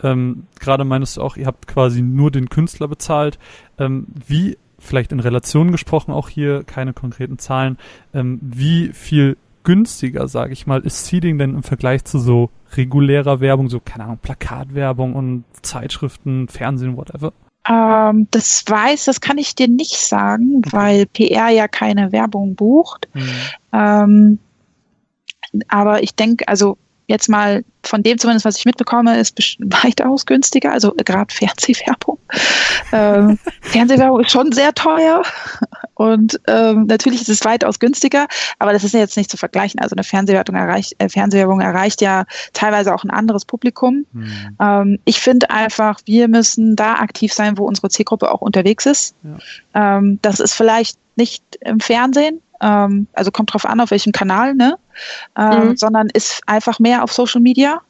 ähm, 0.03 0.48
gerade 0.60 0.84
meinst 0.84 1.18
du 1.18 1.22
auch, 1.22 1.38
ihr 1.38 1.45
habt 1.45 1.68
quasi 1.68 2.02
nur 2.02 2.32
den 2.32 2.49
Künstler 2.49 2.88
bezahlt. 2.88 3.40
Ähm, 3.80 4.07
wie, 4.28 4.57
vielleicht 4.80 5.11
in 5.11 5.19
Relation 5.19 5.72
gesprochen, 5.72 6.11
auch 6.11 6.30
hier 6.30 6.64
keine 6.64 6.94
konkreten 6.94 7.40
Zahlen, 7.40 7.78
ähm, 8.14 8.40
wie 8.41 8.90
viel 8.94 9.38
günstiger, 9.68 10.30
sage 10.30 10.53
ich 10.53 10.65
mal, 10.65 10.80
ist 10.80 11.07
Seeding 11.07 11.38
denn 11.38 11.53
im 11.53 11.61
Vergleich 11.61 12.06
zu 12.06 12.19
so 12.19 12.49
regulärer 12.77 13.41
Werbung, 13.41 13.68
so, 13.68 13.81
keine 13.81 14.06
Ahnung, 14.06 14.19
Plakatwerbung 14.22 15.14
und 15.14 15.44
Zeitschriften, 15.61 16.48
Fernsehen, 16.48 16.95
whatever? 16.95 17.34
Ähm, 17.68 18.30
das 18.31 18.64
weiß, 18.65 19.03
das 19.03 19.19
kann 19.19 19.38
ich 19.38 19.56
dir 19.56 19.68
nicht 19.68 19.98
sagen, 19.98 20.60
okay. 20.60 20.69
weil 20.72 21.06
PR 21.07 21.49
ja 21.49 21.68
keine 21.68 22.14
Werbung 22.14 22.56
bucht. 22.56 23.10
Mhm. 23.14 23.30
Ähm, 23.73 24.39
aber 25.68 26.02
ich 26.02 26.15
denke, 26.15 26.48
also 26.48 26.77
jetzt 27.08 27.30
mal 27.30 27.64
von 27.84 28.04
dem 28.04 28.18
zumindest, 28.18 28.46
was 28.46 28.58
ich 28.58 28.66
mitbekomme, 28.66 29.18
ist 29.18 29.38
weitaus 29.60 30.26
günstiger. 30.26 30.72
Also 30.72 30.94
gerade 30.94 31.34
Fernsehwerbung. 31.34 32.20
ähm, 32.92 33.40
Fernsehwerbung 33.62 34.22
ist 34.22 34.32
schon 34.32 34.52
sehr 34.52 34.74
teuer. 34.74 35.24
Und 35.96 36.40
ähm, 36.48 36.86
natürlich 36.86 37.22
ist 37.22 37.30
es 37.30 37.44
weitaus 37.44 37.80
günstiger, 37.80 38.28
aber 38.60 38.72
das 38.72 38.84
ist 38.84 38.94
ja 38.94 39.00
jetzt 39.00 39.18
nicht 39.18 39.32
zu 39.32 39.38
vergleichen. 39.38 39.80
Also 39.80 39.96
eine 39.96 40.04
Fernsehwerbung 40.04 40.56
erreicht, 40.56 40.94
äh, 41.00 41.10
Fernsehwerbung 41.10 41.60
erreicht 41.60 42.02
ja 42.02 42.26
teilweise 42.54 42.94
auch 42.94 43.04
ein 43.04 43.10
anderes 43.10 43.46
Publikum. 43.46 44.06
Mhm. 44.12 44.58
Ähm, 44.60 45.00
ich 45.06 45.20
finde 45.20 45.50
einfach, 45.50 46.00
wir 46.06 46.28
müssen 46.28 46.76
da 46.76 46.96
aktiv 46.96 47.34
sein, 47.34 47.58
wo 47.58 47.66
unsere 47.66 47.90
Zielgruppe 47.90 48.32
auch 48.32 48.42
unterwegs 48.42 48.86
ist. 48.86 49.16
Ja. 49.74 49.98
Ähm, 49.98 50.20
das 50.22 50.40
ist 50.40 50.54
vielleicht 50.54 51.00
nicht 51.16 51.44
im 51.62 51.80
Fernsehen, 51.80 52.42
ähm, 52.62 53.08
also 53.14 53.32
kommt 53.32 53.54
drauf 53.54 53.66
an, 53.66 53.80
auf 53.80 53.92
welchem 53.92 54.12
Kanal, 54.12 54.54
ne? 54.54 54.78
Ähm, 55.38 55.70
mhm. 55.70 55.78
sondern 55.78 56.08
ist 56.08 56.42
einfach 56.46 56.80
mehr 56.80 57.04
auf 57.04 57.14
Social 57.14 57.42
Media. 57.42 57.82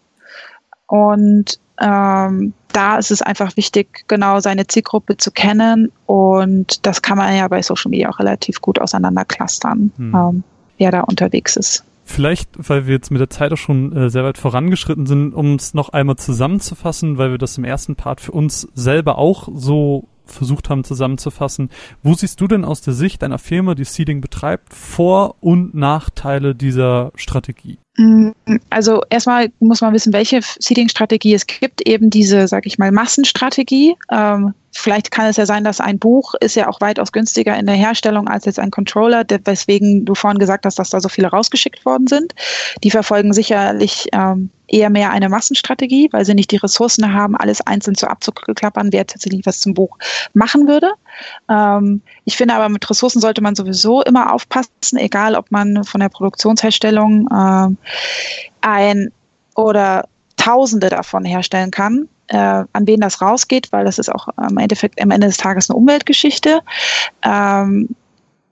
Und 0.87 1.59
ähm, 1.79 2.53
da 2.73 2.97
ist 2.97 3.11
es 3.11 3.21
einfach 3.21 3.55
wichtig, 3.57 4.05
genau 4.07 4.39
seine 4.39 4.67
Zielgruppe 4.67 5.17
zu 5.17 5.31
kennen 5.31 5.91
und 6.05 6.85
das 6.85 7.01
kann 7.01 7.17
man 7.17 7.35
ja 7.35 7.47
bei 7.47 7.61
Social 7.61 7.89
Media 7.89 8.09
auch 8.09 8.19
relativ 8.19 8.61
gut 8.61 8.79
auseinanderklustern, 8.79 9.91
hm. 9.95 10.15
ähm, 10.15 10.43
wer 10.77 10.91
da 10.91 11.01
unterwegs 11.01 11.55
ist. 11.55 11.83
Vielleicht, 12.05 12.49
weil 12.57 12.87
wir 12.87 12.93
jetzt 12.93 13.11
mit 13.11 13.19
der 13.19 13.29
Zeit 13.29 13.51
auch 13.51 13.57
schon 13.57 13.95
äh, 13.95 14.09
sehr 14.09 14.23
weit 14.23 14.37
vorangeschritten 14.37 15.05
sind, 15.05 15.33
um 15.33 15.55
es 15.55 15.73
noch 15.73 15.89
einmal 15.89 16.15
zusammenzufassen, 16.15 17.17
weil 17.17 17.31
wir 17.31 17.37
das 17.37 17.57
im 17.57 17.65
ersten 17.65 17.95
Part 17.95 18.21
für 18.21 18.31
uns 18.31 18.67
selber 18.73 19.17
auch 19.17 19.49
so 19.53 20.07
versucht 20.27 20.69
haben 20.69 20.83
zusammenzufassen. 20.83 21.69
Wo 22.03 22.13
siehst 22.13 22.39
du 22.41 22.47
denn 22.47 22.65
aus 22.65 22.81
der 22.81 22.93
Sicht 22.93 23.23
einer 23.23 23.39
Firma, 23.39 23.75
die 23.75 23.83
Seeding 23.83 24.21
betreibt, 24.21 24.73
Vor- 24.73 25.35
und 25.39 25.73
Nachteile 25.73 26.55
dieser 26.55 27.11
Strategie? 27.15 27.79
Mm, 27.97 28.29
also 28.69 29.01
erstmal 29.09 29.51
muss 29.59 29.81
man 29.81 29.93
wissen, 29.93 30.13
welche 30.13 30.41
Seeding-Strategie 30.59 31.33
es 31.33 31.47
gibt. 31.47 31.87
Eben 31.87 32.09
diese, 32.09 32.47
sag 32.47 32.65
ich 32.65 32.77
mal, 32.77 32.91
Massenstrategie. 32.91 33.95
Ähm, 34.11 34.53
vielleicht 34.77 35.11
kann 35.11 35.25
es 35.25 35.37
ja 35.37 35.45
sein, 35.45 35.63
dass 35.63 35.79
ein 35.79 35.99
Buch 35.99 36.33
ist 36.39 36.55
ja 36.55 36.67
auch 36.67 36.81
weitaus 36.81 37.11
günstiger 37.11 37.57
in 37.57 37.65
der 37.65 37.75
Herstellung 37.75 38.27
als 38.27 38.45
jetzt 38.45 38.59
ein 38.59 38.71
Controller, 38.71 39.25
weswegen 39.43 40.05
du 40.05 40.15
vorhin 40.15 40.39
gesagt 40.39 40.65
hast, 40.65 40.79
dass 40.79 40.89
da 40.89 40.99
so 40.99 41.09
viele 41.09 41.27
rausgeschickt 41.27 41.85
worden 41.85 42.07
sind. 42.07 42.33
Die 42.83 42.91
verfolgen 42.91 43.33
sicherlich 43.33 44.07
ähm, 44.13 44.49
eher 44.67 44.89
mehr 44.89 45.11
eine 45.11 45.29
Massenstrategie, 45.29 46.09
weil 46.11 46.25
sie 46.25 46.33
nicht 46.33 46.51
die 46.51 46.57
Ressourcen 46.57 47.13
haben, 47.13 47.35
alles 47.35 47.61
einzeln 47.65 47.95
zu 47.95 48.09
abzuklappern, 48.09 48.89
wer 48.91 49.07
tatsächlich 49.07 49.45
was 49.45 49.59
zum 49.59 49.73
Buch 49.73 49.97
machen 50.33 50.67
würde. 50.67 50.91
Ähm, 51.49 52.01
ich 52.25 52.37
finde 52.37 52.53
aber, 52.53 52.69
mit 52.69 52.89
Ressourcen 52.89 53.19
sollte 53.19 53.41
man 53.41 53.55
sowieso 53.55 54.01
immer 54.03 54.33
aufpassen, 54.33 54.97
egal 54.97 55.35
ob 55.35 55.51
man 55.51 55.83
von 55.83 56.01
der 56.01 56.09
Produktionsherstellung 56.09 57.27
ähm, 57.31 57.77
ein 58.61 59.11
oder 59.55 60.07
Tausende 60.47 60.89
davon 60.89 61.25
herstellen 61.25 61.71
kann, 61.71 62.07
äh, 62.27 62.37
an 62.37 62.87
wen 62.87 63.01
das 63.01 63.21
rausgeht, 63.21 63.67
weil 63.71 63.83
das 63.83 63.99
ist 63.99 64.09
auch 64.09 64.29
im 64.49 64.57
Endeffekt 64.57 65.01
am 65.01 65.11
Ende 65.11 65.27
des 65.27 65.35
Tages 65.35 65.69
eine 65.69 65.77
Umweltgeschichte. 65.77 66.61
Ähm, 67.21 67.89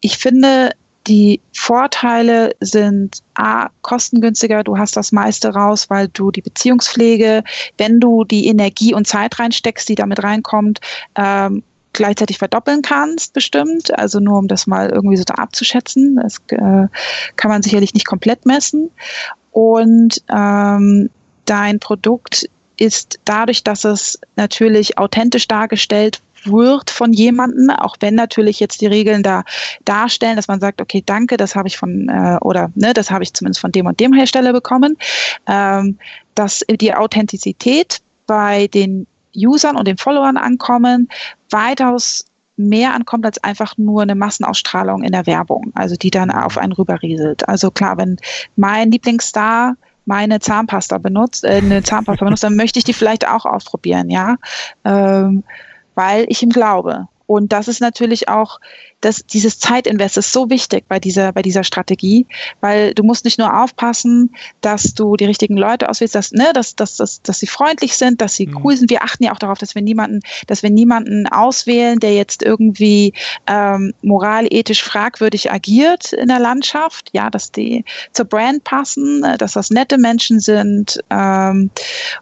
ich 0.01 0.17
finde, 0.17 0.71
die 1.07 1.39
Vorteile 1.53 2.51
sind 2.59 3.23
A, 3.35 3.69
kostengünstiger, 3.81 4.65
du 4.65 4.77
hast 4.77 4.97
das 4.97 5.13
meiste 5.13 5.53
raus, 5.53 5.89
weil 5.89 6.09
du 6.09 6.31
die 6.31 6.41
Beziehungspflege, 6.41 7.43
wenn 7.77 8.01
du 8.01 8.25
die 8.25 8.47
Energie 8.47 8.93
und 8.93 9.07
Zeit 9.07 9.39
reinsteckst, 9.39 9.87
die 9.87 9.95
damit 9.95 10.21
reinkommt, 10.21 10.81
ähm, 11.15 11.63
gleichzeitig 11.93 12.39
verdoppeln 12.39 12.81
kannst, 12.81 13.31
bestimmt. 13.31 13.97
Also 13.97 14.19
nur 14.19 14.37
um 14.37 14.49
das 14.49 14.67
mal 14.67 14.89
irgendwie 14.89 15.15
so 15.15 15.23
da 15.23 15.35
abzuschätzen. 15.35 16.17
Das 16.17 16.41
äh, 16.49 16.89
kann 17.37 17.51
man 17.51 17.63
sicherlich 17.63 17.93
nicht 17.93 18.05
komplett 18.05 18.45
messen. 18.45 18.91
Und 19.51 20.21
ähm, 20.29 21.09
dein 21.45 21.79
Produkt 21.79 22.49
ist 22.77 23.19
dadurch, 23.25 23.63
dass 23.63 23.85
es 23.85 24.19
natürlich 24.35 24.97
authentisch 24.97 25.47
dargestellt 25.47 26.21
wird 26.43 26.89
von 26.91 27.13
jemandem, 27.13 27.69
auch 27.71 27.95
wenn 27.99 28.15
natürlich 28.15 28.59
jetzt 28.59 28.81
die 28.81 28.87
Regeln 28.87 29.23
da 29.23 29.43
darstellen, 29.83 30.35
dass 30.35 30.47
man 30.47 30.59
sagt, 30.59 30.81
okay, 30.81 31.01
danke, 31.05 31.37
das 31.37 31.55
habe 31.55 31.67
ich 31.67 31.77
von 31.77 32.07
äh, 32.09 32.37
oder 32.41 32.71
ne, 32.75 32.93
das 32.93 33.09
habe 33.09 33.23
ich 33.23 33.33
zumindest 33.33 33.61
von 33.61 33.71
dem 33.71 33.87
und 33.87 33.99
dem 33.99 34.13
Hersteller 34.13 34.53
bekommen, 34.53 34.97
ähm, 35.47 35.97
dass 36.35 36.63
die 36.69 36.93
Authentizität 36.93 38.01
bei 38.27 38.67
den 38.67 39.07
Usern 39.35 39.75
und 39.75 39.87
den 39.87 39.97
Followern 39.97 40.37
ankommen, 40.37 41.09
weitaus 41.49 42.25
mehr 42.57 42.93
ankommt 42.93 43.25
als 43.25 43.43
einfach 43.43 43.77
nur 43.77 44.01
eine 44.01 44.15
Massenausstrahlung 44.15 45.03
in 45.03 45.11
der 45.11 45.25
Werbung, 45.25 45.71
also 45.75 45.95
die 45.95 46.09
dann 46.09 46.31
auf 46.31 46.57
einen 46.57 46.71
rüberrieselt. 46.71 47.47
Also 47.49 47.69
klar, 47.69 47.97
wenn 47.97 48.17
mein 48.55 48.91
Lieblingsstar 48.91 49.75
meine 50.05 50.39
Zahnpasta 50.39 50.97
benutzt, 50.97 51.43
äh, 51.43 51.57
eine 51.57 51.83
Zahnpasta 51.83 52.25
benutzt, 52.25 52.43
dann 52.43 52.55
möchte 52.55 52.79
ich 52.79 52.85
die 52.85 52.93
vielleicht 52.93 53.27
auch 53.27 53.45
ausprobieren, 53.45 54.09
ja. 54.09 54.35
Ähm, 54.83 55.43
weil 55.95 56.25
ich 56.29 56.41
ihm 56.43 56.49
glaube. 56.49 57.07
Und 57.27 57.51
das 57.51 57.67
ist 57.67 57.81
natürlich 57.81 58.29
auch, 58.29 58.59
dass 59.01 59.25
dieses 59.25 59.59
Zeitinvest 59.59 60.17
ist 60.17 60.31
so 60.31 60.49
wichtig 60.49 60.85
bei 60.87 60.99
dieser, 60.99 61.31
bei 61.31 61.41
dieser 61.41 61.63
Strategie, 61.63 62.25
weil 62.61 62.93
du 62.93 63.03
musst 63.03 63.25
nicht 63.25 63.37
nur 63.37 63.61
aufpassen, 63.61 64.33
dass 64.61 64.93
du 64.93 65.15
die 65.15 65.25
richtigen 65.25 65.57
Leute 65.57 65.89
auswählst, 65.89 66.15
dass, 66.15 66.31
ne, 66.31 66.51
dass, 66.53 66.75
dass, 66.75 66.97
dass, 66.97 67.21
dass 67.21 67.39
sie 67.39 67.47
freundlich 67.47 67.95
sind, 67.95 68.21
dass 68.21 68.35
sie 68.35 68.47
mhm. 68.47 68.61
cool 68.63 68.77
sind. 68.77 68.89
Wir 68.89 69.03
achten 69.03 69.23
ja 69.23 69.31
auch 69.31 69.39
darauf, 69.39 69.59
dass 69.59 69.75
wir 69.75 69.81
niemanden, 69.81 70.21
dass 70.47 70.63
wir 70.63 70.69
niemanden 70.71 71.27
auswählen, 71.27 71.99
der 71.99 72.15
jetzt 72.15 72.41
irgendwie 72.41 73.13
ähm, 73.47 73.93
moralethisch 74.01 74.83
fragwürdig 74.83 75.51
agiert 75.51 76.13
in 76.13 76.27
der 76.27 76.39
Landschaft. 76.39 77.09
Ja, 77.13 77.29
dass 77.29 77.51
die 77.51 77.85
zur 78.11 78.25
Brand 78.25 78.63
passen, 78.63 79.23
äh, 79.23 79.37
dass 79.37 79.53
das 79.53 79.69
nette 79.69 79.97
Menschen 79.97 80.39
sind 80.39 80.99
ähm, 81.09 81.69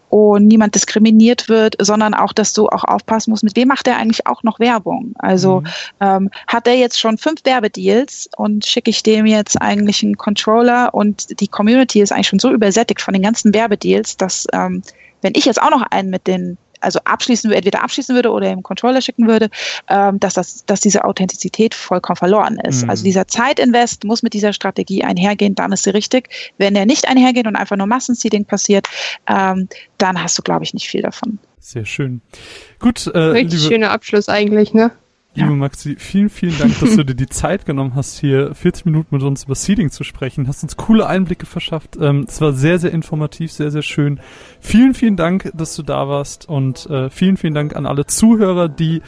und 0.10 0.48
niemand 0.48 0.76
diskriminiert 0.76 1.50
wird, 1.50 1.76
sondern 1.80 2.14
auch, 2.14 2.34
dass 2.34 2.54
du 2.54 2.68
auch 2.68 2.84
aufpassen 2.84 3.32
musst, 3.32 3.44
mit 3.44 3.56
wem 3.56 3.70
macht 3.70 3.88
er 3.88 3.98
eigentlich 3.98 4.28
auch 4.28 4.44
noch 4.44 4.60
Werbung? 4.60 4.93
Also 5.20 5.62
mhm. 5.62 5.68
ähm, 6.00 6.30
hat 6.48 6.68
er 6.68 6.76
jetzt 6.76 7.00
schon 7.00 7.18
fünf 7.18 7.44
Werbedeals 7.46 8.30
und 8.38 8.66
schicke 8.66 8.90
ich 8.90 9.04
dem 9.04 9.26
jetzt 9.26 9.62
eigentlich 9.62 10.04
einen 10.04 10.18
Controller 10.18 10.94
und 10.94 11.40
die 11.40 11.48
Community 11.48 12.02
ist 12.02 12.12
eigentlich 12.12 12.28
schon 12.28 12.40
so 12.40 12.52
übersättigt 12.52 13.02
von 13.02 13.14
den 13.14 13.24
ganzen 13.24 13.54
Werbedeals, 13.54 14.18
dass 14.18 14.46
ähm, 14.54 14.82
wenn 15.22 15.34
ich 15.36 15.46
jetzt 15.46 15.62
auch 15.62 15.72
noch 15.72 15.84
einen 15.90 16.10
mit 16.10 16.28
den 16.28 16.58
also 16.84 17.00
abschließen 17.06 17.50
würde, 17.50 17.58
entweder 17.58 17.84
abschließen 17.84 18.14
würde 18.14 18.32
oder 18.32 18.52
im 18.52 18.62
Controller 18.62 19.02
schicken 19.02 19.28
würde, 19.28 19.50
ähm, 19.90 20.20
dass, 20.20 20.34
das, 20.34 20.66
dass 20.66 20.82
diese 20.82 21.04
Authentizität 21.04 21.74
vollkommen 21.74 22.18
verloren 22.18 22.60
ist. 22.60 22.84
Mhm. 22.84 22.90
Also 22.90 23.04
dieser 23.04 23.28
Zeitinvest 23.28 24.04
muss 24.04 24.22
mit 24.22 24.34
dieser 24.34 24.54
Strategie 24.54 25.04
einhergehen, 25.04 25.56
dann 25.56 25.72
ist 25.72 25.84
sie 25.84 25.92
richtig. 25.92 26.30
Wenn 26.58 26.76
er 26.76 26.86
nicht 26.86 27.08
einhergeht 27.08 27.48
und 27.48 27.56
einfach 27.56 27.78
nur 27.78 27.88
Massenseeding 27.88 28.46
passiert, 28.46 28.88
ähm, 29.28 29.68
dann 29.98 30.22
hast 30.22 30.38
du, 30.38 30.42
glaube 30.42 30.66
ich, 30.66 30.74
nicht 30.74 30.90
viel 30.90 31.02
davon. 31.02 31.40
Sehr 31.64 31.86
schön. 31.86 32.22
Gut. 32.78 33.08
Äh, 33.08 33.18
Richtig 33.18 33.64
schöner 33.64 33.92
Abschluss 33.92 34.28
eigentlich, 34.28 34.74
ne? 34.74 34.92
Liebe 35.34 35.50
ja. 35.50 35.56
Maxi, 35.56 35.96
vielen, 35.98 36.30
vielen 36.30 36.58
Dank, 36.60 36.78
dass 36.82 36.96
du 36.98 37.06
dir 37.06 37.16
die 37.16 37.28
Zeit 37.28 37.66
genommen 37.66 37.96
hast, 37.96 38.20
hier 38.20 38.54
40 38.54 38.86
Minuten 38.86 39.16
mit 39.16 39.24
uns 39.24 39.46
über 39.46 39.56
Seeding 39.56 39.90
zu 39.90 40.04
sprechen. 40.04 40.48
Hast 40.50 40.62
uns 40.62 40.76
coole 40.76 41.08
Einblicke 41.08 41.46
verschafft. 41.46 41.98
Ähm, 42.00 42.26
es 42.28 42.42
war 42.42 42.52
sehr, 42.52 42.80
sehr 42.80 42.92
informativ, 42.92 43.54
sehr, 43.54 43.72
sehr 43.72 43.82
schön. 43.82 44.20
Vielen, 44.60 44.94
vielen 44.94 45.16
Dank, 45.16 45.52
dass 45.56 45.74
du 45.78 45.84
da 45.84 46.10
warst 46.10 46.50
und 46.50 46.86
äh, 46.90 47.10
vielen, 47.10 47.38
vielen 47.38 47.54
Dank 47.54 47.78
an 47.78 47.86
alle 47.86 48.06
Zuhörer, 48.06 48.68
die 48.68 49.02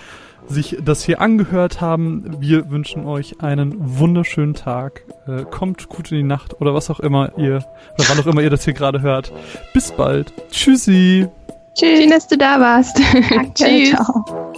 sich 0.48 0.78
das 0.82 1.04
hier 1.04 1.20
angehört 1.20 1.82
haben. 1.82 2.38
Wir 2.40 2.72
wünschen 2.72 3.06
euch 3.06 3.42
einen 3.42 3.76
wunderschönen 4.00 4.54
Tag. 4.54 5.04
Äh, 5.28 5.44
kommt 5.44 5.90
gut 5.90 6.10
in 6.12 6.18
die 6.20 6.24
Nacht 6.24 6.62
oder 6.62 6.74
was 6.74 6.90
auch 6.90 7.02
immer 7.02 7.38
ihr, 7.38 7.66
oder 7.98 8.06
wann 8.08 8.20
auch 8.20 8.28
immer 8.28 8.42
ihr 8.42 8.50
das 8.50 8.64
hier 8.64 8.74
gerade 8.74 9.02
hört. 9.02 9.34
Bis 9.74 9.92
bald. 9.92 10.32
Tschüssi. 10.52 11.28
Tschüss. 11.76 12.00
Schön, 12.00 12.10
dass 12.10 12.28
du 12.28 12.38
da 12.38 12.60
warst. 12.60 13.00
Danke, 13.30 13.54
Tschüss. 13.54 13.90
Ciao. 13.92 14.55